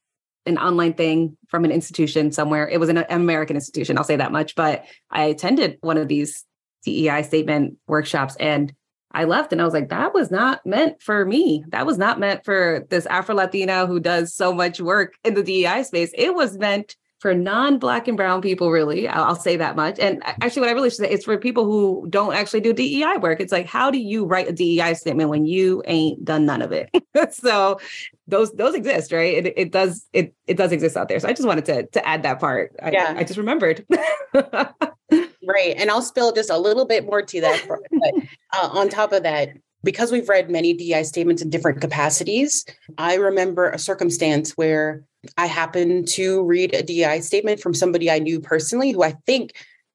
an 0.45 0.59
online 0.59 0.95
thing 0.95 1.37
from 1.49 1.65
an 1.65 1.71
institution 1.71 2.33
somewhere. 2.33 2.69
It 2.69 2.81
was 2.81 2.89
an 2.89 3.05
American 3.11 3.57
institution, 3.57 3.97
I'll 3.97 4.05
say 4.05 4.17
that 4.17 4.33
much. 4.33 4.55
But 4.55 4.85
I 5.11 5.25
attended 5.25 5.79
one 5.81 5.99
of 5.99 6.09
these 6.09 6.45
DEI 6.85 7.23
statement 7.23 7.77
workshops 7.87 8.35
and 8.37 8.73
I 9.13 9.25
left 9.25 9.53
and 9.53 9.61
I 9.61 9.65
was 9.65 9.75
like, 9.75 9.89
that 9.89 10.13
was 10.13 10.31
not 10.31 10.65
meant 10.67 11.03
for 11.03 11.25
me. 11.25 11.65
That 11.69 11.87
was 11.87 11.99
not 11.99 12.21
meant 12.21 12.45
for 12.45 12.87
this 12.91 13.07
Afro 13.07 13.35
Latina 13.35 13.87
who 13.87 14.01
does 14.01 14.35
so 14.35 14.53
much 14.53 14.81
work 14.81 15.15
in 15.25 15.35
the 15.35 15.43
DEI 15.43 15.83
space. 15.83 16.11
It 16.15 16.35
was 16.35 16.59
meant 16.59 16.97
for 17.21 17.35
non-black 17.35 18.07
and 18.07 18.17
brown 18.17 18.41
people 18.41 18.71
really. 18.71 19.09
I'll, 19.09 19.25
I'll, 19.25 19.35
say 19.35 19.57
that 19.57 19.75
much. 19.75 19.99
And 19.99 20.23
actually 20.25 20.61
what 20.61 20.71
i 20.71 20.73
really 20.73 20.91
should 20.91 20.99
say 20.99 21.11
is 21.11 21.25
for 21.25 21.37
people 21.37 21.65
who 21.65 22.07
don't 22.09 22.35
actually 22.35 22.61
do 22.61 22.73
dei 22.73 23.17
work. 23.17 23.41
It's 23.41 23.51
like 23.51 23.67
how 23.67 23.91
do 23.91 23.99
you 23.99 24.25
write 24.25 24.49
a 24.49 24.53
dei 24.53 24.95
statement 24.95 25.29
when 25.29 25.45
you 25.45 25.83
ain't 25.87 26.25
done 26.25 26.47
none 26.47 26.63
of 26.63 26.73
it? 26.73 26.91
So 27.33 27.81
those 28.29 28.53
those 28.53 28.75
exist 28.75 29.11
right? 29.11 29.45
It, 29.45 29.55
it 29.57 29.73
does 29.73 30.07
it 30.13 30.35
it 30.47 30.57
does 30.57 30.71
exist 30.71 30.97
out 30.97 31.09
there. 31.09 31.19
So 31.19 31.29
i 31.29 31.33
just 31.33 31.47
wanted 31.47 31.65
to 31.65 31.87
to 31.87 32.07
add 32.07 32.23
that 32.23 32.39
part. 32.39 32.77
I, 32.81 32.91
yeah. 32.93 33.15
I 33.17 33.25
just 33.25 33.39
remembered 33.39 33.85
right 35.49 35.75
and 35.77 35.91
i'll 35.91 36.03
spill 36.03 36.33
just 36.33 36.51
a 36.51 36.59
little 36.59 36.85
bit 36.85 37.05
more 37.05 37.23
to 37.23 37.41
that 37.41 37.65
but, 37.67 38.13
uh, 38.57 38.69
on 38.69 38.89
top 38.89 39.13
of 39.13 39.23
that 39.25 39.49
because 39.85 40.11
we've 40.11 40.29
read 40.29 40.51
many 40.51 40.75
DI 40.75 41.03
statements 41.03 41.41
in 41.41 41.51
different 41.51 41.81
capacities, 41.81 42.65
I 42.99 43.15
remember 43.15 43.71
a 43.71 43.79
circumstance 43.79 44.53
where 44.53 45.05
I 45.37 45.47
happened 45.47 46.09
to 46.09 46.43
read 46.43 46.75
a 46.75 46.83
DI 46.83 47.21
statement 47.21 47.61
from 47.61 47.75
somebody 47.75 48.11
I 48.11 48.19
knew 48.19 48.41
personally 48.41 48.91
who 48.91 49.03
I 49.03 49.15
think 49.27 49.53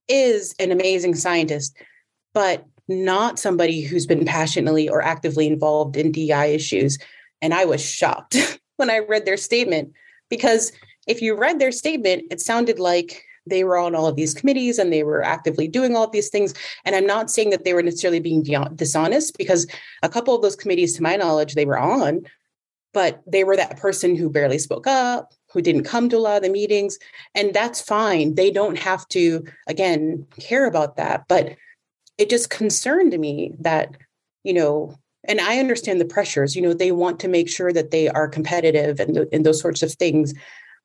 is 0.07 0.55
an 0.59 0.71
amazing 0.71 1.15
scientist, 1.15 1.75
but 2.33 2.65
not 2.87 3.39
somebody 3.39 3.81
who's 3.81 4.05
been 4.05 4.25
passionately 4.25 4.89
or 4.89 5.01
actively 5.01 5.47
involved 5.47 5.95
in 5.95 6.11
DI 6.11 6.45
issues. 6.47 6.97
And 7.41 7.53
I 7.53 7.65
was 7.65 7.83
shocked 7.83 8.59
when 8.77 8.89
I 8.89 8.99
read 8.99 9.25
their 9.25 9.37
statement 9.37 9.93
because 10.29 10.71
if 11.07 11.21
you 11.21 11.35
read 11.35 11.59
their 11.59 11.71
statement, 11.71 12.23
it 12.31 12.39
sounded 12.41 12.79
like 12.79 13.23
they 13.45 13.63
were 13.63 13.77
on 13.77 13.95
all 13.95 14.07
of 14.07 14.15
these 14.15 14.33
committees 14.33 14.79
and 14.79 14.91
they 14.91 15.03
were 15.03 15.23
actively 15.23 15.67
doing 15.67 15.95
all 15.95 16.05
of 16.05 16.11
these 16.11 16.29
things. 16.29 16.53
And 16.85 16.95
I'm 16.95 17.05
not 17.05 17.29
saying 17.29 17.49
that 17.49 17.63
they 17.63 17.73
were 17.73 17.83
necessarily 17.83 18.19
being 18.19 18.43
dishonest 18.75 19.37
because 19.37 19.67
a 20.01 20.09
couple 20.09 20.35
of 20.35 20.41
those 20.41 20.55
committees, 20.55 20.95
to 20.95 21.03
my 21.03 21.15
knowledge, 21.15 21.55
they 21.55 21.65
were 21.65 21.79
on, 21.79 22.25
but 22.93 23.21
they 23.27 23.43
were 23.43 23.57
that 23.57 23.77
person 23.77 24.15
who 24.15 24.29
barely 24.29 24.59
spoke 24.59 24.87
up, 24.87 25.33
who 25.51 25.61
didn't 25.61 25.83
come 25.83 26.09
to 26.09 26.17
a 26.17 26.19
lot 26.19 26.37
of 26.37 26.43
the 26.43 26.49
meetings. 26.49 26.97
And 27.35 27.53
that's 27.53 27.81
fine. 27.81 28.35
They 28.35 28.51
don't 28.51 28.77
have 28.77 29.07
to, 29.09 29.43
again, 29.67 30.25
care 30.39 30.65
about 30.67 30.97
that. 30.97 31.25
But 31.27 31.55
it 32.17 32.29
just 32.29 32.49
concerned 32.49 33.17
me 33.19 33.53
that, 33.59 33.97
you 34.43 34.53
know, 34.53 34.97
and 35.25 35.39
I 35.39 35.59
understand 35.59 36.01
the 36.01 36.05
pressures, 36.05 36.55
you 36.55 36.61
know, 36.61 36.73
they 36.73 36.91
want 36.91 37.19
to 37.21 37.27
make 37.27 37.49
sure 37.49 37.71
that 37.71 37.91
they 37.91 38.09
are 38.09 38.27
competitive 38.27 38.99
and, 38.99 39.17
and 39.31 39.45
those 39.45 39.61
sorts 39.61 39.81
of 39.81 39.93
things. 39.93 40.33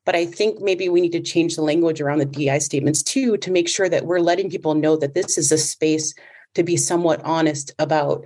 But 0.09 0.16
I 0.16 0.24
think 0.24 0.62
maybe 0.62 0.88
we 0.88 1.02
need 1.02 1.12
to 1.12 1.20
change 1.20 1.54
the 1.54 1.61
language 1.61 2.00
around 2.00 2.20
the 2.20 2.24
DI 2.24 2.61
statements 2.61 3.02
too 3.02 3.36
to 3.36 3.50
make 3.50 3.68
sure 3.68 3.90
that 3.90 4.06
we're 4.06 4.20
letting 4.20 4.48
people 4.48 4.72
know 4.72 4.96
that 4.96 5.12
this 5.12 5.36
is 5.36 5.52
a 5.52 5.59
space 5.59 6.14
to 6.54 6.62
be 6.62 6.78
somewhat 6.78 7.22
honest 7.24 7.74
about, 7.78 8.24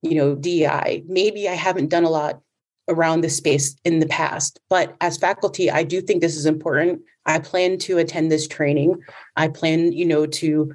you 0.00 0.14
know, 0.14 0.34
DI. 0.34 1.02
Maybe 1.06 1.50
I 1.50 1.52
haven't 1.52 1.90
done 1.90 2.04
a 2.04 2.08
lot 2.08 2.40
around 2.88 3.20
this 3.20 3.36
space 3.36 3.76
in 3.84 3.98
the 3.98 4.06
past. 4.06 4.58
But 4.70 4.96
as 5.02 5.18
faculty, 5.18 5.70
I 5.70 5.82
do 5.82 6.00
think 6.00 6.22
this 6.22 6.34
is 6.34 6.46
important. 6.46 7.02
I 7.26 7.40
plan 7.40 7.76
to 7.80 7.98
attend 7.98 8.32
this 8.32 8.48
training. 8.48 8.98
I 9.36 9.48
plan, 9.48 9.92
you 9.92 10.06
know, 10.06 10.24
to 10.24 10.74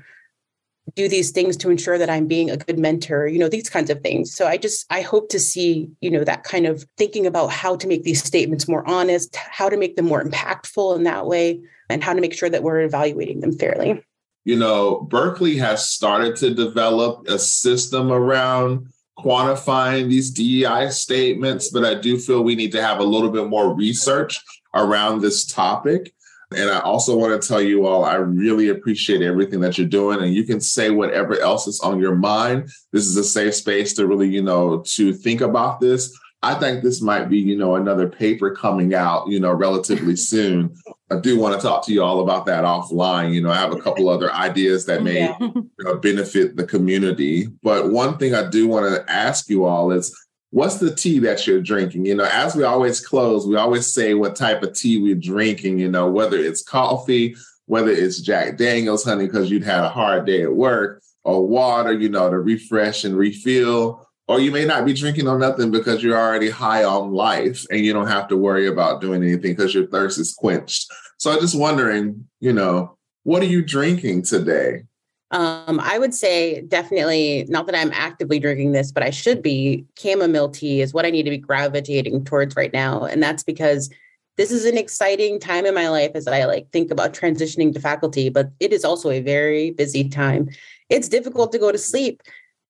do 0.96 1.08
these 1.08 1.32
things 1.32 1.58
to 1.58 1.70
ensure 1.70 1.98
that 1.98 2.10
I'm 2.10 2.28
being 2.28 2.50
a 2.50 2.58
good 2.58 2.80
mentor, 2.80 3.28
you 3.28 3.40
know, 3.40 3.50
these 3.50 3.70
kinds 3.70 3.90
of 3.90 4.02
things. 4.02 4.34
So 4.34 4.48
I 4.48 4.58
just 4.58 4.86
I 4.90 5.02
hope 5.02 5.30
to 5.30 5.40
see, 5.40 5.90
you 6.02 6.10
know, 6.10 6.24
that 6.24 6.44
kind 6.44 6.66
of 6.66 6.86
thinking 6.98 7.26
about 7.26 7.48
how 7.48 7.76
to 7.76 7.88
make 7.88 8.04
these 8.04 8.24
statements 8.24 8.68
more 8.68 8.88
honest, 8.88 9.36
how 9.36 9.70
to 9.70 9.78
make 9.78 9.96
them 9.96 10.06
more 10.06 10.24
impactful 10.24 10.96
in 10.96 11.04
that 11.04 11.26
way, 11.26 11.62
and 11.90 12.04
how 12.04 12.14
to 12.14 12.22
make 12.22 12.34
sure 12.34 12.50
that 12.50 12.64
we're 12.64 12.82
evaluating 12.82 13.42
them 13.42 13.54
fairly. 13.54 14.04
You 14.46 14.56
know, 14.56 15.02
Berkeley 15.02 15.58
has 15.58 15.90
started 15.90 16.38
to 16.38 16.54
develop 16.54 17.28
a 17.28 17.38
system 17.38 18.12
around 18.12 18.88
quantifying 19.20 20.10
these 20.10 20.32
DEI 20.32 20.90
statements, 20.90 21.70
but 21.70 21.84
I 21.84 21.96
do 21.96 22.18
feel 22.18 22.44
we 22.44 22.56
need 22.56 22.72
to 22.74 22.82
have 22.82 23.00
a 23.00 23.04
little 23.04 23.30
bit 23.30 23.48
more 23.48 23.74
research 23.74 24.42
around 24.74 25.22
this 25.22 25.46
topic. 25.46 26.14
And 26.56 26.70
I 26.70 26.80
also 26.80 27.18
want 27.18 27.40
to 27.40 27.46
tell 27.46 27.62
you 27.62 27.86
all, 27.86 28.06
I 28.06 28.16
really 28.16 28.70
appreciate 28.70 29.22
everything 29.22 29.60
that 29.62 29.78
you're 29.78 29.88
doing. 29.88 30.22
And 30.22 30.34
you 30.34 30.46
can 30.46 30.62
say 30.62 30.92
whatever 30.92 31.38
else 31.40 31.68
is 31.68 31.82
on 31.82 32.00
your 32.00 32.16
mind. 32.16 32.70
This 32.94 33.06
is 33.06 33.18
a 33.18 33.24
safe 33.24 33.56
space 33.56 33.94
to 33.96 34.08
really, 34.08 34.30
you 34.30 34.42
know, 34.42 34.82
to 34.94 35.14
think 35.14 35.42
about 35.42 35.82
this. 35.82 36.18
I 36.44 36.54
think 36.54 36.84
this 36.84 37.02
might 37.02 37.30
be, 37.30 37.40
you 37.40 37.58
know, 37.58 37.76
another 37.76 38.08
paper 38.08 38.56
coming 38.56 38.94
out, 38.94 39.28
you 39.28 39.40
know, 39.40 39.52
relatively 39.52 40.16
soon. 40.16 40.74
I 41.12 41.20
do 41.20 41.38
want 41.38 41.60
to 41.60 41.66
talk 41.66 41.86
to 41.86 41.94
you 41.94 42.04
all 42.04 42.22
about 42.22 42.46
that 42.46 42.64
offline. 42.64 43.34
You 43.34 43.42
know, 43.42 43.52
I 43.52 43.56
have 43.56 43.74
a 43.74 43.82
couple 43.82 44.08
other 44.08 44.32
ideas 44.32 44.86
that 44.86 45.04
may 45.04 45.22
yeah. 45.22 45.38
you 45.40 45.70
know, 45.80 45.98
benefit 45.98 46.56
the 46.56 46.66
community. 46.66 47.48
But 47.64 47.92
one 47.92 48.18
thing 48.18 48.36
I 48.36 48.50
do 48.50 48.68
want 48.68 48.94
to 48.94 49.12
ask 49.12 49.50
you 49.50 49.66
all 49.66 49.92
is 49.92 50.16
what's 50.52 50.78
the 50.78 50.94
tea 50.94 51.20
that 51.20 51.46
you're 51.46 51.62
drinking? 51.62 52.06
You 52.06 52.16
know, 52.16 52.30
as 52.32 52.56
we 52.56 52.64
always 52.64 53.06
close, 53.06 53.46
we 53.46 53.56
always 53.56 53.88
say 53.88 54.14
what 54.14 54.36
type 54.36 54.64
of 54.64 54.74
tea 54.74 55.02
we're 55.02 55.16
drinking, 55.16 55.80
you 55.80 55.90
know, 55.90 56.10
whether 56.10 56.38
it's 56.38 56.64
coffee, 56.64 57.36
whether 57.66 57.92
it's 57.92 58.22
Jack 58.22 58.58
Daniels, 58.58 59.04
honey, 59.04 59.26
because 59.26 59.52
you'd 59.52 59.64
had 59.64 59.84
a 59.84 59.90
hard 59.90 60.26
day 60.26 60.44
at 60.44 60.56
work, 60.56 61.02
or 61.24 61.46
water, 61.46 61.92
you 61.92 62.08
know, 62.08 62.30
to 62.30 62.40
refresh 62.40 63.04
and 63.04 63.18
refill 63.18 64.08
or 64.28 64.40
you 64.42 64.52
may 64.52 64.66
not 64.66 64.86
be 64.86 64.94
drinking 64.94 65.28
on 65.28 65.40
nothing 65.40 65.72
because 65.72 66.04
you're 66.04 66.18
already 66.18 66.50
high 66.50 66.84
on 66.84 67.14
life 67.14 67.66
and 67.72 67.80
you 67.80 67.94
don't 67.94 68.08
have 68.08 68.28
to 68.28 68.38
worry 68.38 68.68
about 68.68 69.00
doing 69.02 69.24
anything 69.24 69.52
because 69.52 69.74
your 69.74 69.88
thirst 69.88 70.20
is 70.20 70.34
quenched. 70.34 70.92
So 71.18 71.32
I'm 71.32 71.40
just 71.40 71.58
wondering, 71.58 72.28
you 72.40 72.54
know, 72.54 72.98
what 73.24 73.42
are 73.42 73.48
you 73.48 73.64
drinking 73.64 74.24
today? 74.24 74.84
Um, 75.32 75.82
I 75.82 76.00
would 76.00 76.14
say 76.14 76.62
definitely 76.62 77.46
not 77.50 77.66
that 77.66 77.76
I'm 77.76 77.92
actively 77.94 78.40
drinking 78.40 78.72
this, 78.72 78.92
but 78.92 79.04
I 79.04 79.10
should 79.10 79.42
be. 79.42 79.86
Chamomile 80.00 80.50
tea 80.50 80.82
is 80.82 80.94
what 80.94 81.06
I 81.06 81.10
need 81.10 81.24
to 81.24 81.30
be 81.30 81.38
gravitating 81.38 82.24
towards 82.24 82.56
right 82.56 82.72
now. 82.72 83.04
And 83.04 83.22
that's 83.22 83.44
because 83.44 83.90
this 84.38 84.52
is 84.52 84.66
an 84.66 84.78
exciting 84.78 85.40
time 85.40 85.66
in 85.66 85.74
my 85.74 85.90
life 85.90 86.12
as 86.16 86.28
I 86.28 86.46
like 86.46 86.72
think 86.72 86.92
about 86.92 87.14
transitioning 87.14 87.74
to 87.74 87.80
faculty, 87.80 88.30
but 88.30 88.52
it 88.60 88.72
is 88.72 88.86
also 88.86 89.10
a 89.10 89.20
very 89.20 89.72
busy 89.72 90.08
time. 90.08 90.50
It's 90.90 91.10
difficult 91.10 91.52
to 91.52 91.60
go 91.60 91.72
to 91.72 91.78
sleep 91.78 92.22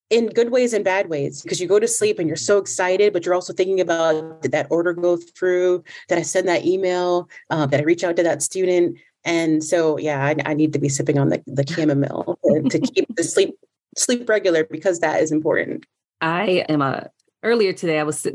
in 0.09 0.27
good 0.27 0.51
ways 0.51 0.73
and 0.73 0.85
bad 0.85 1.09
ways 1.09 1.41
because 1.41 1.59
you 1.59 1.67
go 1.67 1.79
to 1.79 1.87
sleep 1.87 2.17
and 2.17 2.27
you're 2.27 2.37
so 2.37 2.57
excited 2.57 3.11
but 3.11 3.25
you're 3.25 3.35
also 3.35 3.51
thinking 3.51 3.81
about 3.81 4.41
did 4.41 4.53
that 4.53 4.67
order 4.69 4.93
go 4.93 5.17
through 5.17 5.83
did 6.07 6.17
i 6.17 6.21
send 6.21 6.47
that 6.47 6.65
email 6.65 7.29
uh, 7.49 7.65
did 7.65 7.81
i 7.81 7.83
reach 7.83 8.05
out 8.05 8.15
to 8.15 8.23
that 8.23 8.41
student 8.41 8.97
and 9.27 9.63
so 9.63 9.97
yeah 9.99 10.25
i, 10.25 10.35
I 10.45 10.53
need 10.55 10.73
to 10.73 10.79
be 10.79 10.89
sipping 10.89 11.19
on 11.19 11.29
the, 11.29 11.43
the 11.45 11.65
chamomile 11.71 12.39
to, 12.43 12.69
to 12.69 12.79
keep 12.79 13.15
the 13.15 13.23
sleep 13.23 13.55
sleep 13.95 14.27
regular 14.27 14.63
because 14.63 14.99
that 14.99 15.21
is 15.21 15.31
important 15.31 15.85
i 16.21 16.65
am 16.69 16.81
a 16.81 17.09
earlier 17.43 17.73
today 17.73 17.99
i 17.99 18.03
was 18.03 18.25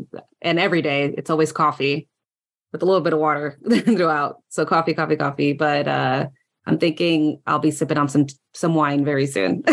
and 0.41 0.61
every 0.61 0.83
day 0.83 1.13
it's 1.19 1.31
always 1.31 1.51
coffee 1.51 2.09
with 2.73 2.83
a 2.83 2.87
little 2.87 3.01
bit 3.01 3.13
of 3.13 3.19
water 3.19 3.59
throughout 3.85 4.37
so 4.49 4.65
coffee 4.65 4.95
coffee 4.95 5.17
coffee 5.17 5.53
but 5.53 5.89
uh 5.89 6.27
i'm 6.67 6.79
thinking 6.79 7.41
i'll 7.47 7.59
be 7.59 7.73
sipping 7.73 7.99
on 7.99 8.09
some 8.09 8.27
some 8.55 8.75
wine 8.75 9.05
very 9.05 9.27
soon 9.27 9.65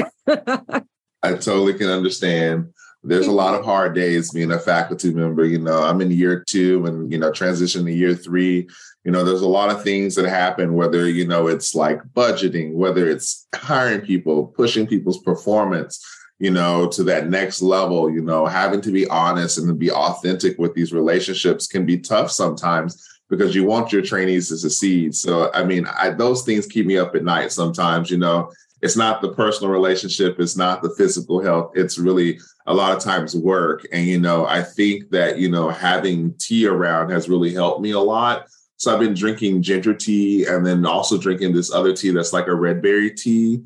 I 1.24 1.34
totally 1.34 1.74
can 1.74 1.90
understand. 1.90 2.74
There's 3.04 3.28
a 3.28 3.32
lot 3.32 3.56
of 3.56 3.64
hard 3.64 3.96
days 3.96 4.32
being 4.32 4.52
a 4.52 4.60
faculty 4.60 5.14
member. 5.14 5.46
You 5.46 5.60
know, 5.60 5.84
I'm 5.84 6.02
in 6.02 6.12
year 6.12 6.44
two 6.48 6.86
and, 6.86 7.12
you 7.12 7.18
know, 7.18 7.32
transition 7.32 7.86
to 7.86 7.94
year 7.94 8.14
three. 8.14 8.68
You 9.04 9.12
know, 9.12 9.24
there's 9.24 9.42
a 9.42 9.48
lot 9.48 9.70
of 9.70 9.84
things 9.84 10.16
that 10.16 10.28
happen, 10.28 10.74
whether, 10.74 11.10
you 11.10 11.26
know, 11.26 11.48
it's 11.48 11.74
like 11.74 12.02
budgeting, 12.14 12.74
whether 12.74 13.10
it's 13.10 13.48
hiring 13.56 14.02
people, 14.02 14.48
pushing 14.48 14.86
people's 14.86 15.22
performance, 15.24 16.06
you 16.38 16.52
know, 16.52 16.88
to 16.90 17.04
that 17.04 17.30
next 17.30 17.62
level, 17.62 18.10
you 18.10 18.22
know, 18.22 18.46
having 18.46 18.82
to 18.82 18.92
be 18.92 19.08
honest 19.08 19.58
and 19.58 19.80
be 19.80 19.92
authentic 19.92 20.58
with 20.58 20.74
these 20.74 20.94
relationships 20.94 21.68
can 21.68 21.86
be 21.86 21.98
tough 21.98 22.30
sometimes 22.30 23.06
because 23.30 23.56
you 23.56 23.64
want 23.64 23.94
your 23.94 24.02
trainees 24.02 24.50
to 24.50 24.58
succeed. 24.58 25.16
So, 25.16 25.52
I 25.54 25.64
mean, 25.64 25.86
I, 25.86 26.10
those 26.10 26.44
things 26.44 26.66
keep 26.66 26.86
me 26.86 26.98
up 26.98 27.16
at 27.16 27.24
night 27.24 27.52
sometimes, 27.52 28.10
you 28.10 28.18
know, 28.18 28.52
it's 28.82 28.96
not 28.96 29.22
the 29.22 29.34
personal 29.34 29.72
relationship, 29.72 30.40
it's 30.40 30.58
not 30.58 30.82
the 30.82 30.94
physical 30.98 31.42
health. 31.42 31.74
It's 31.76 32.00
really 32.00 32.40
a 32.66 32.74
lot 32.74 32.96
of 32.96 33.04
times 33.04 33.36
work. 33.36 33.86
And, 33.92 34.06
you 34.06 34.20
know, 34.20 34.46
I 34.46 34.64
think 34.64 35.10
that, 35.10 35.38
you 35.38 35.50
know, 35.50 35.70
having 35.70 36.34
tea 36.36 36.66
around 36.66 37.10
has 37.12 37.30
really 37.30 37.54
helped 37.54 37.82
me 37.82 37.92
a 37.92 38.00
lot. 38.00 38.48
So 38.80 38.94
I've 38.94 39.00
been 39.00 39.14
drinking 39.14 39.62
ginger 39.62 39.94
tea 39.94 40.46
and 40.46 40.66
then 40.66 40.86
also 40.86 41.18
drinking 41.18 41.54
this 41.54 41.72
other 41.72 41.94
tea 41.94 42.12
that's 42.12 42.32
like 42.32 42.48
a 42.48 42.56
red 42.56 42.82
berry 42.82 43.12
tea. 43.12 43.62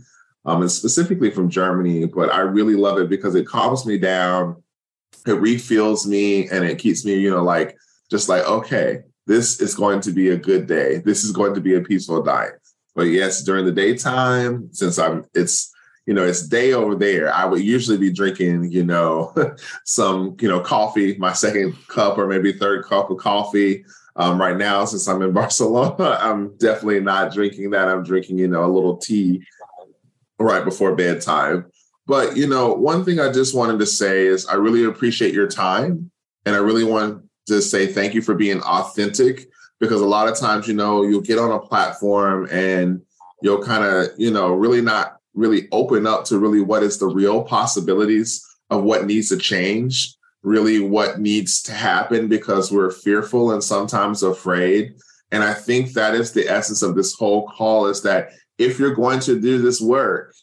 Um, 0.45 0.61
and 0.61 0.71
specifically 0.71 1.29
from 1.29 1.49
Germany, 1.49 2.05
but 2.05 2.33
I 2.33 2.39
really 2.39 2.75
love 2.75 2.97
it 2.97 3.09
because 3.09 3.35
it 3.35 3.47
calms 3.47 3.85
me 3.85 3.97
down, 3.97 4.61
it 5.25 5.39
refills 5.39 6.05
me, 6.05 6.49
and 6.49 6.65
it 6.65 6.79
keeps 6.79 7.05
me, 7.05 7.13
you 7.13 7.29
know, 7.29 7.43
like 7.43 7.77
just 8.09 8.27
like, 8.27 8.43
okay, 8.45 9.03
this 9.25 9.61
is 9.61 9.73
going 9.73 10.01
to 10.01 10.11
be 10.11 10.31
a 10.31 10.37
good 10.37 10.67
day. 10.67 10.97
This 10.97 11.23
is 11.23 11.31
going 11.31 11.53
to 11.53 11.61
be 11.61 11.75
a 11.75 11.81
peaceful 11.81 12.21
night. 12.23 12.51
But 12.95 13.03
yes, 13.03 13.43
during 13.43 13.65
the 13.65 13.71
daytime, 13.71 14.67
since 14.73 14.99
I'm 14.99 15.25
it's 15.33 15.71
you 16.05 16.13
know, 16.13 16.25
it's 16.25 16.47
day 16.47 16.73
over 16.73 16.95
there. 16.95 17.33
I 17.33 17.45
would 17.45 17.61
usually 17.61 17.97
be 17.97 18.11
drinking, 18.11 18.71
you 18.71 18.83
know, 18.83 19.33
some, 19.85 20.35
you 20.41 20.49
know, 20.49 20.59
coffee, 20.59 21.15
my 21.17 21.31
second 21.31 21.75
cup 21.87 22.17
or 22.17 22.27
maybe 22.27 22.51
third 22.51 22.83
cup 22.83 23.09
of 23.09 23.19
coffee. 23.19 23.85
Um, 24.15 24.39
right 24.39 24.57
now, 24.57 24.85
since 24.85 25.07
I'm 25.07 25.21
in 25.21 25.31
Barcelona, 25.33 26.17
I'm 26.19 26.55
definitely 26.57 26.99
not 26.99 27.33
drinking 27.33 27.71
that. 27.71 27.87
I'm 27.87 28.03
drinking, 28.03 28.37
you 28.37 28.47
know, 28.47 28.63
a 28.63 28.71
little 28.71 28.97
tea 28.97 29.43
right 30.39 30.63
before 30.63 30.95
bedtime. 30.95 31.65
But, 32.05 32.35
you 32.35 32.47
know, 32.47 32.73
one 32.73 33.05
thing 33.05 33.19
I 33.19 33.31
just 33.31 33.55
wanted 33.55 33.79
to 33.79 33.85
say 33.85 34.27
is 34.27 34.45
I 34.45 34.55
really 34.55 34.83
appreciate 34.83 35.33
your 35.33 35.47
time. 35.47 36.11
And 36.45 36.55
I 36.55 36.59
really 36.59 36.83
want 36.83 37.23
to 37.47 37.61
say 37.61 37.87
thank 37.87 38.13
you 38.13 38.21
for 38.21 38.35
being 38.35 38.61
authentic 38.61 39.47
because 39.79 40.01
a 40.01 40.05
lot 40.05 40.27
of 40.27 40.37
times, 40.37 40.67
you 40.67 40.73
know, 40.73 41.03
you'll 41.03 41.21
get 41.21 41.39
on 41.39 41.51
a 41.51 41.59
platform 41.59 42.47
and 42.51 43.01
you'll 43.41 43.63
kind 43.63 43.83
of, 43.83 44.09
you 44.17 44.31
know, 44.31 44.53
really 44.53 44.81
not 44.81 45.17
really 45.33 45.67
open 45.71 46.05
up 46.05 46.25
to 46.25 46.37
really 46.37 46.61
what 46.61 46.83
is 46.83 46.97
the 46.97 47.07
real 47.07 47.43
possibilities 47.43 48.45
of 48.69 48.83
what 48.83 49.05
needs 49.05 49.29
to 49.29 49.37
change, 49.37 50.15
really 50.43 50.79
what 50.79 51.19
needs 51.19 51.61
to 51.63 51.73
happen 51.73 52.27
because 52.27 52.71
we're 52.71 52.91
fearful 52.91 53.51
and 53.51 53.63
sometimes 53.63 54.23
afraid. 54.23 54.93
And 55.31 55.43
I 55.43 55.53
think 55.53 55.93
that 55.93 56.13
is 56.13 56.31
the 56.31 56.47
essence 56.47 56.81
of 56.83 56.95
this 56.95 57.13
whole 57.15 57.47
call 57.47 57.87
is 57.87 58.03
that 58.03 58.31
if 58.57 58.77
you're 58.77 58.93
going 58.93 59.19
to 59.21 59.39
do 59.39 59.61
this 59.61 59.81
work, 59.81 60.35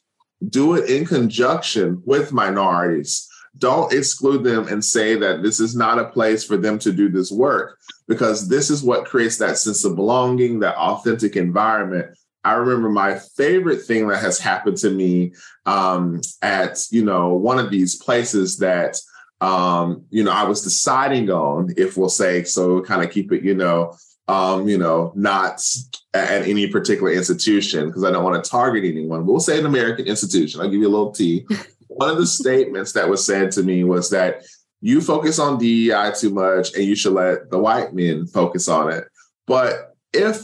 do 0.49 0.75
it 0.75 0.91
in 0.91 1.07
conjunction 1.07 2.03
with 2.05 2.33
minorities 2.33 3.29
don't 3.59 3.93
exclude 3.93 4.45
them 4.45 4.69
and 4.69 4.85
say 4.85 5.17
that 5.17 5.43
this 5.43 5.61
is 5.61 5.75
not 5.75 5.99
a 5.99 6.09
place 6.09 6.45
for 6.45 6.57
them 6.57 6.79
to 6.79 6.93
do 6.93 7.09
this 7.09 7.31
work 7.31 7.79
because 8.07 8.49
this 8.49 8.71
is 8.71 8.83
what 8.83 9.07
creates 9.07 9.39
that 9.39 9.59
sense 9.59 9.85
of 9.85 9.97
belonging, 9.97 10.61
that 10.61 10.77
authentic 10.77 11.37
environment. 11.37 12.17
I 12.45 12.55
remember 12.55 12.89
my 12.89 13.19
favorite 13.37 13.83
thing 13.83 14.09
that 14.09 14.23
has 14.23 14.39
happened 14.39 14.79
to 14.79 14.91
me 14.91 15.35
um, 15.67 16.21
at 16.41 16.79
you 16.91 17.05
know 17.05 17.35
one 17.35 17.59
of 17.59 17.71
these 17.71 17.97
places 17.97 18.59
that 18.59 18.97
um, 19.41 20.05
you 20.11 20.23
know 20.25 20.33
I 20.33 20.45
was 20.45 20.63
deciding 20.63 21.31
on 21.31 21.73
if 21.77 21.97
we'll 21.97 22.09
say 22.09 22.45
so 22.45 22.83
kind 22.83 23.03
of 23.03 23.11
keep 23.11 23.33
it 23.33 23.43
you 23.43 23.55
know 23.55 23.95
um, 24.29 24.69
you 24.69 24.79
know 24.79 25.13
not 25.15 25.63
at 26.15 26.43
any 26.47 26.67
particular 26.69 27.13
institution 27.13 27.87
because 27.87 28.05
I 28.05 28.11
don't 28.11 28.25
want 28.25 28.43
to 28.43 28.51
target 28.51 28.85
anyone. 28.85 29.27
We'll 29.27 29.41
say 29.41 29.59
an 29.59 29.67
American 29.67 30.07
institution. 30.07 30.61
I'll 30.61 30.71
give 30.71 30.81
you 30.81 30.89
a 30.89 30.91
little 30.91 31.13
tea. 31.13 31.47
one 31.89 32.09
of 32.09 32.17
the 32.17 32.27
statements 32.27 32.93
that 32.93 33.09
was 33.09 33.25
said 33.25 33.51
to 33.53 33.63
me 33.63 33.85
was 33.85 34.11
that 34.11 34.45
you 34.81 35.01
focus 35.01 35.39
on 35.39 35.59
DEI 35.59 36.13
too 36.19 36.31
much 36.31 36.75
and 36.75 36.85
you 36.85 36.95
should 36.95 37.13
let 37.13 37.51
the 37.51 37.59
white 37.59 37.93
men 37.93 38.27
focus 38.27 38.69
on 38.69 38.91
it. 38.91 39.05
But 39.47 39.95
if 40.13 40.41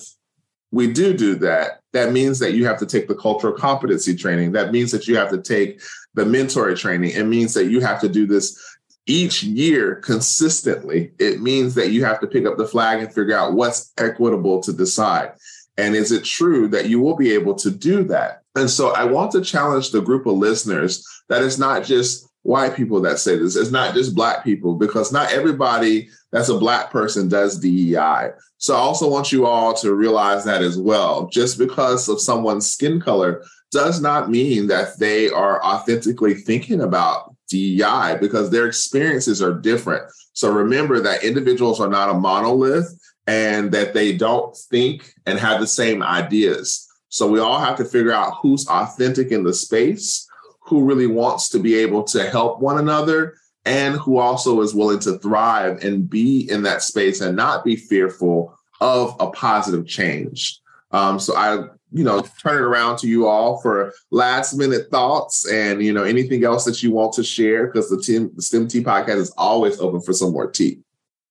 we 0.71 0.93
do 0.93 1.17
do 1.17 1.37
that, 1.37 1.81
that 1.93 2.13
means 2.13 2.39
that 2.41 2.53
you 2.53 2.67
have 2.67 2.79
to 2.79 2.87
take 2.87 3.09
the 3.09 3.15
cultural 3.15 3.55
competency 3.55 4.15
training. 4.15 4.53
That 4.53 4.73
means 4.73 4.93
that 4.93 5.07
you 5.07 5.17
have 5.17 5.31
to 5.31 5.41
take 5.41 5.81
the 6.15 6.27
mentor 6.27 6.75
training. 6.75 7.13
It 7.13 7.25
means 7.25 7.55
that 7.55 7.71
you 7.71 7.81
have 7.81 8.01
to 8.03 8.09
do 8.09 8.27
this 8.27 8.76
each 9.07 9.43
year 9.43 9.97
consistently. 9.97 11.13
It 11.19 11.41
means 11.41 11.75
that 11.75 11.91
you 11.91 12.05
have 12.05 12.21
to 12.21 12.27
pick 12.27 12.47
up 12.47 12.57
the 12.57 12.67
flag 12.67 13.01
and 13.01 13.13
figure 13.13 13.37
out 13.37 13.55
what's 13.55 13.93
equitable 13.99 14.61
to 14.63 14.73
decide. 14.73 15.33
And 15.79 15.95
is 15.95 16.11
it 16.11 16.25
true 16.25 16.69
that 16.69 16.89
you 16.89 17.01
will 17.01 17.17
be 17.17 17.33
able 17.33 17.55
to 17.57 17.71
do 17.71 18.03
that? 18.05 18.43
And 18.55 18.71
so 18.71 18.95
I 18.95 19.05
want 19.05 19.33
to 19.33 19.43
challenge 19.43 19.91
the 19.91 20.01
group 20.01 20.27
of 20.27 20.37
listeners 20.37 21.07
that 21.29 21.43
it's 21.43 21.59
not 21.59 21.85
just 21.85 22.29
white 22.43 22.75
people 22.75 23.01
that 23.03 23.19
say 23.19 23.37
this. 23.37 23.57
It's 23.57 23.71
not 23.71 23.95
just 23.95 24.15
black 24.15 24.45
people 24.45 24.75
because 24.75 25.13
not 25.13 25.33
everybody 25.33 26.09
that's 26.33 26.49
a 26.49 26.59
black 26.59 26.91
person 26.91 27.29
does 27.29 27.59
DEI. 27.59 28.31
So 28.59 28.75
I 28.75 28.79
also 28.79 29.11
want 29.11 29.33
you 29.33 29.47
all 29.47 29.75
to 29.75 29.95
realize 29.95 30.45
that 30.45 30.63
as 30.63 30.79
well. 30.79 31.27
Just 31.27 31.59
because 31.59 32.09
of 32.09 32.21
someone's 32.21 32.71
skin 32.71 33.01
color 33.01 33.45
does 33.71 34.01
not 34.01 34.31
mean 34.31 34.69
that 34.69 34.99
they 34.99 35.29
are 35.29 35.63
authentically 35.63 36.35
thinking 36.35 36.81
about 36.81 37.36
DEI 37.49 38.17
because 38.21 38.51
their 38.51 38.67
experiences 38.67 39.43
are 39.43 39.55
different. 39.55 40.05
So 40.33 40.53
remember 40.53 41.01
that 41.01 41.25
individuals 41.25 41.81
are 41.81 41.89
not 41.89 42.11
a 42.11 42.15
monolith 42.15 42.93
and 43.27 43.73
that 43.73 43.95
they 43.95 44.17
don't 44.17 44.57
think 44.71 45.13
and 45.27 45.39
have 45.39 45.61
the 45.61 45.67
same 45.67 46.03
ideas. 46.03 46.87
So 47.09 47.29
we 47.29 47.41
all 47.41 47.59
have 47.59 47.77
to 47.79 47.85
figure 47.85 48.13
out 48.13 48.37
who's 48.43 48.69
authentic 48.69 49.31
in 49.31 49.45
the 49.45 49.55
space, 49.55 50.29
who 50.61 50.85
really 50.85 51.07
wants 51.07 51.49
to 51.51 51.59
be 51.59 51.77
able 51.77 52.05
to 52.05 52.29
help 52.29 52.61
one 52.61 52.79
another, 52.79 53.37
and 53.65 53.97
who 53.97 54.19
also 54.19 54.61
is 54.61 54.75
willing 54.75 55.01
to 55.01 55.19
thrive 55.19 55.83
and 55.83 56.09
be 56.09 56.49
in 56.51 56.63
that 56.63 56.83
space 56.83 57.21
and 57.21 57.37
not 57.37 57.65
be 57.65 57.75
fearful 57.75 58.57
of 58.81 59.17
a 59.19 59.31
positive 59.31 59.87
change. 59.87 60.61
Um, 60.93 61.19
so 61.19 61.37
I, 61.37 61.65
you 61.93 62.05
know, 62.05 62.21
turn 62.41 62.57
it 62.57 62.63
around 62.63 62.99
to 62.99 63.09
you 63.09 63.27
all 63.27 63.61
for 63.61 63.93
last 64.11 64.55
minute 64.55 64.91
thoughts 64.91 65.51
and 65.51 65.83
you 65.83 65.93
know 65.93 66.03
anything 66.03 66.45
else 66.45 66.65
that 66.65 66.83
you 66.83 66.91
want 66.91 67.13
to 67.15 67.23
share 67.23 67.67
because 67.67 67.89
the 67.89 68.01
team, 68.01 68.31
the 68.35 68.43
STEM 68.43 68.69
Tea 68.69 68.83
podcast 68.83 69.17
is 69.17 69.31
always 69.39 69.81
open 69.81 70.01
for 70.01 70.13
some 70.13 70.33
more 70.33 70.51
tea. 70.51 70.81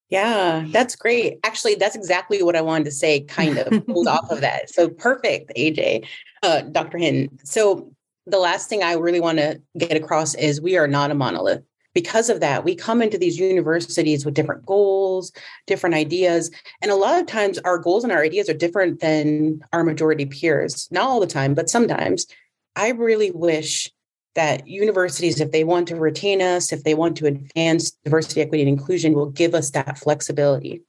Yeah, 0.10 0.66
that's 0.70 0.96
great. 0.96 1.40
Actually, 1.44 1.76
that's 1.76 1.96
exactly 1.96 2.44
what 2.44 2.56
I 2.56 2.62
wanted 2.62 2.86
to 2.86 2.92
say, 2.92 3.22
kind 3.22 3.58
of 3.58 3.86
pulled 3.88 4.08
off 4.08 4.30
of 4.30 4.42
that. 4.42 4.70
So 4.70 4.90
perfect, 4.90 5.52
AJ, 5.58 6.08
uh, 6.44 6.62
Dr. 6.62 6.98
Hinton. 7.00 7.40
So 7.44 7.92
the 8.28 8.38
last 8.38 8.70
thing 8.70 8.84
I 8.84 8.94
really 8.94 9.20
want 9.20 9.40
to 9.40 9.62
get 9.78 9.98
across 9.98 10.36
is 10.36 10.62
we 10.62 10.78
are 10.78 10.88
not 10.88 11.12
a 11.12 11.16
monolith. 11.16 11.64
Because 11.96 12.30
of 12.30 12.42
that, 12.42 12.64
we 12.64 12.76
come 12.76 13.02
into 13.02 13.18
these 13.18 13.40
universities 13.40 14.26
with 14.26 14.36
different 14.36 14.66
goals, 14.66 15.32
different 15.66 15.96
ideas. 15.96 16.52
And 16.82 16.92
a 16.92 16.96
lot 16.96 17.20
of 17.20 17.26
times 17.26 17.58
our 17.60 17.80
goals 17.80 18.04
and 18.04 18.14
our 18.14 18.22
ideas 18.22 18.50
are 18.50 18.54
different 18.54 19.00
than 19.00 19.62
our 19.74 19.84
majority 19.84 20.28
peers. 20.28 20.88
Not 20.92 21.08
all 21.08 21.20
the 21.20 21.26
time, 21.26 21.56
but 21.56 21.70
sometimes. 21.70 22.28
I 22.76 22.90
really 22.90 23.32
wish 23.32 23.90
that 24.36 24.68
universities, 24.68 25.40
if 25.40 25.52
they 25.52 25.64
want 25.64 25.88
to 25.88 25.96
retain 25.96 26.42
us, 26.42 26.74
if 26.74 26.84
they 26.84 26.94
want 26.94 27.16
to 27.18 27.26
advance 27.26 27.92
diversity, 28.04 28.42
equity, 28.42 28.64
and 28.64 28.70
inclusion, 28.70 29.14
will 29.14 29.32
give 29.32 29.56
us 29.56 29.72
that 29.72 29.98
flexibility. 29.98 30.82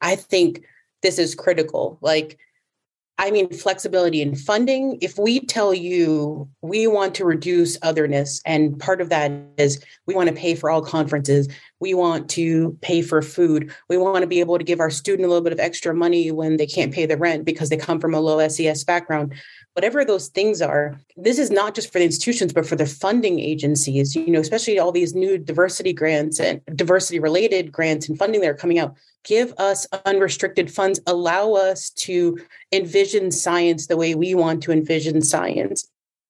I 0.00 0.16
think 0.16 0.64
this 1.02 1.18
is 1.18 1.36
critical. 1.36 1.98
Like, 2.00 2.38
I 3.20 3.30
mean, 3.30 3.52
flexibility 3.52 4.22
in 4.22 4.34
funding. 4.34 4.96
If 5.02 5.18
we 5.18 5.40
tell 5.40 5.74
you 5.74 6.48
we 6.62 6.86
want 6.86 7.14
to 7.16 7.26
reduce 7.26 7.76
otherness, 7.82 8.40
and 8.46 8.80
part 8.80 9.02
of 9.02 9.10
that 9.10 9.30
is 9.58 9.84
we 10.06 10.14
want 10.14 10.30
to 10.30 10.34
pay 10.34 10.54
for 10.54 10.70
all 10.70 10.80
conferences, 10.80 11.46
we 11.80 11.92
want 11.92 12.30
to 12.30 12.78
pay 12.80 13.02
for 13.02 13.20
food, 13.20 13.74
we 13.90 13.98
want 13.98 14.22
to 14.22 14.26
be 14.26 14.40
able 14.40 14.56
to 14.56 14.64
give 14.64 14.80
our 14.80 14.88
student 14.88 15.26
a 15.26 15.28
little 15.28 15.44
bit 15.44 15.52
of 15.52 15.60
extra 15.60 15.94
money 15.94 16.30
when 16.30 16.56
they 16.56 16.66
can't 16.66 16.94
pay 16.94 17.04
the 17.04 17.18
rent 17.18 17.44
because 17.44 17.68
they 17.68 17.76
come 17.76 18.00
from 18.00 18.14
a 18.14 18.20
low 18.20 18.48
SES 18.48 18.84
background 18.84 19.34
whatever 19.80 20.04
those 20.04 20.28
things 20.28 20.60
are 20.60 21.00
this 21.16 21.38
is 21.38 21.50
not 21.50 21.74
just 21.74 21.90
for 21.90 21.98
the 21.98 22.04
institutions 22.04 22.52
but 22.52 22.66
for 22.66 22.76
the 22.76 22.84
funding 22.84 23.40
agencies 23.40 24.14
you 24.14 24.30
know 24.30 24.40
especially 24.40 24.78
all 24.78 24.92
these 24.92 25.14
new 25.14 25.38
diversity 25.38 25.94
grants 25.94 26.38
and 26.38 26.60
diversity 26.76 27.18
related 27.18 27.72
grants 27.72 28.08
and 28.08 28.18
funding 28.18 28.40
that 28.40 28.50
are 28.50 28.54
coming 28.54 28.78
out. 28.78 28.94
Give 29.24 29.52
us 29.58 29.86
unrestricted 30.06 30.72
funds. 30.72 31.00
Allow 31.06 31.52
us 31.52 31.90
to 31.90 32.38
envision 32.72 33.30
science 33.30 33.86
the 33.86 33.96
way 33.96 34.14
we 34.14 34.34
want 34.34 34.62
to 34.64 34.72
envision 34.72 35.22
science. 35.22 35.88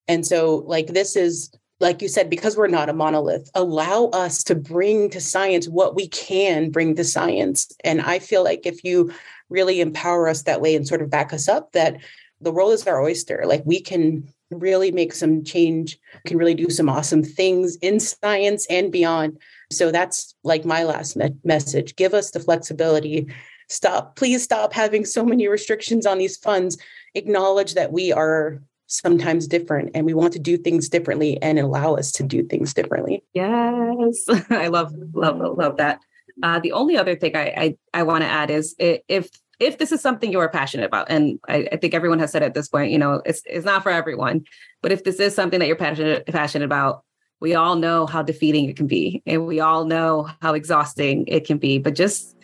And 0.09 0.27
so 0.27 0.65
like 0.67 0.89
this 0.89 1.17
is 1.17 1.51
like 1.79 2.03
you 2.03 2.09
said 2.09 2.29
because 2.29 2.57
we're 2.57 2.67
not 2.67 2.91
a 2.91 2.93
monolith 2.93 3.51
allow 3.55 4.07
us 4.13 4.45
to 4.45 4.55
bring 4.55 5.09
to 5.09 5.21
science 5.21 5.67
what 5.67 5.95
we 5.95 6.09
can 6.09 6.71
bring 6.71 6.95
to 6.97 7.05
science. 7.05 7.73
And 7.85 8.01
i 8.03 8.19
feel 8.19 8.45
like 8.45 8.67
if 8.67 8.85
you 8.85 9.13
really 9.49 9.81
empower 9.81 10.29
us 10.29 10.43
that 10.43 10.61
way 10.61 10.77
and 10.77 10.87
sort 10.87 11.03
of 11.03 11.11
back 11.11 11.33
us 11.33 11.49
up 11.49 11.73
that 11.73 11.97
the 12.41 12.53
world 12.53 12.73
is 12.73 12.87
our 12.87 13.03
oyster. 13.03 13.43
Like 13.47 13.63
we 13.65 13.81
can 13.81 14.33
really 14.51 14.91
make 14.91 15.13
some 15.13 15.45
change, 15.45 15.99
can 16.27 16.37
really 16.37 16.55
do 16.55 16.71
some 16.71 16.89
awesome 16.89 17.23
things 17.23 17.77
in 17.77 18.01
science 18.01 18.67
and 18.69 18.91
beyond. 18.91 19.39
So 19.71 19.91
that's 19.91 20.35
like 20.43 20.65
my 20.65 20.85
last 20.85 21.17
me- 21.17 21.35
message. 21.45 21.97
Give 21.97 22.15
us 22.15 22.31
the 22.31 22.41
flexibility. 22.41 23.29
Stop, 23.69 24.17
please 24.17 24.43
stop 24.43 24.73
having 24.73 25.05
so 25.05 25.25
many 25.25 25.47
restrictions 25.47 26.07
on 26.07 26.19
these 26.19 26.37
funds. 26.37 26.77
Acknowledge 27.15 27.75
that 27.75 27.93
we 27.93 28.13
are 28.13 28.61
sometimes 28.87 29.47
different 29.47 29.91
and 29.95 30.05
we 30.05 30.15
want 30.15 30.33
to 30.33 30.41
do 30.41 30.57
things 30.57 30.89
differently 30.89 31.41
and 31.41 31.61
allow 31.61 31.95
us 31.95 32.11
to 32.11 32.25
do 32.25 32.43
things 32.43 32.75
differently. 32.75 33.23
Yes. 33.35 34.25
I 34.51 34.67
love, 34.67 34.93
love, 35.15 35.39
love 35.39 35.77
that. 35.77 36.01
Uh, 36.43 36.59
the 36.59 36.73
only 36.73 36.97
other 36.97 37.15
thing 37.15 37.37
I, 37.37 37.55
I, 37.57 37.77
I 37.95 38.03
want 38.03 38.23
to 38.23 38.29
add 38.29 38.51
is 38.51 38.75
if 38.79 39.31
if 39.61 39.77
this 39.77 39.93
is 39.93 40.01
something 40.01 40.33
you're 40.33 40.49
passionate 40.49 40.87
about, 40.87 41.07
and 41.11 41.39
I, 41.47 41.69
I, 41.71 41.77
think 41.77 41.93
everyone 41.93 42.19
has 42.19 42.33
said 42.33 42.43
at 42.43 42.55
this 42.55 42.67
point, 42.67 42.91
you 42.91 42.99
know, 42.99 43.23
it's 43.27 43.43
it's 43.45 43.67
not 43.67 43.83
for 43.83 43.91
everyone, 43.91 44.45
but 44.81 44.91
if 44.91 45.05
this 45.05 45.21
is 45.21 45.35
something 45.35 45.61
that 45.61 45.67
you're 45.67 45.77
passionate 45.77 46.27
passionate 46.27 46.65
about, 46.65 47.05
we 47.41 47.55
all 47.55 47.77
know 47.77 48.07
how 48.07 48.23
defeating 48.23 48.69
it 48.69 48.77
can 48.77 48.87
be, 48.87 49.23
and 49.27 49.47
we 49.47 49.61
all 49.61 49.85
know 49.85 50.29
how 50.41 50.55
exhausting 50.55 51.27
it 51.29 51.45
can 51.47 51.59
be. 51.59 51.79
But 51.79 51.95
just 51.95 52.37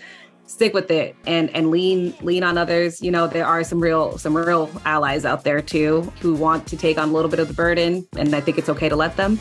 stick 0.45 0.75
with 0.75 0.91
it 0.91 1.17
and 1.27 1.51
and 1.57 1.71
lean 1.71 2.15
lean 2.21 2.45
on 2.45 2.59
others. 2.59 3.01
You 3.01 3.11
know, 3.11 3.27
there 3.27 3.47
are 3.47 3.65
some 3.65 3.81
real 3.81 4.19
some 4.19 4.37
real 4.37 4.71
allies 4.85 5.25
out 5.25 5.43
there 5.43 5.63
too 5.63 6.03
who 6.21 6.35
want 6.35 6.67
to 6.69 6.77
take 6.77 6.99
on 6.99 7.09
a 7.09 7.13
little 7.13 7.31
bit 7.31 7.41
of 7.41 7.49
the 7.49 7.55
burden, 7.55 8.07
and 8.17 8.37
I 8.37 8.43
think 8.43 8.59
it's 8.59 8.69
okay 8.69 8.91
to 8.91 8.97
let 8.97 9.17
them 9.17 9.41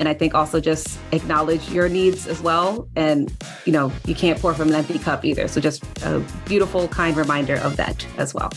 and 0.00 0.08
i 0.08 0.14
think 0.14 0.34
also 0.34 0.58
just 0.58 0.98
acknowledge 1.12 1.70
your 1.70 1.88
needs 1.88 2.26
as 2.26 2.40
well. 2.40 2.88
And 2.96 3.32
you 3.66 3.72
know 3.72 3.92
you 4.06 4.14
can't 4.14 4.40
pour 4.40 4.54
from 4.54 4.68
an 4.68 4.74
empty 4.74 4.98
cup 4.98 5.24
either. 5.24 5.46
So 5.46 5.60
just 5.60 5.84
a 6.02 6.24
beautiful 6.46 6.88
kind 6.88 7.16
reminder 7.16 7.56
of 7.56 7.76
that 7.76 8.04
as 8.16 8.34
well 8.34 8.50